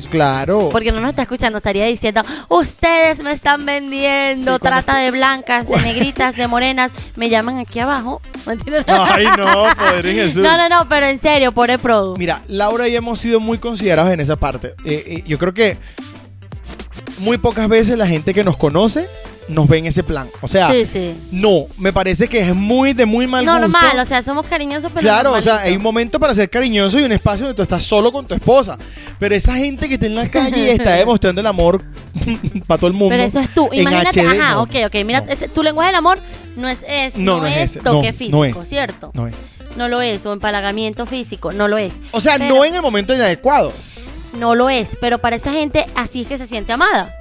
Claro. 0.09 0.67
Porque 0.69 0.91
no 0.91 0.99
nos 0.99 1.11
está 1.11 1.21
escuchando, 1.21 1.59
estaría 1.59 1.85
diciendo, 1.85 2.23
ustedes 2.49 3.23
me 3.23 3.31
están 3.31 3.65
vendiendo, 3.65 4.55
Sí, 4.55 4.59
trata 4.61 4.97
de 4.97 5.11
blancas, 5.11 5.65
de 5.69 5.77
negritas, 5.77 6.35
de 6.35 6.47
morenas, 6.47 6.91
me 7.15 7.29
llaman 7.29 7.57
aquí 7.57 7.79
abajo. 7.79 8.21
Ay, 8.87 9.25
no, 9.37 9.67
poder 9.75 10.05
en 10.07 10.15
Jesús. 10.15 10.43
No, 10.43 10.57
no, 10.57 10.69
no, 10.69 10.89
pero 10.89 11.05
en 11.05 11.17
serio, 11.17 11.51
pobre 11.51 11.77
Produ. 11.77 12.15
Mira, 12.17 12.41
Laura 12.47 12.87
y 12.87 12.91
yo 12.93 12.97
hemos 12.97 13.19
sido 13.19 13.39
muy 13.39 13.57
considerados 13.57 14.11
en 14.11 14.19
esa 14.19 14.35
parte. 14.35 14.75
Eh, 14.85 15.03
eh, 15.05 15.23
yo 15.27 15.37
creo 15.37 15.53
que 15.53 15.77
muy 17.19 17.37
pocas 17.37 17.67
veces 17.67 17.97
la 17.97 18.07
gente 18.07 18.33
que 18.33 18.43
nos 18.43 18.57
conoce 18.57 19.07
nos 19.47 19.67
ven 19.67 19.85
ese 19.85 20.03
plan. 20.03 20.27
O 20.41 20.47
sea, 20.47 20.69
Sí, 20.71 20.85
sí. 20.85 21.15
no, 21.31 21.65
me 21.77 21.91
parece 21.91 22.27
que 22.27 22.39
es 22.39 22.55
muy 22.55 22.93
de 22.93 23.05
muy 23.05 23.27
mal 23.27 23.43
gusto. 23.45 23.59
Normal, 23.59 23.99
o 23.99 24.05
sea, 24.05 24.21
somos 24.21 24.47
cariñosos, 24.47 24.91
pero 24.91 25.01
Claro, 25.01 25.33
o 25.33 25.41
sea, 25.41 25.59
hay 25.61 25.75
un 25.75 25.81
momento 25.81 26.19
para 26.19 26.33
ser 26.33 26.49
cariñoso 26.49 26.99
y 26.99 27.03
un 27.03 27.11
espacio 27.11 27.45
donde 27.47 27.55
tú 27.57 27.61
estás 27.63 27.83
solo 27.83 28.11
con 28.11 28.25
tu 28.25 28.33
esposa. 28.35 28.77
Pero 29.19 29.35
esa 29.35 29.55
gente 29.55 29.87
que 29.87 29.95
está 29.95 30.05
en 30.05 30.15
la 30.15 30.27
calle 30.29 30.65
y 30.65 30.69
está 30.69 30.91
demostrando 30.93 31.41
el 31.41 31.47
amor 31.47 31.83
para 32.67 32.77
todo 32.79 32.87
el 32.87 32.93
mundo. 32.93 33.09
Pero 33.13 33.23
eso 33.23 33.39
es 33.39 33.53
tú. 33.53 33.67
Imagínate, 33.71 34.21
HD, 34.21 34.39
ajá, 34.41 34.51
no, 34.53 34.61
ok, 34.63 34.75
ok. 34.87 34.95
Mira, 35.05 35.21
no. 35.21 35.31
ese- 35.31 35.47
tu 35.49 35.63
lenguaje 35.63 35.87
del 35.87 35.95
amor 35.95 36.19
no 36.55 36.67
es, 36.69 36.85
es 36.87 37.15
No, 37.15 37.39
no, 37.39 37.45
es 37.47 37.75
es, 37.75 37.83
toque 37.83 38.11
No, 38.11 38.17
físico, 38.17 38.45
es. 38.45 38.67
¿cierto? 38.67 39.11
No 39.13 39.27
es. 39.27 39.57
No 39.75 39.87
lo 39.87 40.01
es, 40.01 40.25
o 40.25 40.33
empalagamiento 40.33 41.05
físico, 41.05 41.51
no 41.51 41.67
lo 41.67 41.77
es. 41.77 41.99
O 42.11 42.21
sea, 42.21 42.37
Pero- 42.37 42.55
no 42.55 42.65
en 42.65 42.75
el 42.75 42.81
momento 42.81 43.13
inadecuado. 43.15 43.73
No 44.33 44.55
lo 44.55 44.69
es, 44.69 44.97
pero 45.01 45.17
para 45.17 45.35
esa 45.35 45.51
gente 45.51 45.85
así 45.93 46.21
es 46.21 46.27
que 46.27 46.37
se 46.37 46.47
siente 46.47 46.71
amada. 46.71 47.13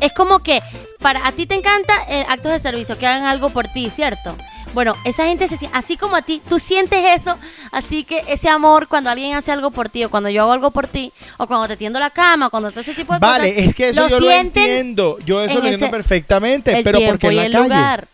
Es 0.00 0.12
como 0.12 0.40
que 0.40 0.60
para 1.00 1.26
a 1.26 1.32
ti 1.32 1.46
te 1.46 1.54
encanta 1.54 1.92
eh, 2.08 2.24
actos 2.28 2.52
de 2.52 2.58
servicio, 2.58 2.98
que 2.98 3.06
hagan 3.06 3.24
algo 3.24 3.50
por 3.50 3.68
ti, 3.68 3.90
¿cierto? 3.90 4.36
Bueno, 4.74 4.94
esa 5.04 5.24
gente 5.24 5.48
se 5.48 5.56
siente, 5.56 5.76
así 5.76 5.96
como 5.96 6.14
a 6.16 6.22
ti, 6.22 6.42
tú 6.46 6.58
sientes 6.58 7.02
eso, 7.20 7.38
así 7.72 8.04
que 8.04 8.22
ese 8.28 8.48
amor 8.50 8.86
cuando 8.86 9.08
alguien 9.10 9.34
hace 9.34 9.50
algo 9.50 9.70
por 9.70 9.88
ti, 9.88 10.04
o 10.04 10.10
cuando 10.10 10.28
yo 10.28 10.42
hago 10.42 10.52
algo 10.52 10.70
por 10.70 10.86
ti, 10.86 11.10
o 11.38 11.46
cuando 11.46 11.66
te 11.68 11.76
tiendo 11.78 11.98
la 11.98 12.10
cama, 12.10 12.50
cuando 12.50 12.70
todo 12.70 12.80
ese 12.82 12.94
tipo 12.94 13.14
de 13.14 13.18
Vale, 13.18 13.50
cosas. 13.52 13.66
es 13.66 13.74
que 13.74 13.88
eso 13.88 14.08
yo 14.08 14.20
lo 14.20 14.30
entiendo. 14.30 15.18
Yo 15.24 15.42
eso 15.42 15.54
en 15.58 15.60
lo 15.64 15.68
entiendo 15.70 15.90
perfectamente. 15.90 16.76
el 16.76 16.84
Pero 16.84 16.98
tiempo 16.98 17.12
¿por 17.12 17.18
qué 17.20 17.28
en 17.28 17.36
la 17.36 17.46
el 17.46 17.52
calle? 17.52 17.64
lugar. 17.64 18.08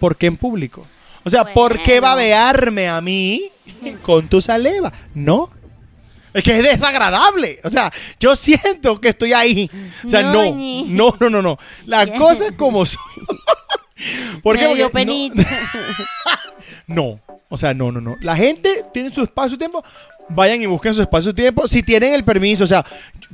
¿Por 0.00 0.16
qué 0.16 0.26
en 0.26 0.36
público? 0.36 0.84
O 1.22 1.30
sea, 1.30 1.44
¿por 1.44 1.78
qué 1.82 2.00
Bueno. 2.00 2.08
babearme 2.16 2.88
a 2.88 3.00
mí 3.00 3.42
con 4.02 4.28
tu 4.28 4.40
saliva? 4.40 4.92
No. 5.14 5.48
Es 6.34 6.42
que 6.42 6.58
es 6.58 6.64
desagradable. 6.64 7.60
O 7.64 7.70
sea, 7.70 7.90
yo 8.20 8.34
siento 8.36 9.00
que 9.00 9.08
estoy 9.10 9.32
ahí. 9.32 9.70
O 10.04 10.08
sea, 10.08 10.22
no. 10.24 10.44
Ñoñi. 10.44 10.84
No, 10.90 11.16
no, 11.18 11.30
no, 11.30 11.40
no. 11.40 11.58
Las 11.86 12.04
Bien. 12.06 12.18
cosas 12.20 12.52
como 12.56 12.84
son. 12.84 13.00
¿Por 14.42 14.58
qué? 14.58 14.66
Porque 14.66 14.82
no- 14.82 14.90
penita. 14.90 15.42
No, 16.86 17.18
o 17.48 17.56
sea, 17.56 17.72
no, 17.72 17.90
no, 17.90 18.00
no. 18.02 18.16
La 18.20 18.36
gente 18.36 18.84
tiene 18.92 19.10
su 19.10 19.22
espacio 19.22 19.54
y 19.54 19.58
tiempo. 19.58 19.82
Vayan 20.28 20.60
y 20.60 20.66
busquen 20.66 20.92
su 20.92 21.00
espacio 21.00 21.30
y 21.30 21.34
tiempo 21.34 21.66
si 21.66 21.82
tienen 21.82 22.12
el 22.12 22.24
permiso. 22.24 22.64
O 22.64 22.66
sea, 22.66 22.84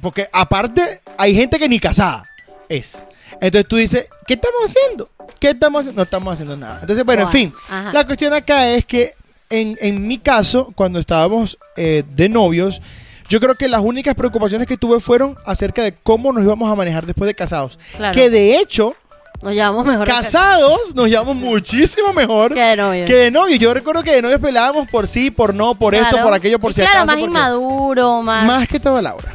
porque 0.01 0.29
aparte 0.33 1.01
hay 1.19 1.35
gente 1.35 1.59
que 1.59 1.69
ni 1.69 1.81
casada 1.81 2.29
es. 2.69 3.03
Entonces 3.41 3.67
tú 3.69 3.77
dices, 3.77 4.09
¿qué 4.27 4.35
estamos 4.35 4.61
haciendo? 4.67 5.11
¿Qué 5.41 5.51
estamos 5.51 5.81
haciendo? 5.81 5.99
No 5.99 6.03
estamos 6.05 6.33
haciendo 6.35 6.57
nada. 6.57 6.79
Entonces, 6.81 7.05
bueno, 7.05 7.23
en 7.23 7.31
fin. 7.31 7.55
Ajá. 7.69 7.93
La 7.93 8.07
cuestión 8.07 8.33
acá 8.33 8.69
es 8.71 8.85
que 8.85 9.15
en, 9.51 9.77
en 9.81 10.07
mi 10.07 10.19
caso, 10.19 10.73
cuando 10.75 10.99
estábamos 10.99 11.59
eh, 11.77 12.03
de 12.15 12.29
novios, 12.29 12.81
yo 13.29 13.39
creo 13.41 13.55
que 13.55 13.69
las 13.69 13.81
únicas 13.83 14.15
preocupaciones 14.15 14.67
que 14.67 14.77
tuve 14.77 14.99
fueron 15.01 15.37
acerca 15.47 15.83
de 15.83 15.95
cómo 15.95 16.33
nos 16.33 16.43
íbamos 16.45 16.71
a 16.71 16.75
manejar 16.75 17.07
después 17.07 17.27
de 17.27 17.35
casados. 17.35 17.79
Claro. 17.97 18.15
Que 18.15 18.29
de 18.31 18.57
hecho, 18.59 18.95
Nos 19.43 19.53
llevamos 19.55 19.87
mejor 19.87 20.05
que- 20.07 20.13
casados 20.13 20.95
nos 20.95 21.09
llevamos 21.09 21.37
muchísimo 21.37 22.13
mejor 22.13 22.53
que 22.55 22.61
de 22.61 22.77
novio. 22.77 23.07
que 23.07 23.15
de 23.15 23.31
novio. 23.31 23.57
Yo 23.57 23.73
recuerdo 23.73 24.03
que 24.03 24.13
de 24.13 24.23
novios 24.23 24.41
peleábamos 24.41 24.89
por 24.89 25.07
sí, 25.07 25.31
por 25.31 25.55
no, 25.55 25.75
por 25.77 25.95
esto, 25.95 26.17
por 26.23 26.33
aquello, 26.35 26.59
por 26.59 26.71
Y 26.73 26.75
si 26.75 26.81
claro, 26.81 27.01
acaso. 27.01 27.07
más 27.13 27.19
inmaduro, 27.21 28.23
más... 28.23 28.45
Más 28.47 28.69
que 28.69 28.81
todo 28.81 29.01
Laura. 29.01 29.35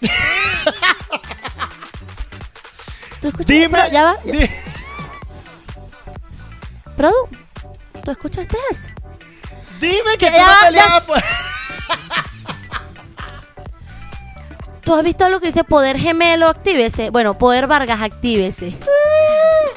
¿Tú 3.20 3.28
escuchas? 3.28 3.46
Dime. 3.46 3.78
Ya 3.92 4.02
va. 4.04 4.16
ya- 4.24 4.32
di- 4.32 4.48
Produ, 6.96 7.28
¿tú 8.04 8.10
escuchaste 8.10 8.56
eso? 8.70 8.90
dime 9.80 10.12
que 10.18 10.26
Que 10.26 10.32
tú 10.32 10.38
no 10.38 10.52
peleabas 10.66 11.06
por- 11.06 11.20
¿Tú 14.82 14.94
has 14.94 15.04
visto 15.04 15.28
lo 15.28 15.40
que 15.40 15.46
dice 15.48 15.62
poder 15.62 15.98
gemelo 15.98 16.48
actívese? 16.48 17.10
Bueno, 17.10 17.36
poder 17.38 17.66
Vargas 17.66 18.00
actívese. 18.00 18.76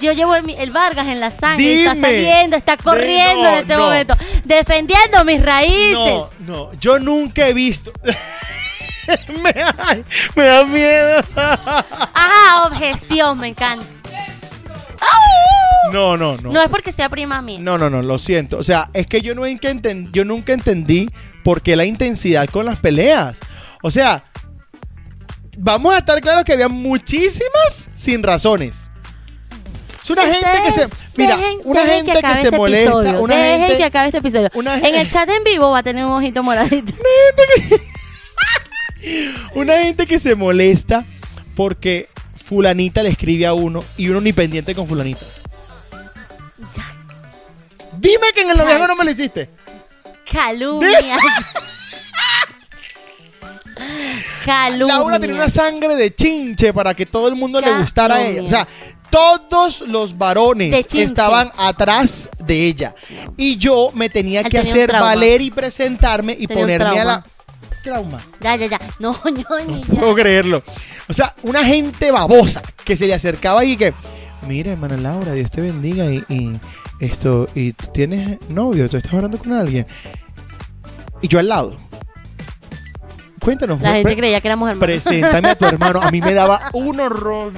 Yo 0.01 0.11
llevo 0.11 0.33
el, 0.35 0.71
Vargas 0.71 1.07
en 1.07 1.19
la 1.19 1.29
sangre, 1.29 1.83
está 1.83 1.95
saliendo, 1.95 2.55
está 2.55 2.77
De- 2.77 2.83
corriendo 2.83 3.43
no, 3.43 3.49
en 3.49 3.55
este 3.55 3.75
no. 3.75 3.83
momento, 3.83 4.15
defendiendo 4.43 5.23
mis 5.25 5.41
raíces. 5.41 5.95
No, 5.95 6.29
no, 6.47 6.73
yo 6.79 6.99
nunca 6.99 7.47
he 7.47 7.53
visto. 7.53 7.91
me, 9.41 9.51
da, 9.53 9.75
me 10.35 10.45
da 10.45 10.63
miedo. 10.63 11.21
Ajá, 11.35 12.65
objeción, 12.67 13.37
me 13.39 13.49
encanta. 13.49 13.85
No, 15.91 16.17
no, 16.17 16.37
no. 16.37 16.51
No 16.51 16.61
es 16.61 16.69
porque 16.69 16.91
sea 16.91 17.09
prima 17.09 17.41
mía. 17.41 17.59
No, 17.61 17.77
no, 17.77 17.89
no, 17.89 18.01
lo 18.01 18.17
siento. 18.19 18.57
O 18.57 18.63
sea, 18.63 18.89
es 18.93 19.05
que 19.07 19.21
yo 19.21 19.35
nunca, 19.35 19.69
enten- 19.69 20.09
yo 20.11 20.25
nunca 20.25 20.53
entendí 20.53 21.09
por 21.43 21.61
qué 21.61 21.75
la 21.75 21.85
intensidad 21.85 22.47
con 22.49 22.65
las 22.65 22.79
peleas. 22.79 23.39
O 23.81 23.91
sea, 23.91 24.23
vamos 25.57 25.93
a 25.93 25.99
estar 25.99 26.19
claros 26.21 26.43
que 26.45 26.53
había 26.53 26.69
muchísimas 26.69 27.89
sin 27.93 28.23
razones. 28.23 28.89
Es 30.03 30.09
una 30.09 30.23
gente 30.23 30.47
que 30.65 30.71
se. 30.71 30.87
Mira, 31.15 31.37
dejen- 31.37 31.61
una 31.63 31.81
dejen 31.83 32.05
gente 32.05 32.21
que, 32.21 32.27
se 32.35 32.41
este 32.45 32.57
molesta. 32.57 32.83
episodio, 32.91 33.21
Una 33.21 33.35
dejen 33.35 33.59
gente. 33.59 33.77
que 33.77 33.83
acabe 33.85 34.05
este 34.07 34.17
episodio. 34.17 34.49
una- 34.55 34.77
En 34.79 34.95
el 34.95 35.09
chat 35.11 35.29
en 35.29 35.43
vivo 35.43 35.71
va 35.71 35.79
a 35.79 35.83
tener 35.83 36.05
un 36.05 36.11
ojito 36.11 36.43
moradito. 36.43 36.93
Una 39.53 39.77
gente 39.79 40.05
que 40.07 40.17
se 40.19 40.35
molesta 40.35 41.05
porque 41.55 42.07
Fulanita 42.45 43.03
le 43.03 43.09
escribe 43.09 43.45
a 43.45 43.53
uno 43.53 43.83
y 43.97 44.09
uno 44.09 44.19
ni 44.21 44.33
pendiente 44.33 44.75
con 44.75 44.87
Fulanita. 44.87 45.25
Dime 47.97 48.33
que 48.33 48.41
en 48.41 48.51
el 48.51 48.57
noviazgo 48.57 48.87
no 48.87 48.95
me 48.95 49.05
lo 49.05 49.11
hiciste. 49.11 49.49
Calumnia. 50.29 51.17
Calumnia. 54.45 54.95
Laura 54.95 55.19
tenía 55.19 55.35
una 55.35 55.49
sangre 55.49 55.95
de 55.95 56.13
chinche 56.13 56.73
para 56.73 56.93
que 56.93 57.05
todo 57.05 57.27
el 57.27 57.35
mundo 57.35 57.61
le 57.61 57.71
gustara 57.77 58.15
a 58.15 58.27
ella. 58.27 58.43
O 58.43 58.49
sea, 58.49 58.67
todos 59.09 59.81
los 59.81 60.17
varones 60.17 60.87
estaban 60.93 61.51
atrás 61.57 62.29
de 62.43 62.65
ella. 62.65 62.95
Y 63.37 63.57
yo 63.57 63.91
me 63.93 64.09
tenía 64.09 64.41
Él 64.41 64.45
que 64.49 64.57
tenía 64.57 64.71
hacer 64.71 64.91
valer 64.91 65.41
y 65.41 65.51
presentarme 65.51 66.33
y 66.33 66.47
Tenía 66.47 66.61
ponerme 66.61 66.99
a 66.99 67.05
la... 67.05 67.23
trauma. 67.83 68.17
Ya, 68.41 68.55
ya, 68.55 68.67
ya. 68.67 68.79
No, 68.99 69.15
ñoñi, 69.25 69.81
No 69.87 69.95
puedo 69.99 70.15
creerlo. 70.15 70.63
O 71.07 71.13
sea, 71.13 71.35
una 71.43 71.63
gente 71.63 72.11
babosa 72.11 72.61
que 72.83 72.95
se 72.95 73.05
le 73.05 73.13
acercaba 73.13 73.63
y 73.65 73.77
que, 73.77 73.93
mira, 74.47 74.71
hermana 74.71 74.97
Laura, 74.97 75.33
Dios 75.33 75.51
te 75.51 75.61
bendiga 75.61 76.05
y, 76.05 76.23
y 76.29 76.59
esto, 76.99 77.47
y 77.53 77.73
tú 77.73 77.87
tienes 77.93 78.39
novio, 78.49 78.89
tú 78.89 78.97
estás 78.97 79.13
hablando 79.13 79.37
con 79.37 79.53
alguien. 79.53 79.85
Y 81.21 81.27
yo 81.27 81.39
al 81.39 81.49
lado. 81.49 81.75
Cuéntanos. 83.39 83.81
La 83.81 83.93
gente 83.95 84.15
creía 84.15 84.39
que 84.39 84.47
éramos 84.47 84.69
hermanos. 84.69 85.03
Preséntame 85.03 85.49
a 85.49 85.55
tu 85.55 85.65
hermano. 85.67 86.01
A 86.01 86.09
mí 86.11 86.21
me 86.21 86.33
daba 86.33 86.69
un 86.73 86.99
horror. 86.99 87.51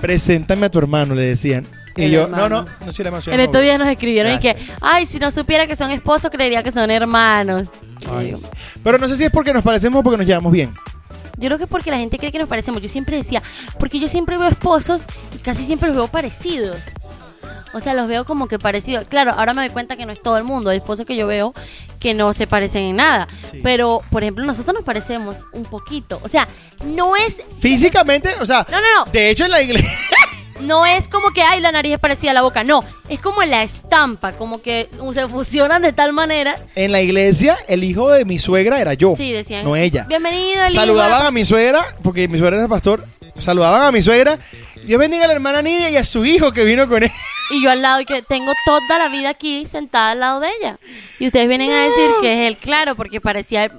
Preséntame 0.00 0.66
a 0.66 0.70
tu 0.70 0.78
hermano, 0.78 1.14
le 1.14 1.22
decían. 1.22 1.66
Y 1.96 2.04
El 2.04 2.10
yo, 2.10 2.22
hermano. 2.24 2.48
no, 2.48 2.62
no, 2.62 2.68
no 2.86 2.92
soy 2.92 3.04
la 3.04 3.10
más 3.12 3.26
En 3.28 3.38
estos 3.40 3.62
días 3.62 3.78
nos 3.78 3.88
escribieron 3.88 4.32
y 4.32 4.38
que, 4.38 4.54
Gracias. 4.54 4.78
ay, 4.82 5.06
si 5.06 5.18
no 5.18 5.30
supiera 5.30 5.66
que 5.66 5.76
son 5.76 5.90
esposos, 5.90 6.30
creería 6.30 6.62
que 6.62 6.70
son 6.72 6.90
hermanos. 6.90 7.68
Ay, 8.10 8.34
sí. 8.36 8.48
Pero 8.82 8.98
no 8.98 9.08
sé 9.08 9.16
si 9.16 9.24
es 9.24 9.30
porque 9.30 9.52
nos 9.52 9.62
parecemos 9.62 10.00
o 10.00 10.02
porque 10.02 10.18
nos 10.18 10.26
llevamos 10.26 10.52
bien. 10.52 10.74
Yo 11.36 11.46
creo 11.48 11.58
que 11.58 11.64
es 11.64 11.70
porque 11.70 11.90
la 11.90 11.98
gente 11.98 12.18
cree 12.18 12.30
que 12.32 12.38
nos 12.38 12.48
parecemos. 12.48 12.80
Yo 12.82 12.88
siempre 12.88 13.16
decía, 13.16 13.42
porque 13.78 13.98
yo 13.98 14.08
siempre 14.08 14.36
veo 14.38 14.48
esposos 14.48 15.04
y 15.34 15.38
casi 15.38 15.64
siempre 15.64 15.88
los 15.88 15.96
veo 15.96 16.08
parecidos. 16.08 16.76
O 17.72 17.80
sea, 17.80 17.92
los 17.92 18.06
veo 18.06 18.24
como 18.24 18.46
que 18.46 18.56
parecidos. 18.60 19.04
Claro, 19.08 19.32
ahora 19.32 19.52
me 19.52 19.62
doy 19.62 19.70
cuenta 19.70 19.96
que 19.96 20.06
no 20.06 20.12
es 20.12 20.22
todo 20.22 20.36
el 20.36 20.44
mundo. 20.44 20.70
Hay 20.70 20.76
esposos 20.76 21.04
que 21.06 21.16
yo 21.16 21.26
veo 21.26 21.52
que 21.98 22.14
no 22.14 22.32
se 22.32 22.46
parecen 22.46 22.82
en 22.84 22.96
nada. 22.96 23.26
Sí. 23.50 23.58
Pero, 23.64 24.00
por 24.10 24.22
ejemplo, 24.22 24.44
nosotros 24.44 24.74
nos 24.74 24.84
parecemos 24.84 25.38
un 25.52 25.64
poquito. 25.64 26.20
O 26.22 26.28
sea, 26.28 26.46
no 26.84 27.16
es, 27.16 27.42
Físicamente, 27.58 28.30
o 28.40 28.46
sea, 28.46 28.64
No, 28.70 28.80
no, 28.80 29.04
no. 29.06 29.10
de 29.10 29.28
hecho 29.30 29.44
en 29.46 29.50
la 29.50 29.60
iglesia. 29.60 29.90
No 30.64 30.86
es 30.86 31.08
como 31.08 31.30
que, 31.30 31.42
ay, 31.42 31.60
la 31.60 31.72
nariz 31.72 31.92
es 31.94 31.98
parecida 31.98 32.30
a 32.32 32.34
la 32.34 32.42
boca. 32.42 32.64
No, 32.64 32.84
es 33.08 33.20
como 33.20 33.42
la 33.42 33.62
estampa, 33.62 34.32
como 34.32 34.60
que 34.62 34.88
se 35.12 35.28
fusionan 35.28 35.82
de 35.82 35.92
tal 35.92 36.12
manera. 36.12 36.56
En 36.74 36.92
la 36.92 37.00
iglesia, 37.00 37.56
el 37.68 37.84
hijo 37.84 38.10
de 38.10 38.24
mi 38.24 38.38
suegra 38.38 38.80
era 38.80 38.94
yo. 38.94 39.14
Sí, 39.16 39.32
decían. 39.32 39.64
No 39.64 39.76
ella. 39.76 40.04
Bienvenido, 40.08 40.64
el 40.64 40.70
Saludaban 40.70 41.26
a 41.26 41.30
mi 41.30 41.44
suegra, 41.44 41.84
porque 42.02 42.28
mi 42.28 42.38
suegra 42.38 42.58
era 42.58 42.68
pastor. 42.68 43.04
Saludaban 43.38 43.82
a 43.82 43.92
mi 43.92 44.00
suegra. 44.02 44.38
Dios 44.84 45.00
bendiga 45.00 45.24
a 45.24 45.28
la 45.28 45.32
hermana 45.34 45.62
Nidia 45.62 45.88
y 45.90 45.96
a 45.96 46.04
su 46.04 46.24
hijo 46.26 46.52
que 46.52 46.64
vino 46.64 46.86
con 46.88 47.02
él. 47.02 47.10
Y 47.50 47.62
yo 47.62 47.70
al 47.70 47.80
lado, 47.82 48.00
y 48.00 48.04
que 48.04 48.22
tengo 48.22 48.52
toda 48.64 48.98
la 48.98 49.08
vida 49.08 49.30
aquí 49.30 49.66
sentada 49.66 50.10
al 50.12 50.20
lado 50.20 50.40
de 50.40 50.48
ella. 50.60 50.78
Y 51.18 51.26
ustedes 51.26 51.48
vienen 51.48 51.70
a 51.70 51.82
decir 51.84 52.10
que 52.20 52.32
es 52.32 52.48
él, 52.48 52.56
claro, 52.58 52.94
porque 52.94 53.20
parecía, 53.20 53.70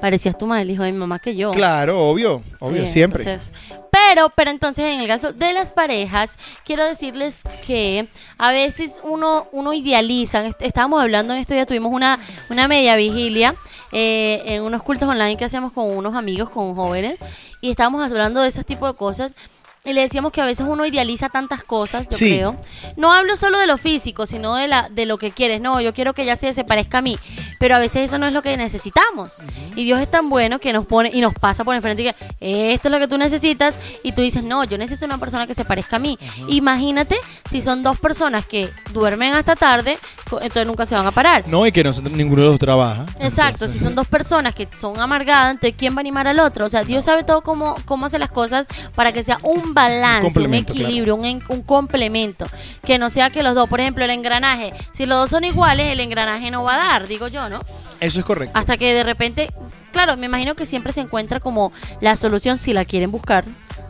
parecías 0.00 0.38
tú 0.38 0.46
más 0.46 0.62
el 0.62 0.70
hijo 0.70 0.82
de 0.84 0.92
mi 0.92 0.98
mamá 0.98 1.18
que 1.18 1.34
yo. 1.36 1.50
Claro, 1.50 2.00
obvio, 2.00 2.42
obvio, 2.60 2.82
Sí, 2.86 2.92
siempre. 2.94 3.24
entonces, 3.24 3.52
pero, 3.94 4.30
pero 4.30 4.50
entonces 4.50 4.84
en 4.86 5.00
el 5.00 5.06
caso 5.06 5.32
de 5.32 5.52
las 5.52 5.72
parejas, 5.72 6.36
quiero 6.64 6.84
decirles 6.84 7.42
que 7.64 8.08
a 8.38 8.50
veces 8.50 9.00
uno, 9.04 9.46
uno 9.52 9.72
idealiza, 9.72 10.44
est- 10.44 10.60
estábamos 10.62 11.00
hablando 11.00 11.32
en 11.32 11.38
estos 11.38 11.54
días, 11.54 11.66
tuvimos 11.68 11.92
una, 11.92 12.18
una 12.50 12.66
media 12.66 12.96
vigilia 12.96 13.54
eh, 13.92 14.42
en 14.46 14.62
unos 14.62 14.82
cultos 14.82 15.08
online 15.08 15.36
que 15.36 15.44
hacíamos 15.44 15.72
con 15.72 15.96
unos 15.96 16.16
amigos, 16.16 16.50
con 16.50 16.74
jóvenes, 16.74 17.18
y 17.60 17.70
estábamos 17.70 18.02
hablando 18.10 18.40
de 18.42 18.48
esos 18.48 18.66
tipos 18.66 18.90
de 18.90 18.96
cosas. 18.98 19.36
Y 19.84 19.92
le 19.92 20.00
decíamos 20.00 20.32
que 20.32 20.40
a 20.40 20.46
veces 20.46 20.66
uno 20.68 20.86
idealiza 20.86 21.28
tantas 21.28 21.62
cosas, 21.62 22.08
yo 22.08 22.16
Sí. 22.16 22.34
creo. 22.36 22.56
No 22.96 23.12
hablo 23.12 23.36
solo 23.36 23.58
de 23.58 23.66
lo 23.66 23.76
físico, 23.76 24.24
sino 24.26 24.54
de 24.54 24.66
la 24.68 24.88
de 24.88 25.04
lo 25.06 25.18
que 25.18 25.30
quieres. 25.30 25.60
No, 25.60 25.80
yo 25.80 25.92
quiero 25.92 26.14
que 26.14 26.22
ella 26.22 26.36
se, 26.36 26.52
se 26.52 26.64
parezca 26.64 26.98
a 26.98 27.02
mí, 27.02 27.18
pero 27.58 27.74
a 27.74 27.78
veces 27.78 28.08
eso 28.08 28.18
no 28.18 28.26
es 28.26 28.32
lo 28.32 28.40
que 28.42 28.56
necesitamos. 28.56 29.38
Y 29.76 29.84
Dios 29.84 30.00
es 30.00 30.10
tan 30.10 30.30
bueno 30.30 30.58
que 30.58 30.72
nos 30.72 30.86
pone 30.86 31.10
y 31.12 31.20
nos 31.20 31.34
pasa 31.34 31.64
por 31.64 31.74
enfrente 31.74 32.02
y 32.02 32.06
que 32.40 32.72
esto 32.72 32.88
es 32.88 32.92
lo 32.92 32.98
que 32.98 33.08
tú 33.08 33.18
necesitas 33.18 33.76
y 34.02 34.12
tú 34.12 34.22
dices, 34.22 34.42
"No, 34.42 34.64
yo 34.64 34.78
necesito 34.78 35.04
una 35.06 35.18
persona 35.18 35.46
que 35.46 35.54
se 35.54 35.64
parezca 35.64 35.96
a 35.96 35.98
mí." 35.98 36.18
Imagínate 36.48 37.16
si 37.50 37.60
son 37.60 37.82
dos 37.82 37.98
personas 38.00 38.46
que 38.46 38.70
duermen 38.92 39.34
hasta 39.34 39.54
tarde, 39.56 39.98
entonces 40.30 40.66
nunca 40.66 40.86
se 40.86 40.94
van 40.94 41.06
a 41.06 41.10
parar. 41.10 41.44
No, 41.46 41.66
y 41.66 41.72
que 41.72 41.84
no, 41.84 41.90
ninguno 42.10 42.42
de 42.42 42.48
los 42.48 42.58
trabaja. 42.58 43.04
Exacto, 43.20 43.68
si 43.68 43.78
son 43.78 43.94
dos 43.94 44.06
personas 44.08 44.54
que 44.54 44.68
son 44.76 44.98
amargadas, 44.98 45.52
entonces 45.52 45.74
¿quién 45.76 45.94
va 45.94 45.98
a 45.98 46.00
animar 46.00 46.26
al 46.26 46.40
otro? 46.40 46.66
O 46.66 46.68
sea, 46.68 46.82
Dios 46.84 47.04
sabe 47.04 47.24
todo 47.24 47.42
cómo, 47.42 47.74
cómo 47.84 48.06
hace 48.06 48.18
las 48.18 48.30
cosas 48.30 48.66
para 48.94 49.12
que 49.12 49.22
sea 49.22 49.38
un 49.42 49.73
balance, 49.74 50.38
un, 50.40 50.54
equilibrio, 50.54 51.14
un, 51.16 51.24
en- 51.24 51.42
un 51.48 51.62
complemento. 51.62 52.46
Que 52.84 52.98
no 52.98 53.10
sea 53.10 53.30
que 53.30 53.42
los 53.42 53.54
dos, 53.54 53.68
por 53.68 53.80
ejemplo, 53.80 54.04
el 54.04 54.10
engranaje, 54.10 54.72
si 54.92 55.04
los 55.06 55.18
dos 55.18 55.30
son 55.30 55.44
iguales, 55.44 55.88
el 55.90 56.00
engranaje 56.00 56.50
no 56.50 56.62
va 56.62 56.74
a 56.74 56.78
dar, 56.78 57.08
digo 57.08 57.28
yo, 57.28 57.48
¿no? 57.48 57.60
Eso 58.00 58.20
es 58.20 58.24
correcto. 58.26 58.58
Hasta 58.58 58.76
que 58.76 58.92
de 58.94 59.02
repente, 59.02 59.50
claro, 59.92 60.16
me 60.16 60.26
imagino 60.26 60.54
que 60.54 60.66
siempre 60.66 60.92
se 60.92 61.00
encuentra 61.00 61.40
como 61.40 61.72
la 62.00 62.16
solución 62.16 62.58
si 62.58 62.72
la 62.72 62.84
quieren 62.84 63.10
buscar. 63.10 63.44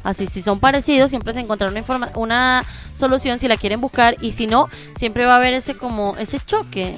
Así, 0.04 0.26
si 0.26 0.42
son 0.42 0.60
parecidos, 0.60 1.08
siempre 1.10 1.32
se 1.32 1.40
encontrará 1.40 1.70
una, 1.70 1.80
informa- 1.80 2.10
una 2.16 2.62
solución 2.92 3.38
si 3.38 3.48
la 3.48 3.56
quieren 3.56 3.80
buscar 3.80 4.16
y 4.20 4.32
si 4.32 4.46
no, 4.46 4.68
siempre 4.96 5.24
va 5.24 5.34
a 5.34 5.36
haber 5.36 5.54
ese 5.54 5.74
como 5.76 6.16
ese 6.18 6.38
choque. 6.44 6.94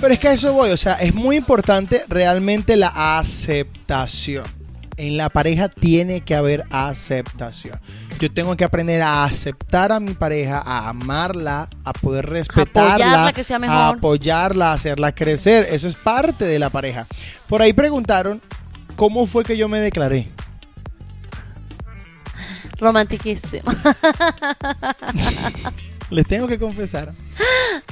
Pero 0.00 0.14
es 0.14 0.18
que 0.18 0.28
a 0.28 0.32
eso 0.32 0.52
voy, 0.52 0.70
o 0.70 0.76
sea, 0.76 0.94
es 0.94 1.14
muy 1.14 1.36
importante 1.36 2.04
realmente 2.08 2.74
la 2.76 2.88
aceptación. 3.18 4.44
En 4.96 5.16
la 5.16 5.28
pareja 5.30 5.68
tiene 5.68 6.22
que 6.22 6.34
haber 6.34 6.64
aceptación. 6.70 7.78
Yo 8.20 8.30
tengo 8.30 8.54
que 8.54 8.64
aprender 8.64 9.00
a 9.00 9.24
aceptar 9.24 9.92
a 9.92 9.98
mi 9.98 10.12
pareja, 10.12 10.60
a 10.60 10.90
amarla, 10.90 11.70
a 11.84 11.94
poder 11.94 12.26
respetarla, 12.26 13.06
Apoyarla, 13.06 13.32
que 13.32 13.44
sea 13.44 13.58
a 13.66 13.88
apoyarla, 13.88 14.72
a 14.72 14.74
hacerla 14.74 15.14
crecer. 15.14 15.66
Eso 15.70 15.88
es 15.88 15.94
parte 15.94 16.44
de 16.44 16.58
la 16.58 16.68
pareja. 16.68 17.06
Por 17.48 17.62
ahí 17.62 17.72
preguntaron 17.72 18.42
cómo 18.94 19.26
fue 19.26 19.42
que 19.42 19.56
yo 19.56 19.70
me 19.70 19.80
declaré. 19.80 20.28
Romantiquísimo. 22.78 23.72
Les 26.10 26.26
tengo 26.26 26.46
que 26.46 26.58
confesar 26.58 27.14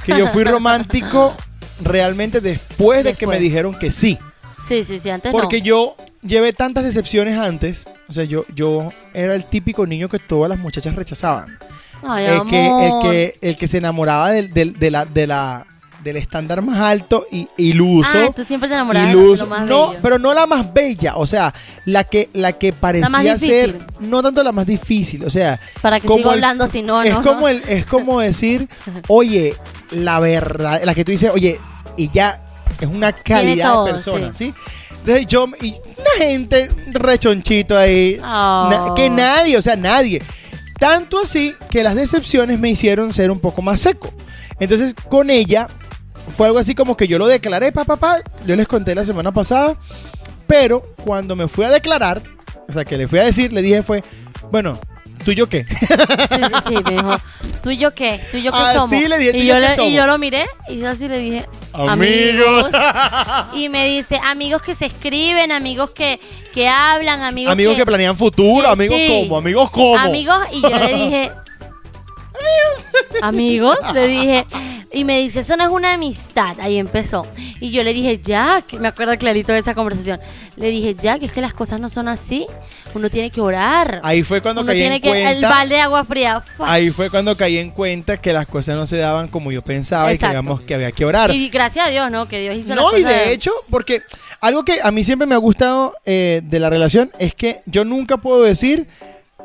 que 0.05 0.15
yo 0.15 0.27
fui 0.27 0.43
romántico 0.43 1.35
realmente 1.81 2.39
después 2.39 3.03
de 3.03 3.15
que 3.15 3.25
me 3.25 3.39
dijeron 3.39 3.73
que 3.73 3.89
sí. 3.89 4.19
Sí, 4.67 4.83
sí, 4.83 4.99
sí, 4.99 5.09
antes 5.09 5.31
Porque 5.31 5.59
no. 5.59 5.65
yo 5.65 5.95
llevé 6.21 6.53
tantas 6.53 6.83
decepciones 6.83 7.37
antes. 7.37 7.87
O 8.07 8.13
sea, 8.13 8.23
yo, 8.23 8.43
yo 8.55 8.91
era 9.13 9.35
el 9.35 9.45
típico 9.45 9.85
niño 9.87 10.09
que 10.09 10.19
todas 10.19 10.49
las 10.49 10.59
muchachas 10.59 10.95
rechazaban. 10.95 11.57
Ay, 12.01 12.25
El 12.25 12.43
que, 12.47 12.67
el, 12.87 12.93
que, 13.01 13.37
el 13.41 13.57
que 13.57 13.67
se 13.67 13.77
enamoraba 13.77 14.31
del, 14.31 14.53
del, 14.53 14.73
de 14.79 14.89
la, 14.91 15.03
de 15.05 15.27
la, 15.27 15.65
del 16.03 16.15
estándar 16.15 16.61
más 16.61 16.79
alto 16.79 17.25
y 17.29 17.47
iluso. 17.57 18.17
Ah, 18.17 18.31
tú 18.33 18.45
siempre 18.45 18.69
te 18.69 18.75
enamorabas 18.75 19.09
de 19.11 19.17
iluso. 19.17 19.43
lo 19.43 19.49
más 19.49 19.67
no, 19.67 19.87
bello. 19.89 19.99
pero 20.01 20.17
no 20.17 20.33
la 20.33 20.47
más 20.47 20.73
bella. 20.73 21.17
O 21.17 21.27
sea, 21.27 21.53
la 21.85 22.05
que, 22.05 22.29
la 22.33 22.53
que 22.53 22.71
parecía 22.71 23.37
ser. 23.37 23.79
No 23.99 24.23
tanto 24.23 24.41
la 24.43 24.53
más 24.53 24.65
difícil. 24.65 25.25
O 25.25 25.29
sea, 25.29 25.59
Para 25.81 25.99
que 25.99 26.07
como 26.07 26.19
siga 26.19 26.29
el- 26.29 26.33
hablando, 26.35 26.67
si 26.67 26.81
no, 26.83 27.03
es 27.03 27.13
no. 27.13 27.21
como 27.21 27.41
no. 27.41 27.47
el, 27.49 27.61
es 27.67 27.85
como 27.85 28.21
decir, 28.21 28.69
oye, 29.09 29.55
la 29.91 30.19
verdad, 30.21 30.81
la 30.85 30.95
que 30.95 31.03
tú 31.03 31.11
dices, 31.11 31.31
oye, 31.33 31.59
y 31.97 32.09
ya 32.11 32.41
es 32.79 32.87
una 32.87 33.11
calidad 33.11 33.73
todo, 33.73 33.85
de 33.87 33.91
persona, 33.91 34.33
¿sí? 34.33 34.53
Entonces 35.09 35.27
yo, 35.27 35.47
y 35.59 35.71
una 35.97 36.25
gente 36.25 36.69
rechonchito 36.91 37.75
ahí, 37.75 38.17
na- 38.21 38.85
Oh. 38.89 38.93
que 38.93 39.09
nadie, 39.09 39.57
o 39.57 39.61
sea, 39.61 39.75
nadie. 39.75 40.21
Tanto 40.77 41.17
así 41.19 41.55
que 41.71 41.83
las 41.83 41.95
decepciones 41.95 42.59
me 42.59 42.69
hicieron 42.69 43.11
ser 43.11 43.31
un 43.31 43.39
poco 43.39 43.63
más 43.63 43.81
seco. 43.81 44.13
Entonces 44.59 44.93
con 45.09 45.31
ella 45.31 45.67
fue 46.37 46.45
algo 46.45 46.59
así 46.59 46.75
como 46.75 46.95
que 46.95 47.07
yo 47.07 47.17
lo 47.17 47.25
declaré, 47.25 47.71
papá, 47.71 47.97
papá, 47.97 48.19
yo 48.45 48.55
les 48.55 48.67
conté 48.67 48.93
la 48.93 49.03
semana 49.03 49.31
pasada, 49.31 49.75
pero 50.45 50.81
cuando 51.03 51.35
me 51.35 51.47
fui 51.47 51.65
a 51.65 51.71
declarar, 51.71 52.21
o 52.67 52.71
sea, 52.73 52.85
que 52.85 52.95
le 52.97 53.07
fui 53.07 53.17
a 53.17 53.23
decir, 53.23 53.51
le 53.51 53.63
dije 53.63 53.81
fue, 53.81 54.03
bueno, 54.51 54.79
¿tú 55.29 55.33
y 55.33 55.35
yo 55.35 55.47
qué? 55.47 55.63
Sí, 55.69 55.85
sí, 56.43 56.53
sí, 56.67 56.75
me 56.85 56.91
dijo, 56.91 57.17
¿tú 57.61 57.69
y 57.69 57.77
yo 57.77 57.93
qué? 57.93 58.19
¿Tú 58.31 58.37
y 58.37 58.41
yo 58.41 58.51
qué 58.51 58.57
Así 58.57 58.75
somos? 58.75 58.89
le 59.09 59.17
dije, 59.19 59.31
¿tú 59.31 59.37
y 59.37 59.45
yo 59.45 59.59
le- 59.59 59.75
somos? 59.75 59.91
y 59.91 59.93
yo 59.93 60.07
lo 60.07 60.17
miré 60.17 60.47
y 60.69 60.77
yo 60.79 60.89
así 60.89 61.07
le 61.07 61.19
dije, 61.19 61.45
Amigos. 61.73 62.65
amigos. 62.73 63.51
y 63.53 63.69
me 63.69 63.87
dice, 63.87 64.19
amigos 64.25 64.63
que 64.63 64.73
se 64.73 64.87
escriben, 64.87 65.51
amigos 65.51 65.91
que, 65.91 66.19
que 66.51 66.67
hablan, 66.67 67.21
amigos, 67.21 67.51
Amigos 67.53 67.75
que 67.75 67.85
planean 67.85 68.17
futuro, 68.17 68.63
que 68.63 68.71
amigos 68.71 68.97
sí. 68.97 69.07
como, 69.25 69.37
amigos 69.37 69.69
como. 69.69 69.97
Amigos, 69.97 70.39
y 70.51 70.61
yo 70.63 70.69
le 70.79 70.93
dije, 70.95 71.31
amigos, 73.21 73.77
le 73.93 74.07
dije, 74.07 74.45
y 74.91 75.03
me 75.03 75.19
dice, 75.19 75.41
eso 75.41 75.55
no 75.55 75.63
es 75.63 75.69
una 75.69 75.93
amistad. 75.93 76.59
Ahí 76.59 76.77
empezó. 76.77 77.27
Y 77.59 77.71
yo 77.71 77.83
le 77.83 77.93
dije, 77.93 78.19
Jack, 78.23 78.73
me 78.73 78.87
acuerdo 78.87 79.15
clarito 79.17 79.51
de 79.53 79.59
esa 79.59 79.75
conversación. 79.75 80.19
Le 80.55 80.69
dije, 80.69 80.95
Jack, 80.95 81.21
es 81.23 81.31
que 81.31 81.41
las 81.41 81.53
cosas 81.53 81.79
no 81.79 81.89
son 81.89 82.07
así. 82.07 82.47
Uno 82.95 83.09
tiene 83.09 83.29
que 83.29 83.39
orar. 83.39 84.01
Ahí 84.03 84.23
fue 84.23 84.41
cuando 84.41 84.61
Uno 84.61 84.69
caí 84.69 84.79
tiene 84.79 84.95
en 84.95 85.01
que, 85.01 85.11
el 85.11 85.23
cuenta. 85.23 85.49
balde 85.49 85.75
de 85.75 85.81
agua 85.81 86.03
fría. 86.03 86.43
Ahí 86.59 86.89
fue 86.89 87.09
cuando 87.11 87.35
caí 87.37 87.59
en 87.59 87.69
cuenta 87.69 88.17
que 88.17 88.33
las 88.33 88.47
cosas 88.47 88.75
no 88.75 88.87
se 88.87 88.97
daban 88.97 89.27
como 89.27 89.51
yo 89.51 89.61
pensaba 89.61 90.11
y 90.11 90.17
que 90.17 90.27
digamos 90.27 90.61
que 90.61 90.73
había 90.73 90.91
que 90.91 91.05
orar. 91.05 91.29
Y 91.31 91.49
gracias 91.49 91.87
a 91.87 91.89
Dios, 91.91 92.09
¿no? 92.09 92.27
Que 92.27 92.39
Dios 92.39 92.55
hizo 92.57 92.69
las 92.73 92.77
No, 92.83 92.97
y 92.97 93.03
cosas 93.03 93.25
de 93.25 93.33
hecho, 93.33 93.51
porque 93.69 94.01
algo 94.41 94.65
que 94.65 94.79
a 94.81 94.91
mí 94.91 95.03
siempre 95.03 95.27
me 95.27 95.35
ha 95.35 95.39
gustado 95.39 95.93
eh, 96.05 96.41
de 96.43 96.59
la 96.59 96.69
relación 96.71 97.11
es 97.19 97.35
que 97.35 97.61
yo 97.67 97.85
nunca 97.85 98.17
puedo 98.17 98.41
decir 98.41 98.87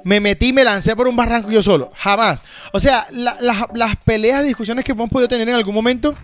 me 0.04 0.20
metí, 0.20 0.52
me 0.52 0.62
lancé 0.64 0.94
por 0.94 1.08
un 1.08 1.16
barranco 1.16 1.50
yo 1.50 1.62
solo. 1.62 1.90
Jamás. 1.96 2.42
O 2.72 2.78
sea, 2.80 3.06
la- 3.10 3.36
las- 3.40 3.66
las 3.74 3.96
peleas, 3.96 4.44
discusiones 4.44 4.84
que 4.84 4.92
hemos 4.92 5.10
podido 5.10 5.28
tener 5.28 5.48
en 5.48 5.54
algún 5.54 5.74
momento, 5.74 6.14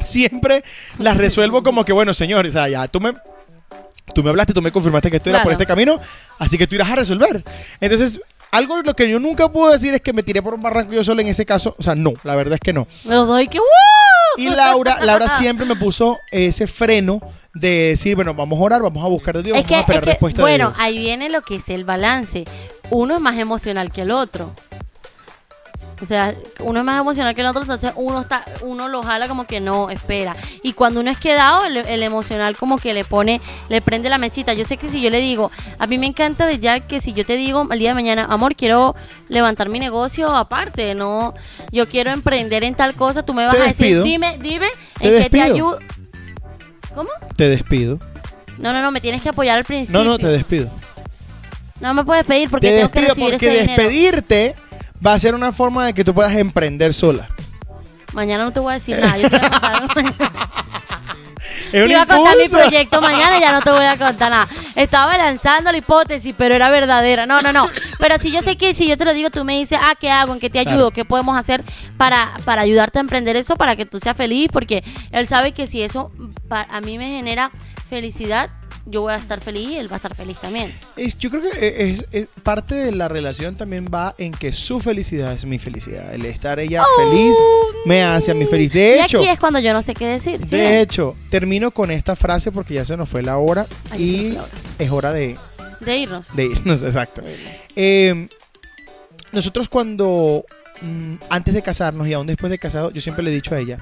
siempre 0.00 0.64
las 0.98 1.16
resuelvo 1.16 1.62
como 1.62 1.84
que, 1.84 1.92
bueno, 1.92 2.14
señor, 2.14 2.46
o 2.46 2.50
sea, 2.50 2.68
ya 2.68 2.88
tú 2.88 3.00
me, 3.00 3.12
tú 4.14 4.22
me 4.22 4.30
hablaste, 4.30 4.52
tú 4.52 4.62
me 4.62 4.70
confirmaste 4.72 5.10
que 5.10 5.16
esto 5.18 5.30
era 5.30 5.42
por 5.42 5.52
este 5.52 5.66
camino, 5.66 6.00
así 6.38 6.58
que 6.58 6.66
tú 6.66 6.74
irás 6.74 6.90
a 6.90 6.96
resolver. 6.96 7.42
Entonces, 7.80 8.20
algo 8.56 8.80
lo 8.82 8.94
que 8.94 9.08
yo 9.08 9.18
nunca 9.20 9.48
puedo 9.50 9.72
decir 9.72 9.94
es 9.94 10.00
que 10.00 10.12
me 10.12 10.22
tiré 10.22 10.42
por 10.42 10.54
un 10.54 10.62
barranco 10.62 10.92
yo 10.92 11.02
solo 11.04 11.20
en 11.20 11.28
ese 11.28 11.44
caso. 11.44 11.74
O 11.78 11.82
sea, 11.82 11.94
no, 11.94 12.12
la 12.22 12.36
verdad 12.36 12.54
es 12.54 12.60
que 12.60 12.72
no. 12.72 12.86
Me 13.04 13.14
lo 13.14 13.26
doy 13.26 13.48
que. 13.48 13.58
Y 14.36 14.50
Laura, 14.50 14.98
Laura 15.04 15.28
siempre 15.28 15.64
me 15.64 15.76
puso 15.76 16.18
ese 16.30 16.66
freno 16.66 17.20
de 17.52 17.90
decir, 17.90 18.16
bueno, 18.16 18.34
vamos 18.34 18.58
a 18.58 18.62
orar, 18.62 18.82
vamos 18.82 19.04
a 19.04 19.06
buscar 19.06 19.36
de 19.36 19.44
Dios, 19.44 19.56
Es 19.56 19.62
vamos 19.62 19.68
que, 19.68 19.74
a 19.76 19.80
esperar 19.80 20.02
es 20.02 20.04
que, 20.06 20.10
respuesta 20.10 20.40
bueno, 20.42 20.68
de 20.70 20.74
Dios. 20.74 20.80
ahí 20.80 20.98
viene 20.98 21.28
lo 21.30 21.42
que 21.42 21.56
es 21.56 21.68
el 21.68 21.84
balance. 21.84 22.44
Uno 22.90 23.14
es 23.14 23.20
más 23.20 23.38
emocional 23.38 23.92
que 23.92 24.02
el 24.02 24.10
otro. 24.10 24.52
O 26.02 26.06
sea, 26.06 26.34
uno 26.58 26.80
es 26.80 26.84
más 26.84 27.00
emocional 27.00 27.34
que 27.34 27.40
el 27.40 27.46
otro, 27.46 27.62
entonces 27.62 27.92
uno 27.94 28.20
está, 28.20 28.44
uno 28.62 28.88
lo 28.88 29.02
jala 29.02 29.28
como 29.28 29.46
que 29.46 29.60
no, 29.60 29.90
espera. 29.90 30.36
Y 30.62 30.72
cuando 30.72 31.00
uno 31.00 31.10
es 31.10 31.18
quedado, 31.18 31.64
el, 31.64 31.76
el 31.76 32.02
emocional 32.02 32.56
como 32.56 32.78
que 32.78 32.92
le 32.92 33.04
pone, 33.04 33.40
le 33.68 33.80
prende 33.80 34.08
la 34.08 34.18
mechita. 34.18 34.54
Yo 34.54 34.64
sé 34.64 34.76
que 34.76 34.88
si 34.88 35.00
yo 35.00 35.10
le 35.10 35.20
digo, 35.20 35.50
a 35.78 35.86
mí 35.86 35.98
me 35.98 36.06
encanta 36.06 36.46
de 36.46 36.58
Jack 36.58 36.86
que 36.86 37.00
si 37.00 37.12
yo 37.12 37.24
te 37.24 37.36
digo 37.36 37.66
el 37.70 37.78
día 37.78 37.90
de 37.90 37.94
mañana, 37.94 38.26
amor, 38.28 38.56
quiero 38.56 38.94
levantar 39.28 39.68
mi 39.68 39.78
negocio 39.78 40.34
aparte, 40.34 40.94
no, 40.94 41.34
yo 41.70 41.88
quiero 41.88 42.10
emprender 42.10 42.64
en 42.64 42.74
tal 42.74 42.94
cosa, 42.94 43.24
tú 43.24 43.34
me 43.34 43.46
vas 43.46 43.56
a 43.56 43.64
decir, 43.64 44.02
dime, 44.02 44.38
dime, 44.40 44.68
en 45.00 45.22
qué 45.22 45.30
te 45.30 45.40
ayudo. 45.40 45.78
¿Cómo? 46.94 47.10
Te 47.36 47.48
despido. 47.48 47.98
No, 48.58 48.72
no, 48.72 48.82
no, 48.82 48.90
me 48.90 49.00
tienes 49.00 49.22
que 49.22 49.28
apoyar 49.28 49.58
al 49.58 49.64
principio. 49.64 50.04
No, 50.04 50.10
no, 50.10 50.18
te 50.18 50.28
despido. 50.28 50.70
No 51.80 51.92
me 51.92 52.04
puedes 52.04 52.24
pedir 52.24 52.48
porque 52.48 52.68
te 52.68 52.76
tengo 52.76 52.90
que 52.90 53.00
recibir 53.00 53.30
porque 53.30 53.46
ese 53.46 53.60
dinero. 53.60 53.82
Va 55.04 55.14
a 55.14 55.18
ser 55.18 55.34
una 55.34 55.52
forma 55.52 55.86
de 55.86 55.94
que 55.94 56.04
tú 56.04 56.14
puedas 56.14 56.34
emprender 56.34 56.94
sola. 56.94 57.28
Mañana 58.12 58.44
no 58.44 58.52
te 58.52 58.60
voy 58.60 58.72
a 58.72 58.74
decir 58.74 58.98
nada. 58.98 59.18
Yo 59.18 59.28
te 59.28 59.38
voy 59.38 59.46
a 59.46 59.50
contar 59.50 59.96
mañana. 59.96 60.14
Te 61.70 61.88
iba 61.88 62.02
a 62.02 62.06
contar 62.06 62.36
mi 62.36 62.48
proyecto 62.48 63.00
mañana 63.00 63.36
y 63.36 63.40
ya 63.40 63.50
no 63.50 63.60
te 63.60 63.70
voy 63.70 63.84
a 63.84 63.96
contar 63.96 64.30
nada. 64.30 64.48
Estaba 64.76 65.18
lanzando 65.18 65.72
la 65.72 65.78
hipótesis, 65.78 66.32
pero 66.38 66.54
era 66.54 66.70
verdadera. 66.70 67.26
No, 67.26 67.40
no, 67.40 67.52
no. 67.52 67.68
Pero 67.98 68.16
si 68.18 68.30
yo 68.30 68.42
sé 68.42 68.56
que 68.56 68.74
si 68.74 68.86
yo 68.86 68.96
te 68.96 69.04
lo 69.04 69.12
digo, 69.12 69.30
tú 69.30 69.44
me 69.44 69.58
dices, 69.58 69.78
ah, 69.82 69.94
¿qué 69.98 70.08
hago? 70.08 70.32
¿En 70.32 70.38
qué 70.38 70.50
te 70.50 70.60
ayudo? 70.60 70.74
Claro. 70.76 70.90
¿Qué 70.92 71.04
podemos 71.04 71.36
hacer 71.36 71.64
para, 71.96 72.32
para 72.44 72.62
ayudarte 72.62 72.98
a 72.98 73.00
emprender 73.00 73.34
eso? 73.34 73.56
Para 73.56 73.74
que 73.74 73.86
tú 73.86 73.98
seas 73.98 74.16
feliz. 74.16 74.50
Porque 74.52 74.84
él 75.10 75.26
sabe 75.26 75.50
que 75.50 75.66
si 75.66 75.82
eso 75.82 76.12
a 76.50 76.80
mí 76.80 76.96
me 76.96 77.06
genera 77.06 77.50
felicidad, 77.88 78.50
yo 78.86 79.00
voy 79.00 79.12
a 79.12 79.16
estar 79.16 79.40
feliz 79.40 79.68
y 79.70 79.76
él 79.76 79.90
va 79.90 79.94
a 79.94 79.96
estar 79.96 80.14
feliz 80.14 80.36
también. 80.38 80.72
Es- 80.96 81.16
yo 81.18 81.30
creo 81.30 81.42
que 81.42 81.90
es, 81.90 82.06
es- 82.12 82.28
parte 82.42 82.74
de 82.74 82.92
la 82.92 83.08
relación 83.08 83.56
también 83.56 83.86
va 83.92 84.14
en 84.18 84.32
que 84.32 84.52
su 84.52 84.80
felicidad 84.80 85.32
es 85.32 85.46
mi 85.46 85.58
felicidad. 85.58 86.14
El 86.14 86.24
estar 86.26 86.58
ella 86.60 86.84
feliz 86.96 87.34
me 87.86 88.02
hace 88.02 88.30
a 88.30 88.34
mí 88.34 88.44
feliz. 88.46 88.72
De 88.72 88.96
y 88.96 89.00
hecho, 89.00 89.18
aquí 89.20 89.28
es 89.28 89.38
cuando 89.38 89.58
yo 89.58 89.72
no 89.72 89.80
sé 89.82 89.94
qué 89.94 90.06
decir. 90.06 90.40
¿sí 90.44 90.56
de 90.56 90.80
hecho, 90.80 91.16
termino 91.30 91.70
con 91.70 91.90
esta 91.90 92.14
frase 92.16 92.52
porque 92.52 92.74
ya 92.74 92.84
se 92.84 92.96
nos 92.96 93.08
fue 93.08 93.22
la 93.22 93.38
hora 93.38 93.66
Ay, 93.90 94.02
y 94.02 94.18
fue 94.18 94.28
la 94.34 94.42
hora. 94.42 94.52
es 94.78 94.90
hora 94.90 95.12
de, 95.12 95.36
De 95.80 95.96
irnos. 95.96 96.36
de 96.36 96.44
irnos, 96.46 96.82
exacto. 96.84 97.22
Eh, 97.76 98.28
nosotros 99.32 99.68
cuando 99.68 100.44
mm, 100.82 101.14
antes 101.30 101.54
de 101.54 101.62
casarnos 101.62 102.06
y 102.06 102.12
aún 102.12 102.26
después 102.26 102.50
de 102.50 102.58
casado, 102.58 102.90
yo 102.90 103.00
siempre 103.00 103.24
le 103.24 103.30
he 103.30 103.34
dicho 103.34 103.54
a 103.54 103.58
ella, 103.58 103.78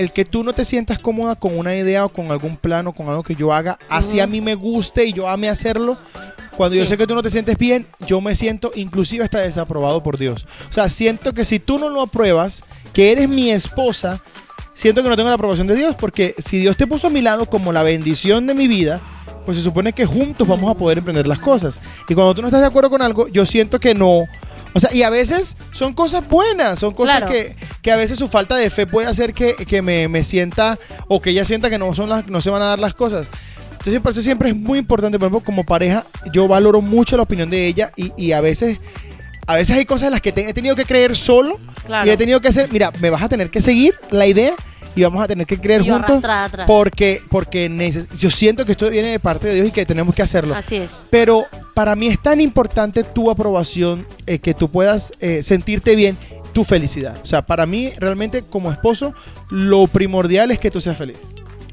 el 0.00 0.12
que 0.12 0.24
tú 0.24 0.42
no 0.42 0.54
te 0.54 0.64
sientas 0.64 0.98
cómoda 0.98 1.34
con 1.36 1.58
una 1.58 1.76
idea 1.76 2.06
o 2.06 2.08
con 2.08 2.30
algún 2.30 2.56
plano, 2.56 2.94
con 2.94 3.10
algo 3.10 3.22
que 3.22 3.34
yo 3.34 3.52
haga, 3.52 3.78
así 3.90 4.18
a 4.18 4.26
mí 4.26 4.40
me 4.40 4.54
guste 4.54 5.04
y 5.04 5.12
yo 5.12 5.28
ame 5.28 5.50
hacerlo, 5.50 5.98
Cuando 6.56 6.76
yo 6.76 6.86
sé 6.86 6.96
que 6.96 7.06
tú 7.06 7.14
no 7.14 7.22
te 7.22 7.30
sientes 7.30 7.56
bien, 7.58 7.86
yo 8.06 8.20
me 8.20 8.34
siento 8.34 8.70
inclusive 8.74 9.24
hasta 9.24 9.40
desaprobado 9.40 10.02
por 10.02 10.16
Dios. 10.16 10.46
O 10.70 10.72
sea, 10.72 10.88
siento 10.88 11.34
que 11.34 11.44
si 11.44 11.58
tú 11.58 11.78
no 11.78 11.90
lo 11.90 12.02
apruebas, 12.02 12.64
que 12.92 13.12
eres 13.12 13.28
mi 13.28 13.50
esposa, 13.50 14.22
siento 14.74 15.02
que 15.02 15.10
no 15.10 15.16
tengo 15.16 15.28
la 15.28 15.34
aprobación 15.34 15.66
de 15.66 15.76
Dios, 15.76 15.94
porque 15.96 16.34
si 16.42 16.58
Dios 16.58 16.76
te 16.78 16.86
puso 16.86 17.06
a 17.06 17.10
mi 17.10 17.20
lado 17.20 17.46
como 17.46 17.72
la 17.72 17.82
bendición 17.82 18.46
de 18.46 18.54
mi 18.54 18.68
vida, 18.68 19.00
pues 19.44 19.58
se 19.58 19.62
supone 19.62 19.92
que 19.92 20.06
juntos 20.06 20.48
vamos 20.48 20.70
a 20.70 20.78
poder 20.78 20.98
emprender 20.98 21.26
las 21.26 21.38
cosas. 21.38 21.78
Y 22.08 22.14
cuando 22.14 22.34
tú 22.34 22.40
no 22.40 22.48
estás 22.48 22.62
de 22.62 22.66
acuerdo 22.66 22.88
con 22.88 23.02
algo, 23.02 23.28
yo 23.28 23.44
siento 23.44 23.78
que 23.78 23.94
no. 23.94 24.24
O 24.72 24.80
sea, 24.80 24.92
y 24.94 25.02
a 25.02 25.10
veces 25.10 25.56
son 25.72 25.92
cosas 25.94 26.26
buenas, 26.28 26.78
son 26.78 26.94
cosas 26.94 27.18
Claro. 27.18 27.32
que, 27.32 27.56
que 27.82 27.90
a 27.92 27.96
veces 27.96 28.18
su 28.18 28.28
falta 28.28 28.56
de 28.56 28.70
fe 28.70 28.86
puede 28.86 29.08
hacer 29.08 29.32
que, 29.34 29.54
que 29.54 29.82
me, 29.82 30.06
me 30.08 30.22
sienta 30.22 30.78
o 31.08 31.20
que 31.20 31.30
ella 31.30 31.44
sienta 31.44 31.70
que 31.70 31.78
no, 31.78 31.94
son 31.94 32.08
las, 32.08 32.26
no 32.28 32.40
se 32.40 32.50
van 32.50 32.62
a 32.62 32.66
dar 32.66 32.78
las 32.78 32.94
cosas. 32.94 33.26
Entonces, 33.72 34.00
por 34.00 34.12
eso 34.12 34.22
siempre 34.22 34.50
es 34.50 34.56
muy 34.56 34.78
importante, 34.78 35.18
por 35.18 35.26
ejemplo, 35.26 35.44
como 35.44 35.64
pareja, 35.64 36.04
yo 36.32 36.46
valoro 36.46 36.82
mucho 36.82 37.16
la 37.16 37.22
opinión 37.22 37.48
de 37.50 37.66
ella 37.66 37.90
y, 37.96 38.12
y 38.16 38.32
a 38.32 38.40
veces... 38.40 38.78
A 39.46 39.56
veces 39.56 39.76
hay 39.76 39.84
cosas 39.84 40.06
en 40.08 40.12
las 40.12 40.20
que 40.20 40.30
te- 40.30 40.48
he 40.48 40.54
tenido 40.54 40.76
que 40.76 40.84
creer 40.84 41.16
solo 41.16 41.58
Claro. 41.84 42.06
y 42.06 42.10
he 42.10 42.16
tenido 42.16 42.40
que 42.40 42.46
hacer, 42.48 42.68
mira, 42.70 42.92
me 43.00 43.10
vas 43.10 43.22
a 43.22 43.28
tener 43.28 43.50
que 43.50 43.60
seguir 43.60 43.98
la 44.10 44.26
idea 44.26 44.54
y 44.94 45.02
vamos 45.02 45.22
a 45.22 45.28
tener 45.28 45.46
que 45.46 45.58
creer 45.58 45.82
yo 45.82 45.94
juntos 45.94 46.18
atrás. 46.24 46.66
porque 46.66 47.22
porque 47.28 47.70
yo 48.18 48.30
siento 48.30 48.64
que 48.64 48.72
esto 48.72 48.90
viene 48.90 49.08
de 49.08 49.20
parte 49.20 49.48
de 49.48 49.54
Dios 49.54 49.68
y 49.68 49.70
que 49.70 49.86
tenemos 49.86 50.14
que 50.14 50.22
hacerlo. 50.22 50.54
Así 50.54 50.76
es. 50.76 50.90
Pero 51.10 51.44
para 51.74 51.94
mí 51.96 52.08
es 52.08 52.20
tan 52.20 52.40
importante 52.40 53.04
tu 53.04 53.30
aprobación, 53.30 54.06
eh, 54.26 54.38
que 54.38 54.54
tú 54.54 54.68
puedas 54.68 55.12
eh, 55.20 55.42
sentirte 55.42 55.96
bien, 55.96 56.16
tu 56.52 56.64
felicidad. 56.64 57.18
O 57.22 57.26
sea, 57.26 57.42
para 57.42 57.66
mí 57.66 57.90
realmente 57.98 58.42
como 58.42 58.70
esposo, 58.70 59.14
lo 59.48 59.86
primordial 59.86 60.50
es 60.50 60.58
que 60.58 60.70
tú 60.70 60.80
seas 60.80 60.96
feliz. 60.96 61.18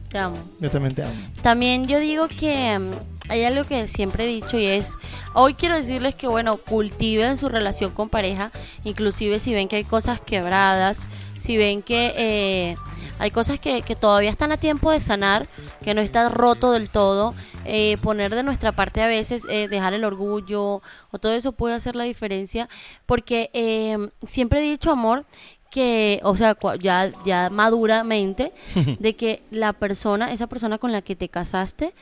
Te 0.10 0.18
amo. 0.20 0.38
Yo 0.60 0.70
también 0.70 0.96
te 0.96 1.04
amo. 1.04 1.14
También 1.42 1.88
yo 1.88 2.00
digo 2.00 2.28
que 2.28 2.80
mm, 2.80 2.92
hay 3.30 3.44
algo 3.44 3.64
que 3.64 3.88
siempre 3.88 4.26
he 4.26 4.28
dicho 4.28 4.58
y 4.58 4.66
es, 4.66 4.96
hoy 5.34 5.54
quiero 5.54 5.76
decirles 5.76 6.16
que 6.16 6.28
bueno, 6.28 6.58
cultiven 6.58 7.38
su 7.38 7.50
relación 7.50 7.92
con 7.92 8.10
pareja, 8.10 8.52
inclusive 8.84 9.40
si 9.40 9.54
ven 9.54 9.68
que 9.68 9.78
hay 9.78 9.84
cosas 9.84 10.22
quebradas, 10.22 11.08
si 11.38 11.58
ven 11.58 11.82
que 11.82 12.14
eh, 12.18 12.78
hay 13.20 13.32
cosas 13.32 13.60
que, 13.60 13.82
que 13.82 13.96
todavía 13.96 14.30
están 14.30 14.52
a 14.52 14.58
tiempo 14.58 14.92
de 14.92 15.00
sanar, 15.00 15.48
que 15.84 15.94
no 15.94 16.02
está 16.02 16.30
roto 16.30 16.72
del 16.72 16.90
todo, 16.90 17.34
eh, 17.66 17.98
poner 18.02 18.34
de 18.34 18.44
nuestra 18.44 18.72
parte 18.72 19.02
a 19.02 19.08
veces, 19.08 19.44
eh, 19.50 19.68
dejar 19.68 19.94
el 19.94 20.06
orgullo 20.06 20.82
o 21.12 21.20
todo 21.20 21.34
eso 21.34 21.52
puede 21.52 21.76
hacer 21.76 21.96
la 21.96 22.04
diferencia, 22.04 22.70
porque 23.06 23.50
eh, 23.54 24.10
siempre 24.26 24.60
he 24.60 24.72
dicho, 24.72 24.92
amor, 24.92 25.26
que, 25.70 26.22
o 26.24 26.36
sea, 26.38 26.56
ya, 26.80 27.12
ya 27.26 27.50
maduramente, 27.50 28.52
de 29.00 29.16
que 29.16 29.44
la 29.52 29.74
persona, 29.74 30.32
esa 30.32 30.48
persona 30.48 30.78
con 30.78 30.92
la 30.92 31.02
que 31.02 31.16
te 31.16 31.30
casaste, 31.30 31.94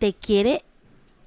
te 0.00 0.12
quiere, 0.14 0.64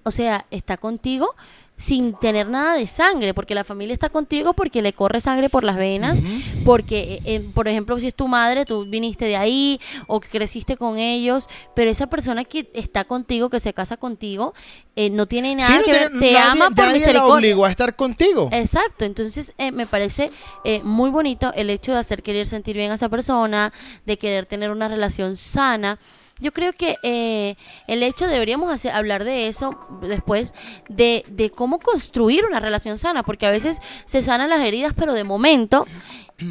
o 0.03 0.11
sea, 0.11 0.45
está 0.51 0.75
contigo 0.75 1.33
sin 1.75 2.13
tener 2.13 2.47
nada 2.47 2.75
de 2.75 2.85
sangre, 2.85 3.33
porque 3.33 3.55
la 3.55 3.63
familia 3.63 3.93
está 3.93 4.07
contigo 4.09 4.53
porque 4.53 4.81
le 4.83 4.93
corre 4.93 5.19
sangre 5.21 5.49
por 5.49 5.63
las 5.63 5.75
venas, 5.75 6.21
porque, 6.63 7.15
eh, 7.15 7.21
eh, 7.25 7.49
por 7.53 7.67
ejemplo, 7.67 7.99
si 7.99 8.07
es 8.07 8.13
tu 8.13 8.27
madre, 8.27 8.63
tú 8.63 8.85
viniste 8.85 9.25
de 9.25 9.35
ahí 9.35 9.79
o 10.07 10.19
creciste 10.19 10.77
con 10.77 10.97
ellos, 10.99 11.49
pero 11.75 11.89
esa 11.89 12.07
persona 12.07 12.45
que 12.45 12.69
está 12.75 13.05
contigo, 13.05 13.49
que 13.49 13.59
se 13.59 13.73
casa 13.73 13.97
contigo, 13.97 14.53
eh, 14.95 15.09
no 15.09 15.25
tiene 15.25 15.55
nada 15.55 15.67
Sí, 15.67 15.77
no 15.79 15.83
que 15.85 15.91
ver, 15.91 16.09
te 16.09 16.15
nadie- 16.33 16.37
ama 16.37 16.69
por 16.69 16.85
nadie 16.85 17.11
la 17.13 17.25
obligó 17.25 17.65
a 17.65 17.71
estar 17.71 17.95
contigo. 17.95 18.49
Exacto, 18.51 19.03
entonces 19.03 19.53
eh, 19.57 19.71
me 19.71 19.87
parece 19.87 20.29
eh, 20.63 20.79
muy 20.83 21.09
bonito 21.09 21.51
el 21.55 21.69
hecho 21.71 21.91
de 21.91 21.97
hacer 21.97 22.21
querer 22.21 22.45
sentir 22.45 22.75
bien 22.77 22.91
a 22.91 22.95
esa 22.95 23.09
persona, 23.09 23.73
de 24.05 24.17
querer 24.17 24.45
tener 24.45 24.69
una 24.69 24.87
relación 24.87 25.35
sana. 25.35 25.97
Yo 26.39 26.51
creo 26.51 26.73
que 26.73 26.97
eh, 27.03 27.55
el 27.87 28.03
hecho 28.03 28.27
deberíamos 28.27 28.71
hacer, 28.71 28.91
hablar 28.91 29.23
de 29.23 29.47
eso 29.47 29.77
después, 30.01 30.53
de, 30.89 31.23
de 31.29 31.51
cómo 31.51 31.79
construir 31.79 32.45
una 32.45 32.59
relación 32.59 32.97
sana, 32.97 33.23
porque 33.23 33.45
a 33.45 33.51
veces 33.51 33.81
se 34.05 34.21
sanan 34.21 34.49
las 34.49 34.61
heridas, 34.63 34.93
pero 34.95 35.13
de 35.13 35.23
momento, 35.23 35.85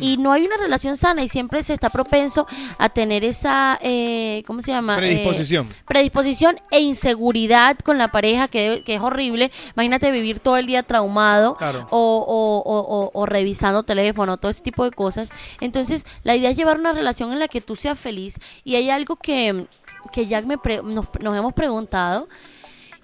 y 0.00 0.16
no 0.16 0.32
hay 0.32 0.44
una 0.46 0.56
relación 0.56 0.96
sana 0.96 1.22
y 1.22 1.28
siempre 1.28 1.62
se 1.62 1.74
está 1.74 1.90
propenso 1.90 2.46
a 2.78 2.88
tener 2.88 3.24
esa, 3.24 3.78
eh, 3.82 4.42
¿cómo 4.46 4.62
se 4.62 4.70
llama? 4.72 4.94
Eh, 4.94 4.98
Predisposición. 4.98 5.68
predisposición 5.86 6.60
e 6.70 6.80
inseguridad 6.80 7.78
con 7.78 7.98
la 7.98 8.08
pareja, 8.12 8.48
que, 8.48 8.82
que 8.84 8.94
es 8.94 9.00
horrible. 9.00 9.50
Imagínate 9.74 10.10
vivir 10.10 10.40
todo 10.40 10.56
el 10.56 10.66
día 10.66 10.82
traumado 10.82 11.54
Claro. 11.56 11.86
o, 11.90 12.24
o- 12.26 12.58
o- 12.72 12.80
o- 13.06 13.10
o 13.12 13.26
revisando 13.26 13.82
teléfono, 13.82 14.36
todo 14.36 14.50
ese 14.50 14.62
tipo 14.62 14.84
de 14.84 14.90
cosas. 14.90 15.30
Entonces, 15.60 16.06
la 16.24 16.36
idea 16.36 16.50
es 16.50 16.56
llevar 16.56 16.78
una 16.78 16.92
relación 16.92 17.32
en 17.32 17.38
la 17.38 17.48
que 17.48 17.60
tú 17.60 17.76
seas 17.76 17.98
feliz. 17.98 18.38
Y 18.64 18.76
hay 18.76 18.90
algo 18.90 19.16
que, 19.16 19.66
que 20.12 20.26
Jack 20.26 20.44
me 20.46 20.58
pre- 20.58 20.82
nos, 20.82 21.06
nos 21.20 21.36
hemos 21.36 21.52
preguntado. 21.52 22.28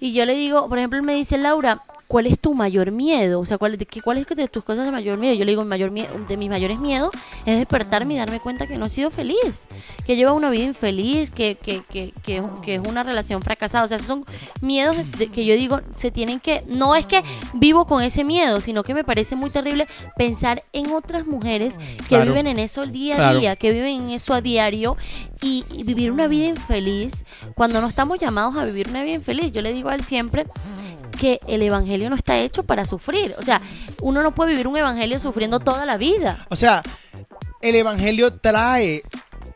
Y 0.01 0.13
yo 0.13 0.25
le 0.25 0.35
digo, 0.35 0.69
por 0.69 0.77
ejemplo, 0.77 0.97
él 0.97 1.03
me 1.05 1.13
dice, 1.13 1.37
Laura, 1.37 1.83
¿cuál 2.09 2.25
es 2.25 2.39
tu 2.39 2.55
mayor 2.55 2.91
miedo? 2.91 3.39
O 3.39 3.45
sea, 3.45 3.59
¿cuál, 3.59 3.77
de, 3.77 3.85
¿cuál 4.03 4.17
es 4.17 4.25
de 4.27 4.47
tus 4.47 4.63
cosas 4.63 4.83
de 4.83 4.91
mayor 4.91 5.19
miedo? 5.19 5.35
Yo 5.35 5.45
le 5.45 5.51
digo, 5.51 5.61
el 5.61 5.67
mayor 5.67 5.91
de 5.93 6.37
mis 6.37 6.49
mayores 6.49 6.79
miedos 6.79 7.11
es 7.45 7.55
despertarme 7.59 8.15
y 8.15 8.17
darme 8.17 8.39
cuenta 8.39 8.65
que 8.65 8.77
no 8.79 8.87
he 8.87 8.89
sido 8.89 9.11
feliz, 9.11 9.67
que 10.07 10.15
lleva 10.15 10.33
una 10.33 10.49
vida 10.49 10.63
infeliz, 10.63 11.29
que, 11.29 11.55
que, 11.55 11.83
que, 11.87 12.11
que, 12.23 12.43
que 12.63 12.75
es 12.75 12.81
una 12.89 13.03
relación 13.03 13.43
fracasada. 13.43 13.85
O 13.85 13.87
sea, 13.87 13.97
esos 13.97 14.07
son 14.07 14.25
miedos 14.59 14.97
de- 15.19 15.27
que 15.29 15.45
yo 15.45 15.53
digo, 15.53 15.81
se 15.93 16.09
tienen 16.09 16.39
que, 16.39 16.63
no 16.67 16.95
es 16.95 17.05
que 17.05 17.23
vivo 17.53 17.85
con 17.85 18.01
ese 18.01 18.23
miedo, 18.23 18.59
sino 18.59 18.81
que 18.81 18.95
me 18.95 19.03
parece 19.03 19.35
muy 19.35 19.51
terrible 19.51 19.87
pensar 20.17 20.63
en 20.73 20.91
otras 20.91 21.27
mujeres 21.27 21.77
que 21.77 22.07
Claro. 22.07 22.25
viven 22.31 22.47
en 22.47 22.57
eso 22.57 22.81
el 22.81 22.91
día 22.91 23.13
a 23.13 23.17
Claro. 23.17 23.39
día, 23.39 23.55
que 23.55 23.71
viven 23.71 24.01
en 24.01 24.09
eso 24.09 24.33
a 24.33 24.41
diario 24.41 24.97
y, 25.43 25.63
y 25.71 25.83
vivir 25.83 26.11
una 26.11 26.27
vida 26.27 26.47
infeliz 26.47 27.23
cuando 27.53 27.81
no 27.81 27.87
estamos 27.87 28.17
llamados 28.17 28.55
a 28.55 28.65
vivir 28.65 28.89
una 28.89 29.03
vida 29.03 29.13
infeliz. 29.13 29.51
Yo 29.51 29.61
le 29.61 29.71
digo 29.73 29.89
a 29.89 29.93
él 29.95 30.03
siempre 30.03 30.47
que 31.19 31.39
el 31.47 31.61
evangelio 31.61 32.09
no 32.09 32.15
está 32.15 32.39
hecho 32.39 32.63
para 32.63 32.85
sufrir. 32.85 33.35
O 33.37 33.43
sea, 33.43 33.61
uno 34.01 34.23
no 34.23 34.33
puede 34.33 34.51
vivir 34.51 34.67
un 34.67 34.77
evangelio 34.77 35.19
sufriendo 35.19 35.59
toda 35.59 35.85
la 35.85 35.97
vida. 35.97 36.47
O 36.49 36.55
sea, 36.55 36.81
el 37.61 37.75
evangelio 37.75 38.33
trae 38.33 39.03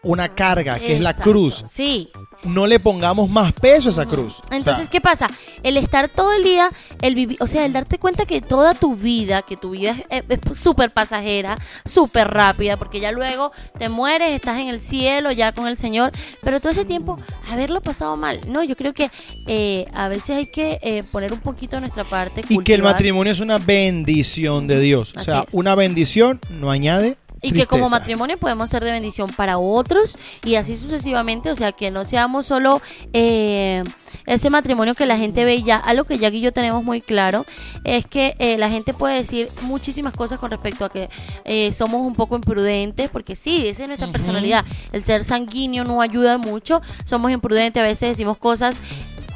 una 0.04 0.36
carga, 0.36 0.78
que 0.80 0.94
es 0.94 1.02
la 1.02 1.14
cruz. 1.14 1.64
Sí. 1.66 2.10
No 2.44 2.68
le 2.68 2.80
pongamos 2.80 3.30
más 3.30 3.54
peso 3.54 3.88
a 3.88 3.92
esa 3.92 4.06
cruz. 4.06 4.40
O 4.44 4.48
sea, 4.48 4.58
Entonces, 4.58 4.90
¿qué 4.90 5.00
pasa? 5.00 5.28
El 5.64 5.78
estar 5.78 6.10
todo 6.10 6.34
el 6.34 6.44
día, 6.44 6.70
el 7.02 7.16
vivir, 7.16 7.38
o 7.40 7.48
sea, 7.48 7.66
el 7.66 7.72
darte 7.72 7.98
cuenta 8.00 8.26
que 8.26 8.42
toda 8.42 8.74
tu 8.74 8.96
vida, 8.96 9.44
que 9.44 9.56
tu 9.56 9.72
vida 9.72 9.96
es 10.10 10.24
súper 10.60 10.92
pasajera, 10.92 11.58
súper 11.86 12.28
rápida, 12.28 12.76
porque 12.76 13.00
ya 13.00 13.12
luego 13.14 13.54
te 13.80 13.88
mueres, 13.88 14.32
estás 14.32 14.60
en 14.60 14.68
el 14.68 14.82
cielo 14.82 15.32
ya 15.32 15.54
con 15.54 15.68
el 15.68 15.78
Señor, 15.78 16.12
pero 16.44 16.60
todo 16.60 16.74
ese 16.74 16.84
tiempo 16.84 17.18
haberlo 17.50 17.82
pasado 17.82 18.18
mal, 18.18 18.42
¿no? 18.48 18.62
Yo 18.64 18.76
creo 18.76 18.94
que 18.94 19.10
eh, 19.48 19.86
a 19.94 20.10
veces 20.10 20.32
hay 20.32 20.46
que 20.48 20.80
eh, 20.82 21.04
poner 21.12 21.32
un 21.32 21.40
poquito 21.40 21.78
de 21.78 21.82
nuestra 21.82 22.04
parte. 22.04 22.44
y 22.50 22.58
que 22.60 22.74
el 22.74 22.84
matrimonio 22.84 23.32
es 23.32 23.40
una 23.40 23.58
bendición 23.58 24.68
de 24.68 24.80
Dios. 24.82 25.14
O 25.16 25.22
sea, 25.22 25.46
es. 25.48 25.54
una 25.54 25.76
bendición 25.76 26.42
no 26.60 26.72
añade. 26.72 27.18
Y 27.44 27.52
que 27.52 27.68
como 27.68 27.90
matrimonio 27.90 28.38
podemos 28.38 28.70
ser 28.70 28.84
de 28.84 28.92
bendición 28.92 29.30
para 29.30 29.58
otros 29.58 30.18
y 30.44 30.56
así 30.56 30.76
sucesivamente, 30.76 31.52
o 31.52 31.56
sea, 31.56 31.74
que 31.74 31.92
no 31.92 32.06
seamos 32.06 32.46
solo 32.46 32.82
eh, 33.12 33.84
ese 34.26 34.50
matrimonio 34.50 34.96
que 34.96 35.06
la 35.06 35.18
gente 35.18 35.44
ve 35.46 35.56
y 35.56 35.64
ya. 35.64 35.78
Algo 35.78 36.06
que 36.06 36.18
Jack 36.18 36.34
y 36.34 36.42
yo 36.42 36.54
tenemos 36.54 36.84
muy 36.84 37.02
claro 37.02 37.46
es 37.84 38.06
que 38.06 38.36
eh, 38.40 38.58
la 38.58 38.70
gente 38.70 38.94
puede 38.94 39.18
decir 39.18 39.50
muchísimas 39.62 40.14
cosas 40.14 40.40
con 40.40 40.52
respecto 40.52 40.86
a 40.86 40.90
que 40.90 41.10
eh, 41.44 41.72
somos 41.72 42.02
un 42.02 42.14
poco 42.14 42.36
imprudentes, 42.36 43.10
porque 43.10 43.36
sí, 43.36 43.68
esa 43.68 43.84
es 43.84 43.88
nuestra 43.88 44.08
personalidad. 44.08 44.66
El 44.92 45.04
ser 45.04 45.24
sanguíneo 45.24 45.84
no 45.84 46.02
ayuda 46.02 46.38
mucho, 46.38 46.82
somos 47.06 47.32
imprudentes, 47.32 47.82
a 47.82 47.86
veces 47.86 48.10
decimos 48.10 48.38
cosas 48.38 48.78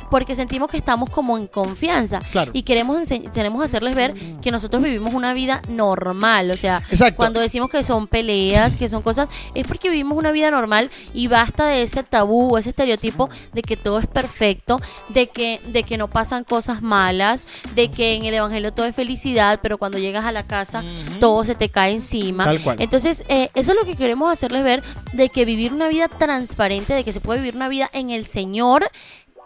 porque 0.09 0.35
sentimos 0.35 0.69
que 0.69 0.77
estamos 0.77 1.09
como 1.09 1.37
en 1.37 1.47
confianza 1.47 2.19
Claro. 2.31 2.51
y 2.53 2.63
queremos 2.63 2.97
queremos 3.33 3.63
hacerles 3.63 3.95
ver 3.95 4.13
que 4.41 4.51
nosotros 4.51 4.81
vivimos 4.83 5.13
una 5.13 5.33
vida 5.33 5.61
normal, 5.69 6.51
o 6.51 6.57
sea, 6.57 6.81
Exacto. 6.89 7.15
cuando 7.17 7.39
decimos 7.39 7.69
que 7.69 7.83
son 7.83 8.07
peleas, 8.07 8.75
que 8.75 8.89
son 8.89 9.01
cosas, 9.01 9.27
es 9.53 9.67
porque 9.67 9.89
vivimos 9.89 10.17
una 10.17 10.31
vida 10.31 10.51
normal 10.51 10.89
y 11.13 11.27
basta 11.27 11.67
de 11.67 11.81
ese 11.83 12.03
tabú 12.03 12.53
o 12.53 12.57
ese 12.57 12.69
estereotipo 12.69 13.29
de 13.53 13.61
que 13.61 13.77
todo 13.77 13.99
es 13.99 14.07
perfecto, 14.07 14.79
de 15.09 15.27
que 15.27 15.59
de 15.67 15.83
que 15.83 15.97
no 15.97 16.07
pasan 16.07 16.43
cosas 16.43 16.81
malas, 16.81 17.45
de 17.75 17.89
que 17.89 18.15
en 18.15 18.25
el 18.25 18.33
evangelio 18.33 18.73
todo 18.73 18.85
es 18.85 18.95
felicidad, 18.95 19.59
pero 19.61 19.77
cuando 19.77 19.97
llegas 19.97 20.25
a 20.25 20.31
la 20.31 20.43
casa 20.43 20.83
todo 21.19 21.43
se 21.43 21.55
te 21.55 21.69
cae 21.69 21.93
encima. 21.93 22.45
Tal 22.45 22.61
cual. 22.61 22.77
Entonces, 22.79 23.23
eh, 23.27 23.49
eso 23.53 23.71
es 23.71 23.77
lo 23.77 23.85
que 23.85 23.95
queremos 23.95 24.31
hacerles 24.31 24.63
ver 24.63 24.81
de 25.13 25.29
que 25.29 25.45
vivir 25.45 25.73
una 25.73 25.87
vida 25.87 26.07
transparente, 26.07 26.93
de 26.93 27.03
que 27.03 27.13
se 27.13 27.21
puede 27.21 27.39
vivir 27.39 27.55
una 27.55 27.69
vida 27.69 27.89
en 27.93 28.09
el 28.09 28.25
Señor 28.25 28.89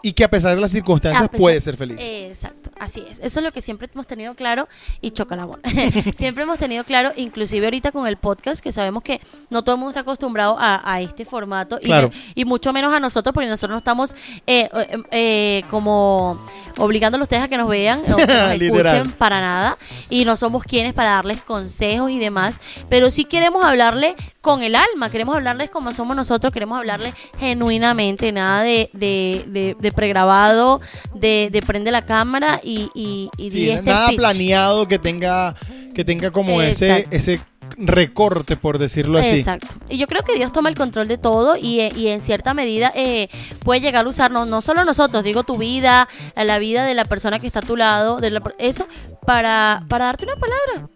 Y 0.02 0.12
que 0.14 0.24
a 0.24 0.28
pesar 0.30 0.54
de 0.54 0.60
las 0.60 0.72
circunstancias 0.72 1.28
pesar- 1.28 1.38
puede 1.40 1.60
ser 1.60 1.76
feliz. 1.76 1.98
Exacto, 2.00 2.70
así 2.80 3.04
es. 3.08 3.20
Eso 3.20 3.38
es 3.40 3.44
lo 3.44 3.52
que 3.52 3.60
siempre 3.62 3.88
hemos 3.94 4.06
tenido 4.06 4.34
claro 4.34 4.68
y 5.00 5.12
choca 5.12 5.36
la 5.36 5.44
bola. 5.44 5.62
siempre 6.16 6.42
hemos 6.42 6.58
tenido 6.58 6.82
claro, 6.84 7.12
inclusive 7.16 7.66
ahorita 7.66 7.92
con 7.92 8.06
el 8.06 8.16
podcast, 8.16 8.60
que 8.62 8.72
sabemos 8.72 9.02
que 9.04 9.20
no 9.50 9.62
todo 9.62 9.76
el 9.76 9.78
mundo 9.78 9.90
está 9.90 10.00
acostumbrado 10.00 10.56
a, 10.58 10.80
a 10.92 11.00
este 11.00 11.24
formato 11.24 11.78
y, 11.80 11.86
Claro. 11.86 12.10
y 12.34 12.44
mucho 12.44 12.72
menos 12.72 12.92
a 12.92 12.98
nosotros, 13.00 13.32
porque 13.32 13.48
nosotros 13.48 13.74
no 13.74 13.78
estamos 13.78 14.14
eh, 14.46 14.68
eh, 14.74 14.98
eh, 15.12 15.62
como 15.70 16.36
obligando 16.78 17.18
a 17.18 17.22
ustedes 17.22 17.42
a 17.44 17.48
que 17.48 17.56
nos 17.58 17.68
vean 17.68 18.00
o 18.12 18.16
que 18.16 18.26
nos 18.26 18.50
escuchen 18.60 19.12
para 19.12 19.40
nada 19.40 19.78
y 20.10 20.24
no 20.24 20.36
somos 20.36 20.64
quienes 20.64 20.94
para 20.94 21.10
darles 21.10 21.42
consejos 21.42 22.10
y 22.10 22.18
demás, 22.18 22.60
pero 22.88 23.10
sí 23.10 23.24
queremos 23.24 23.64
hablarle 23.64 24.16
con 24.42 24.62
el 24.62 24.74
alma, 24.74 25.08
queremos 25.08 25.36
hablarles 25.36 25.70
como 25.70 25.92
somos 25.92 26.14
nosotros, 26.16 26.52
queremos 26.52 26.76
hablarles 26.76 27.14
genuinamente, 27.38 28.32
nada 28.32 28.62
de, 28.62 28.90
de, 28.92 29.44
de, 29.46 29.76
de 29.78 29.92
pregrabado, 29.92 30.80
de, 31.14 31.48
de 31.50 31.62
prende 31.62 31.92
la 31.92 32.04
cámara 32.04 32.60
y, 32.62 32.90
y, 32.94 33.30
y 33.38 33.50
Sí, 33.52 33.70
este 33.70 33.88
nada 33.90 34.08
planeado 34.10 34.88
que 34.88 34.98
tenga, 34.98 35.54
que 35.94 36.04
tenga 36.04 36.32
como 36.32 36.60
ese, 36.60 36.90
Exacto. 36.90 37.16
ese 37.16 37.40
recorte, 37.78 38.56
por 38.56 38.78
decirlo 38.78 39.18
así. 39.18 39.36
Exacto. 39.38 39.76
Y 39.88 39.96
yo 39.96 40.06
creo 40.06 40.22
que 40.22 40.34
Dios 40.34 40.52
toma 40.52 40.68
el 40.68 40.74
control 40.74 41.08
de 41.08 41.18
todo 41.18 41.56
y, 41.56 41.80
eh, 41.80 41.92
y 41.94 42.08
en 42.08 42.20
cierta 42.20 42.52
medida 42.52 42.92
eh, 42.94 43.28
puede 43.64 43.80
llegar 43.80 44.04
a 44.04 44.08
usarnos, 44.08 44.48
no 44.48 44.60
solo 44.60 44.84
nosotros, 44.84 45.22
digo 45.22 45.44
tu 45.44 45.56
vida, 45.56 46.08
la 46.34 46.58
vida 46.58 46.84
de 46.84 46.94
la 46.94 47.04
persona 47.04 47.38
que 47.38 47.46
está 47.46 47.60
a 47.60 47.62
tu 47.62 47.76
lado, 47.76 48.18
de 48.18 48.30
la 48.30 48.42
eso, 48.58 48.86
para, 49.24 49.84
para 49.88 50.06
darte 50.06 50.24
una 50.24 50.36
palabra. 50.36 50.88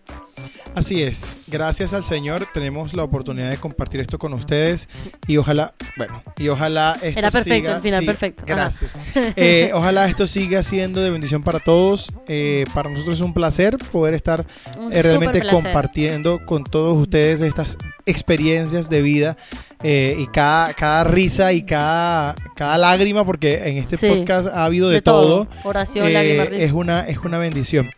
Así 0.76 1.02
es, 1.02 1.38
gracias 1.46 1.94
al 1.94 2.04
Señor 2.04 2.46
tenemos 2.52 2.92
la 2.92 3.02
oportunidad 3.02 3.48
de 3.48 3.56
compartir 3.56 4.00
esto 4.02 4.18
con 4.18 4.34
ustedes 4.34 4.90
y 5.26 5.38
ojalá, 5.38 5.72
bueno, 5.96 6.22
y 6.36 6.48
ojalá 6.48 6.98
esto 7.00 7.18
Era 7.18 7.30
perfecto, 7.30 7.54
siga- 7.70 7.76
el 7.76 7.82
final 7.82 8.04
perfecto. 8.04 8.44
Gracias. 8.46 8.94
Eh, 9.36 9.70
ojalá 9.72 10.06
esto 10.06 10.26
siga 10.26 10.62
siendo 10.62 11.00
de 11.00 11.10
bendición 11.10 11.42
para 11.42 11.60
todos. 11.60 12.12
Eh, 12.28 12.64
para 12.74 12.90
nosotros 12.90 13.16
es 13.16 13.22
un 13.22 13.32
placer 13.32 13.78
poder 13.90 14.12
estar 14.12 14.44
eh, 14.92 15.00
realmente 15.02 15.40
placer. 15.40 15.62
compartiendo 15.62 16.44
con 16.44 16.62
todos 16.64 16.94
ustedes 17.00 17.40
estas 17.40 17.78
experiencias 18.04 18.90
de 18.90 19.00
vida 19.02 19.36
eh, 19.82 20.16
y 20.18 20.26
cada, 20.26 20.74
cada 20.74 21.04
risa 21.04 21.52
y 21.54 21.62
cada, 21.62 22.34
cada 22.54 22.76
lágrima, 22.76 23.24
porque 23.24 23.66
en 23.68 23.78
este 23.78 23.96
Sí. 23.96 24.08
podcast 24.08 24.48
ha 24.48 24.64
habido 24.66 24.88
de, 24.90 24.96
De 24.96 25.02
todo. 25.02 25.46
todo. 25.46 25.48
Oración, 25.64 26.12
lágrimas, 26.12 26.50
risa. 26.50 26.62
es 26.62 26.72
una 26.72 27.00
es 27.08 27.16
una 27.18 27.38
bendición. 27.38 27.88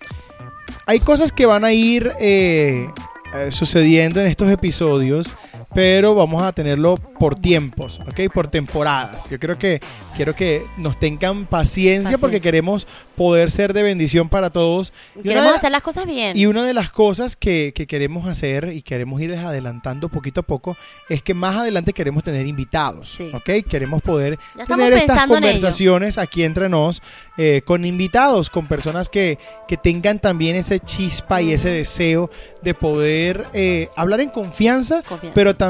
Hay 0.88 1.00
cosas 1.00 1.32
que 1.32 1.44
van 1.44 1.66
a 1.66 1.72
ir 1.74 2.12
eh, 2.18 2.88
eh, 3.34 3.52
sucediendo 3.52 4.22
en 4.22 4.26
estos 4.26 4.50
episodios, 4.50 5.36
pero 5.78 6.12
vamos 6.16 6.42
a 6.42 6.50
tenerlo 6.50 6.96
por 6.96 7.36
tiempos, 7.36 8.00
¿ok? 8.00 8.32
Por 8.34 8.48
temporadas. 8.48 9.30
Yo 9.30 9.38
creo 9.38 9.58
que 9.60 9.78
quiero 10.16 10.34
que 10.34 10.64
nos 10.76 10.98
tengan 10.98 11.46
paciencia 11.46 12.18
porque 12.18 12.40
queremos 12.40 12.88
poder 13.14 13.48
ser 13.52 13.72
de 13.72 13.84
bendición 13.84 14.28
para 14.28 14.50
todos. 14.50 14.92
Y 15.14 15.22
Queremos 15.22 15.50
de- 15.50 15.54
hacer 15.58 15.70
las 15.70 15.82
cosas 15.82 16.04
bien. 16.06 16.36
y 16.36 16.46
una 16.46 16.64
de 16.64 16.74
las 16.74 16.90
cosas 16.90 17.36
que, 17.36 17.70
que 17.76 17.86
queremos 17.86 18.26
hacer 18.26 18.72
y 18.74 18.82
queremos 18.82 19.20
irles 19.20 19.38
adelantando 19.38 20.08
poquito 20.08 20.40
a 20.40 20.42
poco 20.42 20.76
es 21.08 21.22
que 21.22 21.32
más 21.32 21.54
adelante 21.54 21.92
queremos 21.92 22.24
tener 22.24 22.48
invitados, 22.48 23.12
Sí. 23.16 23.30
¿ok? 23.32 23.64
Queremos 23.70 24.02
poder 24.02 24.36
tener 24.66 24.92
estas 24.94 25.22
en 25.22 25.28
conversaciones 25.28 26.18
aquí 26.18 26.42
entre 26.42 26.68
nos 26.68 27.02
eh, 27.36 27.62
con 27.64 27.84
invitados, 27.84 28.50
con 28.50 28.66
personas 28.66 29.08
que, 29.08 29.38
que 29.68 29.76
tengan 29.76 30.18
también 30.18 30.56
ese 30.56 30.80
chispa 30.80 31.40
y 31.40 31.52
ese 31.52 31.68
deseo 31.70 32.30
de 32.64 32.74
poder 32.74 33.46
eh, 33.52 33.90
hablar 33.94 34.18
en 34.18 34.30
confianza, 34.30 35.02
Confianza. 35.08 35.34
pero 35.36 35.54
también 35.54 35.67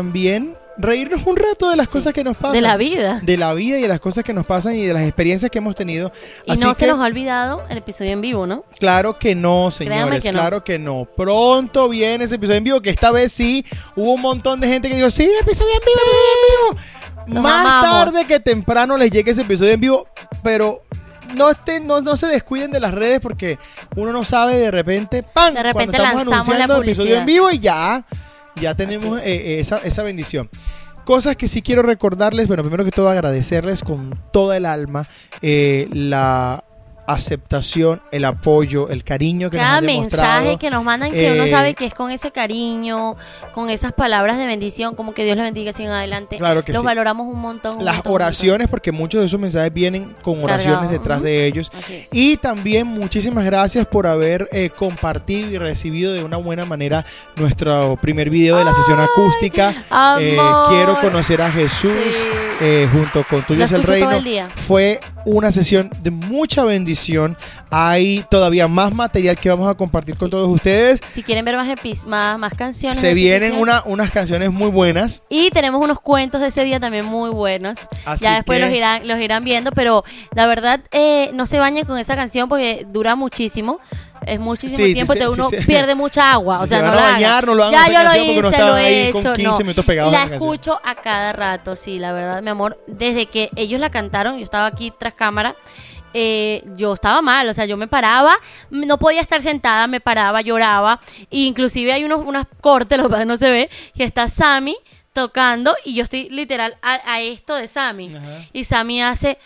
reírnos 0.81 1.23
un 1.27 1.37
rato 1.37 1.71
de 1.71 1.77
las 1.77 1.87
Sí. 1.87 1.93
cosas 1.95 2.13
que 2.15 2.23
nos 2.23 2.37
pasan. 2.37 2.53
de 2.53 2.61
la 2.61 2.77
vida. 2.77 3.21
De 3.23 3.37
la 3.37 3.53
vida 3.53 3.79
y 3.79 3.83
de 3.83 3.89
las 3.89 3.99
cosas 4.01 4.23
que 4.25 4.33
nos 4.33 4.47
pasan 4.47 4.77
y 4.77 4.85
de 4.85 4.95
las 4.95 5.03
experiencias 5.03 5.51
que 5.51 5.59
hemos 5.59 5.75
tenido. 5.75 6.13
Y 6.47 6.53
Así 6.53 6.63
no 6.63 6.73
se 6.73 6.85
que- 6.87 6.93
nos 6.93 7.01
ha 7.01 7.05
olvidado 7.05 7.65
el 7.69 7.79
episodio 7.79 8.13
en 8.13 8.21
vivo, 8.21 8.47
¿no? 8.47 8.65
Claro 8.79 9.19
que 9.19 9.35
no, 9.35 9.71
señores, 9.73 10.23
que 10.23 10.31
no. 10.31 10.39
claro 10.39 10.63
que 10.65 10.79
no. 10.79 11.09
Pronto 11.17 11.89
viene 11.89 12.25
ese 12.25 12.37
episodio 12.37 12.59
en 12.59 12.65
vivo, 12.65 12.81
que 12.81 12.91
esta 12.91 13.11
vez 13.11 13.33
sí 13.33 13.65
hubo 13.97 14.13
un 14.13 14.21
montón 14.21 14.61
de 14.61 14.69
gente 14.69 14.89
que 14.89 14.95
dijo, 14.95 15.11
sí, 15.11 15.29
episodio 15.41 15.73
en 15.75 15.81
vivo, 15.81 16.01
episodio 16.01 16.23
en 16.35 16.77
vivo. 16.77 17.35
Los 17.35 17.43
Más 17.43 17.67
amamos. 17.67 17.91
tarde 17.91 18.25
que 18.27 18.41
temprano 18.41 18.97
les 18.97 19.11
llegue 19.11 19.33
ese 19.33 19.43
episodio 19.43 19.73
en 19.73 19.81
vivo, 19.81 20.09
pero 20.43 20.81
no 21.35 21.51
estén, 21.51 21.87
no, 21.87 22.01
no 22.01 22.17
se 22.17 22.27
descuiden 22.29 22.71
de 22.71 22.81
las 22.81 22.95
redes 22.95 23.21
porque 23.21 23.59
uno 23.97 24.13
no 24.13 24.25
sabe 24.25 24.57
de 24.57 24.71
repente, 24.71 25.23
¡pam! 25.25 25.53
De 25.55 25.63
repente 25.63 25.99
cuando 25.99 26.21
estamos 26.21 26.27
lanzamos 26.27 26.49
la 26.59 26.65
anunciando 26.65 26.83
episodio 26.85 27.17
en 27.17 27.27
vivo 27.27 27.51
y 27.51 27.59
ya, 27.59 28.03
ya 28.61 28.75
tenemos 28.75 29.19
es. 29.19 29.27
eh, 29.27 29.61
esa, 29.61 29.79
esa 29.79 30.03
bendición. 30.03 30.49
Cosas 31.05 31.37
que 31.37 31.49
sí 31.49 31.63
quiero 31.63 31.83
recordarles, 31.83 32.49
bueno, 32.49 32.63
primero 32.63 32.85
que 32.85 32.91
todo 32.91 33.09
agradecerles 33.09 33.83
con 33.83 34.19
toda 34.31 34.59
el 34.59 34.67
alma 34.67 35.07
eh, 35.41 35.89
la 35.91 36.65
aceptación, 37.09 38.03
el 38.13 38.25
apoyo, 38.25 38.89
el 38.91 39.03
cariño 39.03 39.51
que 39.51 39.57
Cada 39.57 39.81
nos 39.81 39.91
han 39.91 40.01
mensaje 40.01 40.57
que 40.59 40.71
nos 40.71 40.85
mandan 40.85 41.11
que 41.11 41.33
uno 41.33 41.45
Eh, 41.45 41.49
sabe 41.49 41.75
que 41.75 41.87
es 41.87 41.95
con 41.95 42.11
ese 42.11 42.31
cariño, 42.31 43.17
con 43.55 43.71
esas 43.71 43.93
palabras 43.93 44.39
de 44.39 44.47
bendición, 44.47 44.95
como 44.95 45.15
que 45.15 45.25
Dios 45.25 45.37
les 45.37 45.45
bendiga 45.47 45.73
sigan 45.73 45.93
adelante. 45.93 46.37
Claro 46.37 46.65
que 46.65 46.73
Los 46.73 46.83
sí. 46.83 46.87
valoramos 46.87 47.27
un 47.27 47.41
montón. 47.41 47.79
un 47.79 47.85
Las 47.85 47.97
montón, 47.97 48.13
oraciones, 48.13 48.69
porque 48.69 48.93
muchos 48.93 49.21
de 49.21 49.27
esos 49.27 49.41
mensajes 49.41 49.73
vienen 49.73 50.15
con 50.23 50.43
oraciones 50.45 50.79
Cargado, 50.81 50.93
detrás 50.93 51.23
de 51.23 51.47
ellos. 51.47 51.71
Y 52.13 52.37
también 52.37 52.87
muchísimas 52.87 53.45
gracias 53.45 53.87
por 53.87 54.07
haber 54.07 54.49
eh, 54.53 54.71
compartido 54.71 55.51
y 55.51 55.59
recibido 55.59 56.13
de 56.13 56.23
una 56.23 56.37
buena 56.37 56.65
manera 56.65 57.05
nuestro 57.37 57.97
primer 58.01 58.29
video 58.31 58.57
de 58.59 58.65
la 58.65 58.75
sesión 58.75 59.01
acústica. 59.01 59.75
Eh, 60.21 60.37
quiero 60.69 61.01
conocer 61.01 61.41
a 61.43 61.51
Jesús 61.51 61.93
Sí. 61.99 62.27
eh, 62.61 62.89
junto 62.93 63.25
con 63.25 63.43
Tuyos 63.43 63.71
el 63.73 63.83
Reino. 63.83 64.11
el 64.13 64.25
día. 64.25 64.49
Fue 64.55 65.01
una 65.29 65.53
sesión 65.53 65.91
de 66.03 66.11
mucha 66.11 66.65
bendición. 66.65 67.37
Hay 67.71 68.25
todavía 68.31 68.67
más 68.67 68.95
material 68.95 69.37
que 69.37 69.51
vamos 69.51 69.69
a 69.71 69.75
compartir 69.75 70.17
con 70.17 70.31
todos 70.31 70.49
ustedes. 70.49 71.01
Si 71.13 71.23
quieren 71.23 71.45
ver 71.45 71.57
más, 71.57 71.69
epis- 71.69 72.07
más, 72.07 72.39
más 72.39 72.55
canciones. 72.55 72.99
Se 72.99 73.13
vienen 73.15 73.55
una, 73.55 73.83
unas 73.85 74.11
canciones 74.11 74.51
muy 74.51 74.69
buenas. 74.71 75.21
Y 75.29 75.51
tenemos 75.51 75.83
unos 75.85 76.01
cuentos 76.01 76.41
de 76.41 76.47
ese 76.49 76.65
día 76.65 76.81
también 76.81 77.05
muy 77.05 77.29
buenos. 77.31 77.79
Así 78.07 78.25
ya 78.25 78.37
después 78.37 78.59
que- 78.59 78.65
los 78.67 78.75
irán, 78.75 79.07
los 79.07 79.19
irán 79.21 79.45
viendo, 79.45 79.71
pero 79.73 80.03
la 80.35 80.47
verdad 80.47 80.81
eh, 80.93 81.31
no 81.35 81.45
se 81.47 81.59
bañen 81.59 81.85
con 81.85 81.99
esa 81.99 82.17
canción 82.17 82.49
porque 82.49 82.87
dura 82.91 83.15
muchísimo. 83.17 83.81
Es 84.29 84.41
muchísimo 84.41 84.87
Sí, 84.87 84.95
tiempo, 84.95 85.13
sí, 85.13 85.19
te 85.19 85.29
uno 85.29 85.49
pierde 85.67 85.95
mucha 85.95 86.31
agua. 86.33 86.59
O 86.61 86.67
sea, 86.67 86.79
se 86.79 86.85
no 86.85 86.91
van 86.91 86.99
a 86.99 87.03
la 87.07 87.13
bañar, 87.13 87.31
hagan. 87.33 87.47
no 87.47 87.55
lo 87.55 87.65
hagan 87.65 87.87
Ya 87.87 87.93
yo 87.93 87.99
lo 88.03 88.09
no 88.09 88.17
hice, 88.17 88.59
lo 88.65 88.77
he 88.79 89.11
con 89.13 89.21
hecho. 89.21 89.35
15 89.35 89.43
no. 89.51 89.59
minutos 89.59 89.85
pegados 89.85 90.15
a 90.15 90.27
La 90.27 90.35
escucho 90.37 90.81
a 90.85 90.95
cada 90.97 91.33
rato, 91.33 91.77
sí, 91.77 91.99
la 91.99 92.13
verdad, 92.13 92.43
mi 92.43 92.51
amor. 92.51 92.83
Desde 92.87 93.27
que 93.27 93.51
ellos 93.57 93.81
la 93.81 93.91
cantaron, 93.91 94.39
yo 94.39 94.45
estaba 94.45 94.67
aquí 94.67 94.93
tras 94.99 95.15
cámara. 95.15 95.57
eh, 96.15 96.63
yo 96.77 96.95
estaba 96.95 97.21
mal, 97.21 97.49
o 97.49 97.55
sea, 97.55 97.67
yo 97.67 97.77
me 97.77 97.87
paraba, 97.87 98.37
no 98.71 98.99
podía 98.99 99.21
estar 99.21 99.43
sentada, 99.43 99.87
me 99.87 100.01
paraba, 100.01 100.41
lloraba, 100.41 101.01
e 101.31 101.41
inclusive 101.41 101.93
hay 101.93 102.05
unos, 102.05 102.23
unos 102.25 102.47
cortes, 102.63 102.99
lo 103.03 103.11
que 103.11 103.27
no 103.27 103.37
se 103.37 103.51
ve, 103.51 103.71
que 103.95 104.05
está 104.05 104.27
Sammy 104.29 104.77
tocando 105.13 105.75
y 105.85 105.95
yo 105.95 106.05
estoy 106.05 106.29
literal 106.31 106.77
a, 106.81 107.01
a 107.13 107.21
esto 107.21 107.55
de 107.57 107.67
Sammy. 107.69 108.15
Ajá. 108.15 108.27
Y 108.53 108.65
Sammy 108.65 109.03
hace, 109.03 109.39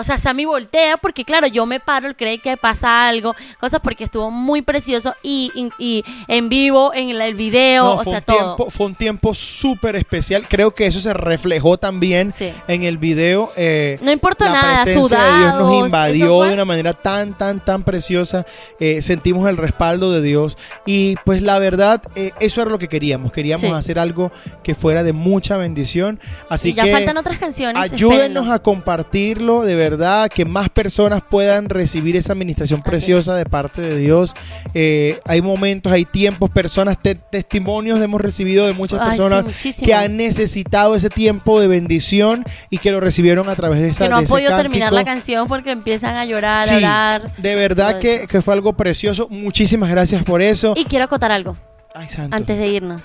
o 0.00 0.02
sea, 0.02 0.18
Sammy 0.18 0.44
voltea 0.44 0.96
porque 0.96 1.24
claro, 1.24 1.46
yo 1.46 1.66
me 1.66 1.80
paro, 1.80 2.08
él 2.08 2.16
cree 2.16 2.38
que 2.38 2.56
pasa 2.56 3.06
algo, 3.08 3.34
cosas 3.60 3.80
porque 3.82 4.04
estuvo 4.04 4.30
muy 4.30 4.62
precioso 4.62 5.14
y, 5.22 5.50
y- 5.54 5.70
y 5.78 6.04
en 6.28 6.48
vivo, 6.48 6.92
en 6.94 7.10
el, 7.10 7.20
el 7.20 7.34
video, 7.34 7.84
No, 7.84 7.92
o 7.94 8.02
fue, 8.02 8.12
sea, 8.12 8.18
un 8.18 8.24
todo. 8.24 8.36
tiempo, 8.56 8.70
fue 8.70 8.86
un 8.86 8.94
tiempo 8.94 9.34
súper 9.34 9.96
especial. 9.96 10.46
Creo 10.48 10.72
que 10.74 10.86
eso 10.86 11.00
se 11.00 11.12
reflejó 11.14 11.78
también 11.78 12.32
Sí. 12.32 12.52
en 12.68 12.82
el 12.82 12.98
video. 12.98 13.52
eh, 13.56 13.98
No 14.02 14.10
importa 14.10 14.46
la 14.46 14.52
nada, 14.52 14.82
presencia 14.84 15.18
de 15.22 15.38
Dios 15.38 15.54
nos 15.54 15.84
invadió 15.84 16.42
de 16.42 16.52
una 16.54 16.64
manera 16.64 16.92
tan, 16.92 17.34
tan, 17.36 17.64
tan 17.64 17.82
preciosa. 17.82 18.46
Eh, 18.78 19.02
sentimos 19.02 19.48
el 19.48 19.56
respaldo 19.56 20.10
de 20.12 20.22
Dios. 20.22 20.56
Y 20.86 21.16
pues 21.24 21.42
la 21.42 21.58
verdad, 21.58 22.02
eh, 22.14 22.32
eso 22.40 22.62
era 22.62 22.70
lo 22.70 22.78
que 22.78 22.88
queríamos. 22.88 23.32
Queríamos 23.32 23.60
Sí. 23.68 23.74
hacer 23.74 23.98
algo 23.98 24.32
que 24.62 24.74
fuera 24.74 25.02
de 25.02 25.12
mucha 25.12 25.56
bendición. 25.56 26.20
Así 26.48 26.70
y 26.70 26.74
ya 26.74 26.84
que 26.84 26.92
faltan 26.92 27.16
otras 27.16 27.38
canciones. 27.38 27.76
ayúdenos 27.82 28.20
espérenlo. 28.44 28.52
a 28.52 28.58
compartirlo, 28.62 29.62
de 29.62 29.74
verdad, 29.74 29.89
que 30.28 30.44
más 30.44 30.68
personas 30.68 31.22
puedan 31.28 31.68
recibir 31.68 32.16
esa 32.16 32.32
administración 32.32 32.82
preciosa 32.82 33.34
de 33.34 33.44
parte 33.46 33.80
de 33.80 33.96
Dios. 33.96 34.34
Eh, 34.74 35.20
hay 35.24 35.42
momentos, 35.42 35.92
hay 35.92 36.04
tiempos, 36.04 36.50
personas, 36.50 37.00
te- 37.00 37.14
testimonios 37.14 38.00
hemos 38.00 38.20
recibido 38.20 38.66
de 38.66 38.72
muchas 38.72 39.00
Ay, 39.00 39.10
sí, 39.16 39.22
personas 39.22 39.44
que 39.82 39.94
han 39.94 40.16
necesitado 40.16 40.94
ese 40.94 41.10
tiempo 41.10 41.60
de 41.60 41.68
bendición 41.68 42.44
y 42.70 42.78
que 42.78 42.90
lo 42.90 43.00
recibieron 43.00 43.48
a 43.48 43.54
través 43.56 43.80
de 43.80 43.88
esa 43.90 44.04
que 44.04 44.10
no 44.10 44.16
han 44.18 44.26
terminar 44.62 44.92
la 44.92 45.04
canción 45.04 45.48
porque 45.48 45.70
empiezan 45.70 46.16
a 46.16 46.24
llorar, 46.24 46.64
Sí, 46.64 46.74
a 46.74 46.76
orar. 46.78 47.36
de 47.36 47.54
verdad 47.54 47.98
que, 47.98 48.26
que 48.26 48.42
fue 48.42 48.54
algo 48.54 48.72
precioso. 48.74 49.28
Muchísimas 49.30 49.90
gracias 49.90 50.22
por 50.22 50.42
eso. 50.42 50.74
Y 50.76 50.84
quiero 50.84 51.04
acotar 51.06 51.32
algo 51.32 51.56
Ay, 51.94 52.08
santo. 52.08 52.36
antes 52.36 52.58
de 52.58 52.66
irnos. 52.68 53.02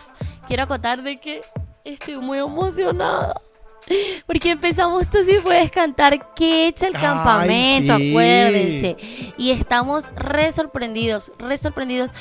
Quiero 0.47 0.63
acotar 0.63 1.01
de 1.03 1.19
que 1.19 1.41
estoy 1.83 2.17
muy 2.17 2.37
emocionada. 2.39 3.41
Porque 4.25 4.51
empezamos 4.51 5.09
tú 5.09 5.19
si 5.23 5.39
puedes 5.39 5.71
cantar 5.71 6.33
Kids 6.33 6.83
el 6.83 6.95
Ay, 6.95 7.01
campamento, 7.01 7.97
sí. 7.97 8.11
acuérdense. 8.11 8.97
Y 9.37 9.51
estamos 9.51 10.05
re 10.15 10.51
sorprendidos, 10.51 11.31
re 11.37 11.57
sorprendidos. 11.57 12.11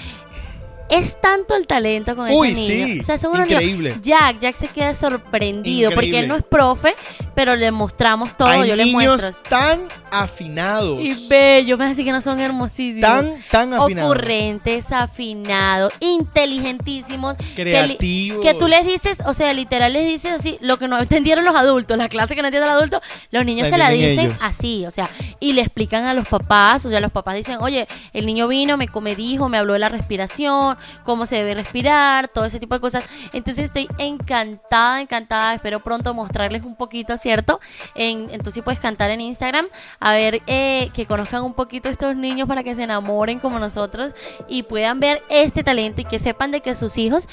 Es 0.90 1.20
tanto 1.20 1.56
el 1.56 1.66
talento 1.66 2.15
con 2.15 2.31
Uy, 2.31 2.51
ese 2.51 2.74
niño. 2.74 2.86
sí, 2.86 3.01
O 3.01 3.02
sea, 3.02 3.19
son 3.19 3.31
unos 3.32 3.48
niños- 3.48 3.62
increíble. 3.62 3.97
Jack, 4.02 4.40
Jack 4.40 4.55
se 4.56 4.69
queda 4.69 4.94
sorprendido 4.94 5.90
porque 5.93 6.19
él 6.20 6.28
no 6.28 6.36
es 6.36 6.43
profe, 6.44 6.94
pero 7.35 7.56
le 7.56 7.70
mostramos 7.70 8.36
todo, 8.36 8.48
hay 8.48 8.69
yo 8.69 8.77
le 8.77 8.85
niños 8.85 9.20
muestro. 9.23 9.43
tan 9.48 9.81
afinados. 10.11 11.01
Y 11.01 11.27
bellos, 11.28 11.78
me 11.78 11.86
así 11.86 12.05
que 12.05 12.12
no 12.12 12.20
son 12.20 12.39
hermosísimos. 12.39 13.01
Tan, 13.01 13.35
tan 13.51 13.74
afinados. 13.74 14.11
Ocurrentes, 14.11 14.93
afinados, 14.93 15.93
inteligentísimos. 16.01 17.35
que 17.56 17.65
li- 17.65 17.70
Creativos. 17.73 18.44
Que, 18.44 18.55
tú 18.55 18.69
les 18.69 18.86
dices, 18.86 19.19
o 19.27 19.35
sea, 19.35 19.52
literal 19.52 19.93
les 19.93 20.06
dices 20.06 20.32
así, 20.32 20.59
lo 20.61 20.78
que 20.78 20.89
no 20.89 20.98
entendieron 20.98 21.44
los 21.44 21.55
adultos, 21.56 21.97
la 21.97 22.09
clase 22.09 22.35
que 22.36 22.43
no 22.43 22.48
entienden 22.48 22.70
los 22.70 22.78
adultos, 22.78 23.01
los 23.31 23.44
niños 23.44 23.70
te 23.70 23.78
la 23.78 23.90
dicen 23.90 24.27
ellos. 24.27 24.39
así, 24.40 24.86
o 24.86 24.90
sea, 24.90 25.09
y 25.40 25.52
le 25.55 25.62
explican 25.62 26.05
a 26.05 26.15
los 26.15 26.28
papás, 26.28 26.85
o 26.86 26.90
sea, 26.90 27.01
los 27.01 27.11
papás 27.12 27.36
dicen, 27.36 27.59
oye, 27.61 27.86
el 28.12 28.27
niño 28.27 28.48
vino, 28.48 28.77
me, 28.77 28.86
me 29.01 29.16
dijo, 29.16 29.48
me 29.48 29.59
habló 29.59 29.73
de 29.73 29.78
la 29.78 29.89
respiración, 29.89 30.73
cómo 31.05 31.26
se 31.26 31.36
debe 31.36 31.55
respirar, 31.55 32.28
todo 32.28 32.44
ese 32.44 32.60
tipo 32.60 32.74
de 32.74 32.80
cosas. 32.80 33.05
Entonces 33.32 33.66
estoy 33.66 33.88
encantada, 33.98 35.01
encantada, 35.01 35.55
espero 35.55 35.80
pronto 35.80 36.14
mostrarles 36.14 36.64
un 36.64 36.76
poquito, 36.76 37.16
¿cierto? 37.16 37.60
En, 37.94 38.28
entonces 38.30 38.62
puedes 38.62 38.80
cantar 38.80 39.10
en 39.10 39.20
Instagram, 39.20 39.66
a 40.01 40.12
ver, 40.12 40.42
eh, 40.46 40.90
que 40.94 41.06
conozcan 41.06 41.42
un 41.42 41.55
poquito 41.55 41.88
estos 41.88 42.16
niños 42.16 42.48
para 42.48 42.62
que 42.62 42.74
se 42.74 42.82
enamoren 42.82 43.38
como 43.38 43.59
nosotros 43.59 44.14
y 44.48 44.64
puedan 44.64 45.01
ver 45.01 45.22
este 45.28 45.64
talento 45.64 46.01
y 46.01 46.05
que 46.05 46.18
sepan 46.18 46.51
de 46.51 46.60
que 46.60 46.74
sus 46.74 46.98
hijos 46.98 47.28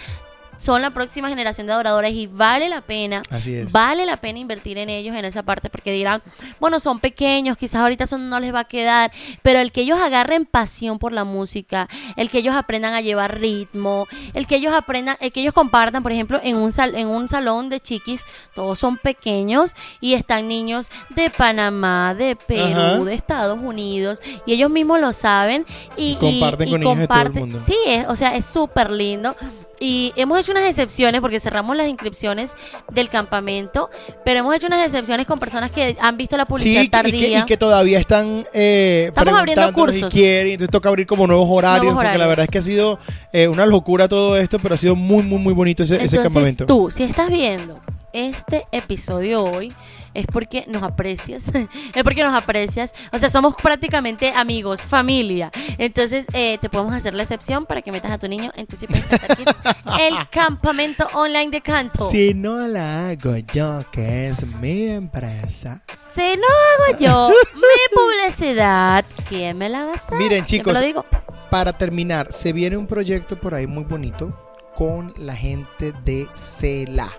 son 0.61 0.81
la 0.81 0.91
próxima 0.91 1.27
generación 1.29 1.67
de 1.67 1.73
adoradores 1.73 2.13
y 2.13 2.27
vale 2.27 2.69
la 2.69 2.81
pena 2.81 3.21
Así 3.29 3.55
es. 3.55 3.71
Vale 3.71 4.05
la 4.05 4.17
pena 4.17 4.39
invertir 4.39 4.77
en 4.77 4.89
ellos 4.89 5.15
en 5.15 5.25
esa 5.25 5.43
parte 5.43 5.69
porque 5.69 5.91
dirán, 5.91 6.21
bueno, 6.59 6.79
son 6.79 6.99
pequeños, 6.99 7.57
quizás 7.57 7.81
ahorita 7.81 8.03
eso 8.05 8.17
no 8.17 8.39
les 8.39 8.53
va 8.53 8.61
a 8.61 8.65
quedar, 8.65 9.11
pero 9.41 9.59
el 9.59 9.71
que 9.71 9.81
ellos 9.81 9.99
agarren 9.99 10.45
pasión 10.45 10.99
por 10.99 11.13
la 11.13 11.23
música, 11.23 11.87
el 12.15 12.29
que 12.29 12.39
ellos 12.39 12.55
aprendan 12.55 12.93
a 12.93 13.01
llevar 13.01 13.39
ritmo, 13.39 14.07
el 14.33 14.47
que 14.47 14.55
ellos 14.55 14.73
aprendan, 14.73 15.17
el 15.19 15.31
que 15.31 15.41
ellos 15.41 15.53
compartan, 15.53 16.03
por 16.03 16.11
ejemplo, 16.11 16.39
en 16.43 16.57
un 16.57 16.71
sal, 16.71 16.95
en 16.95 17.07
un 17.07 17.27
salón 17.27 17.69
de 17.69 17.79
chiquis, 17.79 18.23
todos 18.53 18.79
son 18.79 18.97
pequeños 18.97 19.75
y 19.99 20.13
están 20.13 20.47
niños 20.47 20.89
de 21.09 21.29
Panamá, 21.29 22.13
de 22.13 22.35
Perú, 22.35 22.71
Ajá. 22.71 23.03
de 23.03 23.13
Estados 23.13 23.59
Unidos 23.61 24.21
y 24.45 24.53
ellos 24.53 24.69
mismos 24.69 24.99
lo 24.99 25.13
saben 25.13 25.65
y, 25.97 26.11
Y 26.11 26.15
comparten 26.15 26.69
con 26.69 26.79
niños 26.79 26.97
de 26.97 27.07
todo 27.07 27.21
el 27.21 27.33
mundo. 27.33 27.59
Sí, 27.65 27.75
es, 27.85 28.07
o 28.07 28.15
sea, 28.15 28.35
es 28.35 28.45
súper 28.45 28.91
lindo. 28.91 29.35
Y 29.83 30.13
hemos 30.15 30.39
hecho 30.39 30.51
unas 30.51 30.65
excepciones 30.65 31.21
porque 31.21 31.39
cerramos 31.39 31.75
las 31.75 31.87
inscripciones 31.87 32.53
del 32.93 33.09
campamento, 33.09 33.89
pero 34.23 34.39
hemos 34.41 34.55
hecho 34.55 34.67
unas 34.67 34.85
excepciones 34.85 35.25
con 35.25 35.39
personas 35.39 35.71
que 35.71 35.97
han 35.99 36.17
visto 36.17 36.37
la 36.37 36.43
Sí, 36.45 36.49
publicidad 36.49 36.81
y 36.83 36.85
que, 36.85 36.89
tardía. 36.91 37.39
y 37.39 37.45
que 37.45 37.57
todavía 37.57 37.97
están 37.97 38.45
eh, 38.53 39.05
Estamos 39.07 39.33
abriendo 39.39 39.73
cursos. 39.73 40.13
quieren, 40.13 40.51
entonces 40.53 40.71
toca 40.71 40.87
abrir 40.89 41.07
como 41.07 41.25
nuevos 41.25 41.47
horarios, 41.49 41.85
Nuevos 41.93 42.03
porque 42.03 42.17
la 42.19 42.27
verdad 42.27 42.43
es 42.43 42.51
que 42.51 42.59
ha 42.59 42.61
sido 42.61 42.99
eh, 43.33 43.47
una 43.47 43.65
locura 43.65 44.07
todo 44.07 44.37
esto, 44.37 44.59
pero 44.59 44.75
ha 44.75 44.77
sido 44.77 44.95
muy, 44.95 45.23
muy, 45.23 45.39
muy 45.39 45.53
bonito 45.55 45.81
ese, 45.81 45.95
ese 45.95 46.17
Entonces 46.17 46.23
campamento. 46.25 46.65
tú, 46.67 46.91
si 46.91 47.01
estás 47.03 47.29
viendo 47.31 47.79
este 48.13 48.67
episodio 48.71 49.43
hoy, 49.43 49.73
es 50.13 50.25
porque 50.27 50.65
nos 50.67 50.83
aprecias, 50.83 51.45
es 51.95 52.03
porque 52.03 52.23
nos 52.23 52.33
aprecias, 52.33 52.93
o 53.11 53.17
sea, 53.17 53.29
somos 53.29 53.55
prácticamente 53.55 54.31
amigos, 54.35 54.81
familia. 54.81 55.51
Entonces, 55.77 56.25
eh, 56.33 56.57
te 56.61 56.69
podemos 56.69 56.93
hacer 56.93 57.13
la 57.13 57.23
excepción 57.23 57.65
para 57.65 57.81
que 57.81 57.91
metas 57.91 58.11
a 58.11 58.17
tu 58.17 58.27
niño 58.27 58.51
en 58.55 58.67
tu 58.67 58.75
Kids, 58.77 58.89
el 59.99 60.15
campamento 60.29 61.07
online 61.13 61.49
de 61.51 61.61
canto. 61.61 62.09
Si 62.09 62.33
no 62.33 62.67
la 62.67 63.09
hago 63.09 63.37
yo, 63.53 63.83
que 63.91 64.27
es 64.27 64.45
mi 64.45 64.87
empresa. 64.87 65.81
Si 66.13 66.35
no 66.37 66.47
hago 66.87 66.99
yo 66.99 67.29
mi 67.55 67.95
publicidad, 67.95 69.05
¿quién 69.27 69.57
me 69.57 69.69
la 69.69 69.85
va 69.85 69.91
a 69.91 69.95
hacer? 69.95 70.17
Miren, 70.17 70.45
chicos, 70.45 70.73
lo 70.73 70.81
digo. 70.81 71.05
Para 71.49 71.73
terminar, 71.77 72.31
se 72.31 72.53
viene 72.53 72.77
un 72.77 72.87
proyecto 72.87 73.39
por 73.39 73.53
ahí 73.53 73.67
muy 73.67 73.83
bonito 73.83 74.37
con 74.75 75.13
la 75.17 75.35
gente 75.35 75.93
de 76.05 76.27
Cela. 76.33 77.11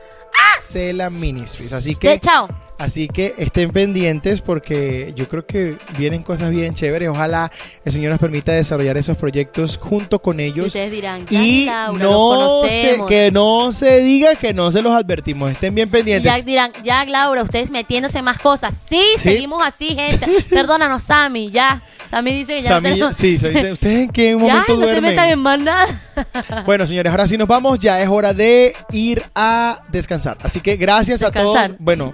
Cela 0.61 1.11
Ministries. 1.11 1.73
Así 1.73 1.95
De- 1.95 1.99
que, 1.99 2.19
chao. 2.21 2.49
Así 2.83 3.09
que 3.09 3.35
estén 3.39 3.71
pendientes 3.71 4.41
porque 4.41 5.13
yo 5.17 5.29
creo 5.29 5.47
que 5.47 5.77
vienen 5.99 6.23
cosas 6.23 6.51
bien 6.51 6.75
chéveres. 6.75 7.09
Ojalá 7.09 7.51
el 7.85 7.93
Señor 7.93 8.11
nos 8.13 8.21
permita 8.21 8.53
desarrollar 8.53 8.97
esos 8.97 9.17
proyectos 9.17 9.79
junto 9.79 10.21
con 10.21 10.41
Y 10.41 10.45
ellos. 10.45 10.67
ustedes 10.67 10.91
dirán, 10.91 11.25
ya 11.27 11.43
Y 11.43 11.65
Laura, 11.67 11.99
no 12.05 12.63
se, 12.69 12.99
que 13.09 13.31
no 13.31 13.73
se 13.73 13.99
diga 14.01 14.35
que 14.35 14.53
no 14.53 14.71
se 14.71 14.83
los 14.83 14.93
advertimos. 14.93 15.51
Estén 15.51 15.75
bien 15.75 15.89
Y 15.89 15.91
pendientes. 15.93 16.33
ya 16.33 16.43
dirán, 16.43 16.73
ya 16.85 17.05
Laura, 17.05 17.43
ustedes 17.43 17.71
metiéndose 17.71 18.21
más 18.23 18.39
cosas. 18.39 18.77
Sí, 18.89 19.01
Sí. 19.17 19.21
seguimos 19.23 19.63
así, 19.65 19.89
gente. 19.95 20.27
Perdónanos, 20.51 21.03
Sammy, 21.05 21.51
ya. 21.51 21.83
Sammy 22.11 22.33
dice 22.35 22.55
que 22.57 22.63
ya 22.63 22.69
Sammy, 22.69 22.99
no 22.99 23.13
sí, 23.13 23.39
se 23.39 23.49
dice, 23.51 23.73
¿ustedes 23.73 23.99
en 24.01 24.09
qué 24.11 24.31
ya, 24.33 24.37
momento 24.37 24.65
no 24.69 24.75
se 24.81 24.83
duermen? 24.83 25.11
metan 25.11 25.29
en 25.31 25.39
más 25.39 25.59
nada. 25.61 26.01
Bueno, 26.67 26.87
señores, 26.87 27.11
ahora 27.11 27.27
sí 27.27 27.37
nos 27.39 27.49
vamos. 27.49 27.79
Ya 27.79 28.01
es 28.03 28.09
hora 28.09 28.35
de 28.35 28.75
ir 28.93 29.23
a 29.35 29.83
descansar. 29.91 30.37
Así 30.43 30.61
que 30.61 30.77
gracias 30.77 31.23
a 31.23 31.31
todos. 31.31 31.75
Bueno, 31.79 32.13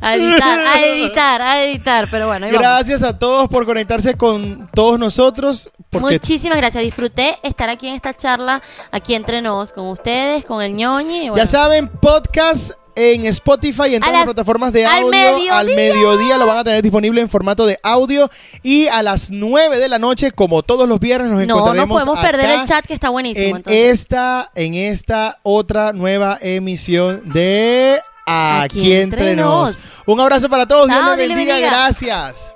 A 0.00 0.14
editar, 0.16 0.58
a 0.66 0.84
editar, 0.84 1.42
a 1.42 1.64
editar. 1.64 2.08
Pero 2.10 2.26
bueno, 2.26 2.46
ahí 2.46 2.52
vamos. 2.52 2.62
gracias 2.68 3.02
a 3.02 3.18
todos 3.18 3.48
por 3.48 3.64
conectarse 3.66 4.14
con 4.14 4.68
todos 4.74 4.98
nosotros. 4.98 5.70
Porque 5.90 6.14
Muchísimas 6.14 6.58
gracias. 6.58 6.82
Disfruté 6.84 7.38
estar 7.42 7.68
aquí 7.68 7.88
en 7.88 7.94
esta 7.94 8.14
charla, 8.14 8.62
aquí 8.90 9.14
entre 9.14 9.40
nos, 9.42 9.72
con 9.72 9.86
ustedes, 9.88 10.44
con 10.44 10.62
el 10.62 10.74
ñoñi. 10.74 11.28
bueno. 11.30 11.36
ya 11.36 11.46
saben, 11.46 11.88
podcast 11.88 12.72
en 12.98 13.26
Spotify 13.26 13.90
y 13.90 13.94
en 13.96 14.00
todas 14.00 14.12
las 14.14 14.20
las- 14.26 14.34
plataformas 14.34 14.72
de 14.72 14.86
al 14.86 15.02
audio. 15.04 15.10
mediodía. 15.10 15.58
Al 15.58 15.66
mediodía 15.66 16.38
lo 16.38 16.46
van 16.46 16.56
a 16.56 16.64
tener 16.64 16.80
disponible 16.82 17.20
en 17.20 17.28
formato 17.28 17.66
de 17.66 17.78
audio. 17.82 18.30
Y 18.62 18.86
a 18.88 19.02
las 19.02 19.30
9 19.30 19.78
de 19.78 19.88
la 19.88 19.98
noche, 19.98 20.30
como 20.32 20.62
todos 20.62 20.88
los 20.88 20.98
viernes, 20.98 21.30
nos 21.30 21.40
no, 21.40 21.46
no 21.46 21.54
encontraremos 21.60 22.02
podemos 22.04 22.24
perder 22.24 22.50
el 22.60 22.64
chat 22.66 22.86
que 22.86 22.94
está 22.94 23.10
buenísimo. 23.10 23.48
en 23.50 23.56
entonces. 23.56 23.90
esta, 24.00 24.50
en 24.54 24.74
esta 24.74 25.38
otra 25.42 25.92
nueva 25.92 26.38
emisión 26.40 27.20
de 27.32 28.00
Aquí, 28.26 28.80
Aquí 28.80 28.92
entre 28.92 29.30
Entre 29.30 29.36
nos. 29.36 29.70
Nos. 29.70 29.96
Un 30.04 30.20
abrazo 30.20 30.48
para 30.48 30.66
todos, 30.66 30.88
Dios 30.88 31.16
les 31.16 31.28
bendiga. 31.28 31.58
gracias. 31.60 32.55